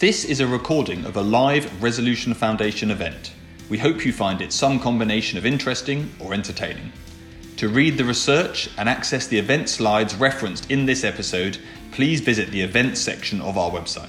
This 0.00 0.24
is 0.24 0.40
a 0.40 0.46
recording 0.46 1.04
of 1.04 1.18
a 1.18 1.20
live 1.20 1.82
Resolution 1.82 2.32
Foundation 2.32 2.90
event. 2.90 3.34
We 3.68 3.76
hope 3.76 4.06
you 4.06 4.14
find 4.14 4.40
it 4.40 4.50
some 4.50 4.80
combination 4.80 5.36
of 5.36 5.44
interesting 5.44 6.10
or 6.18 6.32
entertaining. 6.32 6.90
To 7.58 7.68
read 7.68 7.98
the 7.98 8.06
research 8.06 8.70
and 8.78 8.88
access 8.88 9.26
the 9.26 9.36
event 9.36 9.68
slides 9.68 10.14
referenced 10.14 10.70
in 10.70 10.86
this 10.86 11.04
episode, 11.04 11.58
please 11.92 12.22
visit 12.22 12.50
the 12.50 12.62
events 12.62 12.98
section 12.98 13.42
of 13.42 13.58
our 13.58 13.70
website. 13.70 14.08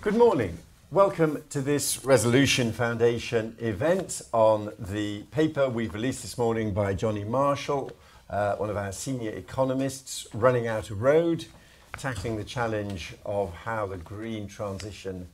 Good 0.00 0.16
morning. 0.16 0.56
Welcome 0.90 1.44
to 1.50 1.60
this 1.60 2.02
Resolution 2.02 2.72
Foundation 2.72 3.56
event 3.58 4.22
on 4.32 4.72
the 4.78 5.24
paper 5.24 5.68
we've 5.68 5.92
released 5.92 6.22
this 6.22 6.38
morning 6.38 6.72
by 6.72 6.94
Jonny 6.94 7.24
Marshall, 7.24 7.92
uh, 8.30 8.56
one 8.56 8.70
of 8.70 8.78
our 8.78 8.90
senior 8.90 9.32
economists, 9.32 10.26
Running 10.32 10.66
Out 10.66 10.88
a 10.88 10.94
Road, 10.94 11.44
tackling 11.96 12.36
the 12.36 12.44
challenge 12.44 13.14
of 13.24 13.52
how 13.52 13.86
the 13.86 13.96
green 13.96 14.46
transition 14.46 15.28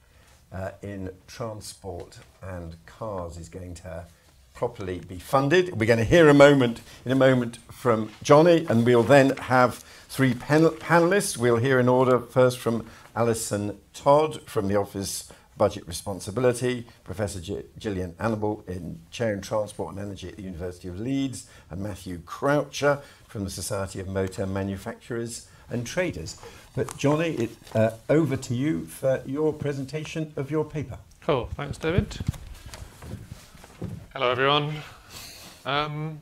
uh, 0.53 0.71
in 0.83 1.11
transport 1.27 2.19
and 2.43 2.77
cars 2.87 3.37
is 3.37 3.49
going 3.49 3.75
to 3.75 4.05
properly 4.55 5.01
be 5.01 5.19
funded. 5.19 5.79
We're 5.79 5.87
going 5.87 5.99
to 5.99 6.05
hear 6.05 6.29
a 6.29 6.35
moment 6.35 6.81
in 7.05 7.13
a 7.13 7.17
moment 7.17 7.59
from 7.71 8.11
Jonny, 8.23 8.67
and 8.69 8.87
we'll 8.87 9.03
then 9.03 9.37
have 9.37 9.75
three 10.09 10.35
panel- 10.35 10.71
panelists. 10.71 11.37
We'll 11.37 11.59
hear 11.59 11.79
in 11.79 11.89
order 11.89 12.19
first 12.19 12.59
from 12.59 12.87
Alison 13.15 13.79
Todd 13.93 14.41
from 14.47 14.69
the 14.69 14.77
Office 14.77 15.29
of 15.29 15.37
Budget 15.59 15.87
Responsibility, 15.87 16.87
Professor 17.05 17.41
G- 17.41 17.65
Jillian 17.79 18.15
Anable 18.15 18.67
in 18.67 19.01
Chair 19.11 19.35
in 19.35 19.43
Transport 19.43 19.95
and 19.95 20.03
Energy 20.03 20.29
at 20.29 20.37
the 20.37 20.43
University 20.43 20.89
of 20.89 20.99
Leeds, 20.99 21.47
and 21.71 21.81
Matthew 21.83 22.19
Croucher 22.25 23.01
from 23.29 23.45
the 23.45 23.51
Society 23.51 24.01
of 24.01 24.09
Motor 24.09 24.47
Manufacturers 24.47 25.49
and 25.71 25.87
Traders. 25.87 26.37
But 26.75 26.97
Jonny, 26.97 27.31
it, 27.35 27.51
uh, 27.75 27.91
over 28.09 28.37
to 28.37 28.55
you 28.55 28.87
for 28.87 29.23
your 29.25 29.53
presentation 29.53 30.33
of 30.37 30.51
your 30.51 30.65
paper. 30.65 30.99
Cool, 31.21 31.49
thanks, 31.55 31.79
David. 31.79 32.19
Hello, 34.13 34.31
everyone. 34.31 34.75
Um, 35.65 36.21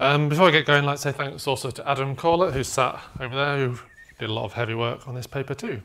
um, 0.00 0.28
before 0.28 0.48
I 0.48 0.50
get 0.50 0.66
going, 0.66 0.84
I'd 0.84 0.86
like 0.86 0.96
to 0.96 1.02
say 1.02 1.12
thanks 1.12 1.46
also 1.46 1.70
to 1.70 1.88
Adam 1.88 2.16
Corlett, 2.16 2.52
who's 2.52 2.68
sat 2.68 3.00
over 3.20 3.34
there, 3.34 3.68
who 3.68 3.78
did 4.18 4.30
a 4.30 4.32
lot 4.32 4.44
of 4.44 4.54
heavy 4.54 4.74
work 4.74 5.06
on 5.06 5.14
this 5.14 5.26
paper 5.26 5.54
too. 5.54 5.80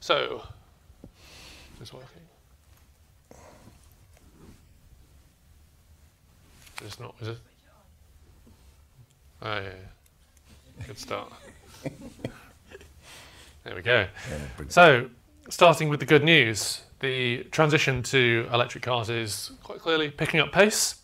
So, 0.00 0.42
is 1.80 1.92
working? 1.92 2.08
It's 6.84 6.98
not, 6.98 7.14
is 7.20 7.28
it? 7.28 7.38
Oh, 9.42 9.60
yeah. 9.60 9.70
Good 10.86 10.98
start. 10.98 11.32
there 13.64 13.74
we 13.74 13.82
go. 13.82 14.06
So, 14.68 15.08
starting 15.48 15.88
with 15.88 16.00
the 16.00 16.06
good 16.06 16.24
news, 16.24 16.82
the 17.00 17.44
transition 17.50 18.02
to 18.04 18.48
electric 18.52 18.84
cars 18.84 19.10
is 19.10 19.52
quite 19.62 19.80
clearly 19.80 20.10
picking 20.10 20.40
up 20.40 20.52
pace. 20.52 20.96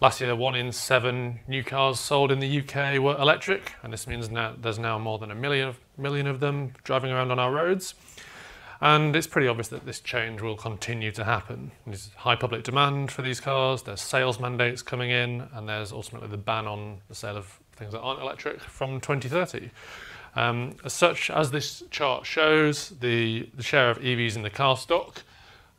Last 0.00 0.20
year, 0.20 0.34
one 0.34 0.54
in 0.54 0.72
seven 0.72 1.40
new 1.48 1.62
cars 1.62 1.98
sold 2.00 2.30
in 2.30 2.40
the 2.40 2.60
UK 2.60 3.00
were 3.00 3.16
electric, 3.16 3.72
and 3.82 3.92
this 3.92 4.06
means 4.06 4.28
now 4.28 4.54
there's 4.60 4.78
now 4.78 4.98
more 4.98 5.18
than 5.18 5.30
a 5.30 5.34
million 5.34 5.68
of, 5.68 5.78
million 5.96 6.26
of 6.26 6.40
them 6.40 6.72
driving 6.82 7.10
around 7.10 7.30
on 7.30 7.38
our 7.38 7.52
roads. 7.52 7.94
And 8.80 9.16
it's 9.16 9.26
pretty 9.26 9.48
obvious 9.48 9.68
that 9.68 9.86
this 9.86 10.00
change 10.00 10.42
will 10.42 10.56
continue 10.56 11.10
to 11.12 11.24
happen. 11.24 11.70
There's 11.86 12.10
high 12.16 12.36
public 12.36 12.64
demand 12.64 13.12
for 13.12 13.22
these 13.22 13.40
cars, 13.40 13.82
there's 13.82 14.00
sales 14.00 14.38
mandates 14.38 14.82
coming 14.82 15.10
in, 15.10 15.48
and 15.54 15.68
there's 15.68 15.92
ultimately 15.92 16.28
the 16.28 16.36
ban 16.36 16.66
on 16.66 16.98
the 17.08 17.14
sale 17.14 17.36
of 17.36 17.58
things 17.76 17.92
that 17.92 18.00
aren't 18.00 18.20
electric 18.20 18.60
from 18.60 19.00
2030. 19.00 19.70
Um, 20.36 20.76
as 20.84 20.92
such, 20.92 21.30
as 21.30 21.50
this 21.50 21.82
chart 21.90 22.26
shows, 22.26 22.90
the, 23.00 23.48
the 23.54 23.62
share 23.62 23.90
of 23.90 23.98
EVs 24.00 24.36
in 24.36 24.42
the 24.42 24.50
car 24.50 24.76
stock 24.76 25.22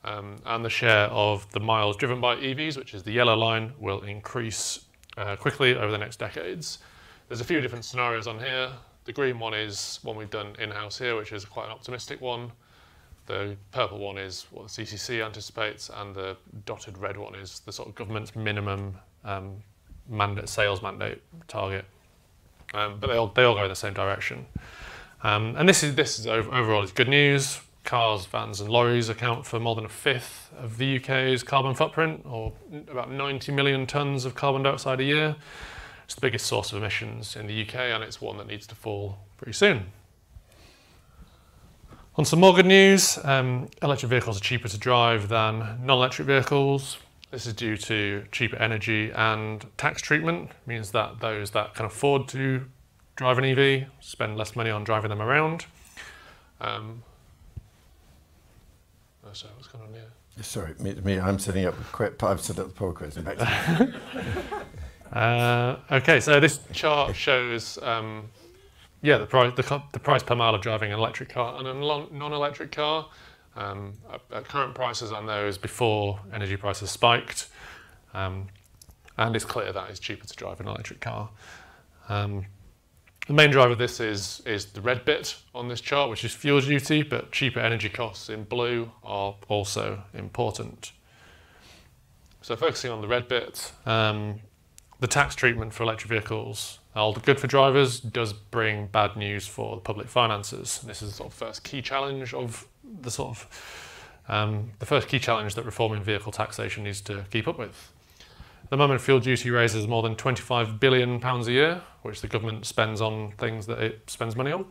um, 0.06 0.38
and 0.46 0.64
the 0.64 0.70
share 0.70 1.08
of 1.08 1.52
the 1.52 1.60
miles 1.60 1.98
driven 1.98 2.22
by 2.22 2.36
EVs, 2.36 2.78
which 2.78 2.94
is 2.94 3.04
the 3.04 3.12
yellow 3.12 3.36
line, 3.36 3.74
will 3.80 4.02
increase 4.02 4.86
uh, 5.18 5.36
quickly 5.36 5.76
over 5.76 5.92
the 5.92 5.98
next 5.98 6.18
decades. 6.18 6.80
There's 7.28 7.42
a 7.42 7.46
few 7.46 7.60
different 7.60 7.84
scenarios 7.84 8.28
on 8.28 8.40
here. 8.40 8.70
The 9.06 9.14
green 9.14 9.40
one 9.40 9.54
is 9.54 10.00
one 10.04 10.16
we've 10.16 10.30
done 10.30 10.56
in-house 10.60 10.98
here, 10.98 11.16
which 11.16 11.32
is 11.32 11.44
quite 11.44 11.66
an 11.66 11.72
optimistic 11.72 12.22
one. 12.22 12.52
The 13.26 13.58
purple 13.72 13.98
one 13.98 14.18
is 14.18 14.46
what 14.52 14.68
the 14.68 14.84
CCC 14.84 15.26
anticipates, 15.26 15.90
and 15.94 16.16
the 16.16 16.38
dotted 16.66 16.98
red 16.98 17.18
one 17.18 17.36
is 17.36 17.60
the 17.62 17.72
sort 17.72 17.90
of 17.90 17.96
government's 17.96 18.36
minimum 18.36 18.96
um, 19.24 19.56
mandate, 20.10 20.50
sales 20.50 20.82
mandate 20.82 21.22
target. 21.48 21.86
Um, 22.74 22.98
but 23.00 23.08
they 23.08 23.16
all, 23.16 23.28
they 23.28 23.44
all 23.44 23.56
go 23.56 23.64
in 23.64 23.70
the 23.70 23.76
same 23.76 23.94
direction. 23.94 24.46
Um, 25.24 25.56
and 25.58 25.68
this 25.68 25.82
is 25.82 25.96
this 25.96 26.20
is 26.20 26.28
overall 26.28 26.84
is 26.84 26.92
good 26.92 27.08
news. 27.08 27.62
Cars, 27.84 28.26
vans, 28.26 28.60
and 28.62 28.70
lorries 28.70 29.10
account 29.10 29.46
for 29.46 29.60
more 29.60 29.76
than 29.76 29.86
a 29.86 29.90
fifth 29.90 30.52
of 30.58 30.78
the 30.78 30.98
UK's 30.98 31.44
carbon 31.44 31.76
footprint, 31.76 32.24
or 32.26 32.52
about 32.90 33.12
90 33.12 33.52
million 33.52 33.86
tonnes 33.86 34.26
of 34.26 34.34
carbon 34.34 34.64
dioxide 34.64 35.00
a 35.00 35.04
year. 35.04 35.36
It's 36.04 36.16
the 36.16 36.22
biggest 36.22 36.46
source 36.46 36.72
of 36.72 36.80
emissions 36.80 37.36
in 37.36 37.48
the 37.48 37.62
UK, 37.62 37.76
and 37.76 38.04
it's 38.04 38.20
one 38.20 38.38
that 38.38 38.48
needs 38.48 38.66
to 38.68 38.76
fall 38.76 39.18
pretty 39.38 39.54
soon. 39.54 39.86
On 42.18 42.24
some 42.24 42.40
more 42.40 42.54
good 42.54 42.66
news, 42.66 43.20
um, 43.24 43.68
electric 43.82 44.10
vehicles 44.10 44.38
are 44.38 44.44
cheaper 44.44 44.68
to 44.68 44.78
drive 44.78 45.28
than 45.28 45.80
non-electric 45.84 46.28
vehicles. 46.28 46.98
This 47.32 47.46
is 47.46 47.54
due 47.54 47.76
to 47.78 48.26
cheaper 48.32 48.56
energy 48.58 49.12
and 49.12 49.66
tax 49.78 50.02
treatment, 50.02 50.52
it 50.52 50.68
means 50.68 50.92
that 50.92 51.20
those 51.20 51.52
that 51.52 51.74
can 51.74 51.86
afford 51.86 52.28
to 52.30 52.66
drive 53.16 53.38
an 53.38 53.46
EV 53.46 53.88
spend 54.00 54.38
less 54.38 54.56
money 54.56 54.70
on 54.70 54.84
driving 54.84 55.10
them 55.10 55.22
around. 55.22 55.66
Um, 56.62 57.04
oh, 59.26 59.34
sorry, 59.34 59.54
what's 59.56 59.68
going 59.68 59.84
on 59.86 59.94
here? 59.94 60.04
Sorry, 60.42 60.74
me, 60.80 60.94
me 60.96 61.20
I'm 61.20 61.40
setting 61.40 61.66
up. 61.66 61.76
I've 62.24 62.42
set 62.42 62.60
up 62.60 62.68
the 62.68 62.74
poll 62.74 62.92
quiz. 62.92 63.16
Back 63.16 63.38
to 63.38 63.94
you. 65.12 65.18
Uh, 65.18 65.78
okay, 65.92 66.20
so 66.20 66.40
this 66.40 66.60
chart 66.74 67.16
shows, 67.16 67.78
um, 67.82 68.30
yeah, 69.02 69.18
the 69.18 69.26
price 69.26 69.54
the, 69.56 69.82
the 69.94 70.00
price 70.00 70.24
per 70.24 70.36
mile 70.36 70.54
of 70.54 70.62
driving 70.62 70.92
an 70.92 71.00
electric 71.00 71.30
car 71.30 71.58
and 71.58 71.68
a 71.68 71.74
non-electric 71.74 72.72
car. 72.72 73.08
Um, 73.56 73.94
at, 74.32 74.48
current 74.48 74.76
prices 74.76 75.12
on 75.12 75.26
those 75.26 75.58
before 75.58 76.20
energy 76.34 76.58
prices 76.58 76.92
spiked, 76.92 77.48
um, 78.14 78.48
and 79.18 79.36
it's 79.36 79.46
clear 79.46 79.72
that 79.72 79.90
it's 79.90 80.00
cheaper 80.00 80.26
to 80.26 80.36
drive 80.36 80.60
an 80.60 80.68
electric 80.68 81.00
car. 81.00 81.30
Um, 82.10 82.46
the 83.28 83.34
main 83.34 83.50
driver 83.50 83.72
of 83.72 83.78
this 83.78 84.00
is 84.00 84.42
is 84.46 84.66
the 84.68 84.82
red 84.82 85.06
bit 85.06 85.36
on 85.54 85.68
this 85.68 85.82
chart, 85.82 86.10
which 86.10 86.24
is 86.24 86.34
fuel 86.34 86.62
duty, 86.62 87.02
but 87.02 87.32
cheaper 87.32 87.60
energy 87.60 87.90
costs 87.90 88.30
in 88.30 88.44
blue 88.44 88.92
are 89.04 89.36
also 89.48 90.04
important. 90.14 90.92
So 92.42 92.56
focusing 92.56 92.92
on 92.92 93.02
the 93.02 93.08
red 93.08 93.28
bit, 93.28 93.72
um, 93.88 94.42
the 95.00 95.08
tax 95.08 95.34
treatment 95.34 95.74
for 95.74 95.82
electric 95.82 96.10
vehicles, 96.10 96.78
all 96.96 97.14
good 97.14 97.40
for 97.40 97.48
drivers, 97.48 98.00
does 98.00 98.34
bring 98.34 98.88
bad 98.88 99.16
news 99.16 99.48
for 99.48 99.76
the 99.76 99.82
public 99.82 100.08
finances. 100.08 100.80
This 100.86 101.02
is 101.02 101.10
the 101.10 101.16
sort 101.16 101.30
of 101.32 101.34
first 101.34 101.64
key 101.64 101.82
challenge 101.82 102.34
of 102.36 102.68
the 103.02 103.12
sort 103.12 103.30
of 103.30 103.48
um, 104.28 104.72
the 104.80 104.86
first 104.86 105.08
key 105.08 105.20
challenge 105.20 105.56
that 105.56 105.66
reforming 105.66 106.04
vehicle 106.04 106.32
taxation 106.32 106.84
needs 106.84 107.02
to 107.02 107.26
keep 107.30 107.48
up 107.48 107.58
with. 107.58 107.92
At 108.64 108.72
the 108.72 108.78
moment, 108.78 109.02
fuel 109.02 109.20
duty 109.20 109.52
raises 109.52 109.88
more 109.88 110.02
than 110.02 110.16
25 110.16 110.80
billion 110.80 111.20
pounds 111.20 111.48
a 111.48 111.52
year, 111.52 111.82
which 112.02 112.22
the 112.22 112.28
government 112.28 112.66
spends 112.66 113.00
on 113.00 113.34
things 113.34 113.68
that 113.68 113.78
it 113.80 114.10
spends 114.10 114.36
money 114.36 114.52
on. 114.52 114.66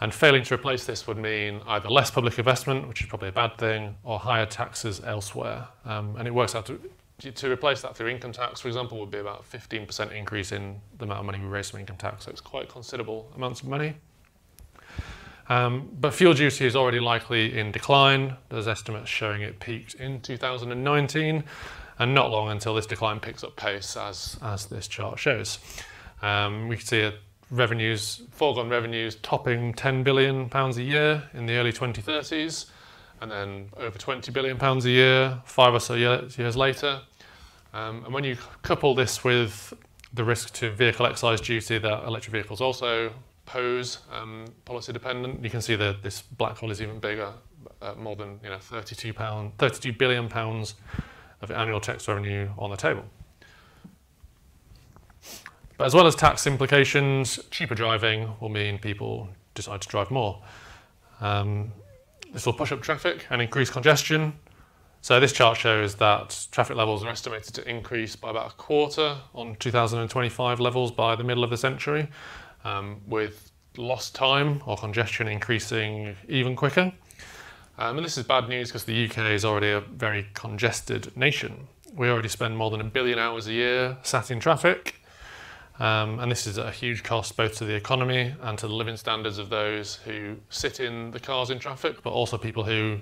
And 0.00 0.12
failing 0.12 0.42
to 0.42 0.54
replace 0.54 0.84
this 0.84 1.06
would 1.06 1.16
mean 1.16 1.62
either 1.66 1.88
less 1.88 2.10
public 2.10 2.38
investment, 2.38 2.88
which 2.88 3.00
is 3.00 3.06
probably 3.06 3.28
a 3.28 3.32
bad 3.32 3.56
thing, 3.56 3.96
or 4.02 4.18
higher 4.18 4.44
taxes 4.44 5.00
elsewhere. 5.02 5.68
Um, 5.84 6.16
and 6.16 6.28
it 6.28 6.34
works 6.34 6.54
out 6.54 6.66
to 6.66 6.78
to 7.30 7.50
replace 7.50 7.82
that 7.82 7.96
through 7.96 8.08
income 8.08 8.32
tax, 8.32 8.60
for 8.60 8.66
example, 8.66 8.98
would 8.98 9.10
be 9.10 9.18
about 9.18 9.48
15% 9.48 10.12
increase 10.12 10.50
in 10.50 10.80
the 10.98 11.04
amount 11.04 11.20
of 11.20 11.26
money 11.26 11.38
we 11.38 11.46
raise 11.46 11.70
from 11.70 11.78
income 11.78 11.96
tax. 11.96 12.24
So 12.24 12.32
it's 12.32 12.40
quite 12.40 12.68
considerable 12.68 13.30
amounts 13.36 13.60
of 13.60 13.68
money. 13.68 13.94
Um, 15.48 15.88
but 16.00 16.14
fuel 16.14 16.34
duty 16.34 16.66
is 16.66 16.76
already 16.76 17.00
likely 17.00 17.58
in 17.58 17.72
decline. 17.72 18.36
There's 18.48 18.68
estimates 18.68 19.08
showing 19.08 19.42
it 19.42 19.60
peaked 19.60 19.94
in 19.94 20.20
2019, 20.20 21.44
and 21.98 22.14
not 22.14 22.30
long 22.30 22.50
until 22.50 22.74
this 22.74 22.86
decline 22.86 23.20
picks 23.20 23.44
up 23.44 23.56
pace, 23.56 23.96
as, 23.96 24.38
as 24.42 24.66
this 24.66 24.88
chart 24.88 25.18
shows. 25.18 25.58
Um, 26.22 26.68
we 26.68 26.76
can 26.76 26.86
see 26.86 27.00
a 27.02 27.14
revenues, 27.52 28.22
foregone 28.30 28.70
revenues 28.70 29.16
topping 29.16 29.74
10 29.74 30.02
billion 30.02 30.48
pounds 30.48 30.78
a 30.78 30.82
year 30.82 31.22
in 31.34 31.46
the 31.46 31.54
early 31.54 31.72
2030s, 31.72 32.66
and 33.20 33.30
then 33.30 33.68
over 33.76 33.98
20 33.98 34.32
billion 34.32 34.56
pounds 34.56 34.84
a 34.86 34.90
year 34.90 35.40
five 35.44 35.74
or 35.74 35.80
so 35.80 35.94
years, 35.94 36.56
later. 36.56 37.00
Um, 37.74 38.04
and 38.04 38.12
when 38.14 38.24
you 38.24 38.36
couple 38.62 38.94
this 38.94 39.22
with 39.22 39.72
the 40.12 40.24
risk 40.24 40.52
to 40.54 40.70
vehicle 40.70 41.06
excise 41.06 41.40
duty 41.40 41.78
that 41.78 42.04
electric 42.04 42.32
vehicles 42.32 42.60
also 42.60 43.12
pose, 43.46 43.98
um, 44.12 44.44
policy 44.64 44.92
dependent, 44.92 45.42
you 45.42 45.50
can 45.50 45.60
see 45.60 45.76
that 45.76 46.02
this 46.02 46.22
black 46.22 46.56
hole 46.56 46.70
is 46.70 46.80
even 46.80 46.98
bigger, 46.98 47.32
uh, 47.80 47.94
more 47.94 48.16
than 48.16 48.40
you 48.42 48.48
know 48.48 48.58
32 48.58 49.12
pound, 49.12 49.52
32 49.58 49.92
billion 49.92 50.28
pounds 50.28 50.74
of 51.40 51.50
annual 51.50 51.80
tax 51.80 52.06
revenue 52.08 52.48
on 52.58 52.70
the 52.70 52.76
table. 52.76 53.04
But 55.76 55.86
as 55.86 55.94
well 55.94 56.06
as 56.06 56.14
tax 56.14 56.46
implications, 56.46 57.40
cheaper 57.50 57.74
driving 57.74 58.32
will 58.40 58.48
mean 58.48 58.78
people 58.78 59.28
decide 59.54 59.80
to 59.82 59.88
drive 59.88 60.10
more. 60.10 60.42
Um, 61.20 61.72
this 62.32 62.46
will 62.46 62.52
push 62.52 62.72
up 62.72 62.82
traffic 62.82 63.26
and 63.30 63.42
increase 63.42 63.68
congestion. 63.68 64.34
So 65.00 65.18
this 65.18 65.32
chart 65.32 65.58
shows 65.58 65.96
that 65.96 66.46
traffic 66.52 66.76
levels 66.76 67.02
are 67.02 67.08
estimated 67.08 67.54
to 67.54 67.68
increase 67.68 68.14
by 68.14 68.30
about 68.30 68.52
a 68.52 68.54
quarter 68.54 69.16
on 69.34 69.56
2025 69.56 70.60
levels 70.60 70.92
by 70.92 71.16
the 71.16 71.24
middle 71.24 71.42
of 71.42 71.50
the 71.50 71.56
century, 71.56 72.08
um, 72.64 73.00
with 73.06 73.50
lost 73.76 74.14
time 74.14 74.62
or 74.66 74.76
congestion 74.76 75.28
increasing 75.28 76.16
even 76.28 76.54
quicker. 76.56 76.92
Um, 77.78 77.96
and 77.96 78.04
this 78.04 78.18
is 78.18 78.24
bad 78.24 78.48
news 78.48 78.68
because 78.68 78.84
the 78.84 79.06
UK 79.06 79.18
is 79.30 79.44
already 79.44 79.70
a 79.70 79.80
very 79.80 80.26
congested 80.34 81.16
nation. 81.16 81.68
We 81.94 82.08
already 82.08 82.28
spend 82.28 82.56
more 82.56 82.70
than 82.70 82.80
a 82.80 82.84
billion 82.84 83.18
hours 83.18 83.46
a 83.46 83.52
year 83.52 83.96
sat 84.02 84.30
in 84.30 84.40
traffic, 84.40 84.96
um, 85.78 86.20
and 86.20 86.30
this 86.30 86.46
is 86.46 86.58
a 86.58 86.70
huge 86.70 87.02
cost 87.02 87.36
both 87.36 87.56
to 87.56 87.64
the 87.64 87.74
economy 87.74 88.34
and 88.42 88.58
to 88.58 88.68
the 88.68 88.74
living 88.74 88.96
standards 88.96 89.38
of 89.38 89.48
those 89.50 89.96
who 89.96 90.36
sit 90.50 90.80
in 90.80 91.10
the 91.10 91.20
cars 91.20 91.50
in 91.50 91.58
traffic, 91.58 92.02
but 92.02 92.10
also 92.10 92.38
people 92.38 92.64
who 92.64 92.98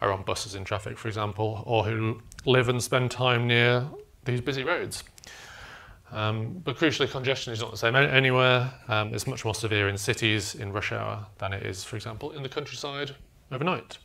are 0.00 0.12
on 0.12 0.22
buses 0.22 0.54
in 0.54 0.64
traffic, 0.64 0.98
for 0.98 1.08
example, 1.08 1.62
or 1.66 1.84
who 1.84 2.20
live 2.44 2.68
and 2.68 2.82
spend 2.82 3.10
time 3.10 3.46
near 3.46 3.86
these 4.24 4.40
busy 4.40 4.62
roads. 4.62 5.04
Um, 6.10 6.60
but 6.64 6.76
crucially, 6.76 7.10
congestion 7.10 7.52
is 7.52 7.60
not 7.60 7.70
the 7.70 7.76
same 7.76 7.94
anywhere. 7.94 8.72
Um, 8.88 9.12
it's 9.12 9.26
much 9.26 9.44
more 9.44 9.54
severe 9.54 9.88
in 9.88 9.98
cities 9.98 10.54
in 10.54 10.72
rush 10.72 10.92
hour 10.92 11.26
than 11.38 11.52
it 11.52 11.64
is, 11.64 11.84
for 11.84 11.96
example, 11.96 12.30
in 12.32 12.42
the 12.42 12.48
countryside 12.48 13.14
overnight. 13.52 13.98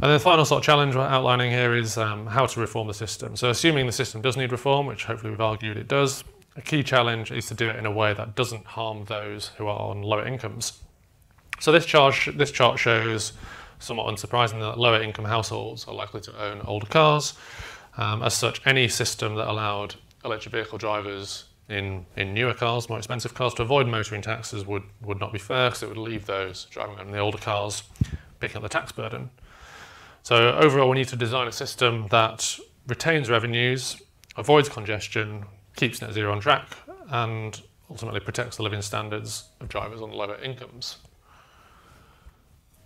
And 0.00 0.12
the 0.12 0.20
final 0.20 0.44
sort 0.44 0.60
of 0.60 0.64
challenge 0.64 0.94
we're 0.94 1.02
outlining 1.02 1.50
here 1.50 1.74
is 1.74 1.96
um, 1.96 2.26
how 2.26 2.46
to 2.46 2.60
reform 2.60 2.86
the 2.86 2.94
system. 2.94 3.34
So 3.34 3.50
assuming 3.50 3.86
the 3.86 3.92
system 3.92 4.22
does 4.22 4.36
need 4.36 4.52
reform, 4.52 4.86
which 4.86 5.04
hopefully 5.04 5.30
we've 5.30 5.40
argued 5.40 5.76
it 5.76 5.88
does, 5.88 6.22
a 6.56 6.62
key 6.62 6.82
challenge 6.82 7.32
is 7.32 7.46
to 7.46 7.54
do 7.54 7.68
it 7.68 7.76
in 7.76 7.86
a 7.86 7.90
way 7.90 8.14
that 8.14 8.36
doesn't 8.36 8.64
harm 8.64 9.04
those 9.06 9.48
who 9.56 9.66
are 9.66 9.78
on 9.78 10.02
lower 10.02 10.26
incomes. 10.26 10.80
So 11.58 11.72
this 11.72 11.86
this 12.36 12.50
chart 12.52 12.78
shows, 12.78 13.32
somewhat 13.80 14.06
unsurprisingly, 14.14 14.60
that 14.60 14.78
lower 14.78 15.02
income 15.02 15.24
households 15.24 15.86
are 15.88 15.94
likely 15.94 16.20
to 16.22 16.42
own 16.42 16.60
older 16.64 16.86
cars. 16.86 17.34
Um, 17.98 18.22
as 18.22 18.32
such, 18.32 18.64
any 18.64 18.86
system 18.86 19.34
that 19.34 19.48
allowed 19.48 19.96
electric 20.24 20.52
vehicle 20.52 20.78
drivers 20.78 21.44
in, 21.68 22.06
in 22.16 22.32
newer 22.32 22.54
cars, 22.54 22.88
more 22.88 22.96
expensive 22.96 23.34
cars, 23.34 23.54
to 23.54 23.62
avoid 23.62 23.88
motoring 23.88 24.22
taxes 24.22 24.64
would, 24.64 24.84
would 25.02 25.18
not 25.18 25.32
be 25.32 25.38
fair 25.38 25.68
because 25.68 25.82
it 25.82 25.88
would 25.88 25.98
leave 25.98 26.24
those 26.24 26.66
driving 26.70 26.96
in 27.00 27.10
the 27.10 27.18
older 27.18 27.38
cars 27.38 27.82
picking 28.38 28.56
up 28.56 28.62
the 28.62 28.68
tax 28.68 28.92
burden. 28.92 29.30
So 30.22 30.56
overall, 30.56 30.88
we 30.88 30.96
need 30.96 31.08
to 31.08 31.16
design 31.16 31.48
a 31.48 31.52
system 31.52 32.06
that 32.10 32.58
retains 32.86 33.28
revenues, 33.28 34.00
avoids 34.36 34.68
congestion, 34.68 35.44
keeps 35.74 36.00
net 36.00 36.12
zero 36.12 36.30
on 36.32 36.40
track, 36.40 36.68
and 37.10 37.60
ultimately 37.90 38.20
protects 38.20 38.58
the 38.58 38.62
living 38.62 38.82
standards 38.82 39.48
of 39.60 39.68
drivers 39.68 40.00
on 40.00 40.12
lower 40.12 40.36
incomes. 40.36 40.98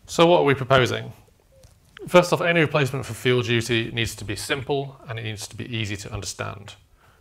So 0.06 0.26
what 0.26 0.38
are 0.38 0.44
we 0.44 0.54
proposing? 0.54 1.12
First 2.08 2.32
off, 2.32 2.40
any 2.40 2.60
replacement 2.60 3.06
for 3.06 3.14
fuel 3.14 3.42
duty 3.42 3.90
needs 3.92 4.14
to 4.16 4.24
be 4.24 4.34
simple 4.34 5.00
and 5.08 5.18
it 5.18 5.22
needs 5.22 5.46
to 5.46 5.56
be 5.56 5.64
easy 5.74 5.96
to 5.96 6.12
understand. 6.12 6.74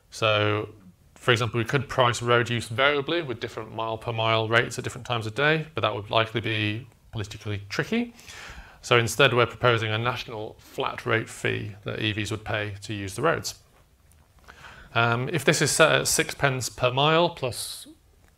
So, 0.09 0.69
for 1.15 1.31
example, 1.31 1.59
we 1.59 1.65
could 1.65 1.87
price 1.87 2.21
road 2.21 2.49
use 2.49 2.67
variably 2.67 3.21
with 3.21 3.39
different 3.39 3.75
mile 3.75 3.97
per 3.97 4.11
mile 4.11 4.47
rates 4.47 4.77
at 4.77 4.83
different 4.83 5.05
times 5.05 5.27
of 5.27 5.35
day, 5.35 5.67
but 5.75 5.81
that 5.81 5.93
would 5.93 6.09
likely 6.09 6.41
be 6.41 6.87
politically 7.11 7.61
tricky. 7.69 8.13
So 8.81 8.97
instead, 8.97 9.33
we're 9.33 9.45
proposing 9.45 9.91
a 9.91 9.97
national 9.97 10.55
flat 10.57 11.05
rate 11.05 11.29
fee 11.29 11.75
that 11.83 11.99
EVs 11.99 12.31
would 12.31 12.43
pay 12.43 12.73
to 12.81 12.93
use 12.93 13.15
the 13.15 13.21
roads. 13.21 13.55
Um, 14.95 15.29
if 15.29 15.45
this 15.45 15.61
is 15.61 15.69
set 15.69 15.91
at 15.91 16.07
sixpence 16.07 16.67
per 16.67 16.91
mile 16.91 17.29
plus 17.29 17.87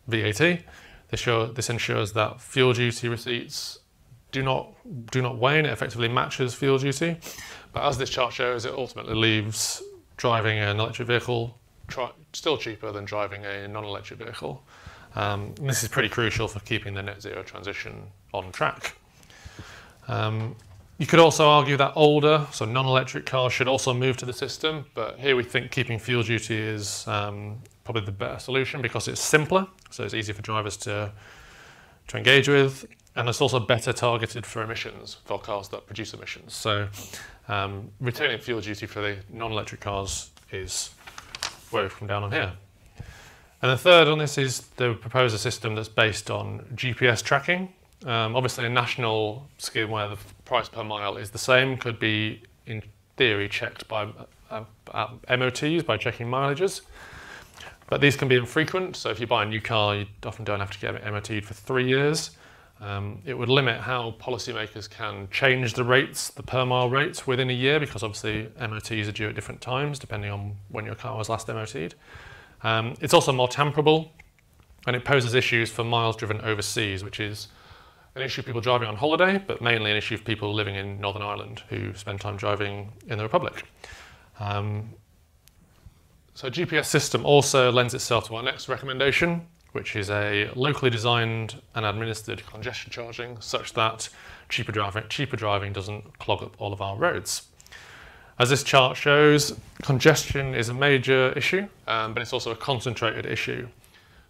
VAT, 0.07 0.63
this, 1.10 1.19
show, 1.19 1.48
this 1.48 1.69
ensures 1.69 2.13
that 2.13 2.42
fuel 2.42 2.74
duty 2.74 3.07
receipts 3.07 3.80
do 4.33 4.44
not 4.44 4.74
do 5.12 5.21
not 5.21 5.38
wane. 5.38 5.65
It 5.65 5.71
effectively 5.71 6.09
matches 6.09 6.53
fuel 6.53 6.77
duty. 6.77 7.18
But 7.71 7.83
as 7.83 7.97
this 7.97 8.09
chart 8.09 8.33
shows, 8.33 8.65
it 8.65 8.74
ultimately 8.74 9.15
leaves 9.15 9.81
driving 10.18 10.59
an 10.59 10.80
electric 10.80 11.07
vehicle 11.07 11.57
still 12.33 12.57
cheaper 12.57 12.91
than 12.91 13.06
driving 13.06 13.45
a 13.45 13.68
non-electric 13.68 14.19
vehicle. 14.19 14.63
Um, 15.15 15.53
this 15.62 15.83
is 15.83 15.89
pretty 15.89 16.09
crucial 16.09 16.47
for 16.47 16.59
keeping 16.62 16.94
the 16.94 17.03
net 17.03 17.21
zero 17.21 17.44
transition 17.44 18.03
on 18.33 18.51
track. 18.51 18.95
Um, 20.07 20.56
you 20.97 21.06
could 21.06 21.19
also 21.19 21.47
argue 21.47 21.77
that 21.77 21.94
older, 21.95 22.47
so 22.51 22.65
non-electric 22.65 23.25
cars 23.25 23.53
should 23.53 23.68
also 23.68 23.94
move 23.94 24.18
to 24.18 24.25
the 24.25 24.33
system, 24.33 24.85
but 24.94 25.19
here 25.19 25.35
we 25.35 25.44
think 25.44 25.71
keeping 25.71 26.00
fuel 26.00 26.24
duty 26.24 26.57
is 26.57 27.07
um, 27.07 27.57
probably 27.83 28.06
the 28.06 28.12
better 28.12 28.39
solution 28.39 28.81
because 28.81 29.07
it's 29.07 29.21
simpler, 29.21 29.68
so 29.89 30.03
it's 30.03 30.13
easier 30.13 30.33
for 30.33 30.41
drivers 30.41 30.77
to, 30.77 31.12
to 32.07 32.18
engage 32.18 32.47
with, 32.47 32.85
and 33.15 33.30
it's 33.30 33.42
also 33.42 33.60
better 33.60 33.94
targeted 33.94 34.45
for 34.45 34.63
emissions, 34.63 35.18
for 35.25 35.39
cars 35.39 35.68
that 35.69 35.86
produce 35.86 36.13
emissions. 36.13 36.54
So 36.54 36.88
um, 37.48 37.92
retaining 38.00 38.39
fuel 38.39 38.62
duty 38.62 38.86
for 38.86 39.01
the 39.01 39.18
non-electric 39.31 39.81
cars 39.81 40.31
is 40.51 40.89
where 41.71 41.83
we've 41.83 41.95
come 41.95 42.07
down 42.07 42.24
on 42.24 42.31
here. 42.31 42.54
And 43.62 43.71
the 43.71 43.77
third 43.77 44.07
on 44.07 44.18
this 44.18 44.38
is 44.38 44.60
to 44.77 44.94
propose 44.95 45.33
a 45.33 45.38
system 45.38 45.75
that's 45.75 45.88
based 45.88 46.30
on 46.30 46.60
GPS 46.75 47.24
tracking, 47.24 47.74
um, 48.06 48.36
obviously, 48.36 48.65
a 48.65 48.69
national 48.69 49.48
scheme 49.57 49.89
where 49.89 50.09
the 50.09 50.18
price 50.45 50.68
per 50.68 50.83
mile 50.83 51.18
is 51.18 51.30
the 51.30 51.38
same 51.38 51.77
could 51.77 52.00
be, 52.00 52.44
in 52.66 52.83
theory, 53.16 53.48
checked 53.48 53.88
by 53.88 54.07
uh, 54.51 54.63
uh, 54.92 55.07
MOTs 55.38 55.83
by 55.83 55.98
checking 55.98 56.27
mileages. 56.27 56.81
But 57.88 58.01
these 58.01 58.16
can 58.16 58.27
be 58.27 58.36
infrequent, 58.36 58.95
so 58.95 59.09
if 59.09 59.19
you 59.19 59.27
buy 59.27 59.44
a 59.44 59.45
new 59.45 59.62
car, 59.62 59.95
you 59.95 60.06
often 60.25 60.44
don't 60.44 60.59
have 60.59 60.71
to 60.71 60.80
get 60.80 61.04
MOT'd 61.12 61.45
for 61.45 61.54
three 61.54 61.88
years. 61.88 62.31
Um, 62.81 63.22
it 63.25 63.34
would 63.38 63.50
limit 63.50 63.80
how 63.80 64.16
policymakers 64.20 64.90
can 64.90 65.30
change 65.31 65.74
the 65.74 65.84
rates, 65.84 66.31
the 66.31 66.44
per 66.44 66.66
mile 66.66 66.90
rates, 66.90 67.25
within 67.25 67.50
a 67.50 67.54
year, 67.54 67.80
because 67.80 68.04
obviously 68.04 68.50
MOTs 68.60 69.08
are 69.08 69.12
due 69.12 69.30
at 69.30 69.36
different 69.36 69.62
times, 69.62 70.00
depending 70.00 70.31
on 70.31 70.56
when 70.70 70.86
your 70.86 70.96
car 70.96 71.18
was 71.18 71.30
last 71.30 71.48
MOT'd. 71.48 71.96
Um, 72.64 72.96
it's 73.00 73.14
also 73.14 73.31
more 73.31 73.48
temperable, 73.48 74.12
and 74.86 74.96
it 74.96 75.06
poses 75.06 75.34
issues 75.34 75.70
for 75.70 75.84
miles 75.84 76.16
driven 76.16 76.42
overseas, 76.42 77.04
which 77.04 77.20
is 77.20 77.48
an 78.16 78.22
issue 78.22 78.42
of 78.42 78.46
people 78.46 78.62
driving 78.62 78.88
on 78.88 78.96
holiday, 78.96 79.44
but 79.46 79.62
mainly 79.62 79.92
an 79.92 79.98
issue 79.98 80.16
of 80.16 80.24
people 80.24 80.54
living 80.54 80.76
in 80.76 81.00
Northern 81.00 81.22
Ireland 81.22 81.64
who 81.69 81.94
spend 81.96 82.22
time 82.22 82.38
driving 82.38 82.92
in 83.08 83.18
the 83.18 83.24
Republic. 83.24 83.64
Um, 84.40 84.90
so 86.36 86.50
GPS 86.50 86.86
system 86.86 87.26
also 87.26 87.72
lends 87.72 87.94
itself 87.94 88.28
to 88.28 88.36
our 88.36 88.44
next 88.44 88.68
recommendation, 88.68 89.48
which 89.74 89.96
is 89.96 90.10
a 90.10 90.50
locally 90.56 90.90
designed 90.90 91.62
and 91.75 91.86
administered 91.86 92.45
congestion 92.47 92.92
charging 92.92 93.40
such 93.42 93.74
that 93.74 94.09
cheaper 94.50 94.71
driving, 94.71 95.04
cheaper 95.09 95.36
driving 95.36 95.74
doesn't 95.74 96.18
clog 96.19 96.42
up 96.42 96.56
all 96.59 96.74
of 96.74 96.81
our 96.81 96.95
roads. 96.95 97.47
As 98.40 98.50
this 98.50 98.64
chart 98.64 98.97
shows, 98.97 99.59
congestion 99.83 100.56
is 100.56 100.69
a 100.69 100.74
major 100.74 101.31
issue, 101.36 101.68
um, 101.88 102.14
but 102.14 102.21
it's 102.21 102.33
also 102.33 102.52
a 102.52 102.56
concentrated 102.56 103.26
issue. 103.26 103.68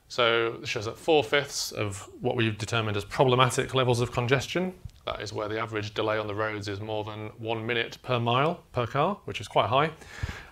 So 0.10 0.58
this 0.60 0.70
shows 0.70 0.86
that 0.86 0.98
four-fifths 0.98 1.72
of 1.72 2.10
what 2.22 2.36
we've 2.36 2.58
determined 2.58 2.98
as 2.98 3.06
problematic 3.06 3.74
levels 3.74 4.02
of 4.02 4.12
congestion, 4.12 4.74
that 5.06 5.22
is 5.22 5.34
where 5.34 5.48
the 5.48 5.60
average 5.60 5.94
delay 5.94 6.18
on 6.18 6.28
the 6.28 6.36
roads 6.36 6.68
is 6.68 6.80
more 6.80 7.04
than 7.04 7.32
one 7.38 7.66
minute 7.66 7.98
per 8.04 8.20
mile 8.20 8.64
per 8.74 8.86
car, 8.86 9.18
which 9.26 9.42
is 9.42 9.48
quite 9.48 9.70
high, 9.70 9.92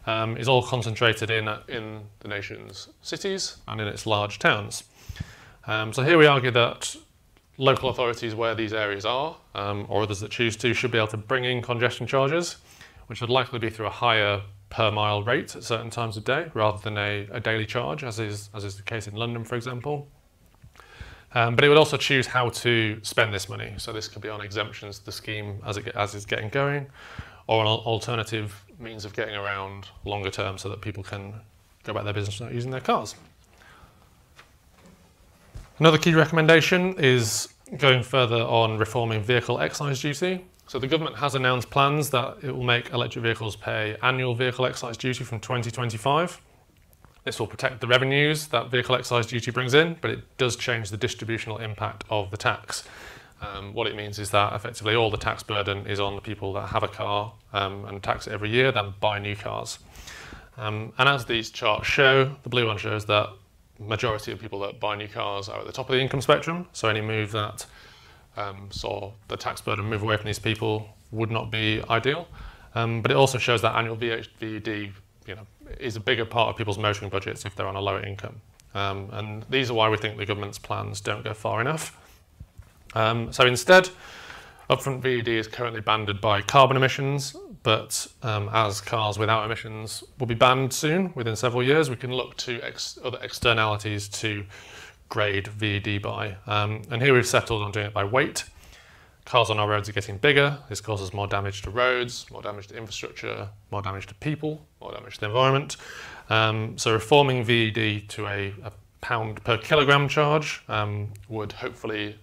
um, 0.08 0.38
is 0.38 0.48
all 0.48 0.64
concentrated 0.64 1.30
in, 1.30 1.48
in 1.68 2.02
the 2.22 2.28
nation's 2.28 2.88
cities 3.02 3.58
and 3.68 3.80
in 3.80 3.88
its 3.88 4.06
large 4.06 4.40
towns. 4.40 4.84
Um, 5.68 5.94
so 5.94 6.04
here 6.04 6.18
we 6.18 6.26
argue 6.26 6.52
that 6.52 6.96
local 7.58 7.90
authorities 7.90 8.34
where 8.34 8.56
these 8.56 8.74
areas 8.74 9.06
are, 9.06 9.36
um, 9.54 9.86
or 9.90 10.04
others 10.04 10.20
that 10.22 10.32
choose 10.32 10.56
to, 10.58 10.74
should 10.74 10.92
be 10.92 10.98
able 10.98 11.08
to 11.08 11.18
bring 11.18 11.46
in 11.46 11.62
congestion 11.62 12.08
charges, 12.08 12.58
which 13.08 13.22
would 13.22 13.30
likely 13.30 13.60
be 13.60 13.70
through 13.70 13.86
a 13.86 13.92
higher 13.92 14.42
per 14.70 14.90
mile 14.90 15.22
rate 15.22 15.56
at 15.56 15.64
certain 15.64 15.90
times 15.90 16.18
of 16.18 16.24
day 16.24 16.50
rather 16.54 16.80
than 16.82 16.98
a, 16.98 17.28
a 17.32 17.40
daily 17.40 17.66
charge, 17.66 18.04
as 18.04 18.20
is, 18.20 18.50
as 18.56 18.64
is 18.64 18.78
the 18.78 18.84
case 18.84 19.08
in 19.08 19.16
London, 19.16 19.44
for 19.44 19.56
example. 19.56 20.08
Um, 21.34 21.56
but 21.56 21.64
it 21.64 21.70
would 21.70 21.78
also 21.78 21.98
choose 21.98 22.28
how 22.28 22.50
to 22.50 23.00
spend 23.04 23.34
this 23.34 23.48
money. 23.48 23.74
So 23.78 23.94
this 23.94 24.08
could 24.08 24.22
be 24.22 24.30
on 24.30 24.42
exemptions 24.42 25.00
to 25.00 25.06
the 25.06 25.12
scheme 25.12 25.62
as, 25.66 25.78
it, 25.78 25.88
as 25.90 26.16
it's 26.16 26.26
getting 26.26 26.50
going, 26.50 26.88
or 27.48 27.62
an 27.62 27.68
alternative 27.68 28.66
means 28.80 29.06
of 29.06 29.14
getting 29.14 29.36
around 29.36 29.88
longer 30.04 30.30
term 30.30 30.58
so 30.58 30.68
that 30.70 30.82
people 30.82 31.04
can 31.04 31.34
go 31.84 31.92
about 31.92 32.04
their 32.04 32.14
business 32.14 32.40
without 32.40 32.54
using 32.54 32.72
their 32.72 32.82
cars. 32.82 33.16
Another 35.82 35.98
key 35.98 36.14
recommendation 36.14 36.94
is 37.00 37.50
going 37.80 38.04
further 38.04 38.36
on 38.36 38.78
reforming 38.78 39.24
vehicle 39.24 39.60
excise 39.60 40.00
duty. 40.00 40.46
So 40.68 40.78
the 40.78 40.86
government 40.86 41.16
has 41.16 41.34
announced 41.34 41.72
plans 41.72 42.12
that 42.12 42.38
it 42.44 42.52
will 42.56 42.64
make 42.64 42.92
electric 42.92 43.24
vehicles 43.24 43.56
pay 43.56 43.98
annual 44.04 44.36
vehicle 44.36 44.68
excise 44.68 44.96
duty 44.96 45.24
from 45.24 45.40
2025. 45.40 46.40
This 47.24 47.40
will 47.40 47.48
protect 47.48 47.82
the 47.82 47.88
revenues 47.88 48.46
that 48.50 48.70
vehicle 48.70 48.94
excise 48.94 49.26
duty 49.26 49.50
brings 49.50 49.74
in, 49.74 49.98
but 50.02 50.12
it 50.12 50.38
does 50.38 50.56
change 50.56 50.92
the 50.92 50.98
distributional 50.98 51.58
impact 51.58 52.04
of 52.12 52.30
the 52.30 52.38
tax. 52.38 52.84
Um, 53.42 53.74
what 53.74 53.88
it 53.88 53.96
means 53.96 54.20
is 54.20 54.30
that 54.30 54.54
effectively 54.54 54.94
all 54.94 55.10
the 55.10 55.18
tax 55.18 55.42
burden 55.42 55.88
is 55.88 56.00
on 56.00 56.14
the 56.14 56.22
people 56.22 56.54
that 56.54 56.68
have 56.68 56.84
a 56.84 56.88
car 56.88 57.34
um, 57.54 57.86
and 57.86 58.04
tax 58.04 58.28
it 58.28 58.34
every 58.34 58.52
year, 58.52 58.72
then 58.72 58.94
buy 59.00 59.18
new 59.18 59.36
cars. 59.36 59.80
Um, 60.58 60.94
and 61.00 61.10
as 61.10 61.26
these 61.26 61.50
charts 61.50 61.88
show, 61.88 62.36
the 62.44 62.50
blue 62.50 62.68
one 62.68 62.78
shows 62.78 63.06
that 63.06 63.30
majority 63.82 64.32
of 64.32 64.40
people 64.40 64.60
that 64.60 64.80
buy 64.80 64.96
new 64.96 65.08
cars 65.08 65.50
are 65.50 65.60
at 65.60 65.66
the 65.66 65.72
top 65.72 65.90
of 65.90 65.96
the 65.96 66.02
income 66.02 66.22
spectrum. 66.22 66.68
So 66.74 66.88
any 66.88 67.02
move 67.02 67.32
that 67.32 67.66
um, 68.38 68.70
saw 68.72 69.12
the 69.28 69.38
tax 69.38 69.62
burden 69.62 69.86
move 69.86 70.04
away 70.04 70.18
from 70.18 70.26
these 70.26 70.40
people 70.40 70.90
would 71.12 71.32
not 71.32 71.52
be 71.52 71.84
ideal. 71.90 72.28
Um, 72.76 73.02
but 73.02 73.12
it 73.12 73.18
also 73.18 73.38
shows 73.38 73.62
that 73.64 73.76
annual 73.76 73.96
VED 73.96 74.94
you 75.28 75.36
know, 75.36 75.46
is 75.80 75.96
a 75.96 76.00
bigger 76.00 76.26
part 76.26 76.50
of 76.50 76.58
people's 76.58 76.78
motoring 76.78 77.10
budgets 77.10 77.46
if 77.46 77.56
they're 77.56 77.68
on 77.68 77.76
a 77.76 77.82
lower 77.82 78.04
income. 78.04 78.42
Um, 78.74 79.10
and 79.12 79.46
these 79.50 79.70
are 79.70 79.74
why 79.74 79.90
we 79.90 79.98
think 79.98 80.18
the 80.18 80.26
government's 80.26 80.58
plans 80.58 81.02
don't 81.02 81.24
go 81.24 81.34
far 81.34 81.60
enough. 81.60 81.98
Um, 82.94 83.32
so 83.34 83.46
instead, 83.46 83.90
upfront 84.72 85.02
VED 85.02 85.28
is 85.28 85.50
currently 85.50 85.82
banded 85.82 86.22
by 86.22 86.42
carbon 86.42 86.78
emissions, 86.78 87.36
but 87.62 88.08
um, 88.24 88.50
as 88.54 88.80
cars 88.80 89.20
without 89.20 89.44
emissions 89.44 90.02
will 90.18 90.28
be 90.28 90.34
banned 90.34 90.72
soon, 90.72 91.12
within 91.14 91.36
several 91.36 91.62
years, 91.62 91.90
we 91.90 91.98
can 91.98 92.14
look 92.14 92.38
to 92.38 92.62
ex 92.62 92.98
other 93.04 93.20
externalities 93.22 94.08
to 94.08 94.46
grade 95.10 95.48
VED 95.50 96.02
by. 96.02 96.38
Um, 96.48 96.84
and 96.90 97.02
here 97.02 97.14
we've 97.14 97.28
settled 97.28 97.64
on 97.64 97.72
doing 97.74 97.88
it 97.88 97.94
by 97.94 98.06
weight. 98.06 98.46
Cars 99.26 99.50
on 99.50 99.60
our 99.60 99.68
roads 99.68 99.90
are 99.90 99.92
getting 99.92 100.18
bigger. 100.18 100.58
This 100.70 100.80
causes 100.80 101.14
more 101.14 101.28
damage 101.28 101.62
to 101.64 101.70
roads, 101.70 102.26
more 102.32 102.42
damage 102.42 102.68
to 102.68 102.78
infrastructure, 102.78 103.50
more 103.72 103.82
damage 103.82 104.08
to 104.08 104.16
people, 104.16 104.66
more 104.80 104.94
damage 104.94 105.16
to 105.16 105.20
the 105.20 105.26
environment. 105.28 105.76
Um, 106.30 106.78
so 106.78 106.94
reforming 106.94 107.44
VED 107.44 108.08
to 108.10 108.28
a, 108.28 108.54
a, 108.64 108.72
pound 109.02 109.44
per 109.44 109.58
kilogram 109.58 110.08
charge 110.08 110.64
um, 110.68 111.12
would 111.28 111.52
hopefully 111.52 112.16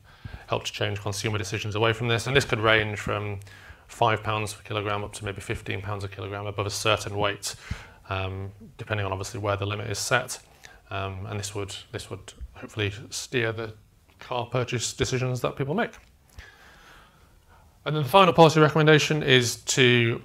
help 0.49 0.64
to 0.64 0.73
change 0.73 1.00
consumer 1.00 1.38
decisions 1.38 1.75
away 1.75 1.93
from 1.93 2.09
this. 2.09 2.26
And 2.26 2.35
this 2.35 2.45
could 2.45 2.61
range 2.61 2.99
from 2.99 3.40
five 3.87 4.23
pounds 4.23 4.55
per 4.55 4.62
kilogram 4.62 5.05
up 5.05 5.12
to 5.14 5.25
maybe 5.25 5.40
15 5.40 5.81
pounds 5.83 6.05
a 6.05 6.09
kilogram 6.09 6.47
above 6.47 6.67
a 6.67 6.71
certain 6.71 7.17
weight, 7.17 7.55
um, 8.09 8.50
depending 8.76 9.07
on 9.07 9.12
obviously 9.12 9.40
where 9.40 9.57
the 9.57 9.67
limit 9.67 9.90
is 9.90 9.99
set. 9.99 10.38
Um, 10.90 11.26
and 11.26 11.38
this 11.38 11.55
would 11.55 11.75
this 11.93 12.09
would 12.11 12.33
hopefully 12.55 12.93
steer 13.11 13.52
the 13.52 13.75
car 14.19 14.47
purchase 14.47 14.93
decisions 14.93 15.40
that 15.43 15.57
people 15.57 15.75
make. 15.75 15.93
And 17.85 17.95
then 17.95 18.02
the 18.02 18.09
final 18.09 18.33
policy 18.33 18.61
recommendation 18.61 19.23
is 19.23 19.57
to 19.57 20.23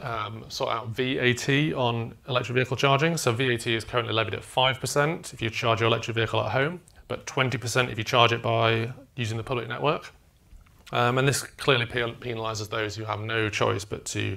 um, 0.00 0.44
sort 0.48 0.70
out 0.70 0.88
VAT 0.88 1.48
on 1.74 2.14
electric 2.28 2.54
vehicle 2.54 2.76
charging. 2.76 3.16
So 3.16 3.32
VAT 3.32 3.66
is 3.66 3.84
currently 3.84 4.12
levied 4.12 4.34
at 4.34 4.42
5% 4.42 5.32
if 5.32 5.40
you 5.40 5.50
charge 5.50 5.80
your 5.80 5.88
electric 5.88 6.14
vehicle 6.14 6.40
at 6.42 6.52
home, 6.52 6.80
but 7.08 7.26
20% 7.26 7.90
if 7.90 7.98
you 7.98 8.04
charge 8.04 8.32
it 8.32 8.42
by 8.42 8.92
using 9.14 9.36
the 9.36 9.42
public 9.42 9.68
network. 9.68 10.12
Um, 10.92 11.18
and 11.18 11.26
this 11.26 11.42
clearly 11.42 11.86
penalises 11.86 12.70
those 12.70 12.94
who 12.94 13.04
have 13.04 13.20
no 13.20 13.48
choice 13.48 13.84
but 13.84 14.04
to 14.06 14.36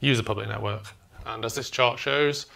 use 0.00 0.18
a 0.18 0.22
public 0.22 0.48
network. 0.48 0.84
And 1.24 1.44
as 1.44 1.54
this 1.54 1.70
chart 1.70 1.98
shows, 1.98 2.46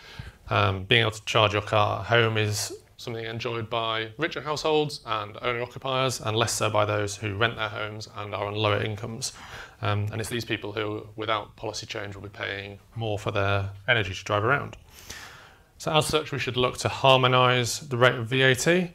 um, 0.50 0.84
being 0.84 1.02
able 1.02 1.12
to 1.12 1.24
charge 1.24 1.52
your 1.52 1.62
car 1.62 2.00
at 2.00 2.06
home 2.06 2.36
is 2.36 2.72
something 3.00 3.24
enjoyed 3.24 3.70
by 3.70 4.10
richer 4.18 4.42
households 4.42 5.00
and 5.06 5.38
owner 5.40 5.62
occupiers, 5.62 6.20
and 6.20 6.36
less 6.36 6.52
so 6.52 6.68
by 6.68 6.84
those 6.84 7.16
who 7.16 7.34
rent 7.34 7.56
their 7.56 7.68
homes 7.68 8.08
and 8.16 8.34
are 8.34 8.46
on 8.46 8.54
lower 8.54 8.82
incomes. 8.82 9.32
Um, 9.80 10.06
and 10.12 10.20
it's 10.20 10.28
these 10.28 10.44
people 10.44 10.72
who, 10.72 11.06
without 11.16 11.56
policy 11.56 11.86
change, 11.86 12.14
will 12.14 12.22
be 12.22 12.28
paying 12.28 12.78
more 12.94 13.18
for 13.18 13.30
their 13.30 13.70
energy 13.88 14.12
to 14.12 14.24
drive 14.24 14.44
around. 14.44 14.76
So, 15.78 15.92
as 15.92 16.06
such, 16.06 16.30
we 16.30 16.38
should 16.38 16.58
look 16.58 16.76
to 16.78 16.90
harmonise 16.90 17.80
the 17.80 17.96
rate 17.96 18.16
of 18.16 18.26
VAT. 18.28 18.90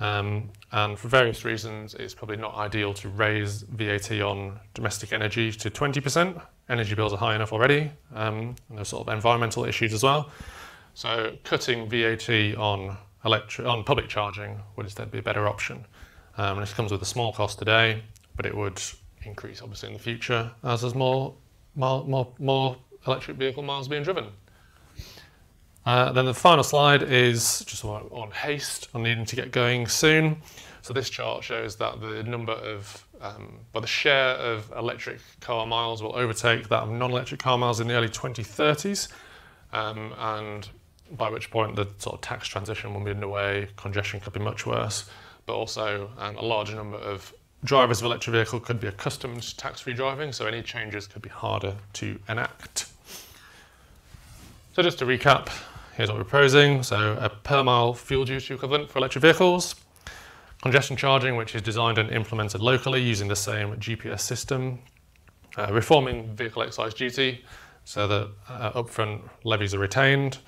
Um, 0.00 0.50
and 0.72 0.98
for 0.98 1.08
various 1.08 1.44
reasons, 1.44 1.94
it's 1.94 2.14
probably 2.14 2.36
not 2.36 2.54
ideal 2.54 2.94
to 2.94 3.08
raise 3.08 3.62
VAT 3.62 4.12
on 4.20 4.60
domestic 4.74 5.12
energy 5.12 5.50
to 5.52 5.70
20%. 5.70 6.40
Energy 6.68 6.94
bills 6.94 7.12
are 7.12 7.18
high 7.18 7.34
enough 7.34 7.52
already, 7.52 7.90
um, 8.14 8.54
and 8.68 8.78
there's 8.78 8.88
sort 8.88 9.08
of 9.08 9.12
environmental 9.12 9.64
issues 9.64 9.92
as 9.92 10.02
well. 10.02 10.30
So, 10.94 11.36
cutting 11.44 11.88
VAT 11.88 12.56
on 12.56 12.96
electric 13.24 13.66
on 13.66 13.84
public 13.84 14.08
charging 14.08 14.60
would 14.76 14.86
instead 14.86 15.10
be 15.10 15.18
a 15.18 15.22
better 15.22 15.48
option. 15.48 15.84
Um, 16.36 16.58
and 16.58 16.62
this 16.62 16.72
comes 16.72 16.92
with 16.92 17.02
a 17.02 17.06
small 17.06 17.32
cost 17.32 17.58
today, 17.58 18.02
but 18.36 18.46
it 18.46 18.56
would 18.56 18.80
increase 19.22 19.60
obviously 19.62 19.88
in 19.88 19.94
the 19.94 20.00
future 20.00 20.50
as 20.62 20.82
there's 20.82 20.94
more 20.94 21.34
more 21.74 22.04
more, 22.04 22.32
more 22.38 22.76
electric 23.06 23.36
vehicle 23.36 23.62
miles 23.62 23.88
being 23.88 24.02
driven. 24.02 24.26
Uh, 25.86 26.12
then 26.12 26.26
the 26.26 26.34
final 26.34 26.64
slide 26.64 27.02
is 27.02 27.64
just 27.66 27.84
on, 27.84 28.30
haste, 28.30 28.88
on 28.94 29.02
needing 29.02 29.24
to 29.24 29.36
get 29.36 29.50
going 29.50 29.86
soon. 29.86 30.40
So 30.82 30.92
this 30.92 31.10
chart 31.10 31.44
shows 31.44 31.76
that 31.76 32.00
the 32.00 32.22
number 32.22 32.52
of, 32.52 33.06
um, 33.20 33.58
well, 33.72 33.80
the 33.80 33.86
share 33.86 34.34
of 34.36 34.70
electric 34.76 35.20
car 35.40 35.66
miles 35.66 36.02
will 36.02 36.14
overtake 36.14 36.68
that 36.68 36.82
of 36.82 36.90
non-electric 36.90 37.40
car 37.40 37.58
miles 37.58 37.80
in 37.80 37.88
the 37.88 37.94
early 37.94 38.08
2030s. 38.08 39.08
Um, 39.72 40.14
and 40.18 40.68
by 41.12 41.30
which 41.30 41.50
point 41.50 41.76
the 41.76 41.88
sort 41.98 42.14
of 42.14 42.20
tax 42.20 42.48
transition 42.48 42.92
will 42.92 43.02
be 43.02 43.10
underway, 43.10 43.68
congestion 43.76 44.20
could 44.20 44.32
be 44.32 44.40
much 44.40 44.66
worse, 44.66 45.08
but 45.46 45.54
also 45.54 46.10
um, 46.18 46.36
a 46.36 46.42
larger 46.42 46.74
number 46.74 46.98
of 46.98 47.32
drivers 47.64 48.00
of 48.00 48.06
electric 48.06 48.32
vehicle 48.32 48.60
could 48.60 48.80
be 48.80 48.86
accustomed 48.86 49.42
to 49.42 49.56
tax-free 49.56 49.94
driving, 49.94 50.32
so 50.32 50.46
any 50.46 50.62
changes 50.62 51.06
could 51.06 51.22
be 51.22 51.28
harder 51.28 51.74
to 51.94 52.18
enact. 52.28 52.86
So 54.78 54.84
just 54.84 55.00
to 55.00 55.06
recap, 55.06 55.48
here's 55.96 56.08
what 56.08 56.18
we're 56.18 56.22
proposing. 56.22 56.84
So 56.84 57.18
a 57.20 57.28
per 57.28 57.64
mile 57.64 57.94
fuel 57.94 58.24
duty 58.24 58.54
equivalent 58.54 58.88
for 58.88 59.00
electric 59.00 59.22
vehicles, 59.22 59.74
congestion 60.62 60.96
charging, 60.96 61.34
which 61.34 61.56
is 61.56 61.62
designed 61.62 61.98
and 61.98 62.12
implemented 62.12 62.60
locally 62.60 63.02
using 63.02 63.26
the 63.26 63.34
same 63.34 63.74
GPS 63.78 64.20
system, 64.20 64.78
uh, 65.56 65.66
reforming 65.72 66.32
vehicle 66.36 66.62
excise 66.62 66.94
duty 66.94 67.44
so 67.82 68.06
that 68.06 68.28
uh, 68.48 68.80
upfront 68.80 69.28
levies 69.42 69.74
are 69.74 69.80
retained, 69.80 70.38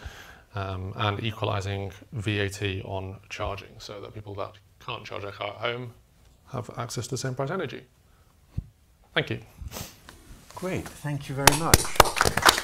um, 0.54 0.92
and 0.94 1.24
equalising 1.24 1.90
VAT 2.12 2.62
on 2.84 3.18
charging 3.30 3.80
so 3.80 4.00
that 4.00 4.14
people 4.14 4.36
that 4.36 4.52
can't 4.78 5.04
charge 5.04 5.22
their 5.22 5.32
car 5.32 5.48
at 5.48 5.56
home 5.56 5.92
have 6.52 6.70
access 6.78 7.06
to 7.06 7.10
the 7.10 7.18
same 7.18 7.34
price 7.34 7.50
energy. 7.50 7.82
Thank 9.12 9.30
you. 9.30 9.40
Great, 10.54 10.88
thank 10.88 11.28
you 11.28 11.34
very 11.34 11.58
much. 11.58 12.59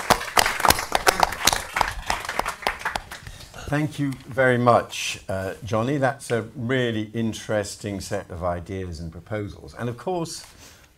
Thank 3.66 3.98
you 3.98 4.12
very 4.28 4.58
much, 4.58 5.18
uh, 5.28 5.54
Jonny. 5.64 5.96
That's 5.96 6.30
a 6.30 6.42
really 6.54 7.10
interesting 7.12 8.00
set 8.00 8.30
of 8.30 8.44
ideas 8.44 9.00
and 9.00 9.10
proposals. 9.10 9.74
And 9.74 9.88
of 9.88 9.96
course, 9.98 10.46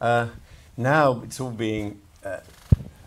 uh, 0.02 0.28
now 0.76 1.22
it's 1.24 1.40
all 1.40 1.50
being 1.50 1.98
uh, 2.22 2.40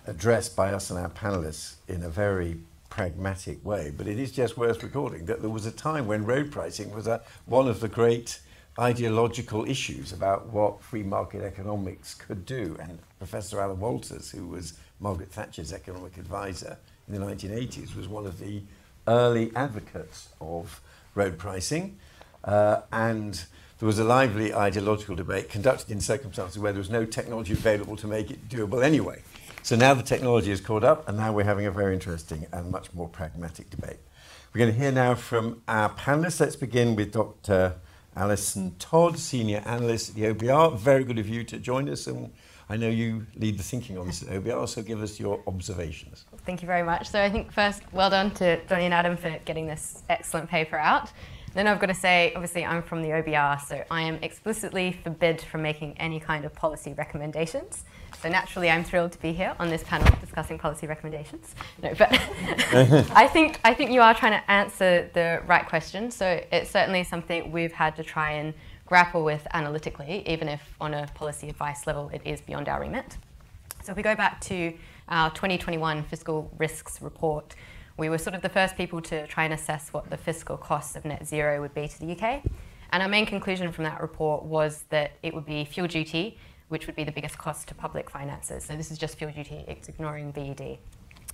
addressed 0.08 0.56
by 0.56 0.74
us 0.74 0.90
and 0.90 0.98
our 0.98 1.10
panelists 1.10 1.76
in 1.88 2.02
a 2.02 2.10
very 2.10 2.58
pragmatic 2.90 3.64
way, 3.64 3.94
but 3.96 4.08
it 4.08 4.18
is 4.18 4.32
just 4.32 4.58
worth 4.58 4.82
recording 4.82 5.28
that 5.28 5.42
there 5.42 5.50
was 5.52 5.68
a 5.68 5.72
time 5.72 6.08
when 6.08 6.26
road 6.26 6.52
pricing 6.52 6.90
was 6.90 7.06
a, 7.06 7.22
one 7.46 7.68
of 7.68 7.82
the 7.82 7.88
great 7.88 8.40
ideological 8.80 9.70
issues 9.70 10.12
about 10.12 10.48
what 10.48 10.82
free 10.82 11.04
market 11.04 11.44
economics 11.44 12.16
could 12.16 12.48
do. 12.48 12.76
And 12.80 12.98
Professor 13.20 13.62
Alan 13.62 13.80
Walters, 13.80 14.32
who 14.32 14.48
was 14.48 14.74
Margaret 15.00 15.32
Thatcher's 15.32 15.72
economic 15.72 16.18
advisor 16.18 16.80
in 17.08 17.14
the 17.14 17.24
1980s, 17.24 17.96
was 17.96 18.08
one 18.08 18.26
of 18.26 18.40
the 18.40 18.64
early 19.12 19.52
advocates 19.56 20.30
of 20.40 20.82
road 21.16 21.38
pricing. 21.38 21.98
Uh, 22.44 22.82
and 22.92 23.46
there 23.80 23.88
was 23.88 24.00
a 24.00 24.04
lively 24.04 24.54
ideological 24.54 25.16
debate 25.16 25.50
conducted 25.50 25.92
in 25.92 26.00
circumstances 26.00 26.58
where 26.58 26.72
there 26.72 26.80
was 26.80 26.90
no 26.90 27.06
technology 27.06 27.54
available 27.54 27.96
to 27.98 28.08
make 28.08 28.32
it 28.32 28.48
doable 28.48 28.84
anyway. 28.84 29.22
So 29.64 29.76
now 29.76 29.94
the 29.94 30.04
technology 30.04 30.50
has 30.50 30.62
caught 30.62 30.84
up, 30.84 31.08
and 31.08 31.18
now 31.18 31.34
we're 31.34 31.46
having 31.46 31.68
a 31.68 31.72
very 31.72 31.94
interesting 31.94 32.48
and 32.52 32.72
much 32.72 32.94
more 32.94 33.08
pragmatic 33.08 33.70
debate. 33.70 33.98
We're 34.54 34.60
going 34.60 34.74
to 34.74 34.80
hear 34.80 34.92
now 34.92 35.16
from 35.16 35.62
our 35.68 35.90
panelists. 35.90 36.40
Let's 36.40 36.56
begin 36.56 36.96
with 36.96 37.12
Dr. 37.12 37.76
Alison 38.16 38.76
Todd, 38.80 39.20
Senior 39.20 39.62
Analyst 39.66 40.10
at 40.10 40.16
the 40.16 40.24
OBR. 40.34 40.78
Very 40.78 41.04
good 41.04 41.20
of 41.20 41.30
you 41.30 41.44
to 41.44 41.58
join 41.58 41.90
us, 41.90 42.08
and 42.08 42.32
I 42.70 42.78
know 42.78 42.90
you 42.90 43.28
lead 43.36 43.58
the 43.58 43.64
thinking 43.64 43.98
on 43.98 44.08
this 44.08 44.24
at 44.24 44.30
OBR, 44.30 44.68
so 44.68 44.82
give 44.82 45.02
us 45.02 45.20
your 45.20 45.42
observations. 45.46 46.26
Thank 46.46 46.62
you 46.62 46.68
very 46.68 46.84
much. 46.84 47.10
So 47.10 47.22
I 47.22 47.30
think 47.30 47.52
first, 47.52 47.84
well 47.92 48.10
done 48.10 48.32
to 48.36 48.64
Jonny 48.66 48.86
and 48.86 48.94
Adam 48.94 49.16
for 49.16 49.38
getting 49.46 49.68
this 49.68 50.04
excellent 50.10 50.50
paper 50.50 50.76
out. 50.76 51.12
Then 51.54 51.68
I've 51.68 51.80
got 51.80 51.88
to 51.88 51.94
say, 51.94 52.32
obviously, 52.34 52.66
I'm 52.66 52.82
from 52.82 53.02
the 53.02 53.10
OBR, 53.10 53.60
so 53.60 53.84
I 53.92 54.02
am 54.04 54.16
explicitly 54.22 54.94
forbid 55.04 55.42
from 55.42 55.62
making 55.62 55.98
any 55.98 56.20
kind 56.20 56.46
of 56.46 56.56
policy 56.56 56.94
recommendations. 56.94 57.84
So 58.22 58.30
naturally, 58.30 58.70
I'm 58.70 58.84
thrilled 58.84 59.12
to 59.14 59.20
be 59.20 59.34
here 59.34 59.56
on 59.60 59.70
this 59.70 59.84
panel 59.84 60.08
discussing 60.22 60.58
policy 60.58 60.88
recommendations. 60.88 61.54
No, 61.84 61.94
but 61.98 62.12
I 63.16 63.28
think 63.28 63.60
I 63.64 63.74
think 63.74 63.92
you 63.92 64.02
are 64.02 64.14
trying 64.14 64.40
to 64.40 64.52
answer 64.52 65.10
the 65.14 65.42
right 65.46 65.68
question. 65.68 66.10
So 66.12 66.42
it's 66.52 66.72
certainly 66.72 67.04
something 67.04 67.52
we've 67.52 67.74
had 67.74 67.96
to 67.98 68.04
try 68.04 68.32
and 68.32 68.54
grapple 68.86 69.24
with 69.24 69.46
analytically, 69.54 70.24
even 70.28 70.48
if 70.48 70.62
on 70.80 70.94
a 70.94 71.08
policy 71.16 71.50
advice 71.50 71.88
level 71.88 72.10
it 72.14 72.22
is 72.24 72.42
beyond 72.42 72.70
our 72.70 72.80
remit. 72.80 73.18
So 73.84 73.92
if 73.92 73.98
we 73.98 74.04
go 74.04 74.16
back 74.16 74.40
to 74.42 74.74
our 75.12 75.30
2021 75.30 76.04
fiscal 76.04 76.52
risks 76.58 77.02
report, 77.02 77.54
we 77.98 78.10
were 78.10 78.18
sort 78.18 78.34
of 78.34 78.42
the 78.42 78.50
first 78.50 78.76
people 78.76 79.02
to 79.02 79.28
try 79.28 79.44
and 79.44 79.54
assess 79.54 79.94
what 79.94 80.10
the 80.10 80.18
fiscal 80.18 80.58
costs 80.58 80.96
of 80.96 81.06
net 81.06 81.28
zero 81.28 81.62
would 81.62 81.76
be 81.76 81.88
to 81.88 82.00
the 82.00 82.12
UK. 82.14 82.44
And 82.92 83.04
our 83.04 83.10
main 83.10 83.28
conclusion 83.28 83.72
from 83.72 83.84
that 83.84 84.02
report 84.02 84.44
was 84.44 84.86
that 84.90 85.12
it 85.22 85.34
would 85.34 85.46
be 85.46 85.66
fuel 85.66 85.88
duty 85.88 86.38
which 86.72 86.88
would 86.88 86.96
be 86.96 87.04
the 87.04 87.12
biggest 87.12 87.38
cost 87.38 87.68
to 87.68 87.76
public 87.76 88.10
finances. 88.10 88.64
So 88.64 88.78
this 88.78 88.92
is 88.92 88.98
just 88.98 89.18
fuel 89.18 89.30
duty, 89.30 89.66
it's 89.68 89.90
ignoring 89.90 90.32
VED 90.32 90.78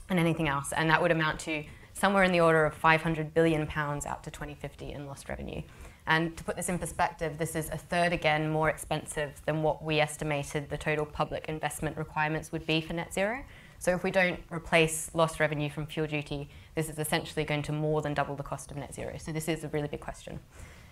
and 0.10 0.20
anything 0.20 0.48
else. 0.48 0.74
And 0.74 0.90
that 0.90 1.00
would 1.00 1.12
amount 1.12 1.40
to 1.42 1.64
somewhere 1.94 2.24
in 2.24 2.32
the 2.32 2.40
order 2.40 2.66
of 2.66 2.74
500 2.74 3.36
billion 3.36 3.68
pounds 3.68 4.08
out 4.08 4.24
to 4.24 4.32
2050 4.32 4.94
in 4.94 5.06
lost 5.06 5.30
revenue. 5.30 5.62
And 6.08 6.36
to 6.38 6.44
put 6.44 6.56
this 6.56 6.70
in 6.70 6.80
perspective, 6.80 7.38
this 7.38 7.56
is 7.56 7.70
a 7.70 7.78
third 7.78 8.14
again 8.14 8.50
more 8.50 8.70
expensive 8.70 9.40
than 9.46 9.62
what 9.62 9.84
we 9.84 10.00
estimated 10.00 10.72
the 10.72 10.78
total 10.78 11.06
public 11.06 11.46
investment 11.48 11.98
requirements 11.98 12.52
would 12.52 12.66
be 12.66 12.82
for 12.82 12.94
net 12.94 13.14
zero. 13.14 13.44
So 13.80 13.94
if 13.94 14.04
we 14.04 14.12
don't 14.12 14.40
replace 14.52 15.12
lost 15.14 15.40
revenue 15.40 15.70
from 15.70 15.86
fuel 15.86 16.08
duty, 16.08 16.50
this 16.76 16.90
is 16.90 17.00
essentially 17.00 17.46
going 17.46 17.62
to 17.64 17.72
more 17.72 18.02
than 18.02 18.14
double 18.14 18.36
the 18.36 18.44
cost 18.44 18.72
of 18.72 18.78
net 18.78 18.94
zero. 18.94 19.18
So 19.18 19.32
this 19.32 19.48
is 19.48 19.64
a 19.64 19.68
really 19.70 19.88
big 19.88 20.00
question. 20.02 20.40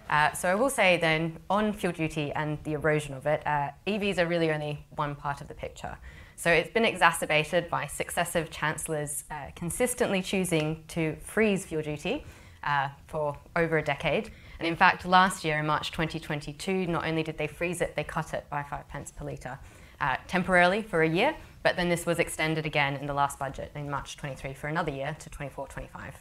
Uh, 0.09 0.31
so 0.33 0.49
I 0.49 0.55
will 0.55 0.69
say 0.69 0.97
then 0.97 1.37
on 1.49 1.73
fuel 1.73 1.93
duty 1.93 2.31
and 2.33 2.59
the 2.63 2.73
erosion 2.73 3.15
of 3.15 3.25
it, 3.25 3.45
uh, 3.45 3.71
EVs 3.87 4.19
are 4.19 4.27
really 4.27 4.51
only 4.51 4.85
one 4.95 5.15
part 5.15 5.41
of 5.41 5.47
the 5.47 5.55
picture. 5.55 5.97
So 6.35 6.51
it's 6.51 6.69
been 6.69 6.85
exacerbated 6.85 7.69
by 7.69 7.87
successive 7.87 8.51
chancellors 8.51 9.23
uh, 9.31 9.47
consistently 9.55 10.21
choosing 10.21 10.83
to 10.89 11.15
freeze 11.21 11.65
fuel 11.65 11.81
duty 11.81 12.25
uh, 12.63 12.89
for 13.07 13.37
over 13.55 13.77
a 13.77 13.83
decade. 13.83 14.31
And 14.59 14.67
in 14.67 14.75
fact, 14.75 15.05
last 15.05 15.43
year 15.43 15.59
in 15.59 15.65
March 15.65 15.91
2022, 15.91 16.87
not 16.87 17.05
only 17.05 17.23
did 17.23 17.37
they 17.37 17.47
freeze 17.47 17.81
it, 17.81 17.95
they 17.95 18.03
cut 18.03 18.33
it 18.33 18.45
by 18.49 18.63
five 18.63 18.87
pence 18.89 19.11
per 19.11 19.25
litre 19.25 19.57
uh, 20.01 20.17
temporarily 20.27 20.81
for 20.81 21.03
a 21.03 21.09
year, 21.09 21.35
but 21.65 21.75
then 21.75 21.89
this 21.89 22.05
was 22.05 22.19
extended 22.19 22.67
again 22.67 22.95
in 22.95 23.07
the 23.07 23.13
last 23.13 23.39
budget 23.39 23.71
in 23.73 23.89
March 23.89 24.17
23 24.17 24.53
for 24.53 24.67
another 24.67 24.91
year 24.91 25.17
to 25.17 25.31
24 25.31 25.67
25. 25.67 26.13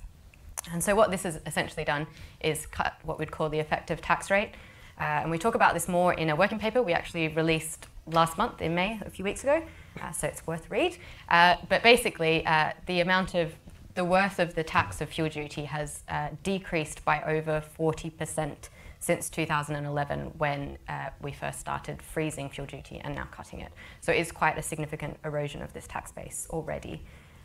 And 0.72 0.82
so 0.82 0.94
what 0.94 1.10
this 1.10 1.24
has 1.24 1.38
essentially 1.44 1.84
done 1.84 2.06
is 2.40 2.64
cut 2.64 2.94
what 3.02 3.18
we'd 3.18 3.30
call 3.30 3.50
the 3.50 3.58
effective 3.58 4.00
tax 4.00 4.30
rate. 4.30 4.52
Uh, 4.98 5.20
and 5.20 5.30
we 5.30 5.36
talk 5.36 5.54
about 5.54 5.74
this 5.74 5.86
more 5.86 6.14
in 6.14 6.30
a 6.30 6.34
working 6.34 6.58
paper 6.58 6.80
we 6.80 6.94
actually 6.94 7.28
released 7.28 7.88
last 8.06 8.38
month 8.38 8.62
in 8.62 8.74
May, 8.74 8.98
a 9.04 9.10
few 9.10 9.22
weeks 9.22 9.42
ago, 9.42 9.62
uh, 10.00 10.12
so 10.12 10.26
it's 10.26 10.46
worth 10.46 10.70
read. 10.70 10.96
Uh, 11.28 11.56
but 11.68 11.82
basically, 11.82 12.46
uh, 12.46 12.72
the 12.86 13.00
amount 13.00 13.34
of 13.34 13.52
the 13.96 14.04
worth 14.04 14.38
of 14.38 14.54
the 14.54 14.64
tax 14.64 15.02
of 15.02 15.10
fuel 15.10 15.28
duty 15.28 15.66
has 15.66 16.04
uh, 16.08 16.28
decreased 16.42 17.04
by 17.04 17.22
over 17.24 17.62
40% 17.78 18.70
since 19.04 19.28
2011 19.28 20.32
when 20.38 20.78
uh, 20.88 21.11
we 21.20 21.30
first 21.30 21.61
started 21.61 22.00
freezing 22.00 22.49
fuel 22.49 22.66
duty 22.66 23.02
and 23.04 23.14
now 23.14 23.28
cutting 23.30 23.61
it. 23.61 23.70
So 24.00 24.12
it 24.12 24.18
is 24.18 24.32
quite 24.32 24.56
a 24.56 24.62
significant 24.62 25.18
erosion 25.26 25.61
of 25.61 25.75
this 25.75 25.87
tax 25.87 26.11
base 26.11 26.46
already 26.49 27.04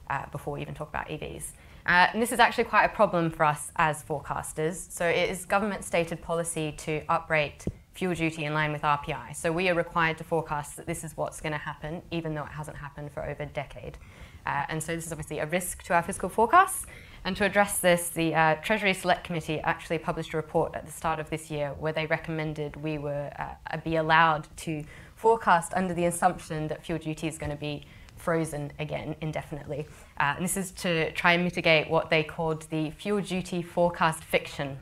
uh, 0.10 0.26
before 0.32 0.54
we 0.54 0.62
even 0.62 0.74
talk 0.74 0.88
about 0.88 1.10
EVs. 1.10 1.52
Uh, 1.86 2.08
and 2.14 2.22
this 2.22 2.32
is 2.32 2.40
actually 2.40 2.64
quite 2.64 2.86
a 2.86 2.90
problem 2.90 3.30
for 3.30 3.44
us 3.44 3.74
as 3.76 4.04
forecasters. 4.04 4.90
So 4.90 5.06
it 5.06 5.30
is 5.30 5.46
government 5.46 5.84
stated 5.84 6.22
policy 6.22 6.74
to 6.78 7.02
uprate 7.10 7.66
fuel 7.92 8.14
duty 8.14 8.46
in 8.46 8.54
line 8.54 8.72
with 8.72 8.84
RPI. 8.84 9.36
So 9.36 9.52
we 9.52 9.68
are 9.68 9.76
required 9.76 10.18
to 10.20 10.24
forecast 10.24 10.78
that 10.78 10.86
this 10.86 11.04
is 11.04 11.18
what's 11.18 11.42
going 11.42 11.52
to 11.52 11.60
happen, 11.60 12.02
even 12.12 12.36
though 12.36 12.46
it 12.46 12.52
hasn't 12.52 12.78
happened 12.78 13.12
for 13.12 13.22
over 13.22 13.44
a 13.44 13.48
decade. 13.48 13.98
Uh, 14.46 14.64
and 14.70 14.82
so 14.82 14.96
this 14.96 15.06
is 15.06 15.12
obviously 15.12 15.40
a 15.40 15.46
risk 15.46 15.84
to 15.84 15.94
our 15.94 16.04
fiscal 16.04 16.30
forecasts. 16.30 16.86
And 17.26 17.36
to 17.38 17.46
address 17.46 17.80
this, 17.80 18.10
the 18.10 18.34
uh, 18.34 18.56
Treasury 18.56 18.94
Select 18.94 19.24
Committee 19.24 19.60
actually 19.60 19.98
published 19.98 20.34
a 20.34 20.38
report 20.38 20.76
at 20.76 20.86
the 20.86 20.92
start 20.92 21.20
of 21.20 21.30
this 21.30 21.52
year 21.52 21.74
where 21.80 21.94
they 21.94 22.06
recommended 22.06 22.76
we 22.78 22.98
were 22.98 23.32
uh, 23.38 23.78
be 23.78 23.98
allowed 23.98 24.48
to 24.58 24.84
forecast 25.16 25.74
under 25.76 25.94
the 25.94 26.06
assumption 26.06 26.68
that 26.70 26.86
fuel 26.86 26.98
duty 26.98 27.28
is 27.28 27.38
going 27.38 27.50
to 27.50 27.58
be 27.58 27.86
frozen 28.16 28.72
again 28.80 29.16
indefinitely. 29.22 29.88
Uh, 30.20 30.34
and 30.36 30.44
this 30.44 30.58
is 30.58 30.72
to 30.72 31.12
try 31.12 31.34
and 31.34 31.44
mitigate 31.44 31.90
what 31.90 32.10
they 32.10 32.24
called 32.24 32.64
the 32.70 32.92
fuel 32.92 33.22
duty 33.22 33.62
forecast 33.62 34.24
fiction. 34.24 34.78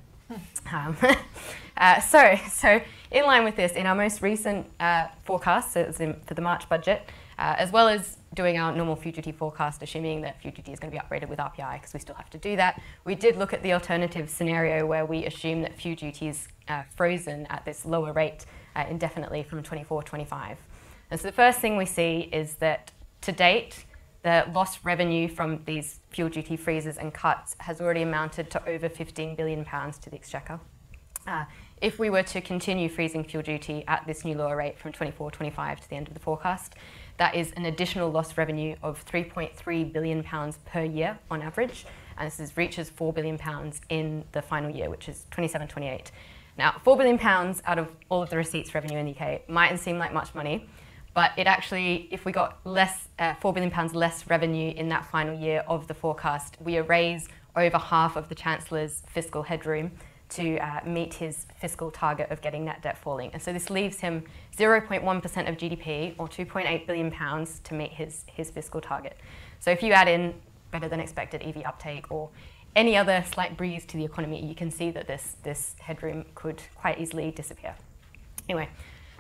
Um, 0.72 0.98
uh, 1.77 2.01
so, 2.01 2.38
so, 2.50 2.82
in 3.12 3.25
line 3.25 3.44
with 3.46 3.56
this, 3.56 3.72
in 3.74 3.86
our 3.86 3.96
most 3.96 4.22
recent 4.22 4.67
uh, 4.79 5.08
forecast, 5.24 5.74
so 5.74 5.82
it 5.82 5.88
was 5.88 6.00
in, 6.01 6.20
for 6.25 6.34
the 6.34 6.41
March 6.41 6.67
budget, 6.67 7.10
uh, 7.38 7.56
as 7.58 7.72
well 7.72 7.88
as 7.88 8.17
doing 8.34 8.58
our 8.58 8.75
normal 8.75 8.96
fuel 8.96 9.13
duty 9.13 9.32
forecast, 9.32 9.82
assuming 9.82 10.22
that 10.22 10.41
fuel 10.41 10.53
duty 10.53 10.72
is 10.72 10.79
going 10.79 10.91
to 10.91 10.98
be 10.98 11.01
upgraded 11.01 11.29
with 11.29 11.39
RPI, 11.39 11.75
because 11.75 11.94
we 11.94 12.00
still 12.00 12.15
have 12.15 12.29
to 12.32 12.38
do 12.38 12.56
that. 12.56 12.82
We 13.06 13.15
did 13.15 13.38
look 13.38 13.53
at 13.53 13.63
the 13.63 13.74
alternative 13.74 14.29
scenario 14.29 14.86
where 14.86 15.06
we 15.06 15.25
assume 15.25 15.62
that 15.62 15.79
fuel 15.79 15.96
duty 15.96 16.27
is 16.27 16.48
uh, 16.67 16.84
frozen 16.96 17.46
at 17.50 17.65
this 17.65 17.86
lower 17.86 18.13
rate 18.13 18.46
uh, 18.75 18.86
indefinitely 18.89 19.44
from 19.44 19.63
24 19.63 20.03
25. 20.03 20.58
And 21.10 21.20
so 21.20 21.27
the 21.27 21.34
first 21.34 21.60
thing 21.60 21.77
we 21.77 21.86
see 21.86 22.30
is 22.32 22.56
that 22.56 22.91
to 23.21 23.32
date, 23.32 23.86
the 24.23 24.45
lost 24.54 24.80
revenue 24.84 25.28
from 25.28 25.62
these 25.65 26.00
fuel 26.10 26.30
duty 26.30 26.58
freezes 26.58 26.97
and 26.97 27.13
cuts 27.13 27.56
has 27.60 27.80
already 27.80 28.02
amounted 28.02 28.50
to 28.52 28.67
over 28.67 28.89
15 28.89 29.36
billion 29.36 29.63
pounds 29.63 29.97
to 30.00 30.10
the 30.10 30.15
exchequer. 30.15 30.60
Uh, 31.26 31.45
if 31.82 32.00
we 32.00 32.10
were 32.10 32.23
to 32.23 32.41
continue 32.41 32.89
freezing 32.89 33.23
fuel 33.23 33.43
duty 33.43 33.84
at 33.88 34.06
this 34.08 34.26
new 34.26 34.36
lower 34.36 34.56
rate 34.56 34.80
from 34.80 34.91
24-25 34.91 35.80
to 35.82 35.89
the 35.89 35.95
end 35.95 36.08
of 36.08 36.13
the 36.13 36.19
forecast, 36.19 36.76
that 37.17 37.36
is 37.36 37.51
an 37.53 37.65
additional 37.65 38.12
lost 38.12 38.38
revenue 38.38 38.75
of 38.84 39.03
3.3 39.06 39.91
billion 39.91 40.23
pounds 40.23 40.60
per 40.65 40.84
year 40.84 41.17
on 41.30 41.41
average, 41.41 41.86
and 42.17 42.27
this 42.27 42.39
is, 42.39 42.56
reaches 42.56 42.89
4 42.89 43.12
billion 43.13 43.38
pounds 43.38 43.82
in 43.89 44.23
the 44.32 44.41
final 44.41 44.69
year, 44.69 44.89
which 44.89 45.10
is 45.10 45.25
27-28. 45.32 46.12
Now, 46.58 46.75
4 46.84 46.97
billion 46.97 47.17
pounds 47.17 47.62
out 47.65 47.77
of 47.77 47.89
all 48.10 48.23
of 48.23 48.30
the 48.30 48.38
receipts 48.38 48.73
revenue 48.73 48.97
in 48.97 49.06
the 49.06 49.15
UK 49.15 49.47
mightn't 49.47 49.80
seem 49.80 49.97
like 49.97 50.13
much 50.13 50.34
money, 50.34 50.67
but 51.13 51.32
it 51.38 51.47
actually, 51.47 52.08
if 52.12 52.25
we 52.25 52.32
got 52.32 52.60
less, 52.63 53.08
uh, 53.19 53.34
4 53.36 53.53
billion 53.53 53.71
pounds 53.71 53.95
less 53.95 54.27
revenue 54.27 54.73
in 54.75 54.89
that 54.89 55.06
final 55.06 55.36
year 55.38 55.63
of 55.67 55.88
the 55.88 55.93
forecast, 55.93 56.58
we 56.60 56.77
erase 56.77 57.27
over 57.56 57.77
half 57.77 58.15
of 58.15 58.30
the 58.30 58.36
Chancellor's 58.36 59.01
fiscal 59.08 59.41
headroom 59.41 59.91
to 60.30 60.58
uh, 60.58 60.82
meet 60.86 61.13
his 61.13 61.46
fiscal 61.56 61.90
target 61.90 62.30
of 62.32 62.42
getting 62.42 62.66
net 62.66 62.82
debt 62.82 62.98
falling. 62.98 63.32
And 63.34 63.42
so 63.42 63.54
this 63.54 63.70
leaves 63.70 64.00
him 64.00 64.24
0.1% 64.58 65.50
of 65.50 65.58
GDP 65.58 66.16
or 66.18 66.28
2.8 66.28 66.86
billion 66.86 67.12
pounds 67.12 67.60
to 67.66 67.74
meet 67.74 67.92
his, 67.92 68.26
his 68.28 68.50
fiscal 68.50 68.82
target. 68.82 69.18
So 69.60 69.72
if 69.72 69.82
you 69.82 69.94
add 69.94 70.08
in 70.08 70.34
better 70.72 70.88
than 70.88 71.00
expected 71.00 71.42
EV 71.42 71.63
uptake 71.66 72.12
or 72.12 72.30
any 72.76 72.96
other 72.96 73.24
slight 73.32 73.58
breeze 73.58 73.86
to 73.86 73.98
the 73.98 74.06
economy, 74.06 74.46
you 74.46 74.54
can 74.54 74.70
see 74.70 74.92
that 74.92 75.08
this, 75.08 75.38
this 75.44 75.76
headroom 75.80 76.26
could 76.36 76.62
quite 76.76 77.00
easily 77.00 77.32
disappear. 77.32 77.76
Anyway, 78.50 78.70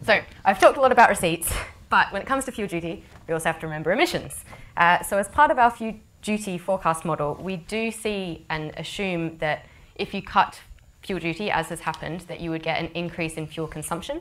so 0.03 0.19
I've 0.45 0.59
talked 0.59 0.77
a 0.77 0.81
lot 0.81 0.91
about 0.91 1.09
receipts, 1.09 1.51
but 1.89 2.11
when 2.11 2.21
it 2.21 2.27
comes 2.27 2.45
to 2.45 2.51
fuel 2.51 2.67
duty, 2.67 3.03
we 3.27 3.33
also 3.33 3.45
have 3.45 3.59
to 3.59 3.65
remember 3.65 3.91
emissions. 3.91 4.43
Uh, 4.75 5.01
so 5.01 5.17
as 5.17 5.27
part 5.27 5.51
of 5.51 5.57
our 5.57 5.71
fuel 5.71 5.95
duty 6.21 6.57
forecast 6.57 7.05
model, 7.05 7.35
we 7.41 7.55
do 7.55 7.91
see 7.91 8.45
and 8.49 8.73
assume 8.77 9.37
that 9.39 9.65
if 9.95 10.13
you 10.13 10.21
cut 10.21 10.59
fuel 11.07 11.19
duty, 11.19 11.49
as 11.49 11.69
has 11.69 11.79
happened, 11.79 12.21
that 12.21 12.41
you 12.41 12.51
would 12.51 12.61
get 12.61 12.79
an 12.79 12.91
increase 12.93 13.35
in 13.35 13.47
fuel 13.47 13.65
consumption, 13.65 14.19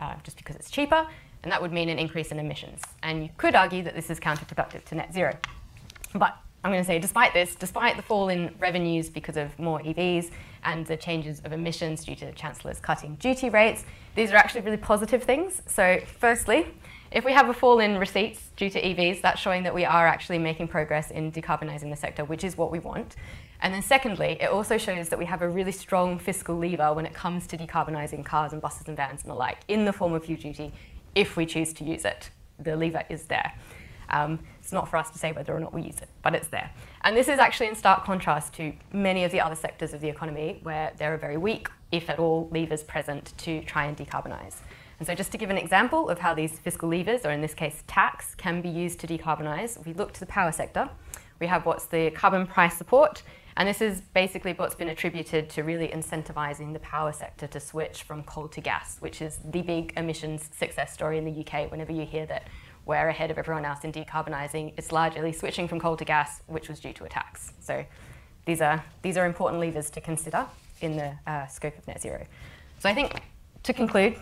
uh, 0.00 0.14
just 0.22 0.36
because 0.36 0.54
it's 0.54 0.70
cheaper, 0.70 1.06
and 1.42 1.50
that 1.50 1.60
would 1.60 1.72
mean 1.72 1.88
an 1.88 1.98
increase 1.98 2.30
in 2.30 2.38
emissions. 2.38 2.80
And 3.02 3.24
you 3.24 3.30
could 3.36 3.56
argue 3.56 3.82
that 3.82 3.96
this 3.96 4.08
is 4.10 4.20
counterproductive 4.20 4.84
to 4.84 4.94
net 4.94 5.12
zero. 5.12 5.36
But 6.14 6.36
I'm 6.62 6.70
going 6.70 6.82
to 6.82 6.86
say, 6.86 7.00
despite 7.00 7.34
this, 7.34 7.56
despite 7.56 7.96
the 7.96 8.02
fall 8.02 8.28
in 8.28 8.54
revenues 8.60 9.10
because 9.10 9.36
of 9.36 9.58
more 9.58 9.80
EVs 9.80 10.30
and 10.62 10.86
the 10.86 10.96
changes 10.96 11.42
of 11.44 11.52
emissions 11.52 12.04
due 12.04 12.14
to 12.14 12.26
the 12.26 12.32
Chancellor's 12.32 12.78
cutting 12.78 13.16
duty 13.16 13.50
rates, 13.50 13.84
these 14.14 14.30
are 14.30 14.36
actually 14.36 14.60
really 14.60 14.76
positive 14.76 15.24
things. 15.24 15.62
So, 15.66 16.00
firstly, 16.20 16.68
if 17.10 17.24
we 17.24 17.32
have 17.32 17.48
a 17.48 17.54
fall 17.54 17.80
in 17.80 17.98
receipts 17.98 18.50
due 18.56 18.70
to 18.70 18.80
EVs, 18.80 19.20
that's 19.20 19.40
showing 19.40 19.64
that 19.64 19.74
we 19.74 19.84
are 19.84 20.06
actually 20.06 20.38
making 20.38 20.68
progress 20.68 21.10
in 21.10 21.32
decarbonising 21.32 21.90
the 21.90 21.96
sector, 21.96 22.24
which 22.24 22.44
is 22.44 22.56
what 22.56 22.70
we 22.70 22.78
want. 22.78 23.16
And 23.60 23.72
then 23.72 23.82
secondly, 23.82 24.36
it 24.40 24.50
also 24.50 24.76
shows 24.76 25.08
that 25.08 25.18
we 25.18 25.24
have 25.24 25.42
a 25.42 25.48
really 25.48 25.72
strong 25.72 26.18
fiscal 26.18 26.56
lever 26.56 26.92
when 26.92 27.06
it 27.06 27.14
comes 27.14 27.46
to 27.48 27.56
decarbonising 27.56 28.24
cars 28.24 28.52
and 28.52 28.60
buses 28.60 28.88
and 28.88 28.96
vans 28.96 29.22
and 29.22 29.30
the 29.30 29.34
like 29.34 29.58
in 29.68 29.84
the 29.84 29.92
form 29.92 30.12
of 30.12 30.24
fuel 30.24 30.40
duty 30.40 30.72
if 31.14 31.36
we 31.36 31.46
choose 31.46 31.72
to 31.74 31.84
use 31.84 32.04
it. 32.04 32.30
The 32.58 32.76
lever 32.76 33.02
is 33.08 33.24
there. 33.24 33.52
Um, 34.10 34.38
it's 34.60 34.72
not 34.72 34.88
for 34.88 34.96
us 34.96 35.10
to 35.10 35.18
say 35.18 35.32
whether 35.32 35.54
or 35.54 35.60
not 35.60 35.72
we 35.72 35.82
use 35.82 35.98
it, 36.00 36.08
but 36.22 36.34
it's 36.34 36.48
there. 36.48 36.70
And 37.02 37.16
this 37.16 37.28
is 37.28 37.38
actually 37.38 37.68
in 37.68 37.74
stark 37.74 38.04
contrast 38.04 38.52
to 38.54 38.72
many 38.92 39.24
of 39.24 39.32
the 39.32 39.40
other 39.40 39.54
sectors 39.54 39.92
of 39.92 40.00
the 40.00 40.08
economy 40.08 40.60
where 40.62 40.92
there 40.98 41.12
are 41.14 41.16
very 41.16 41.36
weak, 41.36 41.68
if 41.90 42.10
at 42.10 42.18
all, 42.18 42.48
levers 42.52 42.82
present 42.82 43.36
to 43.38 43.62
try 43.62 43.86
and 43.86 43.96
decarbonise. 43.96 44.56
And 44.98 45.06
so, 45.06 45.14
just 45.14 45.32
to 45.32 45.38
give 45.38 45.50
an 45.50 45.58
example 45.58 46.08
of 46.08 46.20
how 46.20 46.34
these 46.34 46.58
fiscal 46.58 46.88
levers, 46.88 47.24
or 47.24 47.30
in 47.30 47.40
this 47.40 47.54
case 47.54 47.82
tax, 47.86 48.34
can 48.34 48.60
be 48.60 48.68
used 48.68 49.00
to 49.00 49.06
decarbonise, 49.06 49.84
we 49.84 49.92
look 49.92 50.12
to 50.12 50.20
the 50.20 50.26
power 50.26 50.52
sector. 50.52 50.88
We 51.40 51.48
have 51.48 51.66
what's 51.66 51.86
the 51.86 52.10
carbon 52.10 52.46
price 52.46 52.76
support, 52.76 53.22
and 53.56 53.68
this 53.68 53.80
is 53.80 54.00
basically 54.00 54.52
what's 54.54 54.74
been 54.74 54.88
attributed 54.88 55.48
to 55.50 55.62
really 55.62 55.88
incentivizing 55.88 56.72
the 56.72 56.80
power 56.80 57.12
sector 57.12 57.46
to 57.46 57.60
switch 57.60 58.02
from 58.02 58.24
coal 58.24 58.48
to 58.48 58.60
gas, 58.60 58.96
which 59.00 59.22
is 59.22 59.38
the 59.50 59.62
big 59.62 59.92
emissions 59.96 60.50
success 60.56 60.92
story 60.92 61.18
in 61.18 61.24
the 61.24 61.46
UK. 61.46 61.70
Whenever 61.70 61.92
you 61.92 62.04
hear 62.04 62.26
that 62.26 62.48
we're 62.84 63.08
ahead 63.08 63.30
of 63.30 63.38
everyone 63.38 63.64
else 63.64 63.84
in 63.84 63.92
decarbonising, 63.92 64.74
it's 64.76 64.90
largely 64.90 65.32
switching 65.32 65.68
from 65.68 65.78
coal 65.78 65.96
to 65.96 66.04
gas, 66.04 66.42
which 66.46 66.68
was 66.68 66.80
due 66.80 66.92
to 66.92 67.04
a 67.04 67.08
tax. 67.08 67.52
So 67.60 67.84
these 68.44 68.60
are, 68.60 68.84
these 69.02 69.16
are 69.16 69.24
important 69.24 69.60
levers 69.60 69.88
to 69.90 70.00
consider 70.00 70.46
in 70.80 70.96
the 70.96 71.12
uh, 71.26 71.46
scope 71.46 71.78
of 71.78 71.86
net 71.86 72.02
zero. 72.02 72.26
So 72.80 72.88
I 72.88 72.94
think 72.94 73.22
to 73.62 73.72
conclude, 73.72 74.16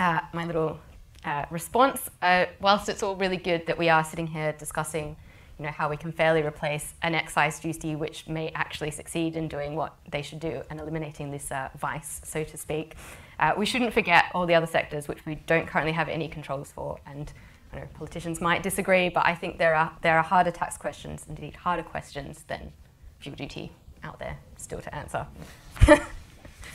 uh, 0.00 0.20
my 0.32 0.44
little 0.44 0.78
uh, 1.24 1.46
response, 1.50 2.10
uh, 2.20 2.46
whilst 2.60 2.88
it's 2.88 3.02
all 3.02 3.16
really 3.16 3.36
good 3.36 3.66
that 3.66 3.78
we 3.78 3.88
are 3.88 4.04
sitting 4.04 4.26
here 4.26 4.52
discussing 4.58 5.16
you 5.58 5.64
know, 5.64 5.70
how 5.70 5.88
we 5.88 5.96
can 5.96 6.12
fairly 6.12 6.42
replace 6.42 6.94
an 7.02 7.14
excise 7.14 7.58
duty 7.58 7.96
which 7.96 8.26
may 8.28 8.50
actually 8.54 8.90
succeed 8.90 9.36
in 9.36 9.48
doing 9.48 9.74
what 9.74 9.96
they 10.10 10.22
should 10.22 10.40
do 10.40 10.62
and 10.68 10.80
eliminating 10.80 11.30
this 11.30 11.50
uh, 11.50 11.68
vice, 11.78 12.20
so 12.24 12.44
to 12.44 12.56
speak. 12.56 12.94
Uh, 13.38 13.52
we 13.56 13.66
shouldn't 13.66 13.92
forget 13.92 14.26
all 14.34 14.46
the 14.46 14.54
other 14.54 14.66
sectors 14.66 15.08
which 15.08 15.24
we 15.24 15.36
don't 15.46 15.66
currently 15.66 15.92
have 15.92 16.08
any 16.08 16.28
controls 16.28 16.72
for. 16.72 16.98
And 17.06 17.32
I 17.72 17.80
know 17.80 17.88
politicians 17.94 18.40
might 18.40 18.62
disagree, 18.62 19.08
but 19.08 19.26
I 19.26 19.34
think 19.34 19.58
there 19.58 19.74
are, 19.74 19.92
there 20.02 20.16
are 20.18 20.22
harder 20.22 20.50
tax 20.50 20.76
questions, 20.76 21.24
indeed 21.28 21.56
harder 21.56 21.82
questions 21.82 22.44
than 22.48 22.72
fuel 23.18 23.36
duty 23.36 23.72
out 24.04 24.18
there 24.18 24.38
still 24.56 24.80
to 24.80 24.94
answer. 24.94 25.26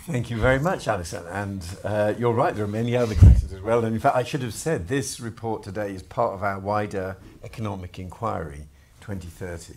Thank 0.05 0.31
you 0.31 0.37
very 0.37 0.59
much, 0.59 0.87
Alison. 0.87 1.25
And 1.27 1.63
uh, 1.83 2.15
you're 2.17 2.33
right, 2.33 2.55
there 2.55 2.65
are 2.65 2.67
many 2.67 2.97
other 2.97 3.13
questions 3.13 3.53
as 3.53 3.61
well. 3.61 3.85
And 3.85 3.93
in 3.93 4.01
fact, 4.01 4.15
I 4.15 4.23
should 4.23 4.41
have 4.41 4.53
said 4.53 4.87
this 4.87 5.19
report 5.19 5.61
today 5.61 5.93
is 5.93 6.01
part 6.01 6.33
of 6.33 6.41
our 6.41 6.59
wider 6.59 7.17
economic 7.43 7.99
inquiry 7.99 8.67
2030, 9.01 9.73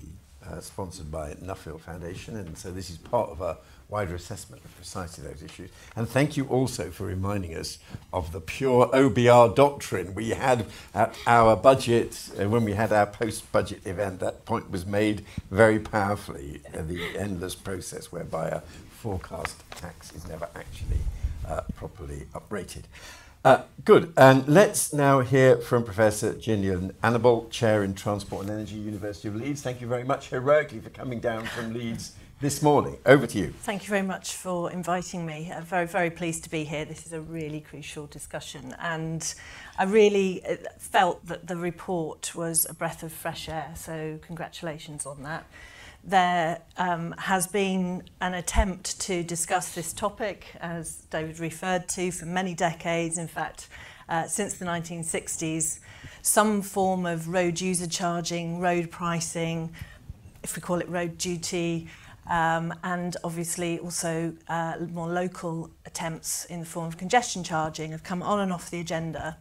uh, 0.47 0.61
sponsored 0.61 1.11
by 1.11 1.35
Nuffield 1.35 1.81
Foundation. 1.81 2.37
And 2.37 2.57
so 2.57 2.71
this 2.71 2.91
is 2.91 2.99
part 2.99 3.31
of 3.31 3.41
a 3.41 3.57
wider 3.89 4.15
assessment 4.15 4.65
of 4.65 4.75
precisely 4.77 5.27
those 5.27 5.43
issues. 5.43 5.71
And 5.97 6.09
thank 6.09 6.37
you 6.37 6.47
also 6.47 6.91
for 6.91 7.07
reminding 7.07 7.55
us 7.57 7.79
of 8.13 8.33
the 8.33 8.41
pure 8.41 8.87
OBR 8.89 9.55
doctrine 9.55 10.15
we 10.15 10.31
had 10.31 10.67
at 10.95 11.15
our 11.27 11.57
budget, 11.57 12.31
uh, 12.41 12.49
when 12.49 12.65
we 12.65 12.73
had 12.73 12.93
our 12.93 13.07
post 13.07 13.51
budget 13.53 13.87
event. 13.87 14.21
That 14.21 14.45
point 14.45 14.71
was 14.71 14.87
made 14.87 15.25
very 15.51 15.79
powerfully, 15.79 16.61
uh, 16.77 16.83
the 16.83 17.17
endless 17.17 17.55
process 17.55 18.11
whereby 18.11 18.49
a 18.49 18.61
forecast 18.91 19.63
tax 19.71 20.15
is 20.15 20.27
never 20.27 20.49
actually 20.55 21.01
uh, 21.47 21.63
properly 21.77 22.27
uprated. 22.35 22.85
Uh, 23.45 23.63
good. 23.85 24.11
And 24.17 24.49
let's 24.49 24.95
now 24.95 25.21
hear 25.21 25.59
from 25.59 25.85
Professor 25.85 26.33
Jillian 26.33 26.95
Anable, 27.03 27.51
Chair 27.51 27.85
in 27.85 27.93
Transport 27.93 28.47
and 28.47 28.51
Energy, 28.51 28.77
University 28.77 29.29
of 29.29 29.37
Leeds. 29.37 29.61
Thank 29.61 29.83
you 29.83 29.87
very 29.87 30.03
much 30.03 30.31
heroically 30.31 30.81
for 30.81 30.89
coming 30.89 31.21
down 31.21 31.45
from 31.45 31.75
Leeds 31.75 32.15
this 32.41 32.63
morning. 32.63 32.97
Over 33.05 33.27
to 33.27 33.39
you. 33.39 33.53
Thank 33.61 33.83
you 33.83 33.91
very 33.91 34.07
much 34.07 34.33
for 34.33 34.73
inviting 34.73 35.27
me. 35.27 35.53
I'm 35.55 35.63
very, 35.63 35.87
very 35.87 36.09
pleased 36.09 36.45
to 36.45 36.51
be 36.51 36.65
here. 36.65 36.87
This 36.87 37.05
is 37.05 37.13
a 37.13 37.21
really 37.21 37.61
crucial 37.61 38.07
discussion. 38.07 38.75
And 38.81 39.35
I 39.79 39.85
really 39.85 40.43
uh, 40.47 40.57
felt 40.79 41.27
that 41.27 41.47
the 41.47 41.57
report 41.57 42.35
was 42.35 42.67
a 42.67 42.73
breath 42.73 43.03
of 43.03 43.13
fresh 43.13 43.51
air. 43.51 43.73
So, 43.77 44.19
congratulations 44.23 45.05
on 45.05 45.23
that. 45.25 45.45
There 46.07 46.61
um, 46.77 47.15
has 47.19 47.47
been 47.47 48.03
an 48.21 48.35
attempt 48.35 49.01
to 49.03 49.23
discuss 49.23 49.75
this 49.75 49.93
topic, 49.93 50.47
as 50.61 50.97
David 51.11 51.41
referred 51.41 51.89
to, 51.91 52.11
for 52.11 52.27
many 52.27 52.55
decades. 52.55 53.17
In 53.17 53.29
fact, 53.29 53.69
uh, 54.09 54.27
since 54.27 54.55
the 54.55 54.67
1960s, 54.67 55.81
some 56.21 56.63
form 56.63 57.07
of 57.07 57.29
road 57.29 57.61
user 57.61 57.87
charging, 57.87 58.61
road 58.61 58.91
pricing, 58.91 59.73
if 60.43 60.57
we 60.57 60.63
call 60.63 60.79
it 60.81 60.89
road 60.89 61.17
duty, 61.17 61.89
um, 62.29 62.75
and 62.83 63.17
obviously 63.25 63.79
also 63.79 64.35
uh, 64.49 64.77
more 64.93 65.09
local 65.09 65.71
attempts 65.87 66.45
in 66.47 66.61
the 66.61 66.67
form 66.67 66.87
of 66.87 66.97
congestion 66.97 67.45
charging 67.45 67.93
have 67.93 68.03
come 68.03 68.23
on 68.23 68.41
and 68.41 68.53
off 68.53 68.71
the 68.71 68.81
agenda 68.81 69.37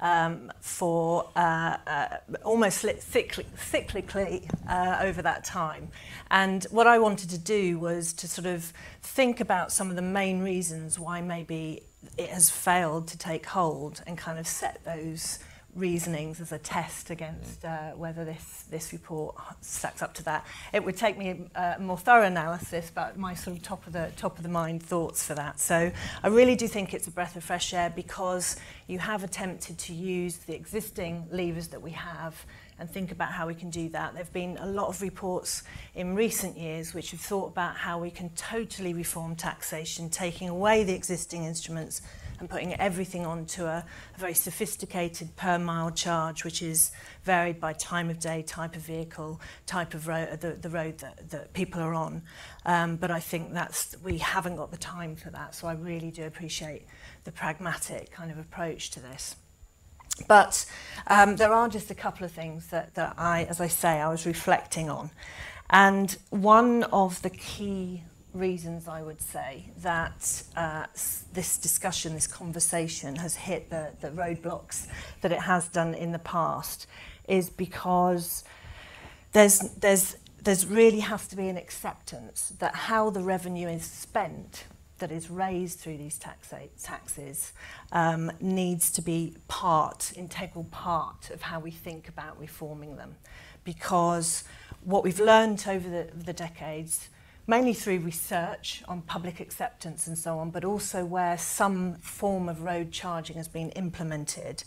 um, 0.00 0.52
for 0.60 1.28
uh, 1.36 1.76
uh, 1.86 2.08
almost 2.44 2.84
cyclically, 2.84 4.50
uh, 4.68 4.98
over 5.00 5.22
that 5.22 5.44
time. 5.44 5.88
And 6.30 6.64
what 6.70 6.86
I 6.86 6.98
wanted 6.98 7.30
to 7.30 7.38
do 7.38 7.78
was 7.78 8.12
to 8.14 8.28
sort 8.28 8.46
of 8.46 8.72
think 9.02 9.40
about 9.40 9.72
some 9.72 9.90
of 9.90 9.96
the 9.96 10.02
main 10.02 10.40
reasons 10.42 10.98
why 10.98 11.20
maybe 11.20 11.82
it 12.16 12.28
has 12.30 12.50
failed 12.50 13.08
to 13.08 13.18
take 13.18 13.46
hold 13.46 14.02
and 14.06 14.16
kind 14.18 14.38
of 14.38 14.46
set 14.46 14.84
those 14.84 15.38
reasonings 15.76 16.40
as 16.40 16.52
a 16.52 16.58
test 16.58 17.10
against 17.10 17.64
uh, 17.64 17.90
whether 17.90 18.24
this, 18.24 18.64
this 18.70 18.92
report 18.92 19.36
stacks 19.60 20.02
up 20.02 20.14
to 20.14 20.24
that. 20.24 20.46
It 20.72 20.82
would 20.84 20.96
take 20.96 21.18
me 21.18 21.48
a, 21.54 21.76
a 21.76 21.80
more 21.80 21.98
thorough 21.98 22.26
analysis, 22.26 22.90
but 22.92 23.18
my 23.18 23.34
sort 23.34 23.56
of 23.56 23.62
top 23.62 23.86
of 23.86 23.92
the 23.92 24.10
top 24.16 24.38
of 24.38 24.42
the 24.42 24.48
mind 24.48 24.82
thoughts 24.82 25.22
for 25.22 25.34
that. 25.34 25.60
So 25.60 25.92
I 26.22 26.28
really 26.28 26.56
do 26.56 26.66
think 26.66 26.94
it's 26.94 27.06
a 27.06 27.10
breath 27.10 27.36
of 27.36 27.44
fresh 27.44 27.74
air 27.74 27.92
because 27.94 28.56
you 28.86 28.98
have 28.98 29.22
attempted 29.22 29.78
to 29.78 29.94
use 29.94 30.38
the 30.38 30.54
existing 30.54 31.26
levers 31.30 31.68
that 31.68 31.82
we 31.82 31.90
have 31.92 32.44
and 32.78 32.90
think 32.90 33.10
about 33.10 33.32
how 33.32 33.46
we 33.46 33.54
can 33.54 33.70
do 33.70 33.88
that. 33.90 34.12
There 34.12 34.22
have 34.22 34.32
been 34.32 34.58
a 34.58 34.66
lot 34.66 34.88
of 34.88 35.00
reports 35.00 35.62
in 35.94 36.14
recent 36.14 36.58
years 36.58 36.92
which 36.92 37.10
have 37.10 37.20
thought 37.20 37.48
about 37.48 37.76
how 37.76 37.98
we 37.98 38.10
can 38.10 38.28
totally 38.30 38.92
reform 38.92 39.34
taxation, 39.34 40.10
taking 40.10 40.48
away 40.48 40.84
the 40.84 40.94
existing 40.94 41.44
instruments 41.44 42.02
and 42.38 42.48
putting 42.48 42.74
everything 42.74 43.26
onto 43.26 43.64
a, 43.64 43.84
a 44.14 44.18
very 44.18 44.34
sophisticated 44.34 45.34
per 45.36 45.58
mile 45.58 45.90
charge, 45.90 46.44
which 46.44 46.62
is 46.62 46.92
varied 47.24 47.60
by 47.60 47.72
time 47.72 48.10
of 48.10 48.18
day, 48.18 48.42
type 48.42 48.76
of 48.76 48.82
vehicle, 48.82 49.40
type 49.66 49.94
of 49.94 50.06
road, 50.08 50.40
the, 50.40 50.52
the 50.52 50.68
road 50.70 50.98
that, 50.98 51.30
that 51.30 51.52
people 51.52 51.80
are 51.80 51.94
on. 51.94 52.22
Um, 52.64 52.96
but 52.96 53.10
I 53.10 53.20
think 53.20 53.52
that's 53.52 53.96
we 54.02 54.18
haven't 54.18 54.56
got 54.56 54.70
the 54.70 54.76
time 54.76 55.16
for 55.16 55.30
that. 55.30 55.54
So 55.54 55.68
I 55.68 55.74
really 55.74 56.10
do 56.10 56.24
appreciate 56.24 56.86
the 57.24 57.32
pragmatic 57.32 58.10
kind 58.10 58.30
of 58.30 58.38
approach 58.38 58.90
to 58.92 59.00
this. 59.00 59.36
But 60.28 60.64
um, 61.08 61.36
there 61.36 61.52
are 61.52 61.68
just 61.68 61.90
a 61.90 61.94
couple 61.94 62.24
of 62.24 62.32
things 62.32 62.68
that, 62.68 62.94
that 62.94 63.14
I, 63.18 63.44
as 63.44 63.60
I 63.60 63.68
say, 63.68 64.00
I 64.00 64.08
was 64.08 64.26
reflecting 64.26 64.88
on. 64.88 65.10
And 65.68 66.16
one 66.30 66.84
of 66.84 67.20
the 67.22 67.30
key 67.30 68.02
reasons 68.36 68.86
I 68.88 69.02
would 69.02 69.20
say 69.20 69.70
that 69.82 70.42
uh, 70.56 70.86
this 71.32 71.56
discussion, 71.58 72.14
this 72.14 72.26
conversation 72.26 73.16
has 73.16 73.34
hit 73.34 73.70
the, 73.70 73.90
the 74.00 74.08
roadblocks 74.08 74.86
that 75.22 75.32
it 75.32 75.40
has 75.40 75.68
done 75.68 75.94
in 75.94 76.12
the 76.12 76.18
past 76.18 76.86
is 77.26 77.50
because 77.50 78.44
there's, 79.32 79.60
there's, 79.80 80.16
there's 80.42 80.66
really 80.66 81.00
has 81.00 81.26
to 81.28 81.36
be 81.36 81.48
an 81.48 81.56
acceptance 81.56 82.52
that 82.58 82.74
how 82.74 83.10
the 83.10 83.20
revenue 83.20 83.68
is 83.68 83.84
spent 83.84 84.64
that 84.98 85.12
is 85.12 85.28
raised 85.28 85.78
through 85.78 85.98
these 85.98 86.18
tax 86.18 86.52
taxes 86.82 87.52
um, 87.92 88.32
needs 88.40 88.90
to 88.90 89.02
be 89.02 89.36
part, 89.46 90.12
integral 90.16 90.64
part 90.64 91.30
of 91.30 91.42
how 91.42 91.60
we 91.60 91.70
think 91.70 92.08
about 92.08 92.38
reforming 92.40 92.96
them. 92.96 93.16
Because 93.64 94.44
what 94.84 95.04
we've 95.04 95.20
learned 95.20 95.64
over 95.68 95.88
the, 95.88 96.08
the 96.14 96.32
decades 96.32 97.08
mainly 97.46 97.72
through 97.72 98.00
research 98.00 98.82
on 98.88 99.02
public 99.02 99.40
acceptance 99.40 100.06
and 100.06 100.18
so 100.18 100.38
on, 100.38 100.50
but 100.50 100.64
also 100.64 101.04
where 101.04 101.38
some 101.38 101.94
form 101.96 102.48
of 102.48 102.62
road 102.62 102.90
charging 102.90 103.36
has 103.36 103.48
been 103.48 103.70
implemented, 103.70 104.64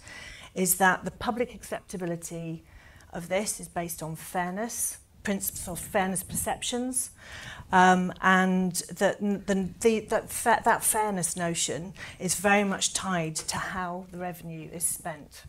is 0.56 0.76
that 0.76 1.06
the 1.06 1.12
public 1.12 1.54
acceptability 1.54 2.64
of 3.12 3.30
this 3.30 3.60
is 3.60 3.68
based 3.68 4.02
on 4.02 4.16
fairness, 4.16 5.00
principles 5.24 5.68
of 5.68 5.80
fairness 5.80 6.24
perceptions, 6.24 7.12
um, 7.72 8.14
and 8.22 8.76
that 8.96 9.20
the, 9.20 9.70
the, 9.80 10.00
that, 10.02 10.30
fa 10.30 10.62
that 10.64 10.84
fairness 10.84 11.36
notion 11.36 11.94
is 12.20 12.36
very 12.36 12.64
much 12.64 12.94
tied 12.94 13.36
to 13.36 13.58
how 13.58 14.06
the 14.12 14.18
revenue 14.18 14.70
is 14.72 14.84
spent. 14.84 15.44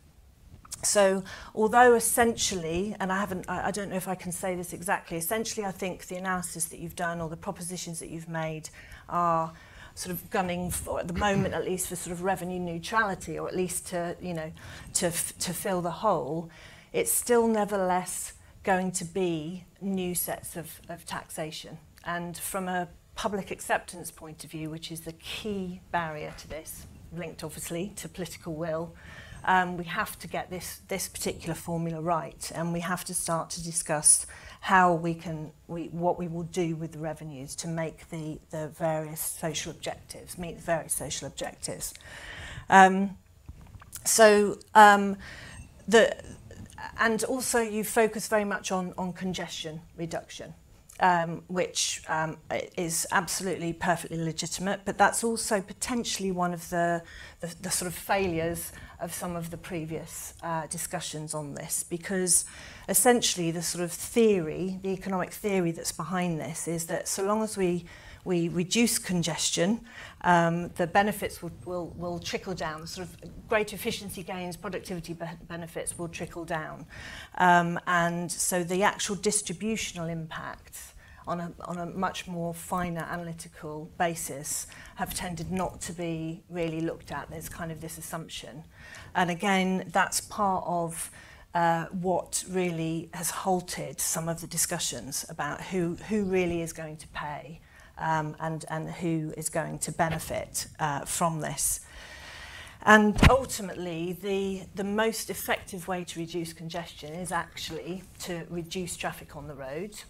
So, 0.83 1.23
although 1.55 1.95
essentially, 1.95 2.97
and 3.01 3.12
I 3.12 3.21
haven't, 3.21 3.49
I, 3.49 3.69
I 3.69 3.71
don't 3.71 3.90
know 3.90 3.97
if 3.97 4.09
I 4.09 4.14
can 4.14 4.33
say 4.33 4.55
this 4.55 4.73
exactly, 4.73 5.19
essentially, 5.19 5.66
I 5.66 5.73
think 5.73 6.07
the 6.07 6.16
analysis 6.16 6.66
that 6.66 6.79
you've 6.79 6.97
done 6.97 7.21
or 7.21 7.29
the 7.29 7.37
propositions 7.37 7.99
that 8.01 8.09
you've 8.09 8.29
made 8.29 8.71
are 9.09 9.53
sort 9.95 10.14
of 10.14 10.31
gunning 10.31 10.71
for, 10.71 11.01
at 11.01 11.09
the 11.09 11.14
moment, 11.14 11.53
at 11.53 11.64
least, 11.64 11.88
for 11.88 11.97
sort 11.97 12.12
of 12.12 12.23
revenue 12.23 12.59
neutrality, 12.59 13.38
or 13.38 13.47
at 13.47 13.55
least 13.55 13.88
to, 13.88 14.16
you 14.23 14.33
know, 14.33 14.51
to, 14.95 15.11
to 15.11 15.53
fill 15.53 15.83
the 15.83 15.90
hole. 15.90 16.49
It's 16.93 17.12
still 17.12 17.47
nevertheless 17.47 18.33
going 18.62 18.93
to 18.93 19.05
be 19.05 19.64
new 19.81 20.14
sets 20.14 20.57
of, 20.57 20.81
of 20.88 21.05
taxation. 21.05 21.79
And 22.05 22.37
from 22.37 22.69
a 22.69 22.88
public 23.14 23.51
acceptance 23.51 24.11
point 24.11 24.45
of 24.45 24.51
view, 24.51 24.71
which 24.71 24.90
is 24.90 25.03
the 25.03 25.12
key 25.12 25.81
barrier 25.93 26.33
to 26.38 26.49
this, 26.49 26.87
linked 27.14 27.45
obviously 27.45 27.93
to 27.97 28.09
political 28.09 28.55
will, 28.55 28.95
um, 29.44 29.76
we 29.76 29.85
have 29.85 30.18
to 30.18 30.29
get 30.29 30.50
this, 30.50 30.81
this 30.88 31.09
particular 31.09 31.55
formula 31.55 32.00
right 32.00 32.50
and 32.55 32.72
we 32.72 32.81
have 32.81 33.05
to 33.05 33.14
start 33.14 33.50
to 33.50 33.62
discuss 33.62 34.26
how 34.61 34.92
we 34.92 35.14
can, 35.14 35.53
we, 35.68 35.87
what 35.87 36.18
we 36.18 36.29
will 36.29 36.42
do 36.42 36.76
with 36.76 36.92
the 36.92 36.98
revenues 36.98 37.55
to 37.57 37.68
make 37.68 38.09
the, 38.11 38.38
the 38.50 38.68
various 38.68 39.20
social 39.20 39.70
objectives, 39.70 40.37
meet 40.37 40.57
the 40.57 40.62
various 40.62 40.92
social 40.92 41.26
objectives. 41.26 41.94
Um, 42.68 43.16
so 44.05 44.59
um, 44.74 45.16
the, 45.88 46.14
and 46.98 47.24
also 47.24 47.61
you 47.61 47.85
focus 47.85 48.29
very 48.29 48.44
much 48.44 48.70
on, 48.70 48.92
on 48.98 49.12
congestion 49.12 49.81
reduction. 49.96 50.55
Um, 51.03 51.45
which 51.47 52.03
um, 52.09 52.37
is 52.77 53.07
absolutely 53.11 53.73
perfectly 53.73 54.23
legitimate, 54.23 54.83
but 54.85 54.99
that's 54.99 55.25
also 55.25 55.63
potentially 55.63 56.31
one 56.31 56.53
of 56.53 56.69
the, 56.69 57.03
the, 57.41 57.55
the 57.63 57.71
sort 57.71 57.87
of 57.91 57.95
failures 57.95 58.71
of 59.01 59.15
some 59.15 59.35
of 59.35 59.51
the 59.51 59.57
previous 59.57 60.35
uh, 60.43 60.67
discussions 60.67 61.33
on 61.33 61.55
this 61.55 61.83
because 61.83 62.45
essentially 62.89 63.51
the 63.51 63.63
sort 63.63 63.83
of 63.83 63.91
theory, 63.93 64.79
the 64.83 64.91
economic 64.91 65.33
theory 65.33 65.73
that's 65.73 65.93
behind 65.93 66.39
this 66.39 66.69
is 66.69 66.85
that 66.87 67.09
so 67.09 67.25
long 67.25 67.43
as 67.43 67.57
we 67.57 67.87
we 68.25 68.49
reduce 68.49 68.99
congestion, 68.99 69.81
um, 70.23 70.69
the 70.77 70.87
benefits 70.87 71.43
will, 71.43 71.53
will, 71.65 71.89
will 71.97 72.19
trickle 72.19 72.55
down. 72.55 72.87
Sort 72.87 73.07
of 73.09 73.49
great 73.49 73.73
efficiency 73.73 74.23
gains, 74.23 74.57
productivity 74.57 75.15
be 75.15 75.25
benefits 75.49 75.99
will 75.99 76.09
trickle 76.09 76.45
down. 76.45 76.85
Um, 77.39 77.81
and 77.87 78.31
so 78.31 78.63
the 78.63 78.83
actual 78.83 79.17
distributional 79.17 80.07
impacts 80.09 80.89
on 81.27 81.41
a, 81.41 81.53
on 81.65 81.79
a 81.79 81.87
much 81.87 82.27
more 82.27 82.55
finer 82.55 83.07
analytical 83.11 83.91
basis 83.99 84.67
have 84.97 85.15
tended 85.15 85.51
not 85.51 85.81
to 85.83 85.93
be 85.93 86.43
really 86.49 86.81
looked 86.81 87.13
at. 87.13 87.31
There's 87.31 87.49
kind 87.49 87.71
of 87.71 87.81
this 87.81 87.99
assumption. 87.99 88.65
And 89.15 89.31
again, 89.31 89.89
that's 89.93 90.21
part 90.21 90.65
of 90.67 91.11
uh, 91.55 91.87
what 91.87 92.45
really 92.49 93.11
has 93.13 93.31
halted 93.31 94.01
some 94.01 94.29
of 94.29 94.41
the 94.41 94.47
discussions 94.47 95.27
about 95.29 95.61
who, 95.61 95.97
who 96.09 96.25
really 96.25 96.63
is 96.63 96.73
going 96.73 96.97
to 96.97 97.09
pay 97.09 97.61
um, 97.99 98.37
and, 98.41 98.65
and 98.71 98.89
who 98.89 99.33
is 99.37 99.49
going 99.49 99.79
to 99.81 99.93
benefit 99.93 100.67
uh, 100.79 101.05
from 101.05 101.41
this. 101.41 101.81
And 102.83 103.21
ultimately, 103.29 104.15
the, 104.15 104.63
the 104.75 104.85
most 104.85 105.29
effective 105.29 105.87
way 105.87 106.03
to 106.05 106.19
reduce 106.19 106.55
congestion 106.55 107.13
is 107.13 107.31
actually 107.31 108.05
to 108.21 108.47
reduce 108.49 108.97
traffic 108.97 109.37
on 109.37 109.49
the 109.49 109.55
road. 109.55 110.03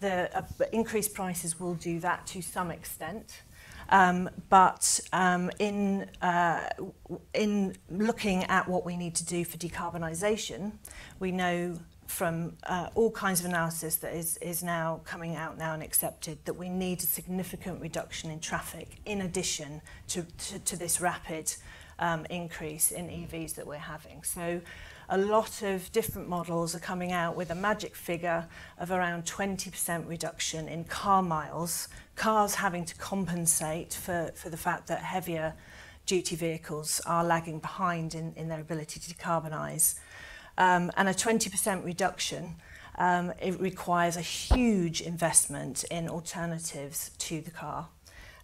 The 0.00 0.36
uh, 0.36 0.42
increased 0.72 1.14
prices 1.14 1.60
will 1.60 1.74
do 1.74 2.00
that 2.00 2.26
to 2.28 2.42
some 2.42 2.70
extent. 2.70 3.42
Um, 3.90 4.30
but 4.48 5.00
um, 5.12 5.50
in, 5.58 6.08
uh, 6.22 6.68
in 7.34 7.76
looking 7.90 8.44
at 8.44 8.68
what 8.68 8.84
we 8.84 8.96
need 8.96 9.14
to 9.16 9.24
do 9.24 9.44
for 9.44 9.56
decarbonisation, 9.58 10.72
we 11.18 11.32
know 11.32 11.76
from 12.06 12.56
uh, 12.64 12.88
all 12.94 13.10
kinds 13.10 13.40
of 13.40 13.46
analysis 13.46 13.96
that 13.96 14.14
is, 14.14 14.36
is 14.38 14.62
now 14.62 15.00
coming 15.04 15.36
out 15.36 15.56
now 15.56 15.74
and 15.74 15.82
accepted 15.82 16.38
that 16.44 16.54
we 16.54 16.68
need 16.68 16.98
a 17.00 17.06
significant 17.06 17.80
reduction 17.80 18.30
in 18.30 18.40
traffic 18.40 18.98
in 19.06 19.22
addition 19.22 19.80
to, 20.08 20.22
to, 20.38 20.58
to 20.60 20.76
this 20.76 21.00
rapid 21.00 21.52
um, 22.00 22.26
increase 22.28 22.90
in 22.90 23.06
EVs 23.06 23.54
that 23.54 23.66
we're 23.66 23.76
having. 23.76 24.22
So 24.24 24.60
a 25.10 25.18
lot 25.18 25.62
of 25.62 25.90
different 25.90 26.28
models 26.28 26.74
are 26.74 26.78
coming 26.78 27.10
out 27.10 27.34
with 27.34 27.50
a 27.50 27.54
magic 27.54 27.96
figure 27.96 28.46
of 28.78 28.92
around 28.92 29.24
20% 29.24 30.08
reduction 30.08 30.68
in 30.68 30.84
car 30.84 31.20
miles, 31.20 31.88
cars 32.14 32.54
having 32.54 32.84
to 32.84 32.94
compensate 32.94 33.92
for, 33.92 34.30
for 34.36 34.50
the 34.50 34.56
fact 34.56 34.86
that 34.86 35.00
heavier 35.00 35.52
duty 36.06 36.36
vehicles 36.36 37.00
are 37.06 37.24
lagging 37.24 37.58
behind 37.58 38.14
in, 38.14 38.32
in 38.36 38.48
their 38.48 38.60
ability 38.60 39.00
to 39.00 39.12
decarbonise. 39.12 39.98
Um, 40.56 40.92
and 40.96 41.08
a 41.08 41.12
20% 41.12 41.84
reduction 41.84 42.56
um, 42.96 43.32
it 43.40 43.58
requires 43.58 44.16
a 44.16 44.20
huge 44.20 45.00
investment 45.00 45.84
in 45.90 46.08
alternatives 46.08 47.10
to 47.18 47.40
the 47.40 47.50
car, 47.50 47.88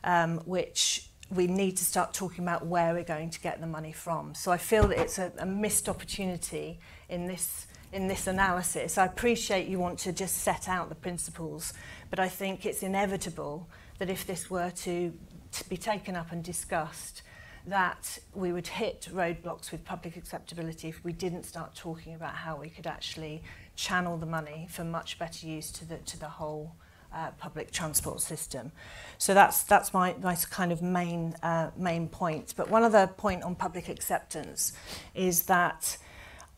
um, 0.03 0.39
which 0.47 1.11
we 1.31 1.47
need 1.47 1.77
to 1.77 1.85
start 1.85 2.15
talking 2.15 2.45
about 2.45 2.67
where 2.67 2.95
we're 2.95 3.03
going 3.03 3.31
to 3.31 3.41
get 3.41 3.61
the 3.61 3.67
money 3.67 3.93
from. 3.93 4.35
So 4.35 4.53
I 4.53 4.59
feel 4.59 4.87
that 4.89 4.99
it's 4.99 5.19
a, 5.19 5.33
a 5.39 5.47
missed 5.47 5.89
opportunity 5.89 6.79
in 7.09 7.27
this 7.27 7.67
in 7.93 8.09
this 8.09 8.27
analysis. 8.27 8.99
I 8.99 9.07
appreciate 9.07 9.69
you 9.69 9.79
want 9.79 9.99
to 10.01 10.13
just 10.13 10.39
set 10.39 10.69
out 10.69 10.89
the 10.89 10.95
principles, 10.95 11.73
but 12.11 12.19
I 12.19 12.29
think 12.29 12.67
it's 12.67 12.83
inevitable 12.83 13.69
that 13.99 14.11
if 14.11 14.27
this 14.27 14.51
were 14.51 14.71
to, 14.71 15.13
to 15.53 15.69
be 15.69 15.77
taken 15.77 16.17
up 16.17 16.33
and 16.33 16.43
discussed, 16.43 17.23
that 17.67 18.19
we 18.35 18.53
would 18.53 18.67
hit 18.67 19.09
roadblocks 19.13 19.73
with 19.73 19.85
public 19.85 20.17
acceptability 20.17 20.89
if 20.89 21.03
we 21.05 21.13
didn't 21.13 21.45
start 21.45 21.75
talking 21.75 22.15
about 22.15 22.35
how 22.35 22.57
we 22.57 22.69
could 22.69 22.87
actually 22.87 23.43
channel 23.75 24.17
the 24.17 24.27
money 24.27 24.67
for 24.71 24.85
much 24.85 25.19
better 25.19 25.47
use 25.47 25.71
to 25.73 25.85
the, 25.85 25.97
to 25.99 26.19
the 26.19 26.29
whole 26.29 26.75
uh, 27.17 27.31
public 27.39 27.71
transport 27.71 28.21
system. 28.21 28.71
So 29.19 29.33
that's 29.33 29.63
that's 29.63 29.95
my, 29.95 30.15
my 30.23 30.37
kind 30.51 30.71
of 30.71 30.83
main 30.83 31.35
uh, 31.43 31.71
main 31.77 32.09
point. 32.09 32.55
But 32.57 32.71
one 32.71 32.83
other 32.83 33.07
point 33.07 33.43
on 33.43 33.55
public 33.55 33.89
acceptance 33.89 34.75
is 35.15 35.45
that 35.45 35.97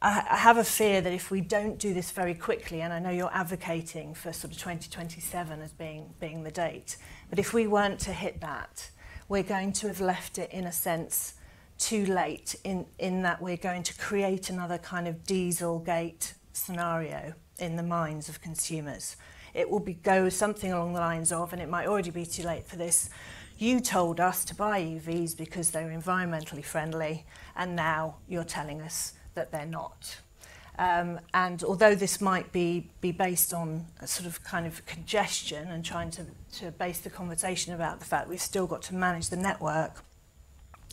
I, 0.03 0.27
I 0.31 0.37
have 0.37 0.59
a 0.59 0.64
fear 0.64 1.01
that 1.01 1.12
if 1.12 1.31
we 1.31 1.40
don't 1.40 1.79
do 1.79 1.94
this 1.94 2.11
very 2.11 2.35
quickly, 2.35 2.81
and 2.81 2.92
I 2.92 2.99
know 2.99 3.11
you're 3.11 3.35
advocating 3.35 4.14
for 4.14 4.33
sort 4.33 4.53
of 4.53 4.59
2027 4.59 5.62
as 5.62 5.73
being 5.73 6.12
being 6.18 6.42
the 6.42 6.51
date, 6.51 6.97
but 7.31 7.38
if 7.38 7.55
we 7.55 7.68
weren't 7.68 8.01
to 8.01 8.12
hit 8.12 8.40
that, 8.40 8.90
we're 9.29 9.44
going 9.44 9.73
to 9.75 9.87
have 9.87 10.01
left 10.01 10.38
it 10.38 10.51
in 10.51 10.64
a 10.64 10.73
sense 10.73 11.35
too 11.79 12.05
late 12.07 12.57
in, 12.64 12.85
in 12.99 13.23
that 13.23 13.40
we're 13.40 13.57
going 13.57 13.85
to 13.85 13.97
create 13.97 14.51
another 14.51 14.79
kind 14.79 15.07
of 15.07 15.25
diesel 15.25 15.79
gate 15.79 16.35
scenario 16.53 17.33
in 17.61 17.77
the 17.77 17.83
minds 17.85 18.29
of 18.29 18.40
consumers 18.40 19.16
it 19.59 19.68
will 19.68 19.81
be 19.81 19.94
go 19.94 20.29
something 20.29 20.73
along 20.73 20.92
the 20.92 21.01
lines 21.01 21.33
of, 21.33 21.53
and 21.53 21.61
it 21.61 21.68
might 21.68 21.88
already 21.88 22.11
be 22.11 22.25
too 22.25 22.44
late 22.44 22.66
for 22.66 22.77
this, 22.77 23.11
you 23.59 23.81
told 23.81 24.21
us 24.21 24.44
to 24.44 24.55
buy 24.55 24.81
EVs 24.81 25.37
because 25.37 25.73
they're 25.73 25.90
environmentally 25.90 26.64
friendly, 26.64 27.27
and 27.57 27.75
now 27.75 28.14
you're 28.29 28.44
telling 28.44 28.81
us 28.81 29.14
that 29.35 29.51
they're 29.51 29.66
not. 29.66 30.21
Um, 30.79 31.18
and 31.35 31.64
although 31.64 31.97
this 31.97 32.21
might 32.21 32.53
be, 32.53 32.88
be 33.01 33.11
based 33.11 33.53
on 33.53 33.87
a 34.01 34.07
sort 34.07 34.29
of 34.29 34.44
kind 34.44 34.64
of 34.64 34.87
congestion 34.87 35.66
and 35.73 35.85
trying 35.85 36.12
to, 36.12 36.27
to 36.59 36.71
base 36.71 37.01
the 37.01 37.11
conversation 37.11 37.75
about 37.75 37.99
the 37.99 38.07
fact 38.07 38.29
we've 38.29 38.40
still 38.40 38.68
got 38.68 38.83
to 38.83 38.94
manage 38.94 39.29
the 39.29 39.37
network, 39.37 40.05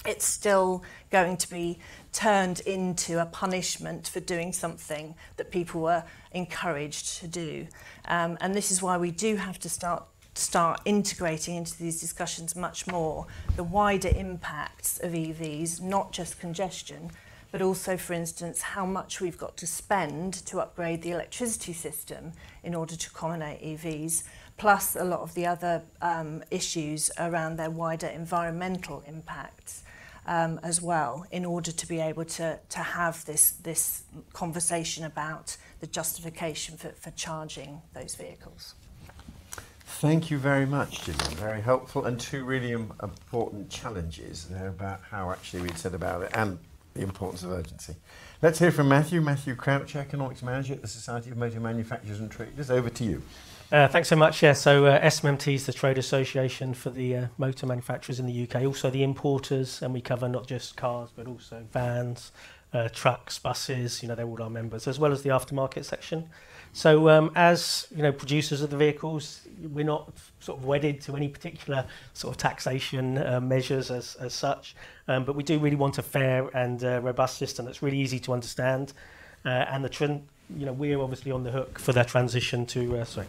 it's 0.08 0.26
still 0.26 0.84
going 1.12 1.38
to 1.38 1.50
be 1.50 1.78
turned 2.16 2.62
into 2.62 3.22
a 3.22 3.26
punishment 3.26 4.08
for 4.08 4.22
doing 4.22 4.54
something 4.54 5.14
that 5.36 5.52
people 5.52 5.82
were 5.82 6.04
encouraged 6.32 7.20
to 7.20 7.28
do. 7.28 7.68
Um, 8.06 8.38
and 8.40 8.56
this 8.56 8.72
is 8.72 8.82
why 8.82 8.98
we 8.98 9.12
do 9.12 9.36
have 9.36 9.60
to 9.60 9.70
start 9.70 10.04
start 10.38 10.82
integrating 10.84 11.56
into 11.56 11.78
these 11.78 12.02
discussions 12.02 12.58
much 12.58 12.88
more 12.88 13.26
the 13.56 13.64
wider 13.64 14.10
impacts 14.10 15.00
of 15.00 15.14
EVs, 15.14 15.80
not 15.80 16.12
just 16.12 16.42
congestion, 16.42 17.10
but 17.54 17.62
also, 17.62 17.96
for 17.96 18.12
instance, 18.12 18.62
how 18.62 18.86
much 18.86 19.22
we've 19.22 19.38
got 19.38 19.56
to 19.56 19.66
spend 19.66 20.34
to 20.46 20.60
upgrade 20.60 21.02
the 21.02 21.12
electricity 21.12 21.72
system 21.72 22.34
in 22.64 22.76
order 22.76 22.98
to 22.98 23.10
accommodate 23.10 23.62
EVs, 23.62 24.24
plus 24.58 24.98
a 24.98 25.06
lot 25.06 25.22
of 25.22 25.34
the 25.36 25.46
other 25.46 25.82
um, 26.02 26.44
issues 26.52 27.10
around 27.18 27.56
their 27.56 27.70
wider 27.70 28.08
environmental 28.08 29.04
impacts 29.08 29.85
um, 30.28 30.60
as 30.64 30.82
well 30.82 31.26
in 31.32 31.46
order 31.46 31.72
to 31.72 31.88
be 31.88 32.00
able 32.00 32.26
to, 32.26 32.60
to 32.70 32.80
have 32.80 33.24
this, 33.26 33.52
this 33.52 34.04
conversation 34.34 35.06
about 35.06 35.58
the 35.80 35.88
justification 35.88 36.78
for, 36.78 36.90
for 36.90 37.12
charging 37.12 37.82
those 37.94 38.16
vehicles. 38.16 38.76
Thank 39.86 40.30
you 40.30 40.38
very 40.38 40.66
much, 40.66 41.02
Jillian. 41.02 41.34
Very 41.36 41.62
helpful 41.62 42.06
and 42.06 42.20
two 42.20 42.44
really 42.44 42.74
Im- 42.74 42.92
important 43.02 43.70
challenges 43.70 44.46
there 44.46 44.68
about 44.68 45.02
how 45.10 45.32
actually 45.32 45.62
we'd 45.62 45.78
said 45.78 45.94
about 45.94 46.24
it 46.24 46.32
and 46.34 46.60
the 46.96 47.02
importance 47.02 47.44
of 47.44 47.52
urgency. 47.52 47.96
Let's 48.42 48.60
hear 48.60 48.72
from 48.72 48.90
Matthew. 48.90 49.22
Matthew 49.22 49.56
Crouch, 49.56 49.96
Economics 49.96 50.42
Manager 50.42 50.74
at 50.74 50.82
the 50.82 50.88
Society 50.88 51.30
of 51.30 51.38
Motor 51.38 51.60
Manufacturers 51.60 52.20
and 52.20 52.32
Traders. 52.32 52.70
Over 52.70 52.90
to 52.90 53.04
you. 53.04 53.22
Uh, 53.72 53.88
thanks 53.88 54.08
so 54.08 54.16
much. 54.16 54.44
Yeah, 54.44 54.54
so 54.54 54.86
uh, 54.86 55.02
SMMT 55.02 55.56
is 55.56 55.66
the 55.66 55.74
trade 55.74 55.98
association 55.98 56.76
for 56.76 56.92
the 56.92 57.16
uh, 57.16 57.28
motor 57.40 57.66
manufacturers 57.66 58.20
in 58.20 58.28
the 58.28 58.44
UK, 58.44 58.64
also 58.64 58.92
the 58.92 59.02
importers, 59.02 59.82
and 59.82 59.92
we 59.92 60.02
cover 60.02 60.30
not 60.30 60.46
just 60.46 60.78
cars 60.78 61.10
but 61.16 61.26
also 61.26 61.66
vans, 61.74 62.32
uh, 62.74 62.90
trucks, 62.90 63.40
buses. 63.40 64.04
You 64.04 64.10
know, 64.10 64.16
they're 64.16 64.28
all 64.28 64.42
our 64.42 64.52
members, 64.52 64.88
as 64.88 65.00
well 65.00 65.12
as 65.12 65.24
the 65.24 65.30
aftermarket 65.30 65.84
section. 65.84 66.30
So, 66.74 67.10
um, 67.10 67.32
as 67.36 67.88
you 67.96 68.04
know, 68.04 68.12
producers 68.12 68.62
of 68.62 68.70
the 68.70 68.78
vehicles, 68.78 69.48
we're 69.74 69.86
not 69.86 70.12
sort 70.42 70.60
of 70.60 70.66
wedded 70.66 71.02
to 71.02 71.16
any 71.16 71.30
particular 71.30 71.86
sort 72.14 72.36
of 72.36 72.38
taxation 72.38 73.18
uh, 73.18 73.42
measures 73.42 73.90
as, 73.90 74.16
as 74.16 74.36
such, 74.36 74.76
um, 75.08 75.26
but 75.26 75.36
we 75.36 75.42
do 75.42 75.58
really 75.58 75.76
want 75.76 75.98
a 75.98 76.04
fair 76.04 76.50
and 76.56 76.84
uh, 76.84 77.02
robust 77.02 77.38
system 77.38 77.66
that's 77.66 77.82
really 77.82 77.98
easy 77.98 78.20
to 78.20 78.34
understand. 78.34 78.94
Uh, 79.44 79.50
and 79.70 79.84
the 79.84 79.90
trend 79.90 80.28
you 80.56 80.66
know, 80.66 80.74
we're 80.74 81.00
obviously 81.00 81.32
on 81.32 81.44
the 81.44 81.52
hook 81.52 81.80
for 81.80 81.92
their 81.92 82.04
transition 82.04 82.66
to, 82.68 82.98
uh, 82.98 83.06
sorry, 83.06 83.28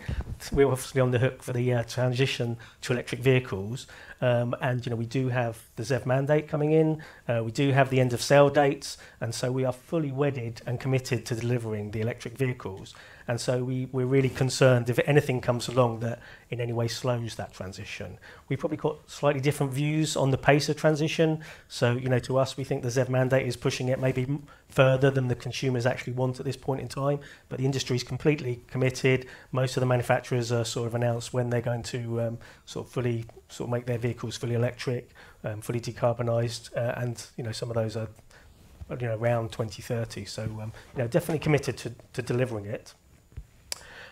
we're 0.53 0.69
obviously 0.69 1.01
on 1.01 1.11
the 1.11 1.19
hook 1.19 1.43
for 1.43 1.53
the 1.53 1.73
uh, 1.73 1.83
transition 1.85 2.57
to 2.83 2.93
electric 2.93 3.21
vehicles. 3.21 3.87
Um, 4.21 4.55
and, 4.61 4.85
you 4.85 4.91
know, 4.91 4.97
we 4.97 5.07
do 5.07 5.29
have 5.29 5.63
the 5.77 5.83
ZEV 5.83 6.07
mandate 6.07 6.49
coming 6.49 6.73
in, 6.73 7.03
uh, 7.29 7.43
we 7.45 7.53
do 7.53 7.73
have 7.73 7.91
the 7.91 8.01
end 8.01 8.13
of 8.13 8.21
sale 8.21 8.51
dates, 8.51 8.99
and 9.21 9.35
so 9.35 9.51
we 9.51 9.65
are 9.65 9.73
fully 9.73 10.13
wedded 10.13 10.61
and 10.67 10.79
committed 10.79 11.25
to 11.27 11.35
delivering 11.35 11.91
the 11.91 12.01
electric 12.01 12.37
vehicles. 12.37 12.95
And 13.29 13.41
so 13.41 13.65
we, 13.65 13.87
we're 13.87 14.07
really 14.07 14.29
concerned 14.29 14.89
if 14.89 15.01
anything 15.05 15.41
comes 15.41 15.69
along 15.69 16.01
that 16.01 16.21
in 16.51 16.61
any 16.61 16.73
way 16.73 16.87
slows 16.87 17.35
that 17.37 17.53
transition. 17.53 18.19
We've 18.49 18.59
probably 18.59 18.77
got 18.77 19.11
slightly 19.11 19.41
different 19.41 19.73
views 19.73 20.17
on 20.17 20.31
the 20.31 20.39
pace 20.39 20.69
of 20.69 20.77
transition. 20.77 21.43
So, 21.69 21.93
you 21.93 22.09
know, 22.09 22.21
to 22.21 22.39
us, 22.39 22.57
we 22.57 22.63
think 22.63 22.83
the 22.83 22.89
ZEV 22.89 23.09
mandate 23.09 23.47
is 23.47 23.57
pushing 23.57 23.89
it 23.89 23.99
maybe 23.99 24.39
further 24.69 25.11
than 25.11 25.27
the 25.27 25.35
consumers 25.35 25.87
actually 25.87 26.13
want 26.13 26.39
at 26.39 26.47
this 26.47 26.57
point 26.57 26.81
in 26.81 26.89
time. 26.89 27.19
But 27.49 27.59
the 27.59 27.65
industry 27.65 27.97
is 27.97 28.05
completely 28.05 28.63
committed. 28.69 29.27
Most 29.51 29.77
of 29.77 29.81
the 29.81 29.87
manufacturers 29.87 30.53
are 30.53 30.65
sort 30.65 30.87
of 30.87 30.95
announced 30.95 31.33
when 31.33 31.51
they're 31.51 31.61
going 31.61 31.83
to 31.85 32.21
um, 32.21 32.39
sort 32.65 32.87
of 32.87 32.93
fully 32.93 33.25
sort 33.49 33.69
of 33.69 33.73
make 33.73 33.87
their 33.87 33.99
vehicles 33.99 34.37
fully 34.37 34.55
electric, 34.55 35.11
um, 35.45 35.61
fully 35.61 35.81
decarbonised, 35.81 36.77
uh, 36.77 37.01
and 37.01 37.27
you 37.37 37.45
know 37.45 37.53
some 37.53 37.71
of 37.71 37.75
those 37.75 37.97
are 37.97 38.09
you 38.91 39.07
know 39.07 39.17
around 39.17 39.51
2030. 39.51 40.25
So 40.25 40.43
um, 40.43 40.73
you 40.95 41.03
know 41.03 41.09
definitely 41.09 41.41
committed 41.41 41.77
to, 41.79 41.93
to 42.13 42.23
delivering 42.23 42.67
it. 42.67 42.95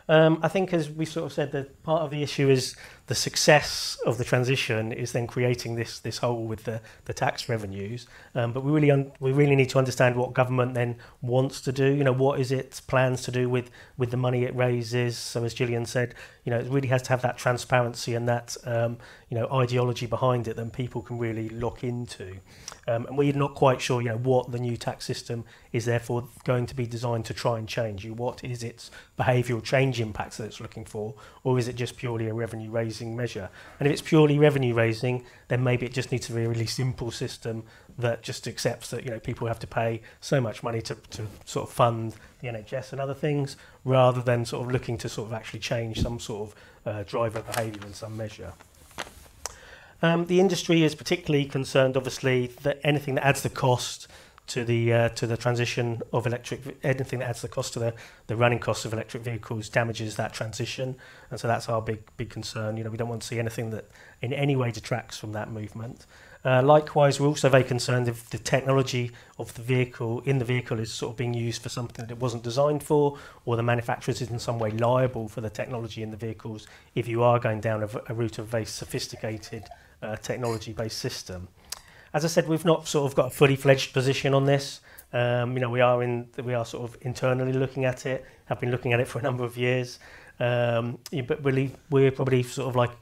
Um, 0.09 0.39
I 0.43 0.49
think, 0.49 0.73
as 0.75 0.91
we 0.91 1.05
sort 1.07 1.27
of 1.27 1.33
said, 1.33 1.53
that 1.53 1.83
part 1.83 2.03
of 2.03 2.11
the 2.11 2.23
issue 2.23 2.51
is 2.51 2.77
the 3.07 3.15
success 3.15 3.99
of 4.07 4.17
the 4.17 4.25
transition 4.25 4.91
is 4.91 5.13
then 5.13 5.27
creating 5.27 5.75
this 5.75 5.99
this 5.99 6.19
hole 6.19 6.45
with 6.45 6.65
the, 6.65 6.81
the 7.05 7.13
tax 7.13 7.49
revenues. 7.49 8.07
Um, 8.35 8.53
but 8.53 8.65
we 8.65 8.73
really 8.73 8.91
un- 8.91 9.13
we 9.21 9.33
really 9.33 9.57
need 9.57 9.69
to 9.71 9.79
understand 9.79 10.17
what 10.17 10.33
government 10.33 10.75
then 10.75 10.97
wants 11.21 11.61
to 11.63 11.73
do. 11.73 11.85
You 11.85 12.05
know, 12.05 12.13
what 12.13 12.41
is 12.41 12.51
its 12.51 12.81
plans 12.81 13.23
to 13.23 13.31
do 13.31 13.51
with 13.51 13.71
with 13.99 14.11
the 14.11 14.17
money 14.17 14.45
it 14.45 14.57
raises. 14.57 15.19
So 15.19 15.45
as 15.45 15.55
Jillian 15.55 15.87
said, 15.87 16.15
you 16.45 16.51
know, 16.51 16.59
it 16.59 16.67
really 16.71 16.89
has 16.89 17.03
to 17.03 17.11
have 17.11 17.23
that 17.23 17.37
transparency 17.37 18.15
and 18.15 18.27
that 18.29 18.57
um, 18.65 18.97
you 19.29 19.39
know 19.39 19.49
ideology 19.53 20.07
behind 20.07 20.49
it 20.49 20.57
that 20.57 20.73
people 20.73 21.03
can 21.03 21.19
really 21.19 21.51
lock 21.51 21.85
into. 21.85 22.39
Um, 22.87 23.07
and 23.07 23.17
we're 23.17 23.33
not 23.33 23.55
quite 23.55 23.81
sure, 23.81 24.03
you 24.03 24.09
know, 24.09 24.19
what 24.19 24.53
the 24.53 24.59
new 24.59 24.77
tax 24.77 25.05
system 25.05 25.45
is 25.73 25.87
therefore 25.87 26.29
going 26.45 26.67
to 26.67 26.75
be 26.75 26.87
designed 26.87 27.25
to 27.27 27.35
try 27.35 27.59
and 27.59 27.67
change. 27.67 28.05
You, 28.05 28.13
what 28.15 28.45
is 28.45 28.63
its 28.63 28.91
behavioural 29.19 29.63
change 29.63 30.01
impacts 30.01 30.37
that 30.37 30.45
it's 30.45 30.61
looking 30.61 30.85
for, 30.85 31.15
or 31.43 31.59
is 31.59 31.69
it 31.69 31.77
just 31.77 31.97
purely 31.97 32.29
a 32.29 32.35
revenue 32.35 32.71
raising 32.95 33.17
measure. 33.17 33.49
And 33.79 33.87
if 33.87 33.93
it's 33.93 34.03
purely 34.03 34.39
revenue 34.39 34.75
raising, 34.75 35.25
then 35.49 35.65
maybe 35.65 35.85
it 35.85 35.93
just 35.93 36.13
needs 36.13 36.27
to 36.27 36.33
be 36.33 36.45
a 36.45 36.49
really 36.49 36.67
simple 36.67 37.11
system 37.11 37.65
that 37.99 38.23
just 38.23 38.47
accepts 38.47 38.91
that 38.91 39.05
you 39.05 39.11
know 39.11 39.19
people 39.19 39.47
have 39.49 39.59
to 39.61 39.67
pay 39.67 40.01
so 40.21 40.41
much 40.41 40.63
money 40.63 40.81
to, 40.83 40.95
to 41.11 41.27
sort 41.45 41.69
of 41.69 41.75
fund 41.75 42.15
the 42.41 42.49
NHS 42.49 42.93
and 42.93 43.01
other 43.01 43.15
things, 43.15 43.57
rather 43.85 44.23
than 44.23 44.45
sort 44.45 44.67
of 44.67 44.73
looking 44.73 44.97
to 44.99 45.09
sort 45.09 45.29
of 45.29 45.35
actually 45.35 45.61
change 45.61 46.01
some 46.01 46.21
sort 46.21 46.49
of 46.49 46.55
uh, 46.87 47.03
driver 47.03 47.43
behaviour 47.43 47.85
in 47.87 47.95
some 47.95 48.17
measure. 48.17 48.53
Um, 50.03 50.27
the 50.27 50.39
industry 50.39 50.83
is 50.83 50.95
particularly 50.95 51.47
concerned, 51.47 51.97
obviously, 51.97 52.49
that 52.63 52.79
anything 52.85 53.15
that 53.15 53.27
adds 53.27 53.43
the 53.43 53.49
cost 53.49 54.07
to 54.47 54.65
the 54.65 54.93
uh, 54.93 55.09
to 55.11 55.27
the 55.27 55.37
transition 55.37 56.03
of 56.13 56.27
electric 56.27 56.77
anything 56.83 57.21
that 57.21 57.31
adds 57.31 57.43
the 57.43 57.49
cost 57.49 57.73
to 57.75 57.79
the 57.79 57.95
the 58.27 58.37
running 58.37 58.59
costs 58.59 58.85
of 58.85 58.93
electric 58.93 59.23
vehicles 59.23 59.69
damages 59.69 60.17
that 60.17 60.33
transition. 60.33 60.97
And 61.31 61.41
so 61.41 61.49
that's 61.49 61.69
our 61.69 61.81
big 61.81 62.03
big 62.17 62.31
concern. 62.31 62.77
You 62.77 62.85
know 62.85 62.91
we 62.91 62.97
don't 62.97 63.09
want 63.09 63.23
to 63.23 63.29
see 63.29 63.39
anything 63.39 63.71
that 63.71 63.87
in 64.21 64.33
any 64.33 64.57
way 64.57 64.71
detracts 64.71 65.19
from 65.19 65.33
that 65.33 65.51
movement. 65.51 66.07
Uh, 66.45 66.63
likewise 66.63 67.19
we're 67.19 67.27
also 67.27 67.49
very 67.49 67.65
concerned 67.65 68.07
if 68.07 68.29
the 68.29 68.37
technology 68.37 69.11
of 69.39 69.55
the 69.55 69.63
vehicle 69.63 70.21
in 70.27 70.39
the 70.39 70.45
vehicle 70.45 70.79
is 70.79 70.93
sort 70.93 71.13
of 71.13 71.17
being 71.17 71.33
used 71.33 71.63
for 71.63 71.71
something 71.71 72.05
that 72.05 72.13
it 72.13 72.21
wasn't 72.21 72.43
designed 72.43 72.83
for 72.83 73.17
or 73.47 73.57
the 73.57 73.63
manufacturers 73.63 74.21
is 74.21 74.31
in 74.31 74.39
some 74.39 74.59
way 74.59 74.71
liable 74.71 75.27
for 75.27 75.41
the 75.41 75.49
technology 75.49 76.03
in 76.03 76.11
the 76.11 76.19
vehicles 76.19 76.67
if 76.95 77.09
you 77.09 77.23
are 77.23 77.39
going 77.39 77.61
down 77.61 77.83
a, 77.83 77.89
a 78.11 78.15
route 78.15 78.39
of 78.39 78.45
a 78.45 78.49
very 78.49 78.67
sophisticated 78.67 79.65
uh, 80.03 80.17
technology 80.17 80.75
based 80.75 80.99
system. 80.99 81.49
uh, 81.49 81.64
As 82.15 82.25
I 82.25 82.29
said, 82.29 82.47
we've 82.47 82.65
not 82.65 82.87
sort 82.87 83.11
of 83.11 83.17
got 83.17 83.27
a 83.27 83.31
fully 83.31 83.57
fledged 83.57 83.93
position 83.93 84.35
on 84.35 84.45
this. 84.45 84.81
Um, 85.13 85.55
you 85.55 85.61
know, 85.61 85.69
we 85.69 85.81
are 85.81 86.01
in 86.01 86.29
we 86.45 86.55
are 86.55 86.65
sort 86.65 86.89
of 86.89 86.97
internally 87.03 87.53
looking 87.53 87.85
at 87.85 88.07
it. 88.07 88.25
Have 88.47 88.61
been 88.61 88.71
looking 88.71 88.93
at 88.93 89.01
it 89.01 89.09
for 89.09 89.19
a 89.19 89.23
number 89.23 89.45
of 89.45 89.57
years. 89.57 89.99
Um, 90.39 90.99
but 91.27 91.45
really, 91.45 91.73
we're 91.91 92.13
probably 92.13 92.45
sort 92.45 92.69
of 92.69 92.77
like 92.77 92.93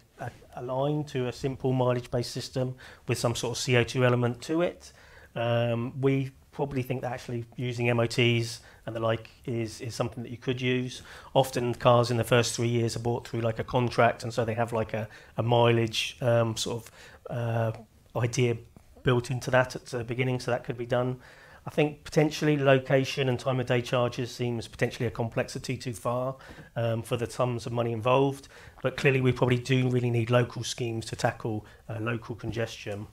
aligned 0.56 1.08
to 1.08 1.28
a 1.28 1.32
simple 1.32 1.72
mileage-based 1.72 2.30
system 2.30 2.74
with 3.06 3.18
some 3.18 3.34
sort 3.34 3.56
of 3.56 3.62
CO2 3.62 4.02
element 4.02 4.40
to 4.42 4.62
it. 4.62 4.92
Um, 5.34 6.00
we 6.00 6.30
probably 6.50 6.82
think 6.82 7.02
that 7.02 7.12
actually 7.12 7.44
using 7.56 7.94
MOTs 7.94 8.60
and 8.86 8.94
the 8.94 9.00
like 9.00 9.30
is, 9.46 9.80
is 9.80 9.94
something 9.94 10.22
that 10.22 10.30
you 10.30 10.36
could 10.36 10.60
use. 10.60 11.02
Often 11.34 11.74
cars 11.76 12.10
in 12.10 12.18
the 12.18 12.24
first 12.24 12.54
three 12.54 12.68
years 12.68 12.96
are 12.96 13.00
bought 13.00 13.26
through 13.26 13.40
like 13.40 13.58
a 13.58 13.64
contract 13.64 14.22
and 14.22 14.32
so 14.32 14.44
they 14.44 14.54
have 14.54 14.72
like 14.72 14.92
a, 14.92 15.08
a 15.38 15.42
mileage 15.42 16.18
um, 16.20 16.54
sort 16.56 16.84
of 16.84 16.90
uh, 17.30 17.72
idea 18.14 18.56
built 19.02 19.30
into 19.30 19.50
that 19.50 19.76
at 19.76 19.86
the 19.86 20.04
beginning, 20.04 20.40
so 20.40 20.50
that 20.50 20.64
could 20.64 20.76
be 20.76 20.86
done. 20.86 21.18
I 21.64 21.70
think 21.70 22.02
potentially 22.02 22.56
location 22.56 23.28
and 23.28 23.38
time 23.38 23.60
of 23.60 23.66
day 23.66 23.82
charges 23.82 24.32
seems 24.32 24.66
potentially 24.66 25.06
a 25.06 25.10
complexity 25.10 25.76
too 25.76 25.92
far 25.92 26.36
um, 26.74 27.02
for 27.02 27.16
the 27.16 27.30
sums 27.30 27.66
of 27.66 27.72
money 27.72 27.92
involved. 27.92 28.48
But 28.82 28.96
clearly, 28.96 29.20
we 29.20 29.30
probably 29.30 29.58
do 29.58 29.88
really 29.88 30.10
need 30.10 30.28
local 30.28 30.64
schemes 30.64 31.06
to 31.06 31.16
tackle 31.16 31.64
uh, 31.88 31.98
local 32.00 32.34
congestion. 32.34 33.06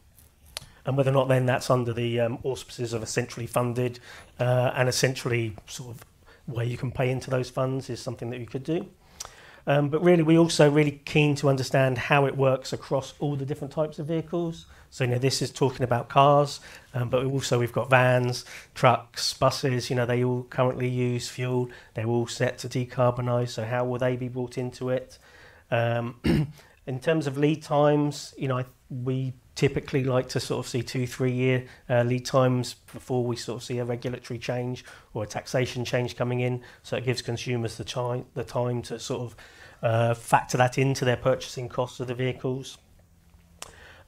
And 0.86 0.97
whether 0.97 1.12
or 1.12 1.13
not 1.13 1.28
then 1.28 1.45
that's 1.45 1.69
under 1.69 1.93
the 1.93 2.19
um, 2.21 2.39
auspices 2.43 2.93
of 2.93 3.04
a 3.04 3.06
centrally 3.06 3.45
funded 3.45 3.99
uh, 4.39 4.71
and 4.75 4.89
essentially 4.89 5.56
sort 5.67 5.95
of 5.95 6.06
way 6.47 6.65
you 6.65 6.78
can 6.78 6.91
pay 6.91 7.12
into 7.12 7.30
those 7.30 7.52
funds 7.52 7.89
is 7.91 8.02
something 8.02 8.32
that 8.32 8.39
you 8.39 8.47
could 8.47 8.63
do. 8.63 8.88
Um, 9.67 9.89
but 9.89 10.04
really, 10.04 10.24
we're 10.24 10.39
also 10.39 10.69
really 10.69 11.02
keen 11.06 11.36
to 11.36 11.50
understand 11.50 11.98
how 11.98 12.26
it 12.26 12.36
works 12.36 12.74
across 12.74 13.13
all 13.19 13.36
the 13.36 13.45
different 13.45 13.74
types 13.74 14.00
of 14.00 14.08
vehicles. 14.08 14.65
So, 14.89 15.04
you 15.04 15.12
know, 15.12 15.19
this 15.19 15.41
is 15.41 15.52
talking 15.52 15.84
about 15.84 16.10
cars, 16.10 16.60
um, 16.93 17.10
but 17.10 17.24
also 17.26 17.60
we've 17.60 17.72
got 17.72 17.89
vans, 17.89 18.43
trucks, 18.74 19.34
buses. 19.34 19.89
You 19.89 19.95
know, 19.95 20.06
they 20.06 20.24
all 20.24 20.43
currently 20.50 20.88
use 20.88 21.30
fuel. 21.30 21.69
They're 21.93 22.08
all 22.08 22.28
set 22.28 22.58
to 22.60 22.69
decarbonise. 22.69 23.50
So, 23.50 23.65
how 23.65 23.86
will 23.86 24.00
they 24.00 24.15
be 24.15 24.28
brought 24.28 24.58
into 24.58 24.89
it? 24.89 25.19
Um, 25.69 26.19
in 26.88 27.00
terms 27.00 27.28
of 27.28 27.38
lead 27.38 27.62
times, 27.62 28.34
you 28.38 28.48
know, 28.48 28.63
we 28.89 29.34
typically 29.60 30.06
like 30.06 30.30
to 30.30 30.39
sort 30.39 30.65
of 30.65 30.69
see 30.69 30.82
two, 30.82 31.06
three 31.06 31.34
year 31.34 31.65
uh, 31.89 32.02
lead 32.04 32.26
times 32.26 32.76
before 32.93 33.26
we 33.26 33.36
sort 33.36 33.58
of 33.58 33.63
see 33.63 33.78
a 33.78 33.84
regulatory 33.84 34.39
change 34.39 34.86
or 35.13 35.26
a 35.26 35.28
taxation 35.28 35.84
change 35.84 36.15
coming 36.15 36.39
in. 36.39 36.62
So 36.82 36.95
it 36.95 37.04
gives 37.04 37.22
consumers 37.22 37.76
the 37.76 37.84
time, 37.84 38.26
the 38.36 38.45
time 38.45 38.82
to 38.84 38.98
sort 38.98 39.22
of 39.22 39.36
uh, 39.84 40.13
factor 40.13 40.56
that 40.58 40.78
into 40.78 41.04
their 41.04 41.17
purchasing 41.17 41.67
costs 41.67 42.00
of 42.00 42.08
the 42.08 42.15
vehicles. 42.15 42.78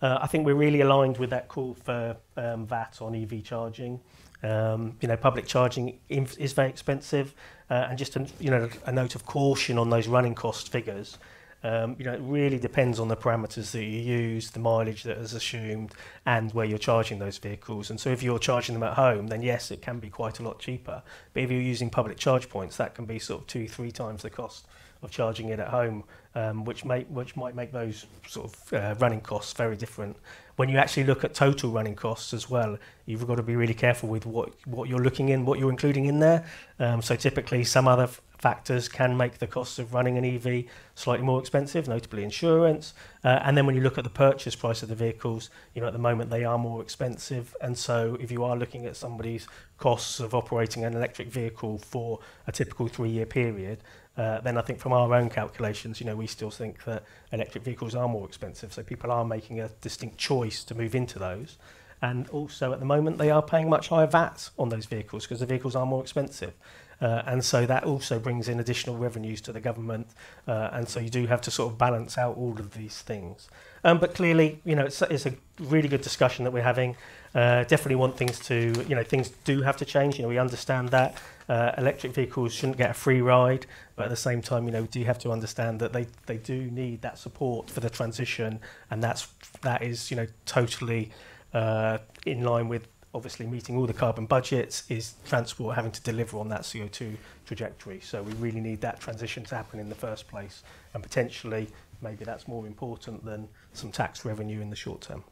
Uh, 0.01 0.19
I 0.21 0.27
think 0.27 0.45
we're 0.45 0.55
really 0.55 0.79
aligned 0.79 1.17
with 1.17 1.31
that 1.31 1.49
call 1.49 1.73
for 1.83 2.15
um, 2.37 2.65
VAT 2.65 2.99
on 3.01 3.13
EV 3.13 3.43
charging. 3.43 3.99
Um, 4.43 4.95
you 5.01 5.09
know, 5.09 5.17
public 5.17 5.47
charging 5.47 5.99
is 6.07 6.53
very 6.53 6.69
expensive, 6.69 7.35
uh, 7.69 7.87
and 7.89 7.97
just 7.97 8.15
a, 8.15 8.25
you 8.39 8.49
know 8.49 8.69
a 8.85 8.91
note 8.91 9.15
of 9.15 9.25
caution 9.25 9.77
on 9.77 9.89
those 9.89 10.07
running 10.07 10.33
cost 10.33 10.71
figures. 10.71 11.17
Um, 11.63 11.95
you 11.99 12.05
know, 12.05 12.13
it 12.13 12.21
really 12.23 12.57
depends 12.57 12.99
on 12.99 13.07
the 13.07 13.15
parameters 13.15 13.71
that 13.71 13.83
you 13.83 13.99
use, 13.99 14.49
the 14.51 14.59
mileage 14.59 15.03
that 15.03 15.17
is 15.17 15.33
assumed, 15.33 15.93
and 16.25 16.51
where 16.53 16.65
you're 16.65 16.79
charging 16.79 17.19
those 17.19 17.37
vehicles. 17.37 17.89
And 17.89 17.99
so, 17.99 18.09
if 18.09 18.23
you're 18.23 18.39
charging 18.39 18.73
them 18.73 18.83
at 18.83 18.93
home, 18.93 19.27
then 19.27 19.41
yes, 19.41 19.69
it 19.69 19.81
can 19.81 19.99
be 19.99 20.09
quite 20.09 20.39
a 20.39 20.43
lot 20.43 20.59
cheaper. 20.59 21.03
But 21.33 21.43
if 21.43 21.51
you're 21.51 21.61
using 21.61 21.89
public 21.89 22.17
charge 22.17 22.49
points, 22.49 22.77
that 22.77 22.95
can 22.95 23.05
be 23.05 23.19
sort 23.19 23.41
of 23.41 23.47
two, 23.47 23.67
three 23.67 23.91
times 23.91 24.23
the 24.23 24.29
cost 24.29 24.65
of 25.03 25.11
charging 25.11 25.49
it 25.49 25.59
at 25.59 25.67
home, 25.67 26.03
um, 26.35 26.63
which 26.65 26.85
may 26.85 27.03
which 27.03 27.35
might 27.35 27.55
make 27.55 27.71
those 27.71 28.05
sort 28.27 28.51
of 28.53 28.73
uh, 28.73 28.95
running 28.99 29.21
costs 29.21 29.53
very 29.53 29.75
different 29.75 30.15
when 30.61 30.69
you 30.69 30.77
actually 30.77 31.05
look 31.05 31.23
at 31.23 31.33
total 31.33 31.71
running 31.71 31.95
costs 31.95 32.35
as 32.35 32.47
well, 32.47 32.77
you've 33.07 33.25
got 33.25 33.37
to 33.37 33.41
be 33.41 33.55
really 33.55 33.73
careful 33.73 34.07
with 34.07 34.27
what, 34.27 34.53
what 34.67 34.87
you're 34.87 34.99
looking 34.99 35.29
in, 35.29 35.43
what 35.43 35.57
you're 35.57 35.71
including 35.71 36.05
in 36.05 36.19
there. 36.19 36.45
Um, 36.77 37.01
so 37.01 37.15
typically 37.15 37.63
some 37.63 37.87
other 37.87 38.07
factors 38.37 38.87
can 38.87 39.17
make 39.17 39.39
the 39.39 39.47
costs 39.47 39.79
of 39.79 39.95
running 39.95 40.19
an 40.19 40.23
EV 40.23 40.65
slightly 40.93 41.25
more 41.25 41.39
expensive, 41.39 41.87
notably 41.87 42.23
insurance. 42.23 42.93
Uh, 43.23 43.39
and 43.41 43.57
then 43.57 43.65
when 43.65 43.73
you 43.73 43.81
look 43.81 43.97
at 43.97 44.03
the 44.03 44.11
purchase 44.11 44.55
price 44.55 44.83
of 44.83 44.89
the 44.89 44.93
vehicles, 44.93 45.49
you 45.73 45.81
know, 45.81 45.87
at 45.87 45.93
the 45.93 45.99
moment 45.99 46.29
they 46.29 46.43
are 46.43 46.59
more 46.59 46.79
expensive. 46.83 47.55
And 47.59 47.75
so 47.75 48.15
if 48.19 48.31
you 48.31 48.43
are 48.43 48.55
looking 48.55 48.85
at 48.85 48.95
somebody's 48.95 49.47
costs 49.79 50.19
of 50.19 50.35
operating 50.35 50.85
an 50.85 50.93
electric 50.93 51.29
vehicle 51.29 51.79
for 51.79 52.19
a 52.45 52.51
typical 52.51 52.87
three 52.87 53.09
year 53.09 53.25
period, 53.25 53.79
uh, 54.17 54.41
then 54.41 54.57
I 54.57 54.61
think 54.61 54.79
from 54.79 54.91
our 54.91 55.13
own 55.13 55.29
calculations, 55.29 55.99
you 55.99 56.05
know, 56.05 56.15
we 56.15 56.27
still 56.27 56.51
think 56.51 56.83
that 56.83 57.03
electric 57.31 57.63
vehicles 57.63 57.95
are 57.95 58.07
more 58.07 58.25
expensive. 58.27 58.73
So 58.73 58.83
people 58.83 59.11
are 59.11 59.23
making 59.23 59.59
a 59.61 59.69
distinct 59.81 60.17
choice 60.17 60.63
to 60.65 60.75
move 60.75 60.95
into 60.95 61.17
those. 61.17 61.57
And 62.01 62.27
also 62.29 62.73
at 62.73 62.79
the 62.79 62.85
moment, 62.85 63.17
they 63.19 63.29
are 63.29 63.41
paying 63.41 63.69
much 63.69 63.87
higher 63.89 64.07
VAT 64.07 64.49
on 64.57 64.69
those 64.69 64.85
vehicles 64.85 65.25
because 65.25 65.39
the 65.39 65.45
vehicles 65.45 65.75
are 65.75 65.85
more 65.85 66.01
expensive. 66.01 66.53
Uh, 66.99 67.23
and 67.25 67.43
so 67.43 67.65
that 67.65 67.83
also 67.83 68.19
brings 68.19 68.47
in 68.47 68.59
additional 68.59 68.95
revenues 68.95 69.41
to 69.41 69.51
the 69.51 69.59
government. 69.59 70.07
Uh, 70.47 70.69
and 70.73 70.87
so 70.87 70.99
you 70.99 71.09
do 71.09 71.25
have 71.25 71.41
to 71.41 71.49
sort 71.49 71.71
of 71.71 71.77
balance 71.77 72.17
out 72.17 72.37
all 72.37 72.59
of 72.59 72.73
these 72.73 73.01
things. 73.01 73.49
Um, 73.83 73.97
but 73.97 74.13
clearly, 74.13 74.61
you 74.65 74.75
know, 74.75 74.85
it's, 74.85 75.01
it's 75.03 75.25
a 75.25 75.33
really 75.59 75.87
good 75.87 76.01
discussion 76.01 76.43
that 76.43 76.51
we're 76.51 76.61
having. 76.61 76.95
Uh, 77.33 77.63
definitely 77.63 77.95
want 77.95 78.17
things 78.17 78.39
to, 78.39 78.73
you 78.87 78.95
know, 78.95 79.03
things 79.03 79.29
do 79.45 79.61
have 79.61 79.77
to 79.77 79.85
change. 79.85 80.17
You 80.17 80.23
know, 80.23 80.29
we 80.29 80.37
understand 80.37 80.89
that 80.89 81.17
uh, 81.47 81.71
electric 81.77 82.13
vehicles 82.13 82.53
shouldn't 82.53 82.77
get 82.77 82.91
a 82.91 82.93
free 82.93 83.21
ride, 83.21 83.65
but 83.95 84.03
at 84.03 84.09
the 84.09 84.15
same 84.17 84.41
time, 84.41 84.65
you 84.65 84.71
know, 84.71 84.81
we 84.81 84.87
do 84.87 85.03
have 85.05 85.19
to 85.19 85.31
understand 85.31 85.79
that 85.79 85.93
they, 85.93 86.07
they 86.25 86.37
do 86.37 86.69
need 86.71 87.01
that 87.01 87.17
support 87.17 87.69
for 87.69 87.79
the 87.79 87.89
transition, 87.89 88.59
and 88.89 89.01
that's 89.01 89.27
that 89.61 89.81
is, 89.81 90.11
you 90.11 90.17
know, 90.17 90.27
totally 90.45 91.11
uh, 91.53 91.99
in 92.25 92.43
line 92.43 92.67
with 92.67 92.87
obviously 93.13 93.45
meeting 93.45 93.77
all 93.77 93.85
the 93.85 93.93
carbon 93.93 94.25
budgets 94.25 94.89
is 94.89 95.15
transport 95.25 95.75
having 95.75 95.91
to 95.91 96.01
deliver 96.01 96.37
on 96.37 96.47
that 96.47 96.61
CO2 96.61 97.17
trajectory. 97.45 97.99
So 97.99 98.23
we 98.23 98.31
really 98.33 98.61
need 98.61 98.79
that 98.81 99.01
transition 99.01 99.43
to 99.43 99.55
happen 99.55 99.79
in 99.79 99.89
the 99.89 99.95
first 99.95 100.27
place, 100.27 100.63
and 100.93 101.03
potentially 101.03 101.67
maybe 102.01 102.25
that's 102.25 102.47
more 102.47 102.65
important 102.65 103.23
than 103.23 103.47
some 103.73 103.91
tax 103.91 104.25
revenue 104.25 104.61
in 104.61 104.69
the 104.69 104.75
short 104.75 105.01
term. 105.01 105.23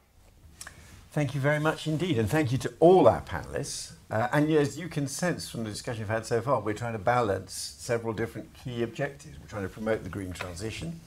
Thank 1.12 1.34
you 1.34 1.42
very 1.42 1.60
much 1.60 1.88
indeed. 1.88 2.20
And 2.20 2.30
thank 2.30 2.52
you 2.52 2.60
to 2.60 2.74
all 2.80 3.08
our 3.08 3.22
panellists. 3.22 3.94
Uh, 4.12 4.28
and 4.32 4.48
as 4.52 4.78
you 4.78 4.88
can 4.88 5.08
sense 5.08 5.50
from 5.50 5.64
the 5.64 5.72
discussion 5.72 6.04
we've 6.04 6.10
had 6.10 6.24
so 6.24 6.40
far, 6.40 6.60
we're 6.60 6.76
trying 6.76 6.94
to 6.94 7.00
balance 7.00 7.52
several 7.80 8.14
different 8.14 8.54
key 8.54 8.84
objectives. 8.84 9.40
We're 9.40 9.48
trying 9.48 9.64
to 9.64 9.70
promote 9.70 10.04
the 10.04 10.10
green 10.10 10.34
transition, 10.34 11.00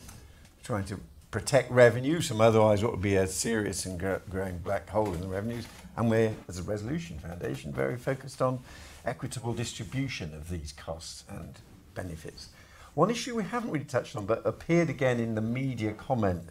we're 0.58 0.66
trying 0.66 0.84
to 0.86 0.98
protect 1.30 1.70
revenue, 1.70 2.20
some 2.20 2.40
otherwise 2.40 2.82
what 2.82 2.92
would 2.92 3.00
be 3.00 3.14
a 3.14 3.28
serious 3.28 3.86
and 3.86 3.98
growing 4.28 4.58
black 4.58 4.88
hole 4.88 5.14
in 5.14 5.20
the 5.20 5.28
revenues, 5.28 5.66
and 5.96 6.10
we're, 6.10 6.34
as 6.48 6.58
a 6.58 6.62
Resolution 6.62 7.18
Foundation, 7.20 7.72
very 7.72 7.96
focused 7.96 8.42
on 8.42 8.58
equitable 9.04 9.54
distribution 9.54 10.34
of 10.34 10.50
these 10.50 10.72
costs 10.72 11.24
and 11.28 11.58
benefits. 11.94 12.48
One 12.94 13.08
issue 13.08 13.36
we 13.36 13.44
haven't 13.44 13.70
really 13.70 13.84
touched 13.84 14.16
on, 14.16 14.26
but 14.26 14.42
appeared 14.44 14.90
again 14.90 15.20
in 15.20 15.36
the 15.36 15.40
media 15.40 15.92
comment, 15.92 16.50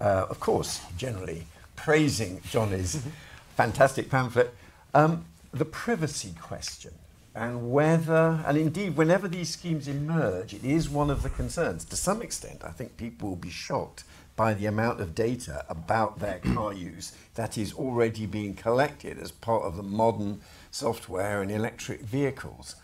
uh, 0.00 0.26
of 0.30 0.38
course, 0.40 0.80
generally 0.96 1.46
praising 1.76 2.40
Jonny's 2.50 3.02
fantastic 3.56 4.10
pamphlet, 4.10 4.54
um, 4.92 5.24
the 5.52 5.64
privacy 5.64 6.34
question. 6.40 6.92
And 7.34 7.72
whether, 7.72 8.44
and 8.46 8.56
indeed, 8.56 8.96
whenever 8.96 9.26
these 9.26 9.50
schemes 9.50 9.88
emerge, 9.88 10.54
it 10.54 10.64
is 10.64 10.88
one 10.88 11.10
of 11.10 11.22
the 11.22 11.30
concerns. 11.30 11.84
To 11.86 11.96
some 11.96 12.22
extent, 12.22 12.62
I 12.64 12.70
think 12.70 12.96
people 12.96 13.30
will 13.30 13.36
be 13.36 13.50
shocked 13.50 14.04
by 14.36 14.54
the 14.54 14.66
amount 14.66 15.00
of 15.00 15.14
data 15.14 15.64
about 15.68 16.20
their 16.20 16.38
car 16.54 16.72
use 16.72 17.12
that 17.34 17.58
is 17.58 17.72
already 17.72 18.26
being 18.26 18.54
collected 18.54 19.18
as 19.18 19.30
part 19.30 19.64
of 19.64 19.76
the 19.76 19.82
modern 19.82 20.40
software 20.70 21.42
in 21.42 21.50
electric 21.50 22.00
vehicles. 22.00 22.76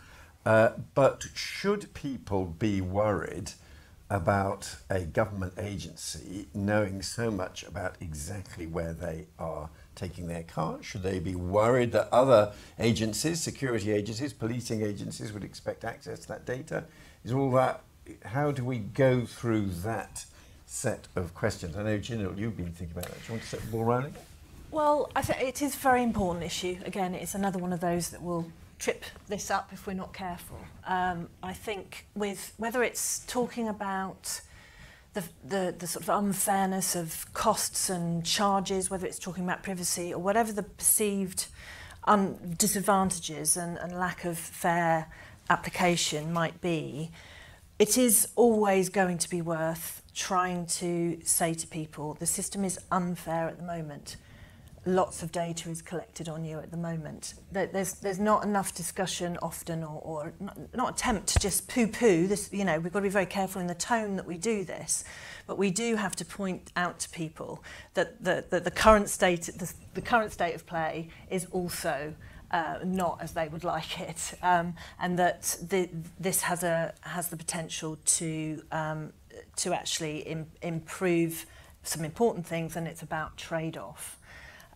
Uh, 0.45 0.71
but 0.95 1.27
should 1.33 1.93
people 1.93 2.45
be 2.45 2.81
worried 2.81 3.51
about 4.11 4.75
a 4.89 4.99
government 4.99 5.53
agency 5.57 6.45
knowing 6.53 7.01
so 7.01 7.31
much 7.31 7.63
about 7.63 7.95
exactly 8.01 8.67
where 8.67 8.91
they 8.91 9.25
are 9.39 9.69
taking 9.95 10.27
their 10.27 10.43
car? 10.43 10.77
Should 10.83 11.01
they 11.01 11.19
be 11.19 11.33
worried 11.33 11.93
that 11.93 12.09
other 12.11 12.51
agencies, 12.77 13.39
security 13.39 13.91
agencies, 13.91 14.33
policing 14.33 14.81
agencies 14.81 15.31
would 15.31 15.45
expect 15.45 15.85
access 15.85 16.19
to 16.19 16.27
that 16.27 16.45
data? 16.45 16.83
Is 17.23 17.31
all 17.31 17.51
that, 17.51 17.83
how 18.25 18.51
do 18.51 18.65
we 18.65 18.79
go 18.79 19.25
through 19.25 19.67
that 19.83 20.25
set 20.65 21.07
of 21.15 21.33
questions? 21.33 21.77
I 21.77 21.83
know, 21.83 21.97
Jillian, 21.97 22.37
you've 22.37 22.57
been 22.57 22.73
thinking 22.73 22.97
about 22.97 23.05
that. 23.05 23.17
Do 23.21 23.27
you 23.27 23.31
want 23.35 23.43
to 23.43 23.47
set 23.47 23.61
the 23.61 23.67
ball 23.67 23.85
rolling? 23.85 24.13
Well, 24.71 25.09
it 25.15 25.61
is 25.61 25.73
a 25.73 25.77
very 25.77 26.03
important 26.03 26.43
issue. 26.43 26.77
Again, 26.85 27.15
it's 27.15 27.33
another 27.33 27.59
one 27.59 27.71
of 27.71 27.79
those 27.79 28.09
that 28.09 28.21
will 28.21 28.51
trip 28.81 29.05
this 29.27 29.51
up 29.51 29.69
if 29.71 29.85
we're 29.85 29.93
not 29.93 30.11
careful. 30.11 30.57
Um, 30.87 31.29
I 31.43 31.53
think 31.53 32.07
with 32.15 32.53
whether 32.57 32.81
it's 32.81 33.19
talking 33.27 33.67
about 33.67 34.41
the, 35.13 35.23
the, 35.43 35.75
the 35.77 35.87
sort 35.87 36.03
of 36.03 36.09
unfairness 36.09 36.95
of 36.95 37.31
costs 37.33 37.89
and 37.89 38.25
charges, 38.25 38.89
whether 38.89 39.05
it's 39.05 39.19
talking 39.19 39.43
about 39.43 39.61
privacy 39.61 40.11
or 40.13 40.19
whatever 40.19 40.51
the 40.51 40.63
perceived 40.63 41.45
un- 42.05 42.55
disadvantages 42.57 43.55
and, 43.55 43.77
and 43.77 43.97
lack 43.97 44.25
of 44.25 44.37
fair 44.37 45.07
application 45.49 46.33
might 46.33 46.59
be, 46.59 47.11
it 47.77 47.97
is 47.97 48.29
always 48.35 48.89
going 48.89 49.19
to 49.19 49.29
be 49.29 49.41
worth 49.41 50.01
trying 50.15 50.65
to 50.65 51.19
say 51.23 51.53
to 51.53 51.67
people 51.67 52.15
the 52.15 52.25
system 52.25 52.65
is 52.65 52.79
unfair 52.91 53.47
at 53.47 53.57
the 53.57 53.63
moment. 53.63 54.17
Lots 54.85 55.21
of 55.21 55.31
data 55.31 55.69
is 55.69 55.81
collected 55.81 56.27
on 56.27 56.43
you 56.43 56.57
at 56.57 56.71
the 56.71 56.77
moment. 56.77 57.35
There's, 57.51 57.93
there's 57.95 58.19
not 58.19 58.43
enough 58.43 58.73
discussion 58.73 59.37
often 59.41 59.83
or, 59.83 60.01
or 60.03 60.33
not, 60.39 60.57
not 60.73 60.93
attempt 60.93 61.27
to 61.27 61.39
just 61.39 61.67
poo-poo 61.67 62.27
this, 62.27 62.49
you 62.51 62.65
know, 62.65 62.79
we've 62.79 62.91
got 62.91 62.99
to 62.99 63.03
be 63.03 63.09
very 63.09 63.27
careful 63.27 63.61
in 63.61 63.67
the 63.67 63.75
tone 63.75 64.15
that 64.15 64.25
we 64.25 64.37
do 64.37 64.63
this, 64.63 65.03
but 65.45 65.57
we 65.57 65.69
do 65.69 65.95
have 65.95 66.15
to 66.15 66.25
point 66.25 66.71
out 66.75 66.99
to 66.99 67.09
people 67.09 67.63
that 67.93 68.23
the, 68.23 68.43
the, 68.49 68.59
the 68.59 68.71
current 68.71 69.09
state, 69.09 69.43
the, 69.43 69.71
the 69.93 70.01
current 70.01 70.31
state 70.31 70.55
of 70.55 70.65
play 70.65 71.09
is 71.29 71.45
also 71.51 72.15
uh, 72.51 72.79
not 72.83 73.21
as 73.21 73.31
they 73.33 73.47
would 73.47 73.63
like 73.63 73.99
it, 73.99 74.33
um, 74.41 74.73
and 74.99 75.17
that 75.17 75.57
the, 75.69 75.89
this 76.19 76.41
has 76.41 76.63
a 76.63 76.93
has 77.01 77.29
the 77.29 77.37
potential 77.37 77.97
to 78.03 78.61
um, 78.73 79.13
to 79.55 79.73
actually 79.73 80.19
Im 80.19 80.45
improve 80.61 81.45
some 81.83 82.03
important 82.03 82.45
things, 82.45 82.75
and 82.75 82.87
it's 82.87 83.01
about 83.01 83.37
trade-off. 83.37 84.19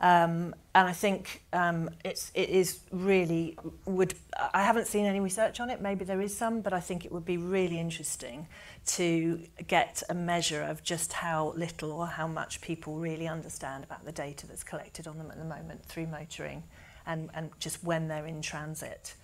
Um, 0.02 0.54
and 0.74 0.90
I 0.90 0.92
think 0.92 1.44
um, 1.54 1.90
it's, 2.04 2.30
it 2.34 2.50
is 2.50 2.82
really 2.92 3.58
would 3.86 4.14
I 4.54 4.64
haven't 4.64 4.88
seen 4.88 5.06
any 5.06 5.22
research 5.22 5.62
on 5.62 5.70
it 5.70 5.80
maybe 5.80 6.04
there 6.04 6.20
is 6.20 6.36
some 6.36 6.60
but 6.60 6.74
I 6.74 6.82
think 6.82 7.06
it 7.06 7.14
would 7.14 7.24
be 7.24 7.38
really 7.38 7.80
interesting 7.80 8.48
to 8.88 9.42
get 9.68 10.04
a 10.10 10.14
measure 10.14 10.62
of 10.62 10.84
just 10.84 11.14
how 11.14 11.54
little 11.56 11.94
or 11.94 12.08
how 12.08 12.28
much 12.28 12.60
people 12.60 12.96
really 12.96 13.28
understand 13.28 13.86
about 13.86 14.04
the 14.04 14.12
data 14.12 14.46
that's 14.48 14.66
collected 14.66 15.08
on 15.08 15.18
them 15.18 15.32
at 15.32 15.38
the 15.38 15.46
moment 15.46 15.86
through 15.86 16.08
motoring 16.08 16.64
and, 17.06 17.30
and 17.34 17.52
just 17.60 17.84
when 17.84 18.10
they're 18.10 18.26
in 18.26 18.42
transit. 18.42 19.16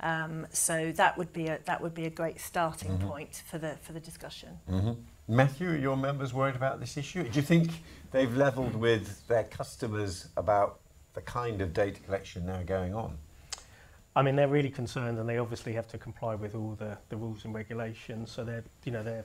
Um, 0.00 0.46
so 0.50 0.92
that 0.92 1.16
would 1.16 1.32
be 1.32 1.46
a 1.46 1.58
that 1.64 1.80
would 1.80 1.94
be 1.94 2.04
a 2.04 2.10
great 2.10 2.40
starting 2.40 2.90
mm 2.90 2.98
-hmm. 2.98 3.08
point 3.08 3.42
for 3.46 3.58
the 3.58 3.76
for 3.80 3.92
the 3.92 4.00
discussion. 4.00 4.58
Mm 4.68 4.80
-hmm. 4.80 4.96
Matthew, 5.28 5.70
are 5.70 5.76
your 5.76 5.96
members 5.96 6.32
worried 6.32 6.54
about 6.54 6.78
this 6.78 6.96
issue? 6.96 7.24
Do 7.24 7.36
you 7.36 7.42
think 7.42 7.70
they've 8.12 8.34
levelled 8.36 8.76
with 8.76 9.26
their 9.26 9.44
customers 9.44 10.28
about 10.36 10.78
the 11.14 11.20
kind 11.20 11.60
of 11.60 11.72
data 11.72 12.00
collection 12.00 12.46
now 12.46 12.62
going 12.62 12.94
on? 12.94 13.18
I 14.14 14.22
mean, 14.22 14.36
they're 14.36 14.48
really 14.48 14.70
concerned, 14.70 15.18
and 15.18 15.28
they 15.28 15.38
obviously 15.38 15.72
have 15.72 15.88
to 15.88 15.98
comply 15.98 16.36
with 16.36 16.54
all 16.54 16.76
the, 16.78 16.96
the 17.08 17.16
rules 17.16 17.44
and 17.44 17.52
regulations. 17.52 18.30
So 18.30 18.44
they're, 18.44 18.64
you 18.84 18.92
know, 18.92 19.02
they're 19.02 19.24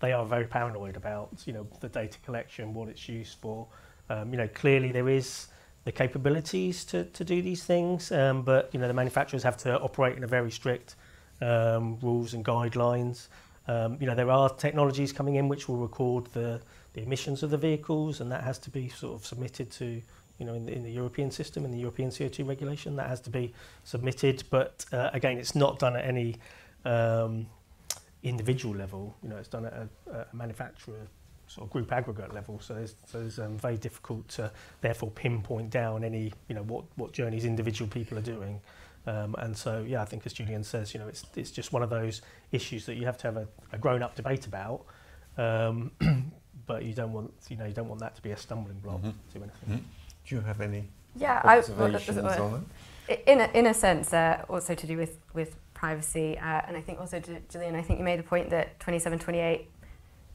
they 0.00 0.12
are 0.12 0.24
very 0.24 0.46
paranoid 0.46 0.96
about, 0.96 1.30
you 1.44 1.52
know, 1.52 1.66
the 1.80 1.88
data 1.88 2.18
collection, 2.24 2.72
what 2.72 2.88
it's 2.88 3.08
used 3.08 3.38
for. 3.40 3.66
Um, 4.08 4.30
you 4.30 4.38
know, 4.38 4.48
clearly 4.48 4.92
there 4.92 5.08
is 5.08 5.48
the 5.84 5.92
capabilities 5.92 6.84
to, 6.86 7.04
to 7.04 7.24
do 7.24 7.42
these 7.42 7.64
things, 7.64 8.12
um, 8.12 8.42
but 8.42 8.70
you 8.72 8.80
know, 8.80 8.86
the 8.86 8.94
manufacturers 8.94 9.42
have 9.42 9.56
to 9.58 9.78
operate 9.80 10.16
in 10.16 10.24
a 10.24 10.26
very 10.26 10.50
strict 10.50 10.94
um, 11.40 11.98
rules 12.00 12.34
and 12.34 12.44
guidelines. 12.44 13.28
Um, 13.68 13.98
you 14.00 14.06
know, 14.06 14.14
there 14.14 14.30
are 14.30 14.48
technologies 14.48 15.12
coming 15.12 15.36
in 15.36 15.46
which 15.46 15.68
will 15.68 15.76
record 15.76 16.24
the, 16.32 16.60
the 16.94 17.02
emissions 17.02 17.42
of 17.42 17.50
the 17.50 17.58
vehicles, 17.58 18.20
and 18.20 18.32
that 18.32 18.42
has 18.42 18.58
to 18.60 18.70
be 18.70 18.88
sort 18.88 19.14
of 19.14 19.26
submitted 19.26 19.70
to, 19.72 20.00
you 20.38 20.46
know, 20.46 20.54
in 20.54 20.64
the, 20.64 20.72
in 20.72 20.82
the 20.82 20.90
European 20.90 21.30
system, 21.30 21.64
in 21.64 21.70
the 21.70 21.78
European 21.78 22.10
CO2 22.10 22.48
regulation, 22.48 22.96
that 22.96 23.08
has 23.08 23.20
to 23.20 23.30
be 23.30 23.52
submitted. 23.84 24.42
But 24.50 24.86
uh, 24.90 25.10
again, 25.12 25.36
it's 25.36 25.54
not 25.54 25.78
done 25.78 25.96
at 25.96 26.04
any 26.04 26.36
um, 26.86 27.46
individual 28.22 28.74
level. 28.74 29.14
You 29.22 29.28
know, 29.28 29.36
it's 29.36 29.48
done 29.48 29.66
at 29.66 29.74
a, 29.74 29.88
a 30.10 30.26
manufacturer 30.32 31.06
sort 31.46 31.66
of 31.66 31.72
group 31.72 31.92
aggregate 31.92 32.32
level. 32.32 32.60
So 32.60 32.76
it's, 32.76 32.94
so 33.06 33.20
it's 33.20 33.38
um, 33.38 33.58
very 33.58 33.76
difficult 33.76 34.28
to 34.28 34.50
therefore 34.80 35.10
pinpoint 35.10 35.70
down 35.70 36.04
any, 36.04 36.32
you 36.48 36.54
know, 36.54 36.62
what, 36.62 36.84
what 36.96 37.12
journeys 37.12 37.44
individual 37.44 37.90
people 37.90 38.18
are 38.18 38.22
doing. 38.22 38.60
Um, 39.06 39.34
and 39.38 39.56
so, 39.56 39.84
yeah, 39.86 40.02
I 40.02 40.04
think 40.04 40.26
as 40.26 40.34
Jillian 40.34 40.64
says, 40.64 40.92
you 40.92 41.00
know, 41.00 41.08
it's, 41.08 41.24
it's 41.34 41.50
just 41.50 41.72
one 41.72 41.82
of 41.82 41.90
those 41.90 42.20
issues 42.52 42.84
that 42.86 42.96
you 42.96 43.06
have 43.06 43.16
to 43.18 43.26
have 43.26 43.36
a, 43.36 43.48
a 43.72 43.78
grown-up 43.78 44.14
debate 44.14 44.46
about. 44.46 44.84
Um, 45.38 45.92
but 46.68 46.84
you 46.84 46.92
don't 46.92 47.12
want 47.12 47.32
you 47.48 47.56
know 47.56 47.64
you 47.64 47.72
don't 47.72 47.88
want 47.88 48.00
that 48.00 48.14
to 48.14 48.22
be 48.22 48.30
a 48.30 48.36
stumbling 48.36 48.78
block 48.78 48.98
mm-hmm. 48.98 49.10
to 49.32 49.38
anything. 49.38 49.50
Mm-hmm. 49.68 49.84
Do 50.26 50.34
you 50.34 50.40
have 50.42 50.60
any 50.60 50.84
yeah, 51.16 51.40
observations 51.42 52.18
I, 52.18 52.38
on 52.38 52.66
it? 53.08 53.24
In 53.26 53.40
a, 53.40 53.50
in 53.54 53.66
a 53.66 53.74
sense, 53.74 54.12
uh, 54.12 54.44
also 54.48 54.74
to 54.74 54.86
do 54.86 54.96
with 54.96 55.16
with 55.32 55.56
privacy, 55.74 56.38
uh, 56.38 56.60
and 56.66 56.76
I 56.76 56.80
think 56.80 57.00
also 57.00 57.18
to 57.18 57.40
Jillian, 57.48 57.74
I 57.74 57.82
think 57.82 57.98
you 57.98 58.04
made 58.04 58.18
the 58.18 58.24
point 58.24 58.50
that 58.50 58.78
27, 58.80 59.18
28 59.18 59.68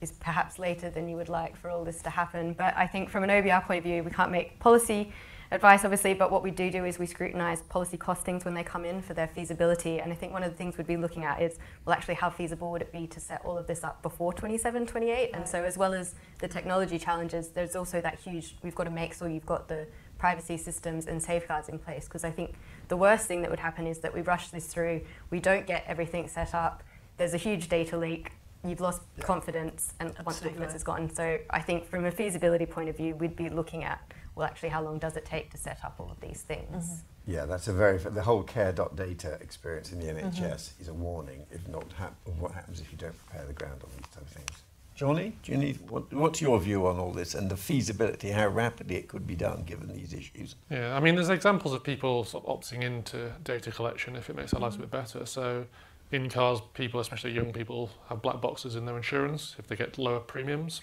is 0.01 0.11
perhaps 0.13 0.57
later 0.57 0.89
than 0.89 1.07
you 1.07 1.15
would 1.15 1.29
like 1.29 1.55
for 1.55 1.69
all 1.69 1.83
this 1.83 2.01
to 2.01 2.09
happen. 2.09 2.53
But 2.53 2.75
I 2.75 2.87
think 2.87 3.09
from 3.09 3.23
an 3.23 3.29
OBR 3.29 3.63
point 3.65 3.79
of 3.79 3.83
view, 3.83 4.03
we 4.03 4.11
can't 4.11 4.31
make 4.31 4.59
policy 4.59 5.13
advice, 5.53 5.83
obviously, 5.83 6.15
but 6.15 6.31
what 6.31 6.41
we 6.41 6.49
do 6.49 6.71
do 6.71 6.83
is 6.83 6.97
we 6.97 7.05
scrutinise 7.05 7.61
policy 7.61 7.95
costings 7.95 8.43
when 8.43 8.55
they 8.55 8.63
come 8.63 8.83
in 8.83 9.01
for 9.01 9.13
their 9.13 9.27
feasibility. 9.27 9.99
And 9.99 10.11
I 10.11 10.15
think 10.15 10.33
one 10.33 10.41
of 10.43 10.51
the 10.51 10.57
things 10.57 10.77
we'd 10.77 10.87
be 10.87 10.97
looking 10.97 11.23
at 11.23 11.41
is, 11.41 11.59
well, 11.85 11.95
actually, 11.95 12.15
how 12.15 12.31
feasible 12.31 12.71
would 12.71 12.81
it 12.81 12.91
be 12.91 13.05
to 13.07 13.19
set 13.19 13.41
all 13.45 13.57
of 13.57 13.67
this 13.67 13.83
up 13.83 14.01
before 14.01 14.33
27, 14.33 14.87
28? 14.87 15.29
And 15.33 15.47
so, 15.47 15.63
as 15.63 15.77
well 15.77 15.93
as 15.93 16.15
the 16.39 16.47
technology 16.47 16.97
challenges, 16.97 17.49
there's 17.49 17.75
also 17.75 18.01
that 18.01 18.19
huge, 18.19 18.55
we've 18.63 18.75
got 18.75 18.85
to 18.85 18.89
make 18.89 19.13
sure 19.13 19.29
you've 19.29 19.45
got 19.45 19.67
the 19.67 19.85
privacy 20.17 20.57
systems 20.57 21.05
and 21.05 21.21
safeguards 21.21 21.69
in 21.69 21.77
place. 21.77 22.05
Because 22.05 22.23
I 22.23 22.31
think 22.31 22.55
the 22.87 22.97
worst 22.97 23.27
thing 23.27 23.41
that 23.41 23.51
would 23.51 23.59
happen 23.59 23.85
is 23.85 23.99
that 23.99 24.13
we 24.13 24.21
rush 24.21 24.49
this 24.49 24.65
through, 24.65 25.01
we 25.29 25.39
don't 25.39 25.67
get 25.67 25.83
everything 25.87 26.27
set 26.27 26.55
up, 26.55 26.81
there's 27.17 27.35
a 27.35 27.37
huge 27.37 27.69
data 27.69 27.95
leak, 27.95 28.31
you've 28.65 28.81
lost 28.81 29.01
confidence, 29.19 29.93
and 29.99 30.09
Absolutely. 30.09 30.25
once 30.25 30.39
confidence 30.39 30.73
is 30.73 30.83
gone. 30.83 31.13
So 31.13 31.37
I 31.49 31.59
think 31.59 31.87
from 31.87 32.05
a 32.05 32.11
feasibility 32.11 32.65
point 32.65 32.89
of 32.89 32.97
view, 32.97 33.15
we'd 33.15 33.35
be 33.35 33.49
looking 33.49 33.83
at 33.83 34.01
well, 34.35 34.47
actually, 34.47 34.69
how 34.69 34.81
long 34.81 34.99
does 34.99 35.15
it 35.15 35.25
take 35.25 35.51
to 35.51 35.57
set 35.57 35.79
up 35.83 35.95
all 35.99 36.09
of 36.09 36.19
these 36.19 36.41
things? 36.41 36.85
Mm-hmm. 36.85 37.31
Yeah, 37.31 37.45
that's 37.45 37.67
a 37.67 37.73
very 37.73 37.97
the 37.97 38.21
whole 38.21 38.43
care.data 38.43 39.37
experience 39.39 39.91
in 39.91 39.99
the 39.99 40.07
NHS 40.07 40.33
mm-hmm. 40.33 40.81
is 40.81 40.87
a 40.89 40.93
warning 40.93 41.45
if 41.51 41.67
not 41.69 41.85
hap- 41.93 42.15
of 42.27 42.39
what 42.41 42.51
happens 42.51 42.81
if 42.81 42.91
you 42.91 42.97
don't 42.97 43.17
prepare 43.25 43.45
the 43.45 43.53
ground 43.53 43.81
on 43.83 43.89
these 43.95 44.07
type 44.07 44.23
of 44.23 44.27
things. 44.27 44.63
Jonny, 44.95 45.33
do 45.41 45.51
you 45.51 45.57
need 45.57 45.89
what, 45.89 46.13
what's 46.13 46.41
your 46.41 46.59
view 46.59 46.85
on 46.85 46.99
all 46.99 47.11
this 47.11 47.33
and 47.33 47.49
the 47.49 47.57
feasibility, 47.57 48.29
how 48.29 48.47
rapidly 48.47 48.95
it 48.95 49.07
could 49.07 49.25
be 49.25 49.35
done 49.35 49.63
given 49.63 49.91
these 49.91 50.13
issues? 50.13 50.55
Yeah, 50.69 50.95
I 50.95 50.99
mean, 50.99 51.15
there's 51.15 51.29
examples 51.29 51.73
of 51.73 51.83
people 51.83 52.23
sort 52.25 52.45
of 52.45 52.59
opting 52.59 52.83
into 52.83 53.31
data 53.43 53.71
collection 53.71 54.15
if 54.15 54.29
it 54.29 54.35
makes 54.35 54.51
their 54.51 54.61
lives 54.61 54.75
a 54.75 54.79
bit 54.79 54.91
better. 54.91 55.25
So, 55.25 55.65
in 56.11 56.29
cars, 56.29 56.61
people, 56.75 56.99
especially 56.99 57.31
young 57.31 57.51
people, 57.51 57.89
have 58.09 58.21
black 58.21 58.39
boxes 58.39 58.75
in 58.75 58.85
their 58.85 58.97
insurance 58.97 59.55
if 59.57 59.67
they 59.67 59.75
get 59.75 59.97
lower 59.97 60.19
premiums. 60.19 60.81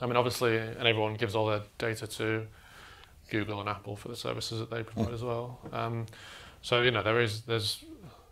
I 0.00 0.06
mean, 0.06 0.16
obviously, 0.16 0.56
and 0.56 0.86
everyone 0.86 1.14
gives 1.14 1.34
all 1.34 1.46
their 1.46 1.62
data 1.76 2.06
to 2.06 2.46
Google 3.30 3.60
and 3.60 3.68
Apple 3.68 3.96
for 3.96 4.08
the 4.08 4.16
services 4.16 4.58
that 4.58 4.70
they 4.70 4.82
provide 4.82 5.12
as 5.12 5.22
well. 5.22 5.60
Um, 5.72 6.06
so 6.62 6.82
you 6.82 6.90
know 6.90 7.02
there 7.02 7.20
is 7.20 7.42
there's 7.42 7.84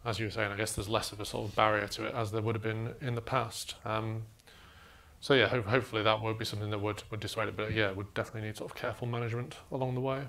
as 0.05 0.18
you 0.18 0.26
were 0.26 0.30
saying, 0.30 0.53
I 0.53 0.57
guess 0.57 0.74
there's 0.74 0.88
less 0.88 1.12
of 1.12 1.20
a 1.20 1.24
sort 1.24 1.49
of 1.49 1.57
barrier 1.57 1.86
to 1.88 2.05
it 2.05 2.14
as 2.14 2.30
there 2.30 2.42
would 2.42 2.55
have 2.55 2.62
been 2.62 2.95
in 3.01 3.14
the 3.14 3.22
past. 3.22 3.74
Um, 3.84 4.24
so 5.20 5.32
yeah, 5.32 5.49
ho- 5.49 5.62
hopefully 5.62 6.03
that 6.03 6.20
would 6.20 6.38
be 6.38 6.45
something 6.45 6.68
that 6.70 6.80
would 6.80 7.03
would 7.11 7.20
dissuade 7.20 7.49
it. 7.49 7.57
But 7.57 7.72
yeah, 7.72 7.90
would 7.92 8.12
definitely 8.12 8.49
need 8.49 8.57
sort 8.57 8.70
of 8.70 8.76
careful 8.76 9.07
management 9.07 9.57
along 9.72 9.95
the 9.95 10.01
way. 10.01 10.24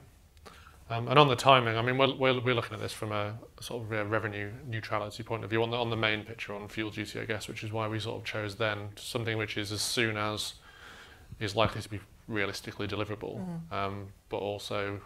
Um, 0.87 1.07
and 1.07 1.17
on 1.17 1.27
the 1.27 1.35
timing, 1.35 1.77
I 1.77 1.81
mean, 1.81 1.97
we're, 1.97 2.13
we're, 2.15 2.39
we're 2.39 2.53
looking 2.53 2.75
at 2.75 2.79
this 2.79 2.93
from 2.93 3.11
a 3.11 3.33
sort 3.59 3.83
of 3.83 3.91
a 3.91 4.05
revenue 4.05 4.51
neutrality 4.67 5.23
point 5.23 5.43
of 5.43 5.49
view 5.49 5.63
on 5.63 5.71
the, 5.71 5.77
on 5.77 5.89
the 5.89 5.95
main 5.95 6.23
picture 6.23 6.53
on 6.53 6.67
fuel 6.67 6.91
duty, 6.91 7.19
I 7.19 7.25
guess, 7.25 7.47
which 7.47 7.63
is 7.63 7.71
why 7.71 7.87
we 7.87 7.99
sort 7.99 8.19
of 8.19 8.23
chose 8.23 8.55
then 8.57 8.89
something 8.95 9.35
which 9.35 9.57
is 9.57 9.71
as 9.71 9.81
soon 9.81 10.15
as 10.15 10.53
is 11.39 11.55
likely 11.55 11.81
to 11.81 11.89
be 11.89 11.99
realistically 12.27 12.87
deliverable, 12.87 13.39
um, 13.73 14.09
but 14.35 14.41
also 14.41 14.99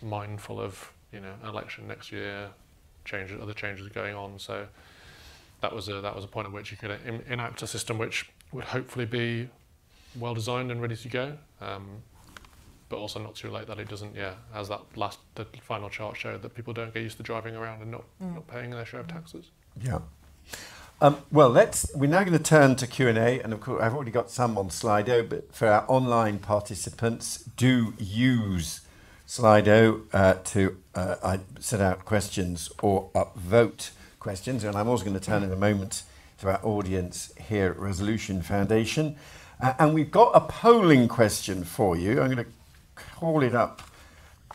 mindful 0.00 0.60
of 0.60 0.92
you 1.12 1.18
know 1.18 1.34
election 1.44 1.88
next 1.88 2.12
year, 2.12 2.48
changes, 3.04 3.36
other 3.42 3.52
changes 3.52 3.88
going 3.88 4.14
on. 4.14 4.38
So 4.38 4.68
that 5.60 5.74
was 5.74 5.88
a 5.88 6.00
that 6.02 6.14
was 6.14 6.24
a 6.24 6.28
point 6.28 6.46
at 6.46 6.52
which 6.52 6.70
you 6.70 6.76
could 6.76 6.92
en- 7.04 7.24
enact 7.28 7.62
a 7.62 7.66
system 7.66 7.98
which 7.98 8.30
would 8.52 8.62
hopefully 8.62 9.04
be 9.04 9.48
well 10.20 10.34
designed 10.34 10.70
and 10.70 10.80
ready 10.80 10.94
to 10.94 11.08
go. 11.08 11.36
Um, 11.60 12.02
but 12.88 12.98
also 12.98 13.18
not 13.20 13.34
too 13.34 13.50
late 13.50 13.66
that 13.66 13.80
it 13.80 13.88
doesn't, 13.88 14.14
yeah, 14.14 14.34
as 14.54 14.68
that 14.68 14.80
last, 14.94 15.18
the 15.34 15.44
final 15.60 15.90
chart 15.90 16.16
showed, 16.16 16.40
that 16.42 16.54
people 16.54 16.72
don't 16.72 16.94
get 16.94 17.02
used 17.02 17.16
to 17.16 17.24
driving 17.24 17.56
around 17.56 17.82
and 17.82 17.90
not, 17.90 18.04
not 18.20 18.46
paying 18.46 18.70
their 18.70 18.84
share 18.84 19.00
of 19.00 19.08
taxes. 19.08 19.46
Yeah. 19.82 19.98
Um, 20.98 21.18
well, 21.30 21.50
let's. 21.50 21.94
We're 21.94 22.08
now 22.08 22.24
going 22.24 22.38
to 22.38 22.42
turn 22.42 22.74
to 22.76 22.86
Q 22.86 23.08
and 23.08 23.18
A, 23.18 23.40
and 23.40 23.52
of 23.52 23.60
course, 23.60 23.82
I've 23.82 23.94
already 23.94 24.10
got 24.10 24.30
some 24.30 24.56
on 24.56 24.70
Slido. 24.70 25.28
But 25.28 25.54
for 25.54 25.68
our 25.68 25.84
online 25.88 26.38
participants, 26.38 27.44
do 27.58 27.92
use 27.98 28.80
Slido 29.28 30.04
uh, 30.14 30.34
to 30.44 30.78
uh, 30.94 31.36
set 31.60 31.82
out 31.82 32.06
questions 32.06 32.72
or 32.82 33.10
upvote 33.14 33.90
questions. 34.20 34.64
And 34.64 34.74
I'm 34.74 34.88
also 34.88 35.04
going 35.04 35.18
to 35.18 35.24
turn 35.24 35.42
in 35.42 35.52
a 35.52 35.56
moment 35.56 36.02
to 36.40 36.48
our 36.48 36.64
audience 36.64 37.30
here 37.38 37.72
at 37.72 37.78
Resolution 37.78 38.40
Foundation, 38.40 39.16
uh, 39.60 39.74
and 39.78 39.92
we've 39.92 40.10
got 40.10 40.30
a 40.34 40.40
polling 40.40 41.08
question 41.08 41.64
for 41.64 41.94
you. 41.96 42.22
I'm 42.22 42.32
going 42.32 42.44
to 42.44 42.46
call 42.94 43.42
it 43.42 43.54
up 43.54 43.82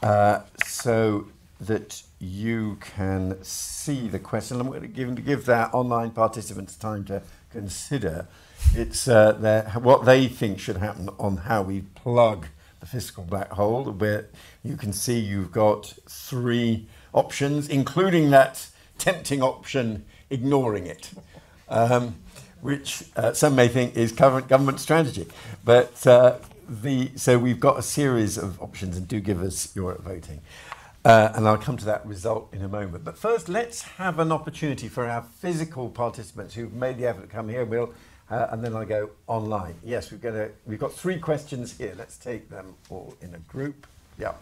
uh, 0.02 0.40
so 0.66 1.28
that 1.60 2.02
you 2.22 2.78
can 2.80 3.44
see 3.44 4.08
the 4.08 4.20
question. 4.20 4.60
I'm 4.62 4.68
going 4.68 4.82
to 4.82 4.88
give, 4.88 5.26
give 5.26 5.50
our 5.50 5.76
online 5.76 6.12
participants 6.12 6.76
time 6.76 7.04
to 7.06 7.24
consider 7.52 8.28
it's 8.76 9.08
uh, 9.08 9.34
their, 9.34 9.64
what 9.82 10.06
they 10.06 10.28
think 10.28 10.60
should 10.60 10.78
happen 10.78 11.10
on 11.20 11.38
how 11.38 11.64
we 11.64 11.82
plug 11.82 12.48
the 12.80 12.86
fiscal 12.86 13.24
black 13.24 13.52
hole. 13.52 13.86
Where 13.86 14.30
you 14.64 14.78
can 14.78 14.94
see 14.94 15.20
you've 15.20 15.52
got 15.52 15.94
three 16.08 16.88
options, 17.14 17.68
including 17.68 18.30
that 18.32 18.68
tempting 18.98 19.42
option, 19.42 20.06
ignoring 20.30 20.86
it. 20.86 21.12
Um, 21.68 22.16
which 22.62 23.06
uh, 23.16 23.34
some 23.34 23.56
may 23.56 23.68
think 23.68 23.98
is 23.98 24.12
current 24.12 24.48
government 24.48 24.80
strategy, 24.80 25.26
but 25.66 26.06
uh, 26.06 26.38
the 26.70 27.10
so 27.16 27.40
we've 27.40 27.60
got 27.60 27.80
a 27.80 27.82
series 27.82 28.38
of 28.38 28.62
options, 28.62 28.96
and 28.98 29.08
do 29.08 29.20
give 29.20 29.42
us 29.42 29.76
your 29.76 29.96
voting. 29.96 30.42
Uh, 31.04 31.32
and 31.34 31.48
I'll 31.48 31.58
come 31.58 31.78
to 31.78 31.86
that 31.86 32.06
result 32.06 32.54
in 32.54 32.62
a 32.62 32.68
moment. 32.68 33.04
But 33.04 33.18
first, 33.18 33.50
let's 33.50 33.82
have 33.82 34.20
an 34.20 34.32
opportunity 34.32 34.88
for 34.88 35.06
our 35.08 35.24
physical 35.24 35.90
participants 35.90 36.54
who've 36.54 36.74
made 36.74 36.98
the 37.00 37.08
effort 37.08 37.22
to 37.22 37.28
come 37.28 37.50
here. 37.50 37.66
We'll, 37.66 37.92
uh, 38.30 38.48
and 38.52 38.64
then 38.64 38.76
I'll 38.76 38.86
go 38.86 39.10
online. 39.26 39.76
Yes, 39.84 40.12
we've 40.12 40.22
got, 40.22 40.36
a, 40.36 40.52
we've 40.68 40.80
got 40.80 40.94
three 40.94 41.18
questions 41.18 41.76
here. 41.76 41.96
Let's 41.98 42.18
take 42.18 42.50
them 42.50 42.76
all 42.90 43.16
in 43.20 43.34
a 43.34 43.40
group. 43.40 43.88
Yeah. 44.20 44.34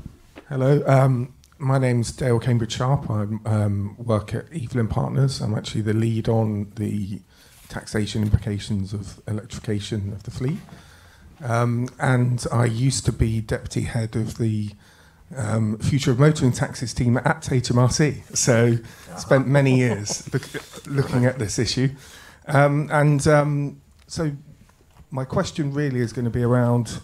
Hello, 0.50 0.84
um, 0.86 1.34
my 1.60 1.78
name's 1.78 2.12
Dale 2.12 2.40
Cambridge 2.40 2.74
Sharp. 2.74 3.10
I 3.10 3.22
um, 3.46 3.96
work 3.98 4.34
at 4.34 4.46
Evelyn 4.54 4.90
Partners. 4.90 5.40
I'm 5.40 5.56
actually 5.56 5.82
the 5.82 5.94
lead 5.94 6.28
on 6.28 6.74
the 6.76 7.22
taxation 7.70 8.22
implications 8.22 8.94
of 8.94 9.22
electrification 9.28 10.12
of 10.12 10.24
the 10.24 10.32
fleet. 10.32 10.58
Um, 11.42 11.88
and 12.00 12.46
I 12.52 12.66
used 12.66 13.06
to 13.06 13.14
be 13.14 13.40
deputy 13.40 13.82
head 13.82 14.18
of 14.18 14.38
the 14.38 14.72
um, 15.36 15.78
future 15.80 16.12
of 16.12 16.20
motoring 16.20 16.52
taxes 16.52 16.94
team 16.94 17.18
at 17.18 17.42
HMRC. 17.44 18.36
So 18.36 18.78
spent 19.18 19.48
many 19.48 19.78
years 19.78 20.32
look, 20.34 20.88
looking 20.88 21.26
at 21.26 21.40
this 21.40 21.60
issue. 21.60 21.90
Um, 22.48 22.90
and 22.92 23.26
um, 23.28 23.82
so 24.08 24.32
my 25.12 25.26
question 25.26 25.74
really 25.74 26.00
is 26.00 26.14
going 26.14 26.26
to 26.26 26.32
be 26.32 26.44
around. 26.44 27.00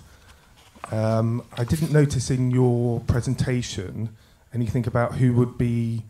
Um, 0.92 1.44
I 1.58 1.64
didn't 1.64 1.92
notice 1.92 2.30
in 2.30 2.52
your 2.52 3.02
presentation 3.02 4.16
anything 4.54 4.88
about 4.88 5.16
who 5.16 5.34
would 5.34 5.58
be 5.58 6.04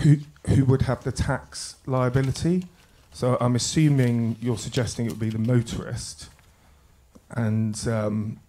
who 0.00 0.18
who 0.48 0.64
would 0.64 0.82
have 0.82 1.04
the 1.04 1.12
tax 1.12 1.76
liability. 1.86 2.66
So 3.12 3.36
I'm 3.40 3.56
assuming 3.56 4.36
you're 4.40 4.58
suggesting 4.58 5.06
it 5.06 5.10
would 5.10 5.18
be 5.18 5.30
the 5.30 5.38
motorist. 5.38 6.28
And 7.30 7.76
um, 7.88 8.40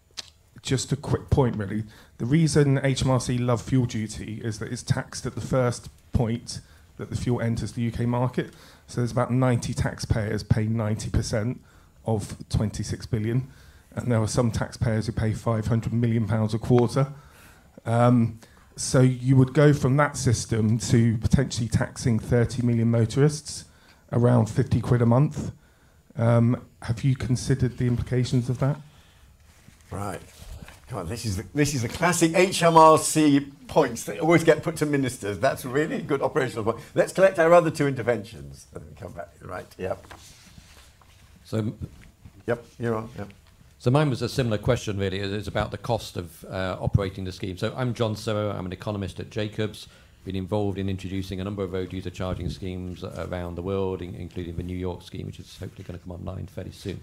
just 0.62 0.92
a 0.92 0.96
quick 0.96 1.30
point, 1.30 1.56
really. 1.56 1.84
The 2.20 2.26
reason 2.26 2.80
HMRC 2.80 3.40
love 3.40 3.62
fuel 3.62 3.86
duty 3.86 4.42
is 4.44 4.60
that 4.60 4.74
it's 4.74 4.84
taxed 4.84 5.26
at 5.26 5.36
the 5.36 5.42
first 5.42 5.88
point 6.12 6.60
that 6.98 7.10
the 7.10 7.16
fuel 7.16 7.40
enters 7.40 7.72
the 7.72 7.88
UK 7.88 8.02
market. 8.02 8.54
So 8.88 9.00
there's 9.00 9.14
about 9.14 9.32
90 9.32 9.74
taxpayers 9.74 10.44
pay 10.44 10.68
90% 10.68 11.60
of 12.06 12.36
26 12.50 13.06
billion, 13.06 13.48
and 13.96 14.12
there 14.12 14.20
are 14.20 14.28
some 14.28 14.52
taxpayers 14.52 15.06
who 15.06 15.14
pay 15.14 15.32
500 15.32 15.94
million 15.94 16.28
pounds 16.28 16.54
a 16.54 16.60
quarter. 16.60 17.14
Um, 17.86 18.40
so 18.76 19.00
you 19.00 19.38
would 19.38 19.54
go 19.54 19.72
from 19.72 19.96
that 19.96 20.18
system 20.18 20.78
to 20.80 21.18
potentially 21.20 21.70
taxing 21.70 22.20
30 22.20 22.64
million 22.64 22.92
motorists, 22.92 23.64
around 24.12 24.48
50 24.48 24.82
quid 24.82 25.02
a 25.02 25.06
month. 25.06 25.54
Um, 26.18 26.66
have 26.82 27.06
you 27.06 27.16
considered 27.16 27.78
the 27.78 27.88
implications 27.88 28.50
of 28.50 28.60
that? 28.60 28.76
Right. 29.90 30.22
God, 30.90 31.08
this 31.08 31.24
is 31.24 31.38
the, 31.38 31.46
this 31.54 31.76
is 31.76 31.84
the 31.84 31.88
classic 31.88 32.32
HMRC 32.32 33.52
points 33.68 34.06
that 34.06 34.20
always 34.20 34.44
get 34.44 34.64
put 34.64 34.76
to 34.78 34.88
ministers. 34.88 35.38
That's 35.38 35.64
really 35.64 35.98
a 35.98 36.02
good 36.02 36.24
operational 36.24 36.64
point. 36.64 36.78
Let's 36.96 37.14
collect 37.14 37.38
our 37.38 37.54
other 37.54 37.70
two 37.70 37.88
interventions 37.88 38.66
and 38.74 38.98
come 38.98 39.12
back. 39.12 39.30
Right. 39.42 39.68
Yep. 39.78 40.04
So, 41.46 41.74
Yep. 42.48 42.66
You're 42.80 42.96
on. 42.96 43.10
Yep. 43.16 43.30
so 43.78 43.92
mine 43.92 44.10
was 44.10 44.24
a 44.24 44.30
similar 44.30 44.58
question, 44.58 44.98
really. 44.98 45.20
It's 45.20 45.48
about 45.48 45.70
the 45.70 45.78
cost 45.78 46.18
of 46.18 46.44
uh, 46.46 46.78
operating 46.80 47.24
the 47.24 47.32
scheme. 47.32 47.56
So 47.56 47.72
I'm 47.78 47.94
John 47.94 48.16
Serow. 48.16 48.56
I'm 48.56 48.66
an 48.66 48.74
economist 48.74 49.20
at 49.20 49.30
Jacobs. 49.30 49.88
Been 50.26 50.36
involved 50.36 50.80
in 50.80 50.90
introducing 50.90 51.40
a 51.40 51.44
number 51.44 51.64
of 51.64 51.72
road 51.72 51.94
user 51.94 52.10
charging 52.10 52.50
schemes 52.50 53.04
around 53.04 53.54
the 53.56 53.62
world, 53.62 54.02
in, 54.02 54.16
including 54.16 54.56
the 54.56 54.64
New 54.64 54.76
York 54.76 55.04
scheme, 55.04 55.28
which 55.28 55.40
is 55.40 55.56
hopefully 55.60 55.84
going 55.84 56.00
to 56.00 56.04
come 56.04 56.14
online 56.14 56.48
fairly 56.48 56.72
soon. 56.72 57.00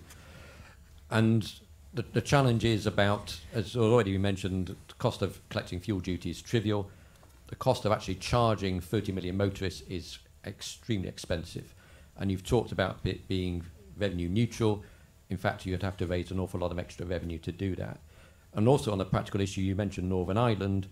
And 1.08 1.48
the, 1.96 2.04
the 2.12 2.20
challenge 2.20 2.64
is 2.64 2.86
about, 2.86 3.40
as 3.54 3.74
already 3.74 4.12
we 4.12 4.18
mentioned, 4.18 4.68
the 4.68 4.94
cost 4.98 5.22
of 5.22 5.40
collecting 5.48 5.80
fuel 5.80 5.98
duty 5.98 6.30
is 6.30 6.42
trivial. 6.42 6.90
The 7.48 7.56
cost 7.56 7.86
of 7.86 7.92
actually 7.92 8.16
charging 8.16 8.80
30 8.80 9.12
million 9.12 9.36
motorists 9.36 9.80
is 9.88 10.18
extremely 10.44 11.08
expensive. 11.08 11.74
And 12.18 12.30
you've 12.30 12.44
talked 12.44 12.70
about 12.70 12.98
it 13.04 13.26
being 13.28 13.64
revenue 13.96 14.28
neutral. 14.28 14.84
In 15.30 15.38
fact, 15.38 15.64
you'd 15.64 15.82
have 15.82 15.96
to 15.96 16.06
raise 16.06 16.30
an 16.30 16.38
awful 16.38 16.60
lot 16.60 16.70
of 16.70 16.78
extra 16.78 17.06
revenue 17.06 17.38
to 17.38 17.50
do 17.50 17.74
that. 17.76 17.98
And 18.52 18.68
also 18.68 18.92
on 18.92 18.98
the 18.98 19.04
practical 19.06 19.40
issue, 19.40 19.62
you 19.62 19.74
mentioned 19.74 20.08
Northern 20.08 20.36
Ireland. 20.36 20.88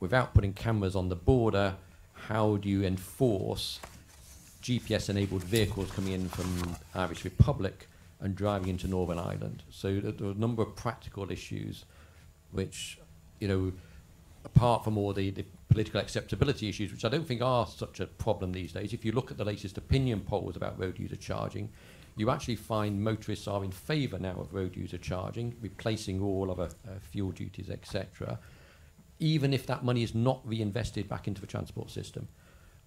Without 0.00 0.34
putting 0.34 0.52
cameras 0.52 0.94
on 0.94 1.08
the 1.08 1.16
border, 1.16 1.76
how 2.12 2.58
do 2.58 2.68
you 2.68 2.84
enforce 2.84 3.80
GPS-enabled 4.62 5.44
vehicles 5.44 5.90
coming 5.92 6.12
in 6.12 6.28
from 6.28 6.76
Irish 6.94 7.24
Republic 7.24 7.88
and 8.20 8.34
driving 8.34 8.68
into 8.68 8.88
Northern 8.88 9.18
Ireland? 9.18 9.62
So 9.70 10.00
there 10.00 10.28
are 10.28 10.32
a 10.32 10.34
number 10.34 10.62
of 10.62 10.74
practical 10.76 11.30
issues, 11.30 11.84
which, 12.52 12.98
you 13.40 13.48
know, 13.48 13.72
apart 14.44 14.84
from 14.84 14.96
all 14.96 15.12
the, 15.12 15.30
the 15.30 15.44
political 15.68 16.00
acceptability 16.00 16.68
issues, 16.68 16.92
which 16.92 17.04
I 17.04 17.08
don't 17.08 17.26
think 17.26 17.42
are 17.42 17.66
such 17.66 18.00
a 18.00 18.06
problem 18.06 18.52
these 18.52 18.72
days, 18.72 18.92
if 18.92 19.04
you 19.04 19.12
look 19.12 19.30
at 19.30 19.36
the 19.36 19.44
latest 19.44 19.76
opinion 19.76 20.20
polls 20.20 20.56
about 20.56 20.78
road 20.78 20.98
user 20.98 21.16
charging, 21.16 21.68
you 22.16 22.30
actually 22.30 22.56
find 22.56 23.02
motorists 23.02 23.46
are 23.46 23.62
in 23.62 23.70
favour 23.70 24.18
now 24.18 24.36
of 24.38 24.54
road 24.54 24.74
user 24.74 24.96
charging, 24.96 25.54
replacing 25.60 26.22
all 26.22 26.50
other 26.50 26.70
uh, 26.88 26.92
fuel 27.00 27.30
duties, 27.30 27.68
etc., 27.68 28.38
even 29.18 29.52
if 29.52 29.66
that 29.66 29.84
money 29.84 30.02
is 30.02 30.14
not 30.14 30.40
reinvested 30.44 31.08
back 31.08 31.26
into 31.26 31.40
the 31.40 31.46
transport 31.46 31.90
system. 31.90 32.28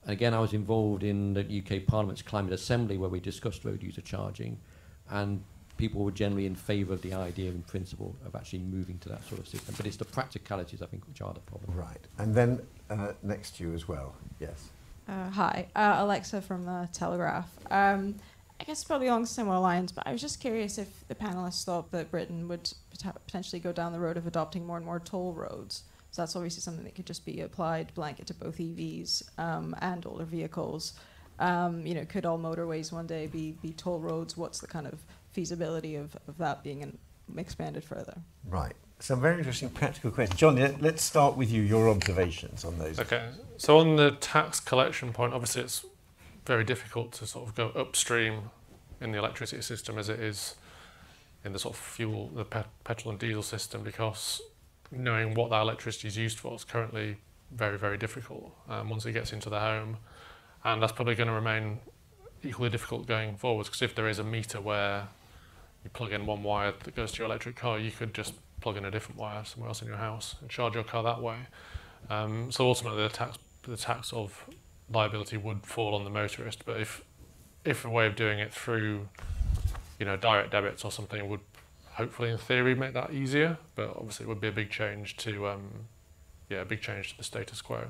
And 0.03 0.11
again, 0.11 0.34
I 0.34 0.39
was 0.39 0.53
involved 0.53 1.03
in 1.03 1.34
the 1.34 1.41
UK 1.41 1.86
Parliament's 1.86 2.21
Climate 2.21 2.53
Assembly 2.53 2.97
where 2.97 3.09
we 3.09 3.19
discussed 3.19 3.65
road 3.65 3.84
user 3.84 4.01
charging, 4.01 4.59
and 5.10 5.43
people 5.78 6.03
were 6.03 6.12
generally 6.12 6.45
in 6.45 6.55
favour 6.55 6.93
of 6.93 7.01
the 7.01 7.14
idea 7.14 7.49
in 7.49 7.62
principle 7.64 8.14
of 8.26 8.36
actually 8.36 8.60
moving 8.60 8.97
to 8.99 9.10
that 9.10 9.24
sort 9.24 9.39
of 9.39 9.47
system. 9.47 9.74
But 9.78 9.86
it's 9.86 9.95
the 9.95 10.05
practicalities, 10.05 10.82
I 10.82 10.88
think, 10.88 11.07
which 11.07 11.22
are 11.22 11.34
the 11.34 11.39
problem. 11.39 11.74
Right. 11.76 12.05
And 12.18 12.36
then 12.36 12.62
uh, 12.89 13.14
next 13.24 13.55
to 13.57 13.64
you 13.64 13.74
as 13.74 13.88
well. 13.88 14.14
Yes. 14.39 14.70
Uh, 15.07 15.30
hi, 15.30 15.68
uh, 15.76 15.95
Alexa 15.99 16.41
from 16.41 16.66
the 16.66 16.88
Telegraph. 16.93 17.49
Um, 17.72 18.16
I 18.60 18.66
guess 18.66 18.84
probably 18.84 19.07
along 19.07 19.26
similar 19.26 19.57
lines, 19.57 19.91
but 19.91 20.05
I 20.05 20.12
was 20.12 20.20
just 20.20 20.41
curious 20.41 20.78
if 20.78 21.07
the 21.07 21.16
panelists 21.16 21.64
thought 21.64 21.91
that 21.91 22.12
Britain 22.12 22.47
would 22.49 22.72
pot- 23.01 23.20
potentially 23.26 23.60
go 23.60 23.72
down 23.72 23.93
the 23.93 23.99
road 23.99 24.18
of 24.18 24.28
adopting 24.28 24.68
more 24.68 24.76
and 24.76 24.86
more 24.86 24.99
toll 24.99 25.34
roads. 25.34 25.84
So 26.12 26.22
that's 26.22 26.36
obviously 26.36 26.62
something 26.62 26.84
that 26.84 26.95
could 26.95 27.05
just 27.05 27.26
be 27.26 27.41
applied 27.41 27.93
blanket 27.93 28.28
to 28.28 28.34
both 28.34 28.57
EVs 28.57 29.24
um, 29.39 29.76
and 29.82 30.05
older 30.05 30.26
vehicles. 30.26 30.93
Um, 31.39 31.85
you 31.85 31.95
know, 31.95 32.05
could 32.05 32.25
all 32.25 32.37
motorways 32.37 32.91
one 32.91 33.07
day 33.07 33.27
be, 33.27 33.53
be 33.61 33.71
toll 33.73 33.99
roads? 33.99 34.35
What's 34.37 34.59
the 34.59 34.67
kind 34.67 34.85
of 34.85 34.99
feasibility 35.31 35.95
of, 35.95 36.15
of 36.27 36.37
that 36.37 36.63
being 36.63 36.83
an, 36.83 36.97
expanded 37.37 37.83
further? 37.83 38.17
Right. 38.47 38.73
some 38.99 39.21
very 39.21 39.37
interesting 39.37 39.69
practical 39.69 40.11
questions. 40.11 40.37
John, 40.39 40.55
let- 40.57 40.81
let's 40.81 41.01
start 41.03 41.37
with 41.37 41.49
you, 41.51 41.61
your 41.61 41.87
observations 41.89 42.65
on 42.65 42.77
those. 42.77 42.99
Okay, 42.99 43.29
so 43.57 43.77
on 43.79 43.95
the 43.95 44.11
tax 44.11 44.59
collection 44.59 45.13
point, 45.13 45.33
obviously 45.33 45.61
it's 45.61 45.85
very 46.45 46.65
difficult 46.65 47.13
to 47.13 47.25
sort 47.25 47.47
of 47.47 47.55
go 47.55 47.69
upstream 47.69 48.49
in 48.99 49.11
the 49.13 49.17
electricity 49.17 49.61
system 49.61 49.97
as 49.97 50.09
it 50.09 50.19
is 50.19 50.55
in 51.45 51.53
the 51.53 51.59
sort 51.59 51.75
of 51.75 51.79
fuel, 51.79 52.27
the 52.35 52.43
pet- 52.43 52.67
petrol 52.83 53.11
and 53.11 53.19
diesel 53.19 53.41
system, 53.43 53.81
because 53.83 54.41
knowing 54.91 55.33
what 55.35 55.49
that 55.51 55.61
electricity 55.61 56.09
is 56.09 56.17
used 56.17 56.37
for 56.37 56.53
is 56.55 56.65
currently 56.65 57.15
very, 57.51 57.77
very 57.77 57.97
difficult 57.97 58.51
um, 58.67 58.89
once 58.89 59.05
it 59.05 59.13
gets 59.13 59.31
into 59.31 59.49
the 59.49 59.59
home. 59.59 59.95
And 60.64 60.82
that's 60.82 60.91
probably 60.91 61.16
going 61.16 61.28
to 61.28 61.34
remain 61.34 61.80
equally 62.43 62.70
difficult 62.70 63.07
going 63.07 63.36
forwards, 63.38 63.70
because 63.70 63.82
if 63.82 63.95
there 63.95 64.07
is 64.07 64.20
a 64.20 64.24
meter 64.24 64.62
where 64.62 65.07
you 65.84 65.89
plug 65.89 66.12
in 66.12 66.26
one 66.26 66.43
wire 66.43 66.74
that 66.84 66.95
goes 66.95 67.12
to 67.14 67.20
your 67.20 67.26
electric 67.26 67.55
car, 67.55 67.80
you 67.80 67.91
could 67.91 68.14
just 68.14 68.34
plug 68.60 68.78
in 68.78 68.86
a 68.86 68.91
different 68.91 69.18
wire 69.18 69.43
somewhere 69.45 69.70
else 69.70 69.82
in 69.82 69.88
your 69.88 69.97
house 69.97 70.36
and 70.41 70.49
charge 70.49 70.76
your 70.76 70.84
car 70.84 71.03
that 71.03 71.22
way. 71.22 71.38
Um, 72.10 72.51
so 72.51 72.66
ultimately, 72.66 73.03
the 73.03 73.10
tax 73.10 73.38
the 73.64 73.78
tax 73.78 74.14
of 74.14 74.45
liability 74.91 75.38
would 75.38 75.66
fall 75.66 75.93
on 75.95 76.03
the 76.03 76.10
motorist. 76.10 76.66
But 76.66 76.80
if 76.80 77.03
if 77.66 77.86
a 77.86 77.89
way 77.89 78.07
of 78.07 78.16
doing 78.16 78.39
it 78.39 78.53
through 78.53 79.10
you 79.99 80.05
know 80.05 80.16
direct 80.16 80.51
debits 80.51 80.84
or 80.84 80.91
something 80.91 81.28
would 81.30 81.41
hopefully 81.93 82.30
in 82.30 82.38
theory 82.38 82.76
make 82.76 82.93
that 82.93 83.14
easier. 83.14 83.57
But 83.76 83.89
obviously, 83.89 84.26
it 84.26 84.30
would 84.30 84.41
be 84.41 84.47
a 84.47 84.53
big 84.53 84.70
change 84.70 85.18
to 85.18 85.47
um, 85.47 85.88
yeah 86.49 86.62
a 86.62 86.66
big 86.66 86.82
change 86.82 87.12
to 87.12 87.18
the 87.18 87.24
status 87.24 87.62
quo. 87.62 87.88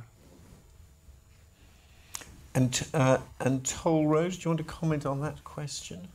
And, 2.56 2.88
uh, 2.94 3.20
and 3.40 3.66
toll 3.66 4.08
roads, 4.08 4.38
do 4.38 4.44
you 4.44 4.50
want 4.50 4.58
to 4.60 4.64
comment 4.64 5.06
on 5.06 5.22
that 5.22 5.44
question? 5.44 6.08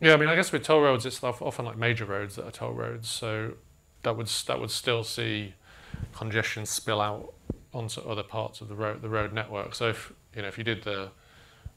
Yeah, 0.00 0.14
I 0.14 0.16
mean, 0.16 0.28
I 0.30 0.34
guess 0.34 0.50
with 0.50 0.62
toll 0.62 0.80
roads, 0.80 1.04
it's 1.04 1.22
often 1.22 1.66
like 1.66 1.76
major 1.76 2.06
roads 2.06 2.36
that 2.36 2.46
are 2.46 2.50
toll 2.50 2.72
roads, 2.72 3.08
so 3.08 3.52
that 4.02 4.16
would 4.16 4.28
that 4.46 4.58
would 4.58 4.70
still 4.70 5.04
see 5.04 5.54
congestion 6.14 6.64
spill 6.64 7.00
out 7.00 7.34
onto 7.74 8.00
other 8.00 8.22
parts 8.22 8.60
of 8.60 8.68
the 8.68 8.74
road 8.74 9.02
the 9.02 9.10
road 9.10 9.32
network. 9.32 9.74
So 9.74 9.88
if 9.88 10.12
you 10.34 10.42
know 10.42 10.48
if 10.48 10.56
you 10.56 10.64
did 10.64 10.84
the 10.84 11.10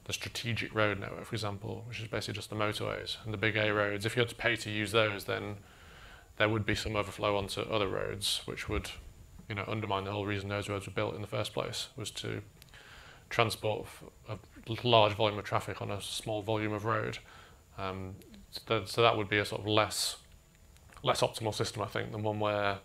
the 0.06 0.14
strategic 0.14 0.74
road 0.74 1.00
network, 1.00 1.26
for 1.26 1.36
example, 1.36 1.84
which 1.88 2.00
is 2.00 2.08
basically 2.08 2.36
just 2.36 2.50
the 2.50 2.56
motorways 2.56 3.18
and 3.24 3.34
the 3.34 3.38
big 3.38 3.56
A 3.56 3.74
roads, 3.74 4.06
if 4.06 4.16
you 4.16 4.22
had 4.22 4.30
to 4.30 4.36
pay 4.36 4.56
to 4.56 4.70
use 4.70 4.92
those, 4.92 5.26
then 5.26 5.58
there 6.38 6.50
would 6.50 6.66
be 6.66 6.76
some 6.76 6.96
overflow 6.96 7.38
onto 7.38 7.62
other 7.62 7.88
roads, 7.88 8.42
which 8.46 8.68
would 8.68 8.90
you 9.54 9.56
know 9.56 9.66
undermine 9.68 10.04
the 10.04 10.12
whole 10.12 10.26
reason 10.26 10.50
those 10.50 10.68
roads 10.68 10.88
were 10.88 10.94
built 10.94 11.14
in 11.14 11.22
the 11.22 11.28
first 11.28 11.54
place 11.54 11.90
was 11.96 12.10
to 12.10 12.42
transport 13.30 13.86
a 14.28 14.38
large 14.84 15.14
volume 15.14 15.38
of 15.38 15.46
traffic 15.46 15.80
on 15.80 15.92
a 15.92 16.02
small 16.02 16.42
volume 16.42 16.74
of 16.74 16.86
road. 16.86 17.20
Um, 17.78 18.16
so, 18.50 19.02
that, 19.02 19.16
would 19.16 19.30
be 19.30 19.38
a 19.38 19.46
sort 19.46 19.62
of 19.62 19.68
less 19.68 20.18
less 21.04 21.22
optimal 21.22 21.54
system, 21.54 21.84
I 21.84 21.86
think, 21.86 22.12
than 22.12 22.24
one 22.24 22.40
where 22.40 22.80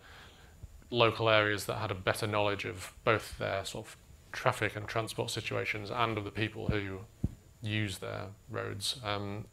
local 0.91 1.31
areas 1.31 1.65
that 1.67 1.77
had 1.77 1.91
a 1.91 1.95
better 1.95 2.27
knowledge 2.27 2.67
of 2.67 2.93
both 3.03 3.39
their 3.39 3.65
sort 3.65 3.87
of 3.87 3.97
traffic 4.33 4.77
and 4.77 4.87
transport 4.87 5.31
situations 5.31 5.91
and 5.91 6.19
of 6.19 6.25
the 6.25 6.31
people 6.31 6.67
who 6.67 6.99
use 7.63 7.97
their 7.99 8.27
roads. 8.51 9.01
Um, 9.03 9.47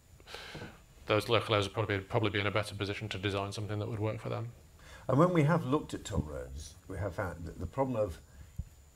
those 1.06 1.30
local 1.30 1.56
areas 1.56 1.68
would 1.68 1.74
probably 1.74 2.00
probably 2.00 2.30
be 2.32 2.42
in 2.42 2.48
a 2.48 2.52
better 2.52 2.76
position 2.76 3.08
to 3.08 3.18
design 3.18 3.54
something 3.54 3.80
that 3.80 3.88
would 3.88 4.00
work 4.00 4.20
for 4.20 4.28
them. 4.28 4.50
And 5.08 5.20
when 5.20 5.34
we 5.34 5.44
have 5.44 5.66
looked 5.66 5.94
at 5.94 6.04
toll 6.04 6.26
roads, 6.28 6.74
we 6.88 6.98
have 6.98 7.16
found 7.16 7.46
that 7.46 7.60
the 7.60 7.68
problem 7.68 8.02
of 8.02 8.18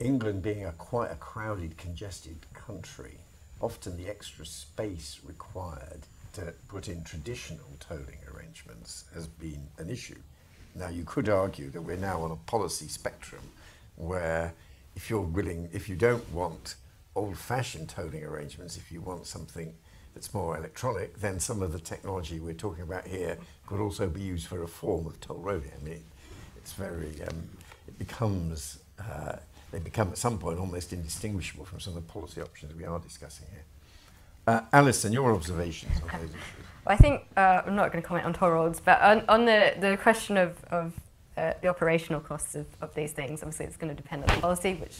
England 0.00 0.42
being 0.42 0.64
a 0.64 0.72
quite 0.72 1.12
a 1.12 1.16
crowded, 1.16 1.76
congested 1.76 2.36
country, 2.52 3.18
often 3.60 3.96
the 3.96 4.08
extra 4.08 4.44
space 4.44 5.20
required 5.24 6.00
to 6.32 6.52
put 6.68 6.88
in 6.88 7.04
traditional 7.04 7.66
tolling 7.78 8.18
arrangements 8.32 9.04
has 9.14 9.26
been 9.26 9.68
an 9.78 9.90
issue. 9.90 10.18
Now, 10.74 10.88
you 10.88 11.04
could 11.04 11.28
argue 11.28 11.70
that 11.70 11.82
we're 11.82 11.96
now 11.96 12.22
on 12.22 12.30
a 12.30 12.36
policy 12.36 12.88
spectrum 12.88 13.42
where 13.96 14.54
if 14.96 15.10
you're 15.10 15.20
willing, 15.20 15.68
if 15.72 15.88
you 15.88 15.96
don't 15.96 16.28
want 16.32 16.76
old 17.14 17.36
fashioned 17.36 17.88
tolling 17.88 18.24
arrangements, 18.24 18.76
if 18.76 18.90
you 18.90 19.00
want 19.00 19.26
something 19.26 19.74
that's 20.20 20.34
more 20.34 20.54
electronic, 20.54 21.18
then 21.18 21.40
some 21.40 21.62
of 21.62 21.72
the 21.72 21.78
technology 21.78 22.40
we're 22.40 22.52
talking 22.52 22.82
about 22.82 23.06
here 23.06 23.38
could 23.66 23.80
also 23.80 24.06
be 24.06 24.20
used 24.20 24.46
for 24.46 24.62
a 24.62 24.68
form 24.68 25.06
of 25.06 25.18
toll 25.18 25.42
roading. 25.42 25.72
I 25.80 25.82
mean, 25.82 26.04
it's 26.58 26.74
very, 26.74 27.22
um, 27.26 27.48
it 27.88 27.98
becomes, 27.98 28.80
uh, 28.98 29.36
they 29.72 29.78
become 29.78 30.08
at 30.08 30.18
some 30.18 30.36
point 30.36 30.58
almost 30.58 30.92
indistinguishable 30.92 31.64
from 31.64 31.80
some 31.80 31.96
of 31.96 32.06
the 32.06 32.12
policy 32.12 32.42
options 32.42 32.74
we 32.74 32.84
are 32.84 32.98
discussing 32.98 33.46
here. 33.50 33.64
Uh, 34.46 34.60
Alison, 34.74 35.10
your 35.10 35.32
observations 35.34 35.94
on 36.02 36.20
those 36.20 36.28
issues. 36.28 36.66
Well, 36.84 36.94
I 36.94 36.96
think 36.96 37.22
uh, 37.38 37.62
I'm 37.64 37.74
not 37.74 37.90
going 37.90 38.02
to 38.02 38.06
comment 38.06 38.26
on 38.26 38.34
toll 38.34 38.50
roads, 38.50 38.78
but 38.78 39.00
on, 39.00 39.24
on 39.26 39.46
the, 39.46 39.72
the 39.80 39.96
question 40.02 40.36
of, 40.36 40.62
of 40.64 40.92
uh, 41.38 41.54
the 41.62 41.68
operational 41.68 42.20
costs 42.20 42.54
of, 42.54 42.66
of 42.82 42.94
these 42.94 43.12
things, 43.12 43.42
obviously 43.42 43.64
it's 43.64 43.78
going 43.78 43.96
to 43.96 44.02
depend 44.02 44.24
on 44.24 44.36
the 44.36 44.42
policy, 44.42 44.74
which 44.74 44.98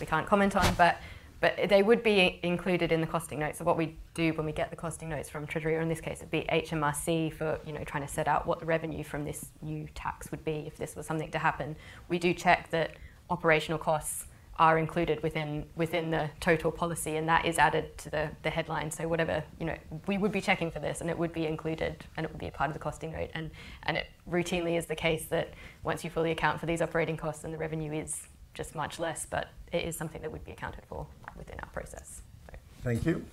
we 0.00 0.06
can't 0.06 0.26
comment 0.26 0.56
on, 0.56 0.74
but 0.74 0.96
but 1.40 1.68
they 1.68 1.82
would 1.82 2.02
be 2.02 2.40
included 2.42 2.92
in 2.92 3.00
the 3.00 3.06
costing 3.06 3.38
notes. 3.38 3.58
So 3.58 3.64
what 3.64 3.76
we 3.76 3.96
do 4.14 4.32
when 4.32 4.46
we 4.46 4.52
get 4.52 4.70
the 4.70 4.76
costing 4.76 5.08
notes 5.08 5.28
from 5.28 5.46
Treasury, 5.46 5.76
or 5.76 5.80
in 5.80 5.88
this 5.88 6.00
case 6.00 6.18
it'd 6.18 6.30
be 6.30 6.46
HMRC 6.50 7.32
for 7.32 7.60
you 7.66 7.72
know 7.72 7.84
trying 7.84 8.06
to 8.06 8.12
set 8.12 8.28
out 8.28 8.46
what 8.46 8.60
the 8.60 8.66
revenue 8.66 9.04
from 9.04 9.24
this 9.24 9.46
new 9.62 9.86
tax 9.94 10.30
would 10.30 10.44
be 10.44 10.64
if 10.66 10.76
this 10.76 10.96
was 10.96 11.06
something 11.06 11.30
to 11.30 11.38
happen. 11.38 11.76
We 12.08 12.18
do 12.18 12.32
check 12.32 12.70
that 12.70 12.96
operational 13.28 13.78
costs 13.78 14.26
are 14.58 14.78
included 14.78 15.22
within 15.22 15.66
within 15.76 16.10
the 16.10 16.30
total 16.40 16.72
policy, 16.72 17.16
and 17.16 17.28
that 17.28 17.44
is 17.44 17.58
added 17.58 17.96
to 17.98 18.10
the, 18.10 18.30
the 18.42 18.50
headline. 18.50 18.90
So 18.90 19.06
whatever 19.06 19.44
you 19.60 19.66
know, 19.66 19.76
we 20.06 20.16
would 20.16 20.32
be 20.32 20.40
checking 20.40 20.70
for 20.70 20.78
this, 20.78 21.00
and 21.00 21.10
it 21.10 21.18
would 21.18 21.32
be 21.32 21.46
included, 21.46 22.04
and 22.16 22.24
it 22.24 22.32
would 22.32 22.40
be 22.40 22.46
a 22.46 22.50
part 22.50 22.70
of 22.70 22.74
the 22.74 22.80
costing 22.80 23.12
note. 23.12 23.30
And 23.34 23.50
and 23.82 23.96
it 23.96 24.06
routinely 24.30 24.78
is 24.78 24.86
the 24.86 24.96
case 24.96 25.26
that 25.26 25.52
once 25.82 26.04
you 26.04 26.10
fully 26.10 26.30
account 26.30 26.58
for 26.58 26.66
these 26.66 26.80
operating 26.80 27.16
costs, 27.16 27.42
then 27.42 27.52
the 27.52 27.58
revenue 27.58 27.92
is 27.92 28.26
just 28.54 28.74
much 28.74 28.98
less, 28.98 29.26
but 29.28 29.48
it 29.76 29.86
is 29.86 29.96
something 29.96 30.22
that 30.22 30.32
would 30.32 30.44
be 30.44 30.52
accounted 30.52 30.84
for 30.88 31.06
within 31.36 31.58
our 31.60 31.68
process. 31.70 32.22
So. 32.50 32.56
Thank 32.82 33.06
you. 33.06 33.24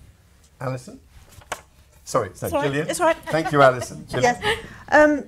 Alison? 0.60 1.00
Sorry, 2.04 2.30
so 2.34 2.46
It's 2.46 2.54
all 2.54 2.62
right, 2.62 2.70
Jillian. 2.70 2.88
it's 2.88 3.00
all 3.00 3.06
right. 3.06 3.16
Thank 3.26 3.52
you, 3.52 3.62
Alison. 3.62 4.06
Yes. 4.20 4.42
Um, 4.92 5.24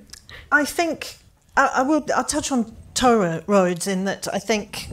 I 0.52 0.64
think 0.64 1.16
I, 1.56 1.70
I 1.76 1.82
will. 1.82 2.04
I'll 2.14 2.24
touch 2.24 2.52
on 2.52 2.76
toll 2.94 3.40
roads 3.46 3.86
in 3.86 4.04
that 4.04 4.28
I 4.32 4.38
think 4.38 4.88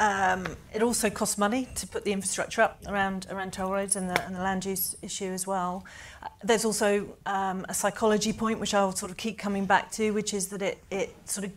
um, 0.00 0.46
it 0.74 0.82
also 0.82 1.10
costs 1.10 1.38
money 1.38 1.68
to 1.74 1.86
put 1.86 2.04
the 2.04 2.12
infrastructure 2.12 2.62
up 2.62 2.78
around 2.88 3.26
around 3.30 3.52
toll 3.52 3.70
roads 3.72 3.96
and 3.96 4.10
the, 4.10 4.24
and 4.24 4.34
the 4.34 4.40
land 4.40 4.64
use 4.64 4.96
issue 5.02 5.26
as 5.32 5.46
well. 5.46 5.84
Uh, 6.22 6.28
There's 6.42 6.64
also 6.64 7.16
um, 7.26 7.66
a 7.68 7.74
psychology 7.74 8.32
point 8.32 8.58
which 8.58 8.72
I'll 8.74 8.92
sort 8.92 9.10
of 9.10 9.18
keep 9.18 9.38
coming 9.38 9.66
back 9.66 9.90
to, 9.92 10.10
which 10.12 10.32
is 10.32 10.48
that 10.48 10.62
it 10.62 10.78
it 10.90 11.14
sort 11.26 11.46
of 11.46 11.52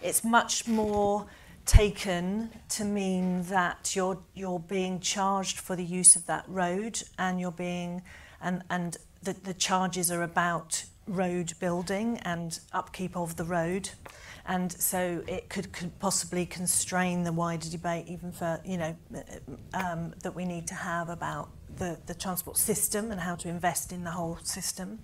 it's 0.00 0.22
much 0.22 0.68
more 0.68 1.26
taken 1.66 2.50
to 2.68 2.84
mean 2.84 3.42
that 3.44 3.96
you're 3.96 4.18
you're 4.34 4.60
being 4.60 5.00
charged 5.00 5.58
for 5.58 5.76
the 5.76 5.84
use 5.84 6.16
of 6.16 6.26
that 6.26 6.44
road 6.46 7.02
and 7.18 7.40
you're 7.40 7.50
being 7.50 8.02
and 8.40 8.62
and 8.70 8.96
the, 9.22 9.32
the 9.32 9.54
charges 9.54 10.10
are 10.10 10.22
about 10.22 10.84
road 11.06 11.52
building 11.60 12.18
and 12.18 12.60
upkeep 12.72 13.16
of 13.16 13.36
the 13.36 13.44
road. 13.44 13.90
And 14.46 14.70
so 14.72 15.22
it 15.26 15.48
could, 15.48 15.72
could 15.72 15.98
possibly 15.98 16.44
constrain 16.44 17.22
the 17.22 17.32
wider 17.32 17.68
debate 17.70 18.06
even 18.08 18.30
for 18.30 18.60
you 18.64 18.76
know 18.76 18.96
um, 19.72 20.14
that 20.22 20.34
we 20.34 20.44
need 20.44 20.66
to 20.68 20.74
have 20.74 21.08
about 21.08 21.48
the, 21.76 21.98
the 22.06 22.14
transport 22.14 22.56
system 22.56 23.10
and 23.10 23.20
how 23.20 23.34
to 23.36 23.48
invest 23.48 23.92
in 23.92 24.04
the 24.04 24.10
whole 24.10 24.38
system 24.42 24.98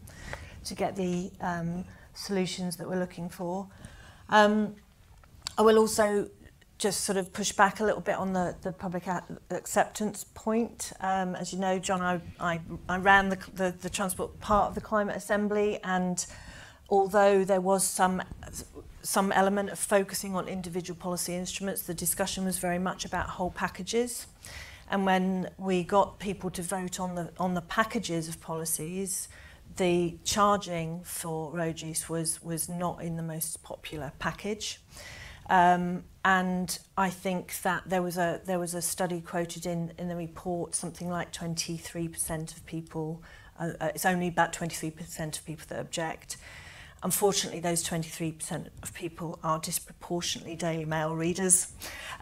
to 0.65 0.75
get 0.75 0.95
the 0.95 1.31
um, 1.41 1.85
solutions 2.13 2.77
that 2.77 2.89
we're 2.89 2.99
looking 2.99 3.29
for. 3.31 3.67
Um, 4.29 4.77
I 5.57 5.63
will 5.63 5.79
also 5.79 6.29
just 6.81 7.03
sort 7.03 7.19
of 7.19 7.31
push 7.35 7.53
back 7.53 7.81
a 7.81 7.85
little 7.85 8.01
bit 8.01 8.17
on 8.17 8.33
the, 8.33 8.57
the 8.63 8.73
public 8.73 9.05
acceptance 9.51 10.25
point. 10.33 10.93
Um, 11.01 11.35
as 11.35 11.53
you 11.53 11.59
know, 11.59 11.79
John, 11.79 12.01
I, 12.01 12.21
I, 12.41 12.61
I 12.89 12.97
ran 12.97 13.29
the, 13.29 13.39
the, 13.55 13.75
the 13.79 13.91
transport 13.91 14.41
part 14.41 14.71
of 14.71 14.75
the 14.75 14.81
Climate 14.81 15.15
Assembly, 15.15 15.79
and 15.85 16.25
although 16.89 17.45
there 17.45 17.61
was 17.61 17.85
some 17.87 18.23
some 19.03 19.33
element 19.33 19.71
of 19.71 19.79
focusing 19.79 20.35
on 20.35 20.47
individual 20.49 20.99
policy 20.99 21.35
instruments, 21.35 21.83
the 21.83 21.95
discussion 21.95 22.45
was 22.45 22.59
very 22.59 22.79
much 22.79 23.05
about 23.05 23.29
whole 23.29 23.51
packages. 23.51 24.27
And 24.91 25.07
when 25.07 25.51
we 25.57 25.83
got 25.83 26.19
people 26.19 26.51
to 26.51 26.63
vote 26.63 26.99
on 26.99 27.15
the 27.15 27.31
on 27.39 27.53
the 27.53 27.63
packages 27.63 28.27
of 28.27 28.41
policies, 28.41 29.29
the 29.77 30.17
charging 30.25 31.03
for 31.05 31.51
road 31.53 31.83
use 31.83 32.09
was 32.09 32.43
was 32.43 32.71
not 32.71 33.03
in 33.03 33.17
the 33.17 33.23
most 33.23 33.63
popular 33.63 34.13
package. 34.19 34.81
Um, 35.51 36.05
and 36.25 36.79
I 36.97 37.11
think 37.11 37.61
that 37.63 37.85
there 37.87 38.03
was 38.03 38.19
a 38.19 38.41
there 38.45 38.59
was 38.59 38.75
a 38.75 38.83
study 38.83 39.21
quoted 39.21 39.67
in 39.67 39.93
in 39.99 40.09
the 40.09 40.17
report 40.17 40.75
something 40.75 41.09
like 41.09 41.33
23% 41.33 42.57
of 42.57 42.67
people 42.67 43.23
uh, 43.61 43.73
uh, 43.81 43.91
it's 43.95 44.07
only 44.07 44.29
about 44.29 44.53
23% 44.53 45.39
of 45.39 45.45
people 45.45 45.67
that 45.69 45.79
object. 45.79 46.39
Unfortunately, 47.03 47.61
those 47.61 47.87
23% 47.87 48.69
of 48.83 48.95
people 48.95 49.39
are 49.43 49.59
disproportionately 49.59 50.55
Daily 50.55 50.85
Mail 50.85 51.15
readers, 51.15 51.73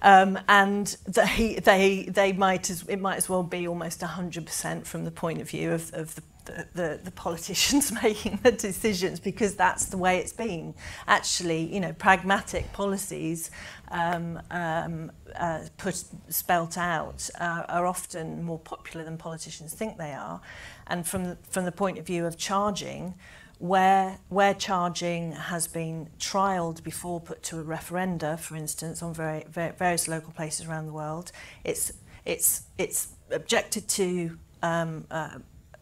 um, 0.02 0.38
and 0.48 0.96
they 1.04 1.58
they 1.64 2.04
they 2.04 2.32
might 2.32 2.70
as 2.70 2.84
it 2.88 3.00
might 3.00 3.16
as 3.16 3.28
well 3.28 3.42
be 3.42 3.66
almost 3.66 4.00
100% 4.00 4.86
from 4.86 5.04
the 5.04 5.10
point 5.10 5.40
of 5.40 5.50
view 5.50 5.72
of, 5.72 5.92
of 5.94 6.14
the, 6.14 6.22
the, 6.48 6.66
the, 6.74 7.00
the 7.04 7.10
politicians 7.10 7.92
making 8.02 8.40
the 8.42 8.52
decisions 8.52 9.20
because 9.20 9.54
that's 9.54 9.86
the 9.86 9.98
way 9.98 10.18
it's 10.18 10.32
been. 10.32 10.74
Actually, 11.06 11.72
you 11.72 11.80
know, 11.80 11.92
pragmatic 11.92 12.72
policies 12.72 13.50
um, 13.90 14.40
um, 14.50 15.12
uh, 15.36 15.60
put 15.76 16.02
spelt 16.28 16.76
out 16.76 17.28
uh, 17.40 17.64
are 17.68 17.86
often 17.86 18.42
more 18.42 18.58
popular 18.58 19.04
than 19.04 19.16
politicians 19.16 19.74
think 19.74 19.98
they 19.98 20.12
are. 20.12 20.40
And 20.86 21.06
from 21.06 21.36
from 21.50 21.64
the 21.64 21.72
point 21.72 21.98
of 21.98 22.06
view 22.06 22.26
of 22.26 22.36
charging, 22.36 23.14
where 23.58 24.18
where 24.28 24.54
charging 24.54 25.32
has 25.32 25.66
been 25.66 26.08
trialled 26.18 26.82
before 26.82 27.20
put 27.20 27.42
to 27.44 27.60
a 27.60 27.64
referenda, 27.64 28.38
for 28.38 28.56
instance, 28.56 29.02
on 29.02 29.12
very, 29.12 29.44
very 29.50 29.72
various 29.72 30.08
local 30.08 30.32
places 30.32 30.66
around 30.66 30.86
the 30.86 30.92
world, 30.92 31.30
it's 31.64 31.92
it's 32.24 32.62
it's 32.78 33.08
objected 33.30 33.88
to 33.88 34.38
um, 34.62 35.06
uh, 35.10 35.38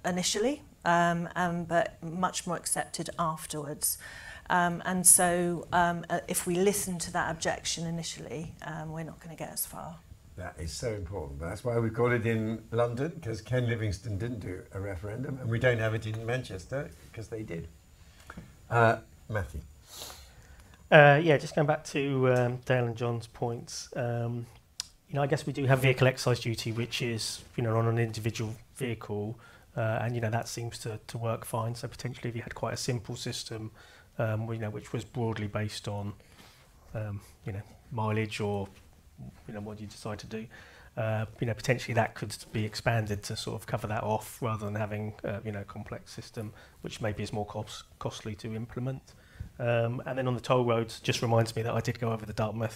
initially, 0.07 0.62
um, 0.84 1.28
um, 1.36 1.64
but 1.64 2.02
much 2.02 2.46
more 2.46 2.57
accepted 2.57 3.11
afterwards. 3.18 3.98
Um, 4.48 4.82
and 4.86 5.07
so, 5.07 5.66
um, 5.72 6.07
uh, 6.09 6.20
if 6.28 6.46
we 6.46 6.54
listen 6.54 6.98
to 7.00 7.12
that 7.12 7.30
objection 7.30 7.86
initially, 7.86 8.54
um, 8.62 8.92
we're 8.92 9.02
not 9.02 9.18
going 9.20 9.36
to 9.36 9.38
get 9.38 9.52
as 9.52 9.66
far. 9.66 9.96
That 10.36 10.54
is 10.59 10.72
so 10.72 10.92
important. 10.92 11.40
That's 11.40 11.64
why 11.64 11.78
we've 11.78 11.94
got 11.94 12.12
it 12.12 12.26
in 12.26 12.62
London, 12.70 13.12
because 13.14 13.40
Ken 13.40 13.66
Livingstone 13.68 14.18
didn't 14.18 14.40
do 14.40 14.62
a 14.72 14.80
referendum, 14.80 15.38
and 15.40 15.50
we 15.50 15.59
don't 15.59 15.78
have 15.78 15.94
it 15.94 16.07
in 16.07 16.24
Manchester, 16.24 16.90
because 17.11 17.28
they 17.28 17.42
did. 17.42 17.68
Uh, 18.70 18.98
Matthew. 19.28 19.61
Uh, 20.90 21.20
yeah, 21.22 21.36
just 21.36 21.54
going 21.54 21.66
back 21.66 21.84
to 21.84 22.32
um, 22.32 22.57
Dale 22.64 22.84
and 22.84 22.96
John's 22.96 23.26
points. 23.26 23.88
Um, 23.96 24.46
you 25.09 25.14
know, 25.14 25.22
I 25.22 25.26
guess 25.26 25.46
we 25.46 25.52
do 25.52 25.64
have 25.64 25.80
vehicle 25.80 26.07
excise 26.07 26.40
duty, 26.40 26.70
which 26.70 27.02
is 27.02 27.42
you 27.57 27.62
know 27.62 27.76
on 27.76 27.86
an 27.86 27.98
individual 27.98 28.54
vehicle, 28.76 29.38
uh, 29.77 30.01
and 30.03 30.14
you 30.14 30.20
know 30.20 30.31
that 30.31 30.49
seems 30.49 30.79
to, 30.79 30.99
to 31.07 31.18
work 31.18 31.45
fine. 31.45 31.74
So 31.74 31.89
potentially, 31.89 32.31
if 32.31 32.37
you 32.37 32.43
had 32.43 32.55
quite 32.55 32.74
a 32.74 32.79
simple 32.79 33.16
system, 33.16 33.70
um, 34.18 34.51
you 34.53 34.59
know, 34.59 34.70
which 34.70 34.93
was 34.93 35.05
broadly 35.05 35.47
based 35.47 35.89
on, 35.89 36.14
um, 36.95 37.20
you 37.45 37.53
know, 37.53 37.62
mileage 37.93 38.41
or 38.41 38.68
you 39.47 39.55
know 39.55 39.61
what 39.61 39.81
you 39.81 39.87
decide 39.87 40.18
to 40.20 40.27
do, 40.27 40.47
uh, 40.97 41.27
you 41.41 41.47
know, 41.47 41.55
potentially 41.55 41.95
that 41.95 42.14
could 42.14 42.35
be 42.53 42.64
expanded 42.64 43.22
to 43.24 43.37
sort 43.37 43.61
of 43.61 43.66
cover 43.66 43.87
that 43.87 44.03
off 44.03 44.41
rather 44.41 44.64
than 44.64 44.74
having 44.74 45.12
uh, 45.24 45.41
you 45.45 45.53
know 45.53 45.61
a 45.61 45.64
complex 45.64 46.12
system, 46.12 46.53
which 46.81 47.01
maybe 47.01 47.22
is 47.22 47.33
more 47.33 47.47
cost, 47.47 47.85
costly 47.99 48.35
to 48.35 48.55
implement. 48.55 49.03
Um, 49.59 50.03
and 50.05 50.18
then 50.18 50.29
on 50.29 50.35
the 50.35 50.41
toll 50.41 50.64
roads, 50.64 51.01
just 51.01 51.22
reminds 51.22 51.57
me 51.57 51.62
that 51.62 51.72
I 51.72 51.81
did 51.81 51.99
go 51.99 52.12
over 52.12 52.27
the 52.27 52.35
Dartford 52.35 52.72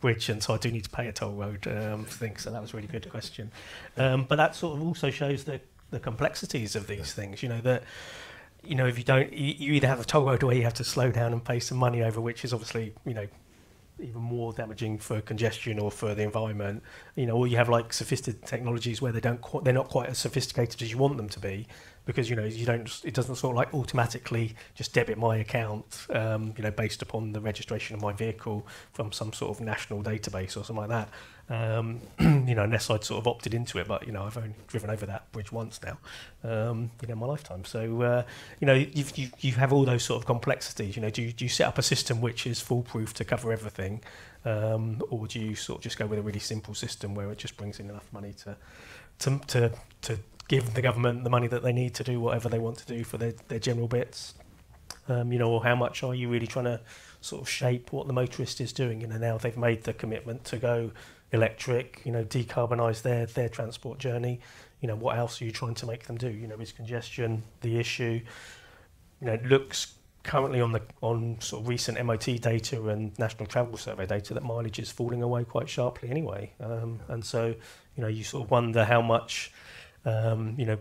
Bridge, 0.00 0.28
and 0.28 0.42
so 0.42 0.54
I 0.54 0.58
do 0.58 0.70
need 0.70 0.84
to 0.84 0.90
pay 0.90 1.08
a 1.08 1.12
toll 1.12 1.32
road 1.32 1.66
um, 1.66 2.04
thing. 2.04 2.36
So 2.36 2.50
that 2.50 2.62
was 2.62 2.72
a 2.72 2.76
really 2.76 2.88
good 2.88 3.08
question. 3.10 3.50
Um, 3.96 4.26
but 4.28 4.36
that 4.36 4.54
sort 4.54 4.76
of 4.76 4.82
also 4.86 5.10
shows 5.10 5.44
the 5.44 5.60
the 5.90 6.00
complexities 6.00 6.76
of 6.76 6.86
these 6.86 7.12
things. 7.12 7.42
You 7.42 7.48
know 7.48 7.60
that 7.60 7.84
you 8.62 8.74
know 8.74 8.86
if 8.86 8.98
you 8.98 9.04
don't, 9.04 9.32
you, 9.32 9.54
you 9.58 9.72
either 9.74 9.88
have 9.88 10.00
a 10.00 10.04
toll 10.04 10.24
road 10.24 10.42
where 10.42 10.56
you 10.56 10.62
have 10.62 10.74
to 10.74 10.84
slow 10.84 11.10
down 11.10 11.32
and 11.32 11.44
pay 11.44 11.60
some 11.60 11.78
money 11.78 12.02
over, 12.02 12.20
which 12.20 12.44
is 12.44 12.52
obviously 12.52 12.94
you 13.04 13.14
know 13.14 13.26
even 13.98 14.20
more 14.20 14.52
damaging 14.52 14.98
for 14.98 15.20
congestion 15.20 15.78
or 15.78 15.90
for 15.90 16.14
the 16.14 16.22
environment. 16.22 16.82
You 17.16 17.26
know, 17.26 17.36
or 17.36 17.46
you 17.46 17.56
have 17.56 17.68
like 17.68 17.92
sophisticated 17.92 18.46
technologies 18.46 19.02
where 19.02 19.12
they 19.12 19.20
don't 19.20 19.40
they're 19.64 19.72
not 19.72 19.88
quite 19.88 20.08
as 20.08 20.18
sophisticated 20.18 20.82
as 20.82 20.90
you 20.90 20.98
want 20.98 21.16
them 21.16 21.28
to 21.28 21.40
be, 21.40 21.66
because 22.06 22.30
you 22.30 22.36
know 22.36 22.44
you 22.44 22.66
don't 22.66 23.00
it 23.04 23.14
doesn't 23.14 23.36
sort 23.36 23.52
of 23.52 23.56
like 23.56 23.74
automatically 23.74 24.54
just 24.74 24.92
debit 24.94 25.18
my 25.18 25.36
account, 25.36 26.06
um, 26.10 26.54
you 26.56 26.62
know, 26.62 26.70
based 26.70 27.02
upon 27.02 27.32
the 27.32 27.40
registration 27.40 27.94
of 27.94 28.02
my 28.02 28.12
vehicle 28.12 28.66
from 28.92 29.12
some 29.12 29.32
sort 29.32 29.56
of 29.56 29.64
national 29.64 30.02
database 30.02 30.56
or 30.56 30.64
something 30.64 30.76
like 30.76 30.88
that. 30.88 31.08
Um, 31.48 32.00
you 32.20 32.54
know, 32.54 32.62
unless 32.62 32.88
I'd 32.90 33.04
sort 33.04 33.20
of 33.20 33.26
opted 33.26 33.54
into 33.54 33.78
it, 33.78 33.88
but 33.88 34.06
you 34.06 34.12
know, 34.12 34.24
I've 34.24 34.36
only 34.36 34.54
driven 34.68 34.88
over 34.88 35.04
that 35.06 35.30
bridge 35.32 35.50
once 35.50 35.80
now, 35.82 35.98
um, 36.44 36.90
you 37.02 37.08
know, 37.08 37.12
in 37.12 37.18
my 37.18 37.26
lifetime. 37.26 37.64
So, 37.64 38.02
uh, 38.02 38.22
you 38.60 38.66
know, 38.66 38.74
you've, 38.74 39.16
you 39.18 39.30
you 39.40 39.52
have 39.52 39.72
all 39.72 39.84
those 39.84 40.04
sort 40.04 40.22
of 40.22 40.26
complexities. 40.26 40.96
You 40.96 41.02
know, 41.02 41.10
do 41.10 41.22
you, 41.22 41.32
do 41.32 41.44
you 41.44 41.48
set 41.48 41.66
up 41.66 41.78
a 41.78 41.82
system 41.82 42.20
which 42.20 42.46
is 42.46 42.60
foolproof 42.60 43.14
to 43.14 43.24
cover 43.24 43.52
everything, 43.52 44.00
um, 44.44 45.02
or 45.10 45.26
do 45.26 45.40
you 45.40 45.54
sort 45.54 45.78
of 45.78 45.82
just 45.82 45.98
go 45.98 46.06
with 46.06 46.18
a 46.18 46.22
really 46.22 46.38
simple 46.38 46.74
system 46.74 47.14
where 47.14 47.30
it 47.30 47.38
just 47.38 47.56
brings 47.56 47.80
in 47.80 47.90
enough 47.90 48.08
money 48.12 48.32
to 48.44 48.56
to 49.18 49.40
to, 49.48 49.72
to 50.02 50.18
give 50.50 50.74
the 50.74 50.82
government 50.82 51.22
the 51.22 51.30
money 51.30 51.46
that 51.46 51.62
they 51.62 51.72
need 51.72 51.94
to 51.94 52.02
do 52.02 52.20
whatever 52.20 52.48
they 52.48 52.58
want 52.58 52.76
to 52.76 52.86
do 52.86 53.04
for 53.04 53.18
their, 53.18 53.32
their 53.46 53.60
general 53.60 53.86
bits? 53.86 54.34
Um, 55.08 55.32
you 55.32 55.38
know, 55.38 55.48
or 55.48 55.62
how 55.62 55.76
much 55.76 56.02
are 56.02 56.12
you 56.12 56.28
really 56.28 56.48
trying 56.48 56.64
to 56.64 56.80
sort 57.20 57.40
of 57.40 57.48
shape 57.48 57.92
what 57.92 58.08
the 58.08 58.12
motorist 58.12 58.60
is 58.60 58.72
doing? 58.72 59.00
You 59.00 59.06
know, 59.06 59.16
now 59.16 59.38
they've 59.38 59.56
made 59.56 59.84
the 59.84 59.92
commitment 59.92 60.44
to 60.46 60.56
go 60.58 60.90
electric, 61.30 62.02
you 62.04 62.10
know, 62.10 62.24
decarbonise 62.24 63.02
their 63.02 63.26
their 63.26 63.48
transport 63.48 64.00
journey. 64.00 64.40
You 64.80 64.88
know, 64.88 64.96
what 64.96 65.16
else 65.16 65.40
are 65.40 65.44
you 65.44 65.52
trying 65.52 65.74
to 65.74 65.86
make 65.86 66.06
them 66.08 66.16
do? 66.16 66.28
You 66.28 66.48
know, 66.48 66.56
is 66.56 66.72
congestion 66.72 67.44
the 67.60 67.78
issue? 67.78 68.20
You 69.20 69.26
know, 69.28 69.34
it 69.34 69.46
looks 69.46 69.94
currently 70.24 70.60
on 70.60 70.72
the 70.72 70.82
on 71.00 71.40
sort 71.40 71.62
of 71.62 71.68
recent 71.68 72.04
MOT 72.04 72.40
data 72.40 72.88
and 72.88 73.16
National 73.18 73.46
Travel 73.46 73.76
Survey 73.76 74.06
data 74.06 74.34
that 74.34 74.42
mileage 74.42 74.80
is 74.80 74.90
falling 74.90 75.22
away 75.22 75.44
quite 75.44 75.68
sharply 75.68 76.10
anyway. 76.10 76.52
Um, 76.60 76.98
and 77.08 77.24
so, 77.24 77.54
you 77.96 78.02
know, 78.02 78.08
you 78.08 78.24
sort 78.24 78.44
of 78.44 78.50
wonder 78.50 78.84
how 78.84 79.00
much, 79.00 79.52
um, 80.04 80.54
you 80.56 80.66
know, 80.66 80.78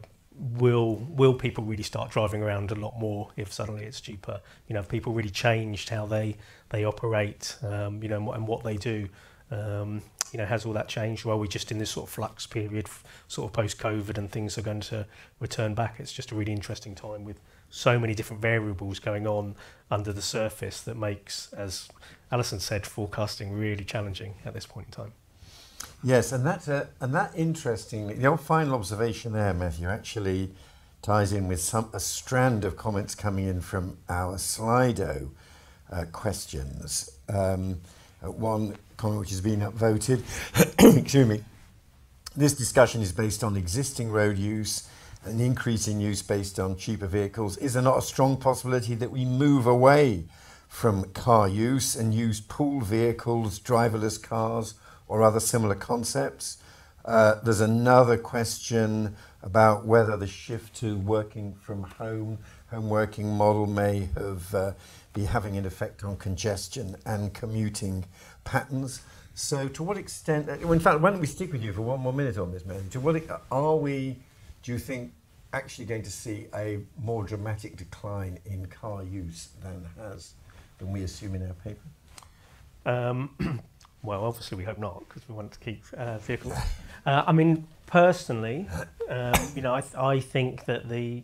will 0.57 0.95
will 0.95 1.33
people 1.33 1.63
really 1.63 1.83
start 1.83 2.11
driving 2.11 2.41
around 2.41 2.71
a 2.71 2.75
lot 2.75 2.97
more 2.97 3.29
if 3.35 3.51
suddenly 3.51 3.83
it's 3.83 4.01
cheaper? 4.01 4.41
You 4.67 4.73
know, 4.73 4.81
have 4.81 4.89
people 4.89 5.13
really 5.13 5.29
changed 5.29 5.89
how 5.89 6.05
they 6.05 6.37
they 6.69 6.85
operate? 6.85 7.57
Um, 7.63 8.01
you 8.01 8.09
know, 8.09 8.17
and 8.17 8.25
what, 8.27 8.37
and 8.37 8.47
what 8.47 8.63
they 8.63 8.77
do. 8.77 9.09
Um, 9.51 10.01
you 10.31 10.37
know, 10.37 10.45
has 10.45 10.63
all 10.63 10.73
that 10.73 10.87
changed? 10.87 11.25
Are 11.25 11.35
we're 11.35 11.47
just 11.47 11.71
in 11.71 11.79
this 11.79 11.89
sort 11.89 12.07
of 12.07 12.13
flux 12.13 12.45
period, 12.45 12.87
sort 13.27 13.49
of 13.49 13.53
post 13.53 13.79
COVID, 13.79 14.17
and 14.17 14.31
things 14.31 14.57
are 14.57 14.61
going 14.61 14.81
to 14.81 15.07
return 15.39 15.73
back. 15.73 15.95
It's 15.99 16.13
just 16.13 16.31
a 16.31 16.35
really 16.35 16.51
interesting 16.51 16.93
time 16.93 17.23
with 17.23 17.39
so 17.71 17.99
many 17.99 18.13
different 18.13 18.41
variables 18.41 18.99
going 18.99 19.27
on 19.27 19.55
under 19.89 20.13
the 20.13 20.21
surface 20.21 20.81
that 20.81 20.97
makes, 20.97 21.51
as 21.53 21.89
Alison 22.31 22.59
said, 22.59 22.85
forecasting 22.85 23.51
really 23.51 23.83
challenging 23.83 24.35
at 24.45 24.53
this 24.53 24.65
point 24.65 24.87
in 24.87 24.91
time. 24.91 25.13
Yes, 26.03 26.31
and 26.31 26.45
that 26.45 26.67
uh, 26.67 26.85
and 27.01 27.13
that 27.13 27.33
interestingly, 27.35 28.25
old 28.25 28.41
final 28.41 28.75
observation 28.75 29.33
there, 29.33 29.53
Matthew, 29.53 29.87
actually 29.87 30.51
ties 31.01 31.33
in 31.33 31.47
with 31.47 31.61
some 31.61 31.89
a 31.93 31.99
strand 31.99 32.65
of 32.65 32.77
comments 32.77 33.15
coming 33.15 33.47
in 33.47 33.61
from 33.61 33.97
our 34.07 34.35
Slido 34.35 35.29
uh, 35.91 36.05
questions. 36.11 37.09
Um, 37.27 37.81
uh, 38.23 38.31
one 38.31 38.75
comment 38.97 39.21
which 39.21 39.29
has 39.29 39.41
been 39.41 39.61
upvoted. 39.61 40.23
Excuse 40.97 41.27
me. 41.27 41.43
This 42.35 42.53
discussion 42.53 43.01
is 43.01 43.11
based 43.11 43.43
on 43.43 43.57
existing 43.57 44.11
road 44.11 44.37
use 44.37 44.87
an 45.25 45.39
increase 45.39 45.87
in 45.87 45.99
use 45.99 46.21
based 46.21 46.59
on 46.59 46.77
cheaper 46.77 47.07
vehicles. 47.07 47.57
Is 47.57 47.73
there 47.73 47.83
not 47.83 47.97
a 47.97 48.01
strong 48.01 48.37
possibility 48.37 48.95
that 48.95 49.11
we 49.11 49.25
move 49.25 49.67
away 49.67 50.25
from 50.67 51.05
car 51.11 51.47
use 51.47 51.95
and 51.95 52.13
use 52.13 52.39
pool 52.39 52.81
vehicles, 52.81 53.59
driverless 53.59 54.21
cars, 54.21 54.75
or 55.09 55.21
other 55.21 55.41
similar 55.41 55.75
concepts? 55.75 56.59
Uh, 57.03 57.35
there's 57.43 57.59
another 57.59 58.17
question 58.17 59.15
about 59.41 59.85
whether 59.85 60.15
the 60.15 60.27
shift 60.27 60.75
to 60.75 60.97
working 60.97 61.55
from 61.55 61.83
home, 61.83 62.37
home 62.69 62.89
working 62.89 63.35
model 63.35 63.65
may 63.65 64.07
have 64.15 64.53
uh, 64.53 64.71
be 65.13 65.25
having 65.25 65.57
an 65.57 65.65
effect 65.65 66.03
on 66.03 66.15
congestion 66.17 66.95
and 67.05 67.33
commuting 67.33 68.05
patterns. 68.43 69.01
So, 69.33 69.67
to 69.69 69.83
what 69.83 69.97
extent? 69.97 70.49
uh, 70.49 70.71
In 70.71 70.79
fact, 70.79 70.99
why 70.99 71.11
don't 71.11 71.21
we 71.21 71.27
stick 71.27 71.51
with 71.51 71.63
you 71.63 71.73
for 71.73 71.81
one 71.81 71.99
more 71.99 72.13
minute 72.13 72.37
on 72.37 72.51
this, 72.51 72.65
man? 72.65 72.87
To 72.89 72.99
what 72.99 73.21
are 73.51 73.75
we? 73.75 74.17
Do 74.63 74.73
you 74.73 74.77
think 74.79 75.13
actually 75.53 75.85
going 75.85 76.03
to 76.03 76.11
see 76.11 76.47
a 76.53 76.79
more 77.01 77.23
dramatic 77.23 77.77
decline 77.77 78.37
in 78.45 78.65
car 78.67 79.03
use 79.03 79.49
than 79.63 79.85
has 79.97 80.33
than 80.77 80.91
we 80.91 81.03
assume 81.03 81.35
in 81.35 81.47
our 81.47 81.53
paper? 81.53 81.87
Um, 82.85 83.61
well, 84.03 84.23
obviously 84.23 84.57
we 84.57 84.63
hope 84.63 84.77
not 84.77 85.07
because 85.07 85.27
we 85.27 85.35
want 85.35 85.51
to 85.51 85.59
keep 85.59 85.83
uh, 85.97 86.17
vehicles. 86.19 86.53
Uh, 87.05 87.23
I 87.27 87.31
mean, 87.31 87.67
personally, 87.85 88.67
um, 89.09 89.33
you 89.55 89.61
know, 89.61 89.73
I, 89.73 89.81
th- 89.81 89.95
I 89.95 90.19
think 90.19 90.65
that 90.65 90.89
the 90.89 91.23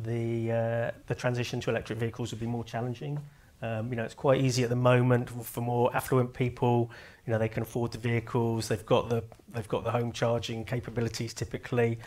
the 0.00 0.52
uh, 0.52 0.90
the 1.06 1.14
transition 1.14 1.60
to 1.60 1.70
electric 1.70 1.98
vehicles 1.98 2.30
would 2.32 2.40
be 2.40 2.46
more 2.46 2.64
challenging. 2.64 3.18
Um, 3.62 3.88
you 3.88 3.96
know, 3.96 4.04
it's 4.04 4.14
quite 4.14 4.40
easy 4.40 4.62
at 4.62 4.68
the 4.70 4.76
moment 4.76 5.30
for 5.30 5.60
more 5.60 5.94
affluent 5.96 6.34
people. 6.34 6.90
You 7.26 7.32
know, 7.32 7.38
they 7.38 7.48
can 7.48 7.62
afford 7.62 7.92
the 7.92 7.98
vehicles. 7.98 8.68
They've 8.68 8.84
got 8.84 9.08
the 9.08 9.22
they've 9.52 9.68
got 9.68 9.84
the 9.84 9.90
home 9.90 10.12
charging 10.12 10.64
capabilities 10.64 11.34
typically. 11.34 11.98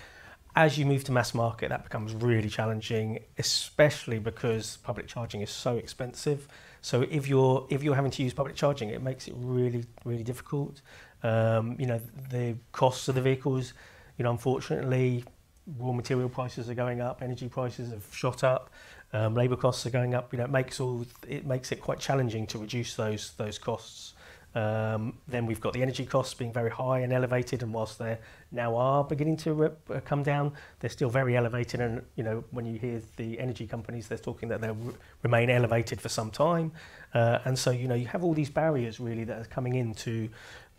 As 0.55 0.77
you 0.77 0.85
move 0.87 1.03
to 1.03 1.11
mass 1.11 1.35
market, 1.35 1.69
that 1.69 1.83
becomes 1.83 2.15
really 2.15 2.49
challenging, 2.49 3.19
especially 3.37 4.17
because 4.17 4.77
public 4.77 5.07
charging 5.07 5.41
is 5.41 5.51
so 5.51 5.77
expensive. 5.77 6.47
So 6.81 7.01
if 7.09 7.27
you're 7.27 7.67
if 7.69 7.83
you're 7.83 7.95
having 7.95 8.11
to 8.11 8.23
use 8.23 8.33
public 8.33 8.55
charging, 8.55 8.89
it 8.89 9.01
makes 9.01 9.27
it 9.27 9.33
really 9.37 9.85
really 10.05 10.23
difficult. 10.23 10.81
Um, 11.23 11.75
you 11.79 11.87
know 11.87 12.01
the 12.29 12.55
costs 12.71 13.07
of 13.07 13.15
the 13.15 13.21
vehicles. 13.21 13.73
You 14.17 14.23
know, 14.23 14.31
unfortunately, 14.31 15.23
raw 15.77 15.91
material 15.91 16.29
prices 16.29 16.69
are 16.69 16.73
going 16.73 17.01
up, 17.01 17.21
energy 17.21 17.47
prices 17.47 17.91
have 17.91 18.03
shot 18.11 18.43
up, 18.43 18.71
um, 19.13 19.35
labour 19.35 19.55
costs 19.55 19.85
are 19.85 19.89
going 19.89 20.15
up. 20.15 20.31
You 20.33 20.39
know, 20.39 20.45
it 20.45 20.51
makes 20.51 20.79
all 20.79 21.05
it 21.27 21.45
makes 21.45 21.71
it 21.71 21.81
quite 21.81 21.99
challenging 21.99 22.47
to 22.47 22.57
reduce 22.57 22.95
those 22.95 23.33
those 23.37 23.57
costs. 23.57 24.13
Um, 24.55 25.17
then 25.27 25.45
we've 25.45 25.61
got 25.61 25.73
the 25.73 25.81
energy 25.83 26.05
costs 26.05 26.33
being 26.33 26.51
very 26.51 26.71
high 26.71 26.99
and 26.99 27.13
elevated, 27.13 27.61
and 27.61 27.73
whilst 27.73 27.99
they 27.99 28.17
now 28.51 28.75
are 28.75 29.03
beginning 29.03 29.37
to 29.37 29.65
uh, 29.65 29.99
come 30.05 30.23
down, 30.23 30.53
they're 30.79 30.89
still 30.89 31.09
very 31.09 31.37
elevated. 31.37 31.79
And 31.79 32.01
you 32.15 32.23
know, 32.23 32.43
when 32.51 32.65
you 32.65 32.79
hear 32.79 33.01
the 33.17 33.39
energy 33.39 33.67
companies, 33.67 34.07
they're 34.07 34.17
talking 34.17 34.49
that 34.49 34.61
they'll 34.61 34.73
re- 34.73 34.93
remain 35.21 35.49
elevated 35.49 36.01
for 36.01 36.09
some 36.09 36.31
time. 36.31 36.71
Uh, 37.13 37.39
and 37.45 37.57
so, 37.57 37.71
you 37.71 37.87
know, 37.87 37.95
you 37.95 38.07
have 38.07 38.23
all 38.23 38.33
these 38.33 38.49
barriers 38.49 38.99
really 38.99 39.23
that 39.25 39.39
are 39.39 39.49
coming 39.49 39.75
in 39.75 39.93
to 39.93 40.29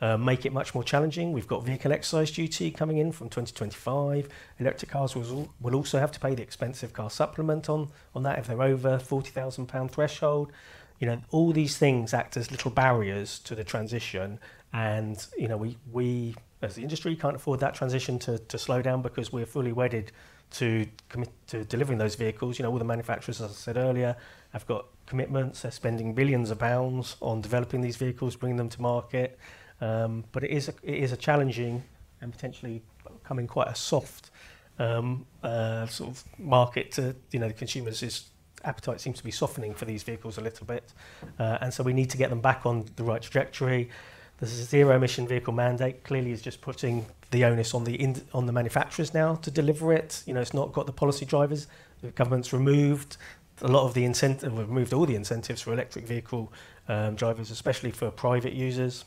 uh, 0.01 0.16
make 0.16 0.47
it 0.47 0.53
much 0.53 0.75
more 0.75 0.85
challenging. 0.85 1.33
We've 1.33 1.49
got 1.49 1.64
vehicle 1.64 1.93
excise 1.93 2.31
duty 2.31 2.71
coming 2.71 2.99
in 2.99 3.11
from 3.12 3.29
2025. 3.29 4.29
Electric 4.61 4.91
cars 4.91 5.14
will, 5.14 5.53
will 5.61 5.75
also 5.75 5.99
have 5.99 6.12
to 6.12 6.21
pay 6.21 6.35
the 6.35 6.43
expensive 6.43 6.93
car 6.93 7.11
supplement 7.11 7.69
on, 7.69 7.89
on 8.14 8.23
that 8.23 8.39
if 8.39 8.47
they're 8.47 8.62
over 8.62 8.99
£40,000 8.99 9.91
threshold. 9.91 10.53
You 10.99 11.07
know, 11.07 11.20
all 11.30 11.53
these 11.53 11.76
things 11.76 12.12
act 12.12 12.36
as 12.36 12.51
little 12.51 12.70
barriers 12.70 13.38
to 13.40 13.55
the 13.55 13.64
transition. 13.64 14.38
And, 14.72 15.24
you 15.38 15.49
know, 15.49 15.57
we, 15.57 15.76
we 15.90 16.34
as 16.61 16.74
the 16.74 16.82
industry 16.82 17.14
can't 17.14 17.36
afford 17.36 17.61
that 17.61 17.74
transition 17.74 18.18
to, 18.20 18.38
to 18.38 18.59
slow 18.59 18.82
down 18.82 19.03
because 19.03 19.32
we're 19.32 19.46
fully 19.46 19.72
wedded 19.72 20.12
to 20.51 20.86
commit 21.09 21.30
to 21.49 21.64
delivering 21.64 21.99
those 21.99 22.14
vehicles. 22.14 22.59
You 22.59 22.64
know, 22.64 22.72
all 22.72 22.78
the 22.78 22.84
manufacturers, 22.84 23.40
as 23.40 23.51
I 23.51 23.55
said 23.55 23.76
earlier, 23.76 24.16
have 24.53 24.66
got 24.66 24.86
commitments. 25.07 25.62
They're 25.62 25.70
spending 25.70 26.14
billions 26.14 26.51
of 26.51 26.59
pounds 26.59 27.16
on 27.20 27.40
developing 27.40 27.80
these 27.80 27.96
vehicles, 27.96 28.34
bringing 28.36 28.57
them 28.57 28.68
to 28.70 28.82
market. 28.82 29.38
Um, 29.80 30.24
but 30.32 30.42
it 30.42 30.51
is 30.51 30.68
a, 30.68 30.74
it 30.82 30.96
is 30.96 31.12
a 31.12 31.16
challenging 31.16 31.84
and 32.20 32.32
potentially 32.32 32.82
becoming 33.05 33.46
quite 33.46 33.68
a 33.68 33.74
soft 33.74 34.30
um, 34.78 35.26
uh, 35.42 35.86
sort 35.86 36.11
of 36.11 36.24
market 36.38 36.92
to 36.92 37.14
you 37.30 37.38
know 37.38 37.49
the 37.49 37.55
consumers 37.55 38.03
is 38.03 38.28
appetite 38.69 39.01
seems 39.01 39.19
to 39.19 39.25
be 39.25 39.31
softening 39.31 39.75
for 39.75 39.85
these 39.85 40.03
vehicles 40.03 40.39
a 40.39 40.41
little 40.41 40.66
bit, 40.66 40.93
uh, 41.39 41.59
and 41.61 41.73
so 41.73 41.83
we 41.83 41.93
need 41.93 42.11
to 42.11 42.16
get 42.16 42.31
them 42.31 42.41
back 42.41 42.66
on 42.66 42.85
the 42.97 43.05
right 43.05 43.23
trajectory. 43.23 43.91
The 44.39 44.47
zero 44.47 44.95
emission 44.95 45.27
vehicle 45.27 45.53
mandate 45.53 46.05
clearly 46.05 46.31
is 46.31 46.41
just 46.41 46.61
putting 46.61 47.07
the 47.31 47.45
onus 47.45 47.75
on 47.75 47.85
the 47.85 47.95
in, 47.95 48.23
on 48.33 48.47
the 48.47 48.53
manufacturers 48.53 49.12
now 49.12 49.35
to 49.37 49.51
deliver 49.51 49.93
it. 49.93 50.23
You 50.27 50.35
know, 50.35 50.41
it's 50.41 50.55
not 50.55 50.73
got 50.73 50.87
the 50.87 50.93
policy 50.93 51.27
drivers. 51.27 51.66
The 52.03 52.11
government's 52.11 52.53
removed 52.53 53.16
a 53.62 53.69
lot 53.69 53.85
of 53.85 53.95
the 53.95 54.05
incentive, 54.05 54.57
removed 54.57 54.93
all 54.93 55.07
the 55.07 55.16
incentives 55.16 55.61
for 55.62 55.73
electric 55.73 56.07
vehicle 56.07 56.53
um, 56.89 57.16
drivers, 57.16 57.51
especially 57.51 57.91
for 57.91 58.11
private 58.11 58.53
users. 58.53 59.05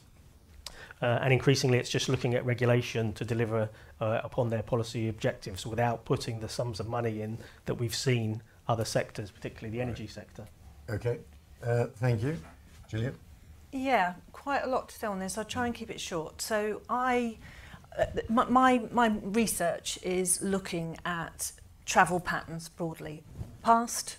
Uh, 1.01 1.19
and 1.23 1.33
increasingly, 1.33 1.79
it's 1.79 1.89
just 1.89 2.09
looking 2.09 2.35
at 2.35 2.45
regulation 2.45 3.11
to 3.13 3.25
deliver 3.25 3.69
uh, 3.99 4.21
upon 4.23 4.49
their 4.49 4.61
policy 4.61 5.09
objectives 5.09 5.65
without 5.65 6.05
putting 6.05 6.39
the 6.41 6.49
sums 6.49 6.79
of 6.79 6.87
money 6.87 7.21
in 7.21 7.37
that 7.65 7.75
we've 7.75 7.95
seen 7.95 8.41
other 8.67 8.85
sectors, 8.85 9.31
particularly 9.31 9.75
the 9.75 9.81
energy 9.81 10.07
sector. 10.07 10.45
Okay, 10.89 11.19
uh, 11.63 11.85
thank 11.95 12.23
you. 12.23 12.37
Jillian? 12.91 13.13
Yeah, 13.71 14.13
quite 14.33 14.63
a 14.63 14.67
lot 14.67 14.89
to 14.89 14.95
say 14.95 15.07
on 15.07 15.19
this. 15.19 15.37
I'll 15.37 15.45
try 15.45 15.65
and 15.65 15.73
keep 15.73 15.89
it 15.89 15.99
short. 15.99 16.41
So 16.41 16.81
I, 16.89 17.37
uh, 17.97 18.05
my, 18.29 18.45
my, 18.45 18.81
my 18.91 19.07
research 19.23 19.97
is 20.03 20.41
looking 20.41 20.97
at 21.05 21.53
travel 21.85 22.19
patterns 22.19 22.69
broadly, 22.69 23.23
past, 23.63 24.17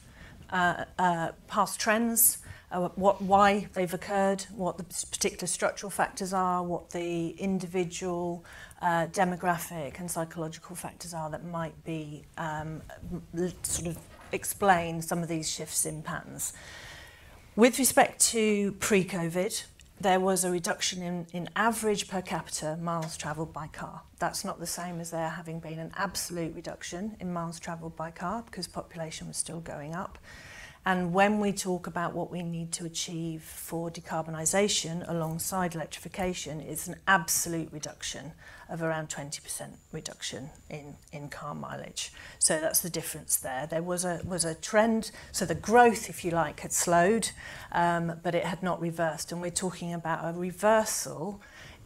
uh, 0.51 0.85
uh, 0.99 1.33
past 1.49 1.79
trends, 1.79 2.39
uh, 2.71 2.89
what, 2.95 3.21
why 3.21 3.69
they've 3.75 3.93
occurred, 3.93 4.47
what 4.55 4.79
the 4.79 4.85
particular 4.85 5.47
structural 5.47 5.91
factors 5.91 6.33
are, 6.33 6.63
what 6.63 6.91
the 6.91 7.31
individual 7.31 8.45
uh, 8.81 9.07
demographic 9.09 10.01
and 10.01 10.11
psychological 10.11 10.75
factors 10.75 11.13
are 11.15 11.31
that 11.31 11.45
might 11.45 11.85
be 11.85 12.25
um, 12.39 12.81
sort 13.63 13.89
of 13.89 13.99
explain 14.33 15.03
some 15.03 15.23
of 15.23 15.29
these 15.29 15.51
shifts 15.51 15.87
in 15.87 16.03
patterns. 16.03 16.53
With 17.55 17.79
respect 17.79 18.21
to 18.31 18.73
pre-COVID, 18.73 19.65
there 20.01 20.19
was 20.19 20.43
a 20.43 20.51
reduction 20.51 21.03
in, 21.03 21.27
in 21.33 21.49
average 21.55 22.09
per 22.09 22.23
capita 22.23 22.77
miles 22.81 23.17
travelled 23.17 23.53
by 23.53 23.69
car. 23.69 24.03
That's 24.19 24.45
not 24.45 24.59
the 24.59 24.67
same 24.67 25.01
as 25.01 25.11
there 25.11 25.29
having 25.29 25.61
been 25.61 25.79
an 25.79 25.93
absolute 25.97 26.55
reduction 26.57 27.17
in 27.21 27.33
miles 27.33 27.61
travelled 27.61 27.95
by 27.95 28.11
car 28.11 28.43
because 28.43 28.67
population 28.67 29.29
was 29.29 29.37
still 29.37 29.61
going 29.61 29.95
up. 29.95 30.19
And 30.85 31.15
when 31.15 31.39
we 31.39 31.53
talk 31.53 31.87
about 31.87 32.13
what 32.13 32.31
we 32.31 32.43
need 32.43 32.73
to 32.73 32.85
achieve 32.85 33.43
for 33.43 33.89
decarbonisation 33.89 35.09
alongside 35.09 35.77
electrification, 35.77 36.61
it's 36.61 36.89
an 36.89 36.97
absolute 37.07 37.69
reduction 37.73 38.33
of 38.69 38.83
around 38.83 39.09
20% 39.09 39.69
reduction 39.93 40.51
in, 40.69 40.97
in 41.13 41.29
car 41.29 41.55
mileage. 41.55 42.13
So 42.41 42.59
that's 42.59 42.81
the 42.81 42.91
difference 42.91 43.37
there. 43.37 43.67
There 43.67 43.83
was 43.83 44.05
a, 44.05 44.23
was 44.25 44.45
a 44.45 44.57
trend, 44.57 45.13
so 45.31 45.45
the 45.45 45.55
growth, 45.55 46.09
if 46.09 46.25
you 46.25 46.33
like, 46.33 46.61
had 46.61 46.73
slowed, 46.73 47.31
um, 47.71 48.15
but 48.23 48.35
it 48.35 48.45
had 48.45 48.63
not 48.63 48.81
reversed. 48.81 49.31
And 49.31 49.41
we're 49.41 49.51
talking 49.51 49.93
about 49.93 50.25
a 50.25 50.37
reversal 50.37 51.41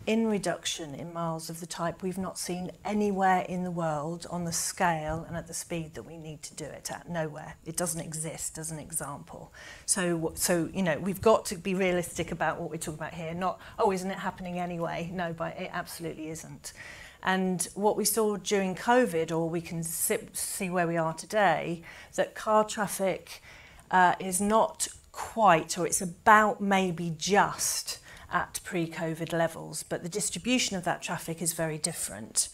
in 0.07 0.29
reduction 0.29 0.95
in 0.95 1.13
miles 1.13 1.51
of 1.51 1.59
the 1.59 1.67
type 1.67 2.03
we've 2.03 2.19
not 2.19 2.39
seen 2.39 2.71
anywhere 2.85 3.45
in 3.49 3.65
the 3.65 3.71
world 3.71 4.27
on 4.31 4.45
the 4.45 4.53
scale 4.53 5.25
and 5.27 5.37
at 5.37 5.49
the 5.49 5.55
speed 5.55 5.95
that 5.95 6.05
we 6.05 6.17
need 6.17 6.43
to 6.43 6.55
do 6.55 6.65
it 6.65 6.91
at. 6.93 7.09
Nowhere. 7.09 7.57
It 7.65 7.77
doesn't 7.77 8.01
exist 8.01 8.57
as 8.57 8.71
an 8.71 8.79
example. 8.79 9.53
So, 9.85 10.33
so 10.37 10.71
you 10.73 10.83
know, 10.83 10.99
we've 10.99 11.21
got 11.21 11.45
to 11.47 11.57
be 11.57 11.75
realistic 11.75 12.31
about 12.31 12.61
what 12.61 12.71
we're 12.71 12.77
talking 12.77 12.95
about 12.95 13.15
here. 13.15 13.35
Not, 13.35 13.61
oh, 13.79 13.91
isn't 13.93 14.11
it 14.11 14.19
happening 14.19 14.59
anyway? 14.59 15.11
No, 15.13 15.33
but 15.33 15.59
it 15.59 15.71
absolutely 15.73 16.31
isn't. 16.31 16.73
And 17.23 17.67
what 17.75 17.97
we 17.97 18.05
saw 18.05 18.37
during 18.37 18.77
COVID, 18.77 19.33
or 19.33 19.51
we 19.51 19.61
can 19.61 19.83
see 19.83 20.71
where 20.71 20.87
we 20.87 20.97
are 20.97 21.15
today, 21.15 21.83
that 22.15 22.37
car 22.37 22.63
traffic 22.63 23.43
uh, 23.91 24.15
is 24.21 24.41
not 24.41 24.87
quite, 25.11 25.77
or 25.77 25.87
it's 25.87 26.01
about 26.01 26.61
maybe 26.61 27.13
just 27.19 27.99
at 28.37 28.61
pre-COVID 28.65 29.33
levels, 29.33 29.83
but 29.83 30.03
the 30.03 30.11
distribution 30.11 30.77
of 30.77 30.85
that 30.85 31.01
traffic 31.01 31.41
is 31.41 31.55
very 31.55 31.79
different. 31.79 32.51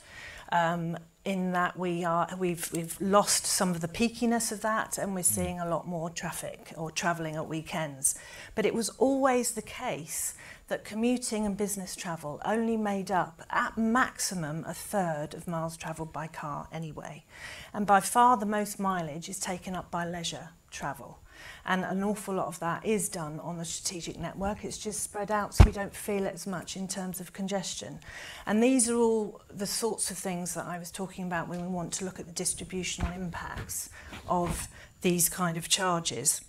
Um, 0.53 0.97
in 1.25 1.53
that 1.53 1.79
we 1.79 2.05
are 2.05 2.29
we've 2.37 2.71
we've 2.73 3.01
lost 3.01 3.47
some 3.47 3.71
of 3.71 3.81
the 3.81 3.89
peakiness 3.89 4.51
of 4.51 4.61
that 4.61 4.99
and 4.99 5.15
we're 5.15 5.23
seeing 5.23 5.61
a 5.61 5.69
lot 5.69 5.87
more 5.87 6.11
traffic 6.11 6.73
or 6.77 6.91
travelling 6.91 7.37
at 7.37 7.49
weekends. 7.49 8.19
But 8.55 8.67
it 8.67 8.75
was 8.75 8.89
always 8.91 9.53
the 9.53 9.63
case 9.63 10.35
that 10.69 10.85
commuting 10.85 11.47
and 11.47 11.57
business 11.57 11.97
travel 11.97 12.41
only 12.45 12.77
made 12.77 13.11
up 13.11 13.43
at 13.51 13.79
maximum 13.79 14.65
a 14.67 14.75
third 14.75 15.35
of 15.35 15.49
miles 15.49 15.77
travelled 15.77 16.13
by 16.13 16.27
car 16.27 16.69
anyway. 16.73 17.25
And 17.73 17.87
by 17.87 18.01
far 18.01 18.37
the 18.37 18.53
most 18.59 18.79
mileage 18.79 19.29
is 19.29 19.39
taken 19.41 19.75
up 19.75 19.91
by 19.91 20.05
leisure 20.05 20.51
travel 20.71 21.22
and 21.65 21.85
an 21.85 22.03
awful 22.03 22.35
lot 22.35 22.47
of 22.47 22.59
that 22.61 22.85
is 22.85 23.09
done 23.09 23.39
on 23.41 23.59
the 23.59 23.65
strategic 23.65 24.19
network. 24.19 24.65
It's 24.65 24.79
just 24.79 25.03
spread 25.03 25.31
out 25.31 25.55
so 25.55 25.65
we 25.65 25.73
don't 25.73 25.95
feel 25.95 26.25
it 26.27 26.35
as 26.35 26.47
much 26.47 26.77
in 26.77 26.89
terms 26.89 27.21
of 27.21 27.33
congestion. 27.33 28.01
And 28.47 28.63
these 28.63 28.89
are 28.89 28.97
all 28.97 29.41
the 29.49 29.67
sorts 29.67 30.11
of 30.11 30.19
things 30.19 30.55
that 30.55 30.67
I 30.67 30.79
was 30.79 30.91
talking 30.91 31.25
about 31.25 31.49
when 31.49 31.63
we 31.63 31.69
want 31.69 31.93
to 31.95 32.05
look 32.05 32.19
at 32.19 32.27
the 32.27 32.33
distributional 32.33 33.13
impacts 33.13 33.91
of 34.29 34.69
these 35.03 35.29
kind 35.29 35.57
of 35.57 35.69
charges. 35.69 36.41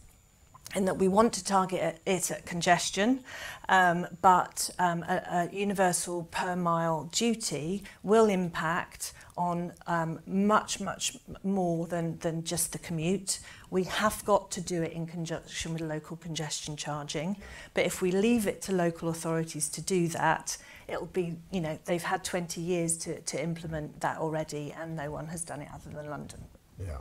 And 0.76 0.88
that 0.88 0.98
we 0.98 1.08
want 1.08 1.34
to 1.34 1.44
target 1.44 2.00
it 2.08 2.32
at 2.32 2.46
congestion, 2.48 3.24
um, 3.70 4.08
but 4.24 4.72
um, 4.80 5.04
a, 5.04 5.50
a 5.52 5.56
universal 5.56 6.24
per 6.32 6.56
mile 6.56 7.10
duty 7.12 7.84
will 8.02 8.26
impact 8.26 9.14
on 9.38 9.74
um, 9.88 10.20
much, 10.26 10.80
much 10.80 11.18
more 11.44 11.88
than, 11.88 12.18
than 12.20 12.44
just 12.44 12.72
the 12.72 12.78
commute. 12.78 13.40
We 13.70 13.84
have 13.86 14.24
got 14.26 14.52
to 14.52 14.62
do 14.62 14.84
it 14.84 14.94
in 14.94 15.08
conjunction 15.08 15.74
with 15.74 15.82
local 15.82 16.18
congestion 16.18 16.76
charging. 16.76 17.38
But 17.74 17.86
if 17.86 18.02
we 18.02 18.12
leave 18.12 18.48
it 18.48 18.62
to 18.64 18.72
local 18.74 19.10
authorities 19.10 19.70
to 19.70 19.82
do 19.82 20.08
that, 20.10 20.58
it'll 20.88 21.08
be, 21.08 21.36
you 21.52 21.62
know, 21.62 21.80
they've 21.86 22.04
had 22.04 22.24
20 22.24 22.62
years 22.62 22.98
to, 23.00 23.20
to 23.22 23.42
implement 23.42 24.02
that 24.02 24.18
already 24.18 24.74
and 24.80 24.96
no 24.96 25.10
one 25.12 25.28
has 25.28 25.44
done 25.44 25.62
it 25.62 25.70
other 25.74 25.90
than 25.90 26.10
London. 26.10 26.42
Yeah. 26.80 26.98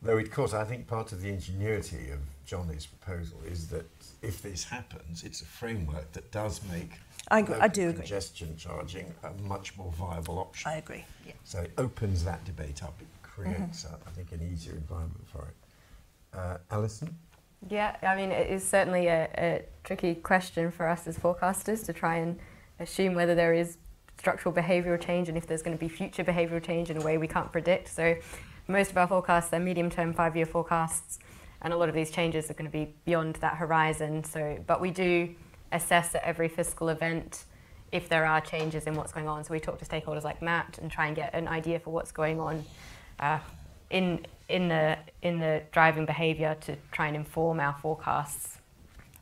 Though, 0.00 0.18
of 0.18 0.30
course, 0.30 0.54
I 0.54 0.64
think 0.64 0.86
part 0.86 1.12
of 1.12 1.22
the 1.22 1.28
ingenuity 1.28 2.10
of 2.10 2.20
Jonny's 2.46 2.86
proposal 2.86 3.38
is 3.44 3.68
that 3.68 3.90
if 4.22 4.42
this 4.42 4.64
happens, 4.64 5.24
it's 5.24 5.40
a 5.40 5.44
framework 5.44 6.12
that 6.12 6.30
does 6.30 6.60
make 6.70 6.92
I, 7.30 7.40
agree, 7.40 7.56
I 7.56 7.68
do 7.68 7.88
agree. 7.88 8.00
congestion 8.00 8.56
charging 8.56 9.12
a 9.22 9.30
much 9.42 9.76
more 9.76 9.92
viable 9.92 10.38
option. 10.38 10.70
I 10.70 10.76
agree. 10.76 11.04
Yeah. 11.26 11.32
So 11.44 11.60
it 11.60 11.72
opens 11.78 12.24
that 12.24 12.44
debate 12.44 12.82
up. 12.82 12.94
It 13.00 13.06
creates, 13.22 13.84
mm-hmm. 13.84 13.94
uh, 13.94 13.98
I 14.06 14.10
think, 14.10 14.32
an 14.32 14.40
easier 14.52 14.72
environment 14.72 15.26
for 15.26 15.42
it. 15.48 16.38
Uh, 16.38 16.58
Alison? 16.70 17.14
Yeah, 17.68 17.96
I 18.02 18.14
mean, 18.14 18.30
it 18.30 18.50
is 18.50 18.66
certainly 18.66 19.08
a, 19.08 19.28
a 19.36 19.64
tricky 19.84 20.14
question 20.14 20.70
for 20.70 20.88
us 20.88 21.06
as 21.06 21.18
forecasters 21.18 21.84
to 21.86 21.92
try 21.92 22.16
and 22.16 22.38
assume 22.78 23.14
whether 23.14 23.34
there 23.34 23.52
is 23.52 23.78
structural 24.18 24.54
behavioural 24.54 25.00
change 25.00 25.28
and 25.28 25.36
if 25.36 25.46
there's 25.46 25.62
going 25.62 25.76
to 25.76 25.80
be 25.80 25.88
future 25.88 26.24
behavioural 26.24 26.62
change 26.62 26.90
in 26.90 26.96
a 26.96 27.00
way 27.00 27.18
we 27.18 27.26
can't 27.26 27.50
predict. 27.50 27.88
So 27.88 28.16
most 28.68 28.90
of 28.90 28.98
our 28.98 29.06
forecasts 29.06 29.52
are 29.52 29.60
medium-term 29.60 30.12
five-year 30.12 30.46
forecasts, 30.46 31.18
and 31.62 31.72
a 31.72 31.76
lot 31.76 31.88
of 31.88 31.94
these 31.94 32.10
changes 32.10 32.50
are 32.50 32.54
going 32.54 32.70
to 32.70 32.76
be 32.76 32.94
beyond 33.04 33.36
that 33.36 33.56
horizon. 33.56 34.22
So, 34.22 34.62
but 34.66 34.80
we 34.80 34.90
do 34.90 35.34
assess 35.72 36.14
at 36.14 36.22
every 36.24 36.48
fiscal 36.48 36.88
event 36.88 37.44
if 37.90 38.08
there 38.08 38.26
are 38.26 38.40
changes 38.40 38.84
in 38.86 38.94
what's 38.94 39.12
going 39.12 39.28
on. 39.28 39.44
So 39.44 39.52
we 39.54 39.60
talk 39.60 39.78
to 39.78 39.84
stakeholders 39.84 40.24
like 40.24 40.42
Matt 40.42 40.78
and 40.80 40.90
try 40.90 41.06
and 41.06 41.16
get 41.16 41.34
an 41.34 41.48
idea 41.48 41.78
for 41.80 41.90
what's 41.90 42.12
going 42.12 42.38
on 42.40 42.64
uh, 43.20 43.38
in 43.90 44.26
in 44.48 44.68
the 44.68 44.98
in 45.22 45.38
the 45.40 45.62
driving 45.72 46.06
behaviour 46.06 46.56
to 46.62 46.76
try 46.92 47.06
and 47.06 47.16
inform 47.16 47.60
our 47.60 47.74
forecasts. 47.82 48.58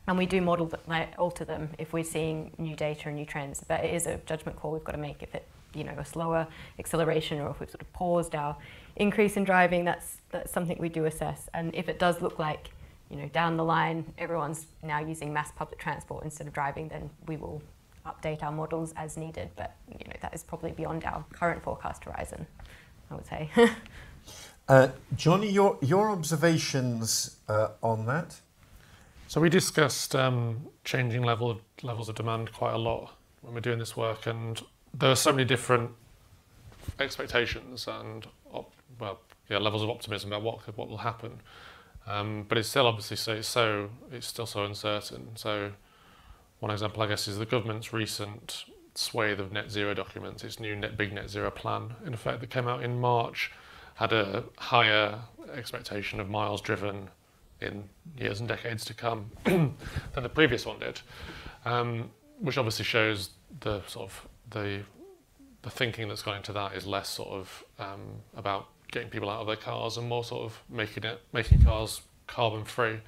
and 0.07 0.17
we 0.17 0.25
do 0.25 0.41
model 0.41 0.67
th- 0.67 0.81
like, 0.87 1.09
alter 1.17 1.43
them 1.45 1.69
if 1.77 1.91
we're 1.93 2.03
seeing 2.03 2.51
new 2.57 2.75
data 2.75 3.09
and 3.09 3.17
new 3.17 3.25
trends. 3.25 3.63
But 3.67 3.83
it 3.83 3.93
is 3.93 4.07
a 4.07 4.17
judgment 4.25 4.57
call 4.57 4.71
we've 4.71 4.83
got 4.83 4.93
to 4.93 4.97
make 4.97 5.21
if 5.21 5.35
it, 5.35 5.45
you 5.73 5.83
know, 5.83 5.95
a 5.97 6.05
slower 6.05 6.47
acceleration 6.79 7.39
or 7.41 7.49
if 7.51 7.59
we've 7.59 7.69
sort 7.69 7.81
of 7.81 7.91
paused 7.93 8.33
our 8.33 8.55
increase 8.95 9.35
in 9.37 9.43
driving. 9.43 9.83
That's 9.85 10.17
that's 10.29 10.51
something 10.51 10.77
we 10.79 10.89
do 10.89 11.05
assess. 11.05 11.49
And 11.53 11.75
if 11.75 11.89
it 11.89 11.99
does 11.99 12.21
look 12.21 12.39
like, 12.39 12.69
you 13.09 13.17
know, 13.17 13.27
down 13.29 13.57
the 13.57 13.63
line 13.63 14.05
everyone's 14.17 14.65
now 14.83 14.99
using 14.99 15.31
mass 15.31 15.51
public 15.51 15.79
transport 15.79 16.23
instead 16.23 16.47
of 16.47 16.53
driving, 16.53 16.87
then 16.87 17.09
we 17.27 17.37
will 17.37 17.61
update 18.05 18.43
our 18.43 18.51
models 18.51 18.93
as 18.95 19.17
needed. 19.17 19.49
But 19.55 19.75
you 19.89 20.05
know, 20.07 20.15
that 20.21 20.33
is 20.33 20.43
probably 20.43 20.71
beyond 20.71 21.03
our 21.05 21.23
current 21.33 21.63
forecast 21.63 22.03
horizon. 22.03 22.47
I 23.09 23.15
would 23.15 23.25
say. 23.25 23.49
Uh, 24.69 24.89
Jonny, 25.15 25.49
your, 25.49 25.77
your 25.81 26.09
observations 26.09 27.37
uh, 27.47 27.69
on 27.81 28.05
that? 28.05 28.41
So 29.27 29.39
we 29.39 29.49
discussed 29.49 30.13
um, 30.13 30.67
changing 30.83 31.23
level 31.23 31.49
of, 31.49 31.61
levels 31.83 32.09
of 32.09 32.15
demand 32.15 32.51
quite 32.51 32.73
a 32.73 32.77
lot 32.77 33.13
when 33.41 33.53
we're 33.53 33.61
doing 33.61 33.79
this 33.79 33.95
work, 33.95 34.27
and 34.27 34.61
there 34.93 35.09
are 35.09 35.15
so 35.15 35.31
many 35.31 35.45
different 35.45 35.91
expectations 36.99 37.87
and 37.87 38.27
op- 38.51 38.73
well, 38.99 39.19
yeah, 39.49 39.57
levels 39.57 39.83
of 39.83 39.89
optimism 39.89 40.33
about 40.33 40.43
what 40.43 40.61
could, 40.63 40.75
what 40.75 40.89
will 40.89 40.97
happen. 40.97 41.39
Um, 42.07 42.45
but 42.47 42.57
it's 42.57 42.69
still 42.69 42.87
obviously 42.87 43.17
so, 43.17 43.41
so 43.41 43.89
it's 44.11 44.27
still 44.27 44.45
so 44.45 44.63
uncertain. 44.63 45.29
So 45.35 45.73
one 46.59 46.71
example, 46.71 47.03
I 47.03 47.07
guess, 47.07 47.27
is 47.27 47.37
the 47.37 47.45
government's 47.45 47.91
recent 47.91 48.65
swathe 48.95 49.39
of 49.39 49.51
net 49.51 49.69
zero 49.69 49.93
documents, 49.93 50.43
its 50.43 50.59
new 50.59 50.75
net 50.75 50.97
big 50.97 51.13
net 51.13 51.29
zero 51.29 51.51
plan, 51.51 51.95
in 52.05 52.13
effect, 52.13 52.39
that 52.39 52.49
came 52.49 52.67
out 52.67 52.81
in 52.81 52.99
March, 52.99 53.51
had 53.95 54.13
a 54.13 54.43
higher 54.57 55.19
expectation 55.53 56.19
of 56.19 56.29
miles 56.29 56.61
driven 56.61 57.09
in 57.61 57.89
years 58.17 58.39
and 58.39 58.47
decades 58.47 58.85
to 58.85 58.93
come 58.93 59.31
than 59.43 59.75
the 60.15 60.29
previous 60.29 60.65
one 60.65 60.79
did, 60.79 61.01
um, 61.65 62.09
which 62.39 62.57
obviously 62.57 62.85
shows 62.85 63.31
the 63.59 63.81
sort 63.87 64.09
of 64.09 64.27
the 64.49 64.81
the 65.63 65.69
thinking 65.69 66.07
that's 66.07 66.21
gone 66.21 66.37
into 66.37 66.53
that 66.53 66.73
is 66.73 66.85
less 66.85 67.09
sort 67.09 67.29
of 67.29 67.63
um, 67.79 68.21
about 68.35 68.67
getting 68.91 69.09
people 69.09 69.29
out 69.29 69.41
of 69.41 69.47
their 69.47 69.55
cars 69.55 69.97
and 69.97 70.07
more 70.07 70.23
sort 70.23 70.45
of 70.45 70.61
making 70.69 71.03
it 71.03 71.21
making 71.33 71.63
cars 71.63 72.01
carbon 72.27 72.65
free. 72.65 72.99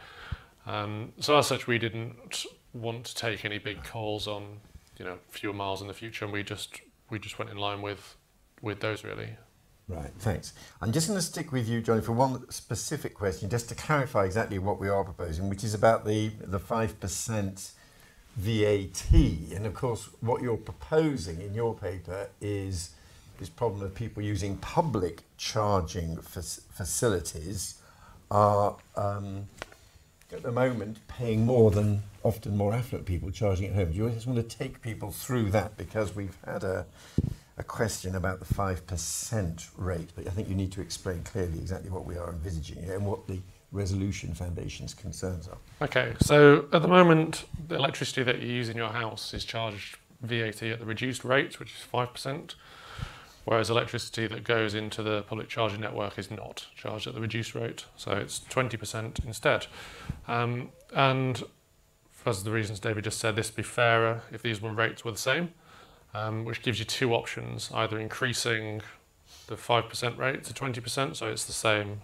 Um, 0.66 1.14
so 1.20 1.38
as 1.38 1.48
such, 1.48 1.68
we 1.68 1.78
didn't 1.78 2.46
want 2.74 3.06
to 3.06 3.16
take 3.16 3.46
any 3.46 3.58
big 3.58 3.84
calls 3.84 4.28
on 4.28 4.58
you 4.98 5.06
know 5.06 5.18
fewer 5.30 5.54
miles 5.54 5.82
in 5.82 5.88
the 5.88 5.94
future, 5.94 6.26
and 6.26 6.34
we 6.34 6.44
just 6.44 6.82
we 7.10 7.20
just 7.20 7.40
went 7.40 7.52
in 7.52 7.58
line 7.58 7.82
with 7.82 8.16
with 8.62 8.80
those 8.80 9.04
really. 9.04 9.30
Right, 9.88 10.12
thanks. 10.20 10.54
I'm 10.84 10.92
just 10.92 11.08
going 11.08 11.18
to 11.18 11.26
stick 11.26 11.52
with 11.52 11.68
you, 11.68 11.82
Jonny, 11.82 12.02
for 12.02 12.12
one 12.12 12.48
specific 12.52 13.16
question, 13.16 13.50
just 13.50 13.70
to 13.70 13.76
clarify 13.76 14.26
exactly 14.26 14.60
what 14.60 14.80
we 14.80 14.88
are 14.88 15.04
proposing, 15.04 15.50
which 15.50 15.64
is 15.64 15.74
about 15.74 16.06
the 16.06 16.30
the 16.42 16.60
five 16.60 17.00
percent 17.00 17.72
VAT. 18.36 19.12
And 19.12 19.66
of 19.66 19.74
course, 19.74 20.10
what 20.22 20.42
you're 20.42 20.58
proposing 20.58 21.42
in 21.42 21.56
your 21.56 21.74
paper 21.74 22.30
is 22.40 22.92
this 23.40 23.50
problem 23.50 23.82
of 23.84 23.96
people 23.96 24.22
using 24.22 24.58
public 24.58 25.24
charging 25.38 26.18
fac- 26.18 26.64
facilities 26.72 27.76
are 28.30 28.76
um, 28.96 29.48
at 30.32 30.44
the 30.44 30.52
moment 30.52 31.00
paying 31.08 31.46
more 31.46 31.72
than 31.72 32.04
often 32.24 32.56
more 32.56 32.74
affluent 32.74 33.06
people 33.06 33.32
charging 33.32 33.68
at 33.68 33.76
home. 33.76 33.92
Do 33.92 33.98
you 33.98 34.10
just 34.10 34.28
want 34.28 34.38
to 34.48 34.58
take 34.58 34.82
people 34.82 35.12
through 35.12 35.52
that 35.52 35.78
because 35.78 36.16
we've 36.16 36.38
had 36.46 36.64
a 36.64 36.86
a 37.60 37.64
question 37.64 38.16
about 38.16 38.40
the 38.40 38.46
5% 38.46 39.70
rate, 39.76 40.10
but 40.16 40.26
I 40.26 40.30
think 40.30 40.48
you 40.48 40.56
need 40.56 40.72
to 40.72 40.82
explain 40.82 41.24
clearly 41.24 41.60
exactly 41.60 41.90
what 41.90 42.06
we 42.06 42.18
are 42.18 42.30
envisaging 42.30 42.90
and 42.90 43.06
what 43.06 43.28
the 43.28 43.42
Resolution 43.74 44.34
Foundation's 44.34 44.94
concerns 44.94 45.48
are. 45.48 45.58
Okay, 45.82 46.14
so 46.22 46.66
at 46.72 46.82
the 46.82 46.88
moment, 46.88 47.46
the 47.68 47.76
electricity 47.76 48.24
that 48.24 48.40
you 48.40 48.48
use 48.48 48.70
in 48.70 48.78
your 48.78 48.90
house 48.90 49.34
is 49.34 49.44
charged 49.44 49.98
VAT 50.22 50.64
at 50.64 50.80
the 50.80 50.86
reduced 50.86 51.26
rate, 51.26 51.60
which 51.60 51.74
is 51.74 51.86
5%, 51.94 52.56
whereas 53.46 53.70
electricity 53.70 54.28
that 54.28 54.44
goes 54.44 54.74
into 54.74 55.02
the 55.02 55.24
public 55.24 55.50
charging 55.50 55.82
network 55.82 56.18
is 56.18 56.30
not 56.30 56.68
charged 56.76 57.08
at 57.08 57.14
the 57.14 57.22
reduced 57.22 57.56
rate, 57.56 57.86
so 57.96 58.12
it's 58.12 58.40
20% 58.40 59.26
instead. 59.26 59.68
Um, 60.28 60.70
and 60.96 61.44
for 62.12 62.34
the 62.34 62.52
reasons 62.52 62.80
David 62.80 63.06
just 63.06 63.20
said, 63.20 63.36
this 63.36 63.50
would 63.50 63.56
be 63.56 63.64
fairer 63.64 64.22
if 64.32 64.42
these 64.42 64.62
were 64.62 64.72
rates 64.72 65.04
were 65.04 65.12
the 65.12 65.18
same 65.18 65.54
um, 66.14 66.46
which 66.46 66.62
gives 66.62 66.80
you 66.80 66.86
two 66.86 67.14
options, 67.14 67.70
either 67.74 68.00
increasing 68.00 68.82
the 69.48 69.56
5% 69.56 70.18
rate 70.18 70.44
to 70.46 70.54
20%, 70.54 71.16
so 71.16 71.28
it's 71.28 71.46
the 71.46 71.54
same 71.54 72.02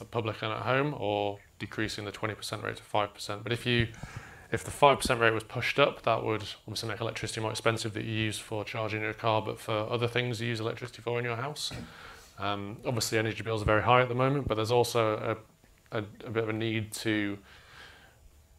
at 0.00 0.10
public 0.10 0.42
and 0.42 0.52
at 0.52 0.62
home, 0.62 0.94
or 0.98 1.38
decreasing 1.58 2.04
the 2.04 2.12
20% 2.12 2.62
rate 2.62 2.76
to 2.76 2.82
5%. 2.82 3.42
But 3.42 3.52
if 3.52 3.64
you 3.66 3.88
if 4.54 4.64
the 4.64 4.70
5% 4.70 5.20
rate 5.20 5.32
was 5.32 5.42
pushed 5.42 5.78
up, 5.78 6.02
that 6.02 6.24
would 6.24 6.44
obviously 6.66 6.88
make 6.88 7.00
electricity 7.00 7.40
more 7.40 7.50
expensive 7.50 7.92
that 7.94 8.04
you 8.04 8.12
use 8.12 8.38
for 8.38 8.64
charging 8.64 9.02
your 9.02 9.12
car, 9.12 9.42
but 9.42 9.58
for 9.58 9.72
other 9.90 10.06
things 10.06 10.40
you 10.40 10.48
use 10.48 10.60
electricity 10.60 11.02
for 11.02 11.18
in 11.18 11.24
your 11.24 11.36
house. 11.36 11.72
Um, 12.38 12.78
obviously, 12.86 13.18
energy 13.18 13.42
bills 13.42 13.62
are 13.62 13.66
very 13.66 13.82
high 13.82 14.02
at 14.02 14.08
the 14.08 14.14
moment, 14.14 14.48
but 14.48 14.54
there's 14.54 14.70
also 14.70 15.36
a, 15.92 15.98
a, 15.98 16.04
a 16.24 16.30
bit 16.30 16.44
of 16.44 16.48
a 16.48 16.52
need 16.52 16.92
to 16.92 17.38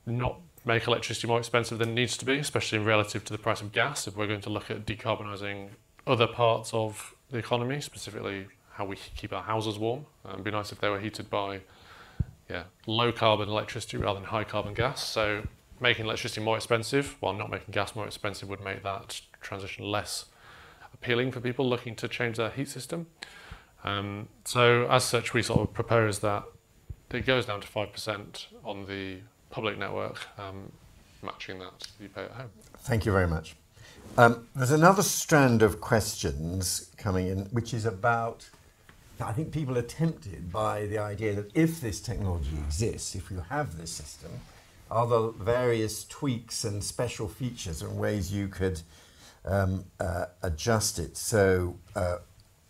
not 0.05 0.39
make 0.65 0.87
electricity 0.87 1.27
more 1.27 1.39
expensive 1.39 1.77
than 1.77 1.89
it 1.89 1.93
needs 1.93 2.17
to 2.17 2.25
be, 2.25 2.37
especially 2.39 2.79
in 2.79 2.85
relative 2.85 3.23
to 3.25 3.33
the 3.33 3.39
price 3.39 3.61
of 3.61 3.71
gas. 3.71 4.07
If 4.07 4.17
we're 4.17 4.27
going 4.27 4.41
to 4.41 4.49
look 4.49 4.69
at 4.69 4.85
decarbonising 4.85 5.69
other 6.05 6.27
parts 6.27 6.73
of 6.73 7.15
the 7.31 7.37
economy, 7.37 7.81
specifically 7.81 8.47
how 8.71 8.85
we 8.85 8.97
keep 9.15 9.31
our 9.31 9.43
houses 9.43 9.79
warm, 9.79 10.05
uh, 10.25 10.33
it'd 10.33 10.43
be 10.43 10.51
nice 10.51 10.71
if 10.71 10.79
they 10.81 10.89
were 10.89 10.99
heated 10.99 11.29
by 11.29 11.61
yeah, 12.49 12.63
low 12.85 13.11
carbon 13.11 13.49
electricity 13.49 13.97
rather 13.97 14.19
than 14.19 14.29
high 14.29 14.43
carbon 14.43 14.73
gas. 14.73 15.07
So 15.07 15.43
making 15.85 16.05
electricity 16.05 16.41
more 16.41 16.55
expensive 16.55 17.15
while 17.19 17.33
not 17.33 17.51
making 17.51 17.71
gas 17.71 17.95
more 17.95 18.07
expensive 18.07 18.49
would 18.49 18.63
make 18.63 18.81
that 18.81 19.21
transition 19.39 19.85
less 19.85 20.25
appealing 20.95 21.31
for 21.31 21.39
people 21.39 21.63
looking 21.69 21.95
to 21.95 22.07
change 22.07 22.37
their 22.37 22.49
heat 22.49 22.67
system. 22.67 23.05
Um, 23.83 24.27
so 24.45 24.87
as 24.89 25.03
such, 25.03 25.35
we 25.35 25.43
sort 25.43 25.59
of 25.59 25.73
propose 25.75 26.17
that 26.19 26.43
it 27.11 27.23
goes 27.23 27.45
down 27.45 27.61
to 27.61 27.67
5% 27.67 28.47
on 28.63 28.87
the 28.87 29.19
public 29.51 29.77
network, 29.77 30.17
um, 30.39 30.71
matching 31.21 31.59
that 31.59 31.87
you 32.01 32.09
pay 32.09 32.23
at 32.23 32.31
home. 32.31 32.49
Thank 32.79 33.05
you 33.05 33.11
very 33.11 33.27
much. 33.27 33.55
Um, 34.17 34.47
there's 34.55 34.71
another 34.71 35.03
strand 35.03 35.61
of 35.61 35.81
questions 35.81 36.89
coming 36.97 37.27
in, 37.27 37.39
which 37.57 37.75
is 37.75 37.85
about. 37.85 38.49
I 39.21 39.33
think 39.33 39.51
people 39.51 39.77
are 39.77 39.89
tempted 40.03 40.51
by 40.51 40.87
the 40.87 40.97
idea 40.97 41.35
that 41.35 41.51
if 41.53 41.79
this 41.79 42.01
technology 42.01 42.57
exists, 42.65 43.13
if 43.13 43.29
you 43.29 43.43
have 43.49 43.77
this 43.77 43.91
system, 43.91 44.31
are 44.89 45.07
there 45.07 45.29
various 45.31 46.03
tweaks 46.05 46.63
and 46.63 46.83
special 46.83 47.27
features 47.27 47.81
and 47.81 47.97
ways 47.97 48.31
you 48.31 48.47
could 48.47 48.81
um, 49.43 49.85
uh, 49.99 50.25
adjust 50.43 50.99
it? 50.99 51.17
So, 51.17 51.77
uh, 51.95 52.17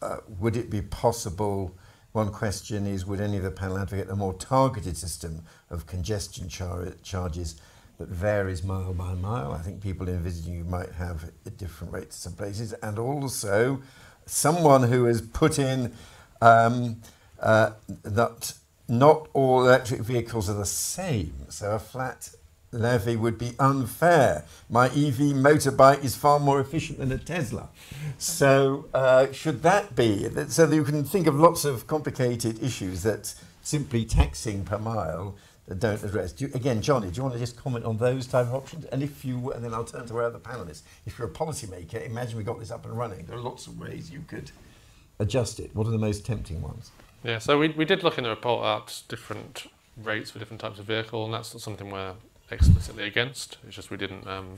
uh, 0.01 0.17
would 0.39 0.55
it 0.55 0.69
be 0.69 0.81
possible? 0.81 1.75
One 2.11 2.31
question 2.31 2.87
is 2.87 3.05
Would 3.05 3.19
any 3.19 3.37
of 3.37 3.43
the 3.43 3.51
panel 3.51 3.77
advocate 3.77 4.09
a 4.09 4.15
more 4.15 4.33
targeted 4.33 4.95
system 4.95 5.43
of 5.69 5.87
congestion 5.87 6.47
char- 6.47 6.93
charges 7.03 7.59
that 7.97 8.07
varies 8.07 8.63
mile 8.63 8.93
by 8.93 9.13
mile? 9.15 9.51
I 9.51 9.61
think 9.61 9.81
people 9.81 10.07
envisaging 10.07 10.53
you 10.53 10.63
might 10.63 10.91
have 10.93 11.31
different 11.57 11.91
rates 11.91 12.15
in 12.17 12.31
some 12.31 12.37
places. 12.37 12.73
And 12.81 12.99
also, 12.99 13.81
someone 14.25 14.83
who 14.83 15.05
has 15.05 15.21
put 15.21 15.59
in 15.59 15.93
um, 16.41 17.01
uh, 17.39 17.71
that 18.03 18.53
not 18.87 19.27
all 19.33 19.65
electric 19.65 20.01
vehicles 20.01 20.49
are 20.49 20.53
the 20.53 20.65
same. 20.65 21.33
So, 21.49 21.71
a 21.71 21.79
flat 21.79 22.29
levy 22.71 23.15
would 23.15 23.37
be 23.37 23.53
unfair. 23.59 24.45
My 24.69 24.87
EV 24.87 25.33
motorbike 25.33 26.03
is 26.03 26.15
far 26.15 26.39
more 26.39 26.59
efficient 26.59 26.99
than 26.99 27.11
a 27.11 27.17
Tesla. 27.17 27.69
So, 28.17 28.85
uh, 28.93 29.31
should 29.31 29.63
that 29.63 29.95
be? 29.95 30.29
So, 30.49 30.65
that 30.65 30.75
you 30.75 30.83
can 30.83 31.03
think 31.03 31.27
of 31.27 31.35
lots 31.35 31.65
of 31.65 31.87
complicated 31.87 32.61
issues 32.61 33.03
that 33.03 33.33
simply 33.61 34.05
taxing 34.05 34.63
per 34.63 34.77
mile 34.77 35.35
don't 35.79 36.03
address. 36.03 36.31
Do 36.31 36.45
you, 36.45 36.51
again, 36.53 36.81
Jonny, 36.81 37.09
do 37.09 37.17
you 37.17 37.23
want 37.23 37.33
to 37.33 37.39
just 37.39 37.57
comment 37.57 37.85
on 37.85 37.97
those 37.97 38.27
type 38.27 38.47
of 38.47 38.53
options? 38.53 38.85
And 38.85 39.01
if 39.01 39.25
you, 39.25 39.51
and 39.51 39.63
then 39.63 39.73
I'll 39.73 39.83
turn 39.83 40.05
to 40.07 40.17
our 40.17 40.23
other 40.23 40.37
panelists. 40.37 40.83
If 41.07 41.17
you're 41.17 41.27
a 41.27 41.31
policymaker, 41.31 42.05
imagine 42.05 42.37
we 42.37 42.43
got 42.43 42.59
this 42.59 42.69
up 42.69 42.85
and 42.85 42.95
running. 42.95 43.25
There 43.25 43.35
are 43.35 43.41
lots 43.41 43.65
of 43.65 43.79
ways 43.79 44.11
you 44.11 44.23
could 44.27 44.51
adjust 45.17 45.59
it. 45.59 45.71
What 45.73 45.87
are 45.87 45.91
the 45.91 45.97
most 45.97 46.23
tempting 46.25 46.61
ones? 46.61 46.91
Yeah, 47.23 47.39
so 47.39 47.57
we, 47.57 47.69
we 47.69 47.85
did 47.85 48.03
look 48.03 48.17
in 48.17 48.23
the 48.23 48.29
report 48.29 48.65
at 48.65 49.01
different 49.07 49.67
rates 49.97 50.31
for 50.31 50.39
different 50.39 50.61
types 50.61 50.79
of 50.79 50.85
vehicle, 50.85 51.25
and 51.25 51.33
that's 51.33 51.53
not 51.53 51.61
something 51.61 51.89
we're 51.89 52.13
explicitly 52.51 53.05
against. 53.05 53.57
It's 53.65 53.75
just 53.75 53.89
we 53.89 53.97
didn't 53.97 54.27
um, 54.27 54.57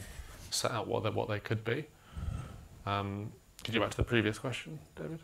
set 0.51 0.71
out 0.71 0.87
what 0.87 1.03
they, 1.03 1.09
what 1.09 1.29
they 1.29 1.39
could 1.39 1.63
be. 1.63 1.85
Um, 2.85 3.31
could 3.63 3.73
you 3.73 3.79
go 3.79 3.85
back 3.85 3.91
to 3.91 3.97
the 3.97 4.03
previous 4.03 4.39
question, 4.39 4.79
David? 4.95 5.19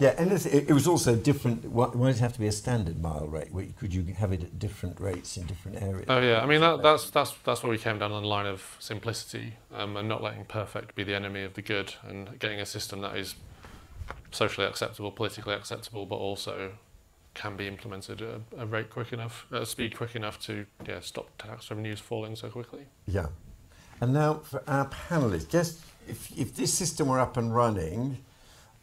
Yeah, 0.00 0.14
and 0.16 0.32
it, 0.32 0.46
it 0.46 0.72
was 0.72 0.86
also 0.86 1.16
different. 1.16 1.64
Why, 1.64 1.86
why 1.86 2.08
does 2.08 2.18
it 2.18 2.22
have 2.22 2.32
to 2.34 2.40
be 2.40 2.46
a 2.46 2.52
standard 2.52 3.00
mile 3.00 3.26
rate? 3.26 3.48
Could 3.78 3.92
you 3.92 4.04
have 4.14 4.32
it 4.32 4.42
at 4.42 4.58
different 4.58 5.00
rates 5.00 5.36
in 5.36 5.46
different 5.46 5.82
areas? 5.82 6.06
Oh 6.08 6.20
yeah, 6.20 6.40
I 6.40 6.46
mean 6.46 6.60
that, 6.60 6.82
that's 6.82 7.10
that's 7.10 7.32
that's 7.44 7.62
where 7.62 7.70
we 7.70 7.78
came 7.78 7.98
down 7.98 8.12
on 8.12 8.22
the 8.22 8.28
line 8.28 8.46
of 8.46 8.76
simplicity 8.78 9.54
um, 9.74 9.96
and 9.96 10.08
not 10.08 10.22
letting 10.22 10.44
perfect 10.44 10.94
be 10.94 11.04
the 11.04 11.14
enemy 11.14 11.42
of 11.42 11.54
the 11.54 11.62
good, 11.62 11.94
and 12.06 12.38
getting 12.38 12.60
a 12.60 12.66
system 12.66 13.00
that 13.00 13.16
is 13.16 13.34
socially 14.30 14.66
acceptable, 14.66 15.10
politically 15.10 15.54
acceptable, 15.54 16.06
but 16.06 16.16
also 16.16 16.72
can 17.34 17.56
be 17.56 17.68
implemented 17.68 18.20
at 18.20 18.40
a, 18.58 18.66
rate 18.66 18.90
quick 18.90 19.12
enough, 19.12 19.46
at 19.52 19.62
a 19.62 19.66
speed 19.66 19.96
quick 19.96 20.16
enough 20.16 20.40
to 20.40 20.66
yeah, 20.86 21.00
stop 21.00 21.30
tax 21.38 21.70
revenues 21.70 22.00
falling 22.00 22.34
so 22.34 22.48
quickly. 22.48 22.86
Yeah. 23.06 23.26
And 24.00 24.12
now 24.12 24.34
for 24.34 24.62
our 24.68 24.86
panelists, 24.88 25.48
just 25.48 25.80
if, 26.08 26.36
if 26.36 26.54
this 26.56 26.72
system 26.72 27.08
were 27.08 27.20
up 27.20 27.36
and 27.36 27.54
running, 27.54 28.18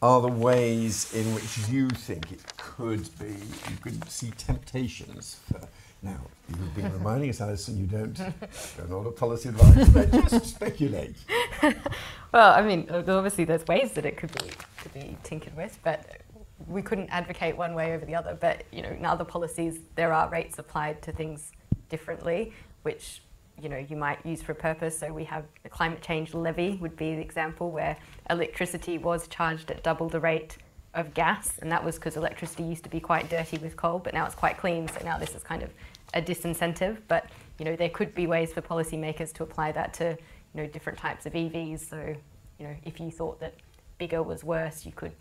are 0.02 0.20
the 0.20 0.28
ways 0.28 1.12
in 1.14 1.34
which 1.34 1.68
you 1.68 1.88
think 1.88 2.32
it 2.32 2.56
could 2.56 3.08
be, 3.18 3.34
you 3.70 3.76
could 3.82 4.08
see 4.10 4.30
temptations 4.36 5.40
for, 5.50 5.60
now, 6.02 6.20
you've 6.48 6.74
been 6.74 6.92
reminding 6.92 7.30
us, 7.30 7.40
Alison, 7.40 7.78
you 7.78 7.86
don't, 7.86 8.14
don't 8.14 8.90
know 8.90 9.00
what 9.00 9.16
policy 9.16 9.48
advice, 9.48 9.88
but 9.88 10.10
just 10.12 10.54
speculate. 10.54 11.16
well, 12.32 12.52
I 12.52 12.62
mean, 12.62 12.88
obviously 12.90 13.44
there's 13.44 13.66
ways 13.66 13.92
that 13.92 14.04
it 14.04 14.16
could 14.16 14.32
be, 14.32 14.50
could 14.78 14.94
be 14.94 15.16
tinkered 15.24 15.56
with, 15.56 15.78
but 15.82 16.20
we 16.68 16.82
couldn't 16.82 17.08
advocate 17.08 17.56
one 17.56 17.74
way 17.74 17.94
over 17.94 18.04
the 18.04 18.14
other. 18.14 18.36
But, 18.38 18.64
you 18.70 18.82
know, 18.82 18.90
in 18.90 19.04
other 19.04 19.24
policies, 19.24 19.80
there 19.94 20.12
are 20.12 20.28
rates 20.28 20.58
applied 20.58 21.02
to 21.02 21.12
things 21.12 21.52
differently, 21.88 22.52
which 22.82 23.22
you 23.60 23.68
know 23.68 23.78
you 23.88 23.96
might 23.96 24.24
use 24.24 24.42
for 24.42 24.52
a 24.52 24.56
purpose. 24.56 24.98
So 24.98 25.12
we 25.12 25.24
have 25.24 25.44
the 25.62 25.68
climate 25.68 26.02
change 26.02 26.34
levy 26.34 26.76
would 26.80 26.96
be 26.96 27.14
the 27.14 27.20
example 27.20 27.70
where 27.70 27.96
electricity 28.30 28.98
was 28.98 29.28
charged 29.28 29.70
at 29.70 29.82
double 29.82 30.08
the 30.08 30.20
rate 30.20 30.58
of 30.96 31.14
gas, 31.14 31.58
and 31.60 31.70
that 31.70 31.84
was 31.84 31.96
because 31.96 32.16
electricity 32.16 32.64
used 32.64 32.82
to 32.84 32.90
be 32.90 32.98
quite 32.98 33.28
dirty 33.30 33.58
with 33.58 33.76
coal, 33.76 33.98
but 33.98 34.14
now 34.14 34.24
it's 34.26 34.34
quite 34.34 34.56
clean. 34.56 34.88
So 34.88 35.04
now 35.04 35.18
this 35.18 35.34
is 35.34 35.42
kind 35.42 35.62
of 35.62 35.70
a 36.14 36.22
disincentive. 36.22 36.98
But 37.06 37.30
you 37.58 37.64
know 37.64 37.76
there 37.76 37.90
could 37.90 38.14
be 38.14 38.26
ways 38.26 38.52
for 38.52 38.62
policymakers 38.62 39.32
to 39.34 39.42
apply 39.42 39.72
that 39.72 39.94
to 39.94 40.16
you 40.54 40.62
know 40.62 40.66
different 40.66 40.98
types 40.98 41.26
of 41.26 41.34
EVs. 41.34 41.88
So 41.88 42.16
you 42.58 42.66
know 42.66 42.74
if 42.84 42.98
you 42.98 43.10
thought 43.10 43.38
that 43.40 43.54
bigger 43.98 44.22
was 44.22 44.42
worse, 44.42 44.84
you 44.84 44.92
could 44.92 45.12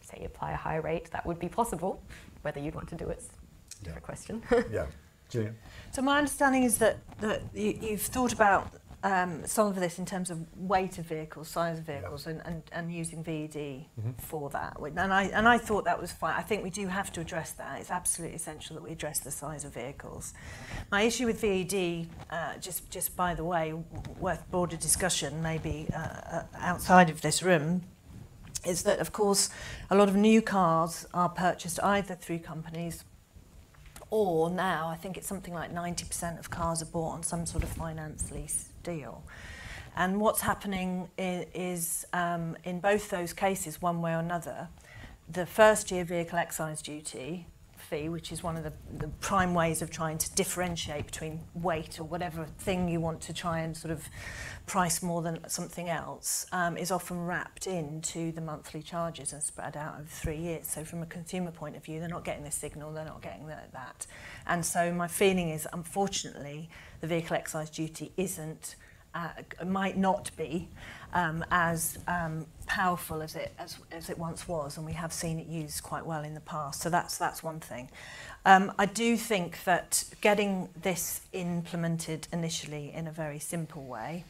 say 0.00 0.22
apply 0.24 0.52
a 0.52 0.56
higher 0.56 0.82
rate. 0.82 1.10
That 1.10 1.26
would 1.26 1.38
be 1.38 1.48
possible. 1.48 2.02
Whether 2.42 2.60
you'd 2.60 2.74
want 2.74 2.88
to 2.88 2.96
do 2.96 3.08
it's 3.08 3.28
a 3.80 3.84
different 3.84 4.02
yeah. 4.02 4.06
question. 4.06 4.42
yeah. 4.70 4.86
Jillian. 5.32 5.54
So 5.92 6.02
my 6.02 6.18
understanding 6.18 6.64
is 6.64 6.78
that, 6.78 6.98
that 7.20 7.42
you, 7.54 7.78
you've 7.80 8.02
thought 8.02 8.32
about 8.32 8.70
um, 9.04 9.44
some 9.46 9.66
of 9.66 9.74
this 9.76 9.98
in 9.98 10.06
terms 10.06 10.30
of 10.30 10.46
weight 10.56 10.98
of 10.98 11.06
vehicles, 11.06 11.48
size 11.48 11.78
of 11.78 11.84
vehicles, 11.84 12.24
yeah. 12.24 12.32
and, 12.32 12.42
and, 12.44 12.62
and 12.72 12.92
using 12.92 13.24
VED 13.24 13.54
mm-hmm. 13.54 14.12
for 14.18 14.48
that. 14.50 14.76
And 14.78 15.12
I, 15.12 15.24
and 15.24 15.48
I 15.48 15.58
thought 15.58 15.84
that 15.84 16.00
was 16.00 16.12
fine. 16.12 16.34
I 16.36 16.42
think 16.42 16.62
we 16.62 16.70
do 16.70 16.86
have 16.86 17.12
to 17.12 17.20
address 17.20 17.52
that. 17.52 17.80
It's 17.80 17.90
absolutely 17.90 18.36
essential 18.36 18.74
that 18.76 18.82
we 18.82 18.92
address 18.92 19.18
the 19.18 19.30
size 19.30 19.64
of 19.64 19.74
vehicles. 19.74 20.34
My 20.90 21.02
issue 21.02 21.26
with 21.26 21.40
VED, 21.40 22.08
uh, 22.30 22.58
just, 22.58 22.90
just 22.90 23.16
by 23.16 23.34
the 23.34 23.44
way, 23.44 23.74
worth 24.20 24.48
broader 24.50 24.76
discussion, 24.76 25.42
maybe 25.42 25.88
uh, 25.94 25.98
uh, 25.98 26.42
outside 26.58 27.10
of 27.10 27.22
this 27.22 27.42
room, 27.42 27.82
is 28.64 28.84
that, 28.84 29.00
of 29.00 29.12
course, 29.12 29.50
a 29.90 29.96
lot 29.96 30.08
of 30.08 30.14
new 30.14 30.40
cars 30.40 31.06
are 31.12 31.28
purchased 31.28 31.82
either 31.82 32.14
through 32.14 32.38
companies 32.38 33.04
or 34.10 34.50
now 34.50 34.88
I 34.88 34.96
think 34.96 35.16
it's 35.16 35.26
something 35.26 35.54
like 35.54 35.72
90% 35.72 36.38
of 36.38 36.50
cars 36.50 36.82
are 36.82 36.86
bought 36.86 37.12
on 37.12 37.22
some 37.22 37.46
sort 37.46 37.64
of 37.64 37.70
finance 37.70 38.30
lease 38.30 38.68
deal. 38.82 39.22
And 39.96 40.20
what's 40.20 40.40
happening 40.40 41.10
is, 41.18 42.06
um, 42.12 42.56
in 42.64 42.80
both 42.80 43.10
those 43.10 43.32
cases, 43.32 43.82
one 43.82 44.00
way 44.00 44.14
or 44.14 44.20
another, 44.20 44.68
the 45.28 45.46
first 45.46 45.90
year 45.90 46.04
vehicle 46.04 46.38
excise 46.38 46.80
duty 46.82 47.46
fee, 47.76 48.08
which 48.08 48.32
is 48.32 48.42
one 48.42 48.56
of 48.56 48.64
the, 48.64 48.72
the 48.98 49.08
prime 49.20 49.52
ways 49.52 49.82
of 49.82 49.90
trying 49.90 50.16
to 50.16 50.34
differentiate 50.34 51.04
between 51.04 51.40
weight 51.54 52.00
or 52.00 52.04
whatever 52.04 52.46
thing 52.58 52.88
you 52.88 53.00
want 53.00 53.20
to 53.20 53.34
try 53.34 53.58
and 53.60 53.76
sort 53.76 53.92
of 53.92 54.08
price 54.66 55.02
more 55.02 55.20
than 55.20 55.38
something 55.48 55.88
else, 55.88 56.46
um, 56.52 56.76
is 56.76 56.90
often 56.90 57.26
wrapped 57.26 57.66
into 57.66 58.32
the 58.32 58.40
monthly 58.40 58.82
charges 58.82 59.32
and 59.32 59.42
spread 59.42 59.76
out 59.76 59.94
over 59.96 60.08
three 60.08 60.38
years. 60.38 60.66
So 60.66 60.84
from 60.84 61.02
a 61.02 61.06
consumer 61.06 61.50
point 61.50 61.76
of 61.76 61.84
view, 61.84 62.00
they're 62.00 62.08
not 62.08 62.24
getting 62.24 62.44
the 62.44 62.50
signal, 62.50 62.92
they're 62.92 63.04
not 63.04 63.20
getting 63.20 63.46
the, 63.46 63.58
that. 63.72 64.06
And 64.46 64.64
so 64.64 64.92
my 64.92 65.08
feeling 65.08 65.50
is, 65.50 65.66
unfortunately, 65.72 66.70
the 67.02 67.06
vehicle 67.06 67.36
excise 67.36 67.68
duty 67.68 68.12
isn't, 68.16 68.76
uh, 69.14 69.28
might 69.66 69.98
not 69.98 70.30
be, 70.38 70.68
um, 71.12 71.44
as 71.50 71.98
um, 72.08 72.46
powerful 72.66 73.20
as 73.20 73.36
it 73.36 73.52
as, 73.58 73.76
as 73.90 74.08
it 74.08 74.16
once 74.16 74.48
was, 74.48 74.78
and 74.78 74.86
we 74.86 74.92
have 74.92 75.12
seen 75.12 75.38
it 75.38 75.46
used 75.46 75.82
quite 75.82 76.06
well 76.06 76.24
in 76.24 76.32
the 76.32 76.40
past. 76.40 76.80
So 76.80 76.88
that's 76.88 77.18
that's 77.18 77.42
one 77.42 77.60
thing. 77.60 77.90
Um, 78.46 78.72
I 78.78 78.86
do 78.86 79.16
think 79.16 79.62
that 79.64 80.04
getting 80.20 80.68
this 80.80 81.20
implemented 81.32 82.28
initially 82.32 82.92
in 82.94 83.06
a 83.06 83.12
very 83.12 83.38
simple 83.38 83.84
way 83.84 84.24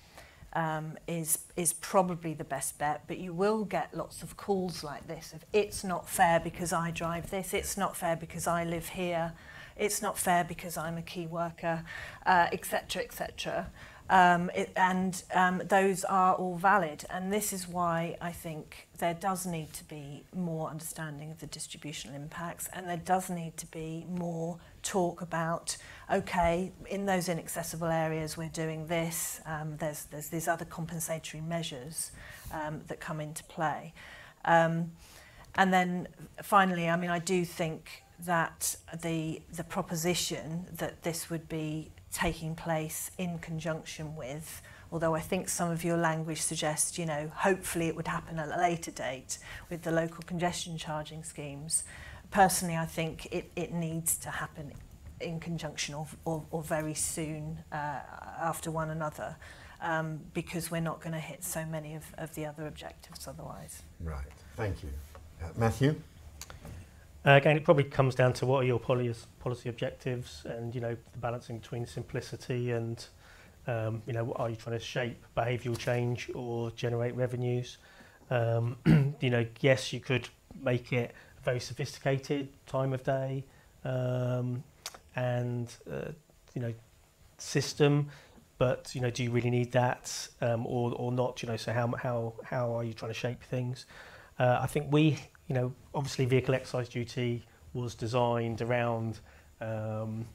um, 0.54 0.98
is 1.06 1.38
is 1.56 1.72
probably 1.74 2.34
the 2.34 2.44
best 2.44 2.78
bet. 2.78 3.02
But 3.06 3.18
you 3.18 3.32
will 3.32 3.64
get 3.64 3.94
lots 3.94 4.22
of 4.22 4.36
calls 4.36 4.82
like 4.82 5.06
this 5.06 5.32
of 5.32 5.44
it's 5.52 5.84
not 5.84 6.08
fair 6.08 6.40
because 6.40 6.72
I 6.72 6.90
drive 6.90 7.30
this, 7.30 7.54
it's 7.54 7.76
not 7.76 7.96
fair 7.96 8.16
because 8.16 8.46
I 8.46 8.64
live 8.64 8.88
here, 8.88 9.32
it's 9.76 10.02
not 10.02 10.18
fair 10.18 10.44
because 10.44 10.76
I'm 10.76 10.98
a 10.98 11.02
key 11.02 11.26
worker, 11.26 11.84
etc., 12.26 13.02
uh, 13.02 13.04
etc. 13.04 13.70
Et 14.10 14.14
um, 14.14 14.50
and 14.76 15.22
um, 15.32 15.62
those 15.64 16.04
are 16.04 16.34
all 16.34 16.56
valid. 16.56 17.04
And 17.08 17.32
this 17.32 17.52
is 17.52 17.66
why 17.66 18.16
I 18.20 18.30
think 18.30 18.88
there 18.98 19.14
does 19.14 19.46
need 19.46 19.72
to 19.74 19.84
be 19.84 20.24
more 20.34 20.68
understanding 20.68 21.30
of 21.30 21.40
the 21.40 21.46
distributional 21.46 22.14
impacts, 22.16 22.68
and 22.72 22.88
there 22.88 23.00
does 23.04 23.30
need 23.30 23.56
to 23.58 23.66
be 23.66 24.06
more 24.10 24.58
talk 24.82 25.22
about 25.22 25.76
okay, 26.12 26.72
in 26.90 27.06
those 27.06 27.28
inaccessible 27.30 27.86
areas, 27.86 28.36
we're 28.36 28.48
doing 28.48 28.86
this. 28.86 29.40
Um, 29.46 29.76
there's 29.78 30.04
there's 30.04 30.28
these 30.28 30.48
other 30.48 30.66
compensatory 30.66 31.40
measures 31.40 32.12
um, 32.52 32.82
that 32.88 33.00
come 33.00 33.20
into 33.20 33.44
play. 33.44 33.94
Um, 34.44 34.92
and 35.54 35.72
then 35.72 36.08
finally, 36.42 36.88
I 36.88 36.96
mean, 36.96 37.10
I 37.10 37.18
do 37.18 37.44
think 37.44 38.04
that 38.24 38.76
the 39.02 39.42
the 39.52 39.64
proposition 39.64 40.66
that 40.76 41.02
this 41.02 41.30
would 41.30 41.48
be 41.48 41.90
taking 42.12 42.54
place 42.54 43.10
in 43.18 43.38
conjunction 43.38 44.14
with, 44.16 44.62
although 44.90 45.14
I 45.14 45.20
think 45.20 45.48
some 45.48 45.70
of 45.70 45.82
your 45.82 45.96
language 45.96 46.42
suggests, 46.42 46.98
you 46.98 47.06
know, 47.06 47.30
hopefully 47.34 47.88
it 47.88 47.96
would 47.96 48.08
happen 48.08 48.38
at 48.38 48.48
a 48.48 48.60
later 48.60 48.90
date 48.90 49.38
with 49.70 49.82
the 49.82 49.90
local 49.90 50.22
congestion 50.26 50.76
charging 50.76 51.24
schemes. 51.24 51.84
Personally, 52.30 52.76
I 52.76 52.86
think 52.86 53.26
it, 53.32 53.50
it 53.56 53.72
needs 53.72 54.16
to 54.18 54.30
happen 54.30 54.72
in 55.20 55.40
conjunction 55.40 55.94
or, 55.94 56.06
or, 56.24 56.44
or 56.50 56.62
very 56.62 56.94
soon 56.94 57.58
uh, 57.72 58.00
after 58.40 58.70
one 58.70 58.90
another 58.90 59.36
um, 59.80 60.20
because 60.34 60.70
we're 60.70 60.80
not 60.80 61.00
going 61.00 61.12
to 61.12 61.20
hit 61.20 61.42
so 61.44 61.64
many 61.64 61.94
of, 61.94 62.04
of 62.18 62.34
the 62.34 62.46
other 62.46 62.66
objectives 62.66 63.26
otherwise. 63.26 63.82
Right, 64.00 64.24
thank 64.56 64.82
you. 64.82 64.90
Uh, 65.42 65.48
Matthew? 65.56 65.96
Uh, 67.24 67.32
again, 67.32 67.56
it 67.56 67.64
probably 67.64 67.84
comes 67.84 68.16
down 68.16 68.32
to 68.32 68.46
what 68.46 68.64
are 68.64 68.66
your 68.66 68.80
policy, 68.80 69.68
objectives 69.68 70.44
and, 70.44 70.74
you 70.74 70.80
know, 70.80 70.96
the 71.12 71.18
balancing 71.18 71.58
between 71.58 71.86
simplicity 71.86 72.72
and, 72.72 73.06
um, 73.68 74.02
you 74.06 74.12
know, 74.12 74.32
are 74.32 74.50
you 74.50 74.56
trying 74.56 74.76
to 74.76 74.84
shape 74.84 75.24
behavioural 75.36 75.78
change 75.78 76.30
or 76.34 76.72
generate 76.72 77.14
revenues? 77.14 77.78
Um, 78.30 78.76
you 79.20 79.30
know, 79.30 79.46
yes, 79.60 79.92
you 79.92 80.00
could 80.00 80.28
make 80.60 80.92
it 80.92 81.14
a 81.38 81.42
very 81.44 81.60
sophisticated 81.60 82.48
time 82.66 82.92
of 82.92 83.04
day 83.04 83.44
um, 83.84 84.64
and, 85.14 85.72
uh, 85.88 86.10
you 86.54 86.62
know, 86.62 86.74
system, 87.38 88.08
but, 88.58 88.92
you 88.94 89.00
know, 89.00 89.10
do 89.10 89.22
you 89.22 89.30
really 89.30 89.50
need 89.50 89.70
that 89.72 90.28
um, 90.40 90.66
or, 90.66 90.92
or 90.94 91.12
not? 91.12 91.40
You 91.40 91.48
know, 91.48 91.56
so 91.56 91.72
how, 91.72 91.86
how, 91.88 92.32
how 92.42 92.76
are 92.76 92.82
you 92.82 92.94
trying 92.94 93.12
to 93.12 93.18
shape 93.18 93.44
things? 93.44 93.86
Uh, 94.40 94.58
I 94.60 94.66
think 94.66 94.92
we 94.92 95.18
you 95.48 95.54
know, 95.54 95.72
obviously 95.94 96.24
vehicle 96.24 96.54
excise 96.54 96.88
duty 96.88 97.44
was 97.74 97.94
designed 97.94 98.60
around 98.60 99.20
um, 99.60 100.26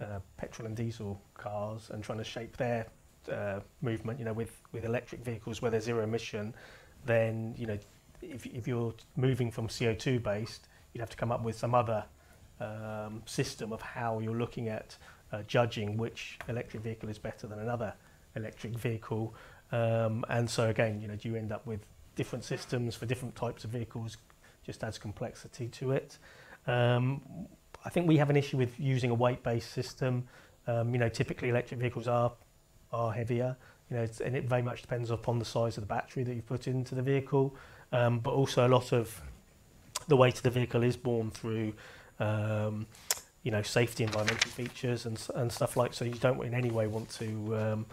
uh, 0.00 0.18
petrol 0.36 0.66
and 0.66 0.76
diesel 0.76 1.20
cars 1.34 1.90
and 1.92 2.02
trying 2.02 2.18
to 2.18 2.24
shape 2.24 2.56
their 2.56 2.86
uh, 3.30 3.60
movement, 3.82 4.18
you 4.18 4.24
know, 4.24 4.32
with, 4.32 4.60
with 4.72 4.84
electric 4.84 5.22
vehicles 5.22 5.60
where 5.60 5.70
they're 5.70 5.80
zero 5.80 6.02
emission, 6.02 6.54
then, 7.04 7.54
you 7.56 7.66
know, 7.66 7.78
if, 8.22 8.46
if 8.46 8.66
you're 8.66 8.94
moving 9.16 9.50
from 9.50 9.68
CO2 9.68 10.22
based, 10.22 10.68
you'd 10.92 11.00
have 11.00 11.10
to 11.10 11.16
come 11.16 11.32
up 11.32 11.42
with 11.42 11.56
some 11.56 11.74
other 11.74 12.04
um, 12.60 13.22
system 13.26 13.72
of 13.72 13.80
how 13.80 14.18
you're 14.18 14.36
looking 14.36 14.68
at 14.68 14.96
uh, 15.32 15.42
judging 15.46 15.96
which 15.96 16.38
electric 16.48 16.82
vehicle 16.82 17.08
is 17.08 17.18
better 17.18 17.46
than 17.46 17.58
another 17.58 17.94
electric 18.36 18.76
vehicle. 18.76 19.34
Um, 19.72 20.24
and 20.28 20.48
so 20.48 20.68
again, 20.68 21.00
you 21.00 21.08
know, 21.08 21.16
do 21.16 21.28
you 21.28 21.36
end 21.36 21.52
up 21.52 21.66
with 21.66 21.80
different 22.16 22.44
systems 22.44 22.94
for 22.94 23.06
different 23.06 23.34
types 23.36 23.64
of 23.64 23.70
vehicles 23.70 24.16
just 24.64 24.84
adds 24.84 24.98
complexity 24.98 25.68
to 25.68 25.92
it. 25.92 26.18
Um, 26.66 27.22
I 27.84 27.88
think 27.88 28.06
we 28.06 28.18
have 28.18 28.30
an 28.30 28.36
issue 28.36 28.56
with 28.56 28.78
using 28.78 29.10
a 29.10 29.14
weight-based 29.14 29.72
system. 29.72 30.24
Um, 30.66 30.92
you 30.92 30.98
know, 30.98 31.08
typically 31.08 31.48
electric 31.48 31.80
vehicles 31.80 32.06
are 32.08 32.32
are 32.92 33.12
heavier. 33.12 33.56
You 33.90 33.96
know, 33.96 34.06
and 34.24 34.36
it 34.36 34.44
very 34.44 34.62
much 34.62 34.82
depends 34.82 35.10
upon 35.10 35.38
the 35.38 35.44
size 35.44 35.76
of 35.76 35.82
the 35.82 35.88
battery 35.88 36.22
that 36.22 36.34
you 36.34 36.42
put 36.42 36.68
into 36.68 36.94
the 36.94 37.02
vehicle. 37.02 37.56
Um, 37.92 38.20
but 38.20 38.32
also 38.32 38.66
a 38.66 38.68
lot 38.68 38.92
of 38.92 39.20
the 40.06 40.16
weight 40.16 40.36
of 40.36 40.42
the 40.42 40.50
vehicle 40.50 40.84
is 40.84 40.96
borne 40.96 41.30
through, 41.30 41.72
um, 42.20 42.86
you 43.42 43.50
know, 43.50 43.62
safety 43.62 44.04
environmental 44.04 44.50
features 44.50 45.06
and 45.06 45.20
and 45.34 45.50
stuff 45.50 45.76
like. 45.76 45.94
So 45.94 46.04
you 46.04 46.14
don't 46.14 46.44
in 46.44 46.54
any 46.54 46.70
way 46.70 46.86
want 46.86 47.10
to, 47.18 47.56
um, 47.56 47.86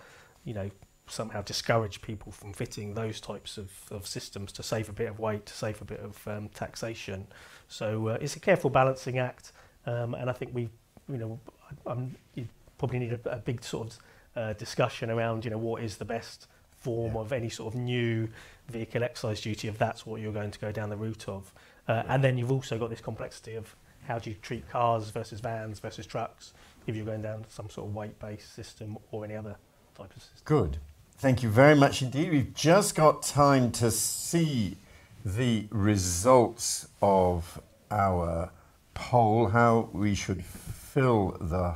you 0.44 0.54
know, 0.54 0.70
somehow 1.08 1.42
discourage 1.42 2.02
people 2.02 2.32
from 2.32 2.54
fitting 2.54 2.94
those 2.94 3.20
types 3.20 3.58
of, 3.58 3.72
of 3.92 4.06
systems 4.06 4.52
to 4.54 4.64
save 4.64 4.90
a 4.90 4.94
bit 4.94 5.10
of 5.10 5.20
weight, 5.20 5.46
to 5.46 5.54
save 5.54 5.82
a 5.82 5.86
bit 5.86 6.00
of 6.00 6.28
um, 6.28 6.50
taxation. 6.50 7.28
So 7.68 8.10
uh, 8.10 8.18
it's 8.22 8.36
a 8.36 8.40
careful 8.40 8.70
balancing 8.70 9.18
act, 9.18 9.52
um, 9.86 10.14
and 10.14 10.30
I 10.30 10.34
think 10.34 10.54
we, 10.54 10.70
you 11.10 11.18
know, 11.18 11.40
I'm, 11.86 12.16
you 12.36 12.48
probably 12.78 13.00
need 13.00 13.14
a, 13.14 13.30
a 13.30 13.38
big 13.38 13.64
sort 13.64 13.88
of 13.88 14.00
uh, 14.36 14.54
discussion 14.54 15.10
around, 15.10 15.46
you 15.46 15.52
know, 15.52 15.58
what 15.58 15.84
is 15.84 15.98
the 15.98 16.06
best 16.06 16.48
form 16.72 17.16
yeah. 17.16 17.22
of 17.22 17.34
any 17.34 17.50
sort 17.50 17.74
of 17.74 17.80
new 17.80 18.30
vehicle 18.70 19.04
excise 19.04 19.42
duty 19.42 19.68
if 19.68 19.78
that's 19.78 20.06
what 20.06 20.22
you're 20.22 20.34
going 20.34 20.52
to 20.52 20.60
go 20.60 20.72
down 20.72 20.90
the 20.90 20.98
route 20.98 21.28
of. 21.28 21.54
Uh, 21.88 22.04
and 22.08 22.24
then 22.24 22.38
you've 22.38 22.52
also 22.52 22.78
got 22.78 22.90
this 22.90 23.02
complexity 23.02 23.56
of 23.56 23.76
how 24.08 24.20
do 24.20 24.30
you 24.30 24.36
treat 24.42 24.70
cars 24.70 25.10
versus 25.10 25.40
vans 25.40 25.80
versus 25.80 26.06
trucks 26.06 26.54
if 26.86 26.96
you're 26.96 27.06
going 27.06 27.22
down 27.22 27.46
some 27.50 27.70
sort 27.70 27.88
of 27.88 27.96
weight-based 27.96 28.54
system 28.54 28.98
or 29.12 29.26
any 29.26 29.36
other 29.36 29.56
type 29.96 30.16
of 30.16 30.22
system. 30.22 30.42
Good. 30.46 30.78
Thank 31.20 31.42
you 31.42 31.50
very 31.50 31.74
much 31.74 32.04
indeed. 32.04 32.32
We've 32.32 32.54
just 32.54 32.94
got 32.94 33.24
time 33.24 33.72
to 33.72 33.90
see 33.90 34.78
the 35.26 35.66
results 35.72 36.90
of 37.02 37.60
our 37.90 38.52
poll, 38.94 39.48
how 39.48 39.90
we 39.94 40.14
should 40.14 40.46
fill 40.46 41.36
the 41.42 41.74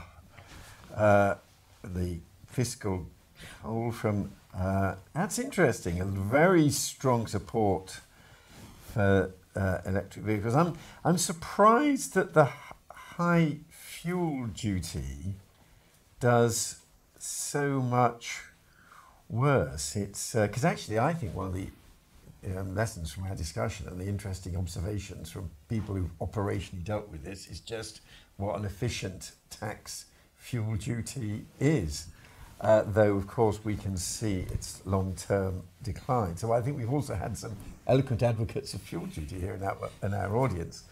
uh, 0.95 1.35
the 1.83 2.19
fiscal 2.45 3.07
hole 3.63 3.91
from. 3.91 4.31
Uh, 4.55 4.93
that's 5.15 5.39
interesting. 5.39 5.99
A 5.99 6.05
very 6.05 6.69
strong 6.69 7.25
support 7.25 7.99
for 8.93 9.31
uh, 9.55 9.77
electric 9.87 10.23
vehicles. 10.23 10.53
I'm 10.53 10.77
I'm 11.03 11.17
surprised 11.17 12.13
that 12.13 12.35
the 12.35 12.47
high 12.91 13.57
fuel 13.71 14.45
duty 14.53 15.33
does 16.19 16.81
so 17.17 17.81
much 17.81 18.43
worse. 19.31 19.95
It's 19.95 20.33
because 20.33 20.65
uh, 20.65 20.67
actually, 20.67 20.99
I 20.99 21.13
think 21.13 21.35
one 21.35 21.47
of 21.47 21.53
the 21.53 21.67
um, 22.57 22.75
lessons 22.75 23.11
from 23.11 23.23
our 23.23 23.35
discussion 23.35 23.87
and 23.87 23.99
the 23.99 24.07
interesting 24.07 24.57
observations 24.57 25.31
from 25.31 25.49
people 25.69 25.95
who've 25.95 26.19
operationally 26.19 26.83
dealt 26.83 27.09
with 27.09 27.23
this 27.23 27.47
is 27.47 27.59
just 27.59 28.01
what 28.37 28.59
an 28.59 28.65
efficient 28.65 29.31
tax 29.49 30.05
fuel 30.35 30.75
duty 30.75 31.45
is. 31.59 32.07
Uh, 32.59 32.83
though, 32.85 33.15
of 33.15 33.25
course, 33.25 33.59
we 33.63 33.75
can 33.75 33.97
see 33.97 34.41
its 34.51 34.85
long 34.85 35.15
term 35.15 35.63
decline. 35.81 36.37
So, 36.37 36.51
I 36.51 36.61
think 36.61 36.77
we've 36.77 36.93
also 36.93 37.15
had 37.15 37.35
some 37.35 37.55
eloquent 37.87 38.21
advocates 38.21 38.75
of 38.75 38.81
fuel 38.81 39.07
duty 39.07 39.39
here 39.39 39.55
in 39.55 39.63
our, 39.63 39.89
in 40.03 40.13
our 40.13 40.37
audience. 40.37 40.83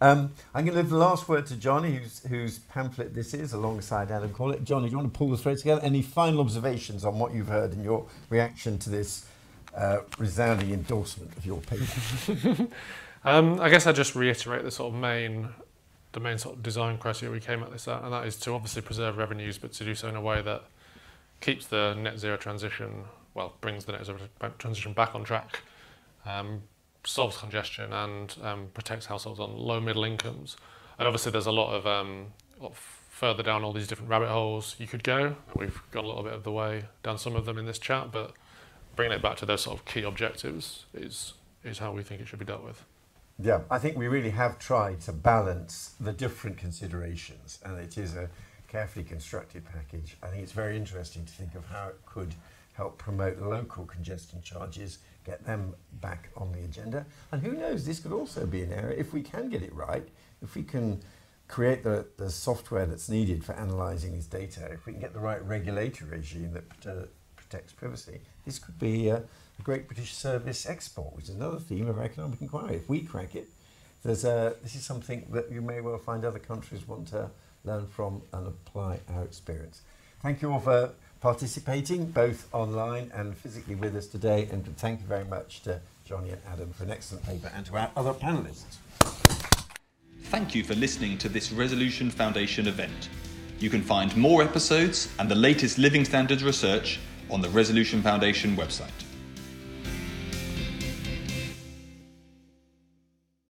Um, 0.00 0.32
I'm 0.54 0.64
going 0.64 0.76
to 0.76 0.82
leave 0.82 0.90
the 0.90 0.96
last 0.96 1.28
word 1.28 1.46
to 1.46 1.56
Jonny, 1.56 1.96
whose, 1.96 2.20
whose 2.24 2.58
pamphlet 2.58 3.14
this 3.14 3.32
is, 3.32 3.52
alongside 3.52 4.10
Adam 4.10 4.30
Corlett. 4.30 4.64
Jonny, 4.64 4.86
do 4.86 4.92
you 4.92 4.98
want 4.98 5.12
to 5.12 5.16
pull 5.16 5.30
the 5.30 5.36
thread 5.36 5.58
together? 5.58 5.80
Any 5.82 6.02
final 6.02 6.40
observations 6.40 7.04
on 7.04 7.18
what 7.18 7.32
you've 7.32 7.48
heard 7.48 7.72
and 7.72 7.84
your 7.84 8.06
reaction 8.28 8.78
to 8.80 8.90
this 8.90 9.26
uh, 9.74 10.00
resounding 10.18 10.72
endorsement 10.72 11.36
of 11.36 11.46
your 11.46 11.60
paper? 11.60 12.68
um, 13.24 13.60
I 13.60 13.68
guess 13.68 13.86
I 13.86 13.92
just 13.92 14.14
reiterate 14.14 14.64
the 14.64 14.70
sort 14.70 14.92
of 14.92 15.00
main, 15.00 15.48
the 16.12 16.20
main 16.20 16.38
sort 16.38 16.56
of 16.56 16.62
design 16.62 16.98
criteria 16.98 17.32
we 17.32 17.40
came 17.40 17.62
at 17.62 17.70
this 17.70 17.86
at, 17.86 18.02
and 18.02 18.12
that 18.12 18.26
is 18.26 18.36
to 18.38 18.52
obviously 18.52 18.82
preserve 18.82 19.16
revenues, 19.16 19.58
but 19.58 19.72
to 19.74 19.84
do 19.84 19.94
so 19.94 20.08
in 20.08 20.16
a 20.16 20.20
way 20.20 20.42
that 20.42 20.64
keeps 21.40 21.66
the 21.66 21.94
net 21.94 22.18
zero 22.18 22.36
transition, 22.36 23.04
well, 23.32 23.54
brings 23.60 23.84
the 23.84 23.92
net 23.92 24.04
zero 24.04 24.18
transition 24.58 24.92
back 24.92 25.14
on 25.14 25.24
track. 25.24 25.60
Um, 26.26 26.62
solves 27.04 27.36
congestion 27.36 27.92
and 27.92 28.34
um, 28.42 28.68
protects 28.74 29.06
households 29.06 29.40
on 29.40 29.56
low 29.56 29.80
middle 29.80 30.04
incomes. 30.04 30.56
And 30.98 31.06
obviously, 31.06 31.32
there's 31.32 31.46
a 31.46 31.52
lot 31.52 31.74
of, 31.74 31.86
um, 31.86 32.32
lot 32.60 32.74
further 32.76 33.42
down 33.42 33.62
all 33.62 33.72
these 33.72 33.86
different 33.86 34.10
rabbit 34.10 34.28
holes 34.28 34.76
you 34.78 34.86
could 34.86 35.04
go. 35.04 35.36
We've 35.54 35.80
got 35.90 36.04
a 36.04 36.06
little 36.06 36.22
bit 36.22 36.32
of 36.32 36.42
the 36.42 36.52
way 36.52 36.84
down 37.02 37.18
some 37.18 37.36
of 37.36 37.46
them 37.46 37.58
in 37.58 37.66
this 37.66 37.78
chat, 37.78 38.10
but 38.10 38.32
bringing 38.96 39.16
it 39.16 39.22
back 39.22 39.36
to 39.38 39.46
those 39.46 39.62
sort 39.62 39.78
of 39.78 39.84
key 39.84 40.02
objectives 40.02 40.86
is 40.94 41.34
is 41.62 41.78
how 41.78 41.92
we 41.92 42.02
think 42.02 42.20
it 42.20 42.28
should 42.28 42.38
be 42.38 42.44
dealt 42.44 42.62
with. 42.62 42.84
Yeah, 43.38 43.60
I 43.70 43.78
think 43.78 43.96
we 43.96 44.06
really 44.06 44.30
have 44.30 44.58
tried 44.58 45.00
to 45.02 45.12
balance 45.12 45.94
the 45.98 46.12
different 46.12 46.58
considerations, 46.58 47.58
and 47.64 47.78
it 47.78 47.96
is 47.98 48.14
a 48.14 48.28
carefully 48.68 49.04
constructed 49.04 49.64
package. 49.64 50.16
I 50.22 50.28
think 50.28 50.42
it's 50.42 50.52
very 50.52 50.76
interesting 50.76 51.24
to 51.24 51.32
think 51.32 51.54
of 51.54 51.64
how 51.66 51.88
it 51.88 51.96
could 52.06 52.34
help 52.74 52.98
promote 52.98 53.38
local 53.38 53.86
congestion 53.86 54.40
charges 54.42 54.98
get 55.24 55.44
them 55.44 55.74
back 56.00 56.30
on 56.36 56.52
the 56.52 56.60
agenda. 56.60 57.06
And 57.32 57.42
who 57.42 57.52
knows, 57.52 57.84
this 57.84 58.00
could 58.00 58.12
also 58.12 58.46
be 58.46 58.62
an 58.62 58.72
area, 58.72 58.96
if 58.98 59.12
we 59.12 59.22
can 59.22 59.48
get 59.48 59.62
it 59.62 59.74
right, 59.74 60.06
if 60.42 60.54
we 60.54 60.62
can 60.62 61.00
create 61.48 61.82
the, 61.82 62.06
the 62.16 62.30
software 62.30 62.86
that's 62.86 63.08
needed 63.08 63.44
for 63.44 63.52
analysing 63.52 64.12
these 64.12 64.26
data, 64.26 64.66
if 64.72 64.86
we 64.86 64.92
can 64.92 65.00
get 65.00 65.12
the 65.12 65.20
right 65.20 65.44
regulatory 65.46 66.10
regime 66.10 66.52
that 66.52 66.90
uh, 66.90 67.06
protects 67.36 67.72
privacy, 67.72 68.20
this 68.44 68.58
could 68.58 68.78
be 68.78 69.08
a, 69.08 69.16
a 69.16 69.62
great 69.62 69.86
British 69.86 70.14
service 70.14 70.66
export, 70.66 71.14
which 71.14 71.26
is 71.28 71.34
another 71.34 71.58
theme 71.58 71.88
of 71.88 71.98
economic 71.98 72.40
inquiry. 72.40 72.76
If 72.76 72.88
we 72.88 73.00
crack 73.00 73.34
it, 73.34 73.48
there's 74.02 74.24
a, 74.24 74.56
this 74.62 74.74
is 74.74 74.84
something 74.84 75.26
that 75.30 75.50
you 75.50 75.62
may 75.62 75.80
well 75.80 75.98
find 75.98 76.24
other 76.24 76.38
countries 76.38 76.86
want 76.86 77.08
to 77.08 77.30
learn 77.64 77.86
from 77.86 78.22
and 78.32 78.46
apply 78.46 79.00
our 79.08 79.24
experience. 79.24 79.82
Thank 80.22 80.42
you 80.42 80.52
all 80.52 80.60
for 80.60 80.92
participating 81.24 82.04
both 82.10 82.52
online 82.52 83.10
and 83.14 83.34
physically 83.34 83.74
with 83.74 83.96
us 83.96 84.06
today. 84.06 84.46
And 84.52 84.62
thank 84.76 85.00
you 85.00 85.06
very 85.06 85.24
much 85.24 85.62
to 85.62 85.80
Jonny 86.04 86.28
and 86.28 86.40
Adam 86.46 86.70
for 86.74 86.84
an 86.84 86.90
excellent 86.90 87.24
paper 87.24 87.50
and 87.56 87.64
to 87.64 87.78
our 87.78 87.90
other 87.96 88.12
panelists. 88.12 88.76
Thank 90.24 90.54
you 90.54 90.62
for 90.62 90.74
listening 90.74 91.16
to 91.16 91.30
this 91.30 91.50
Resolution 91.50 92.10
Foundation 92.10 92.68
event. 92.68 93.08
You 93.58 93.70
can 93.70 93.80
find 93.80 94.14
more 94.14 94.42
episodes 94.42 95.08
and 95.18 95.30
the 95.30 95.34
latest 95.34 95.78
living 95.78 96.04
standards 96.04 96.44
research 96.44 97.00
on 97.30 97.40
the 97.40 97.48
Resolution 97.48 98.02
Foundation 98.02 98.54
website. 98.54 99.03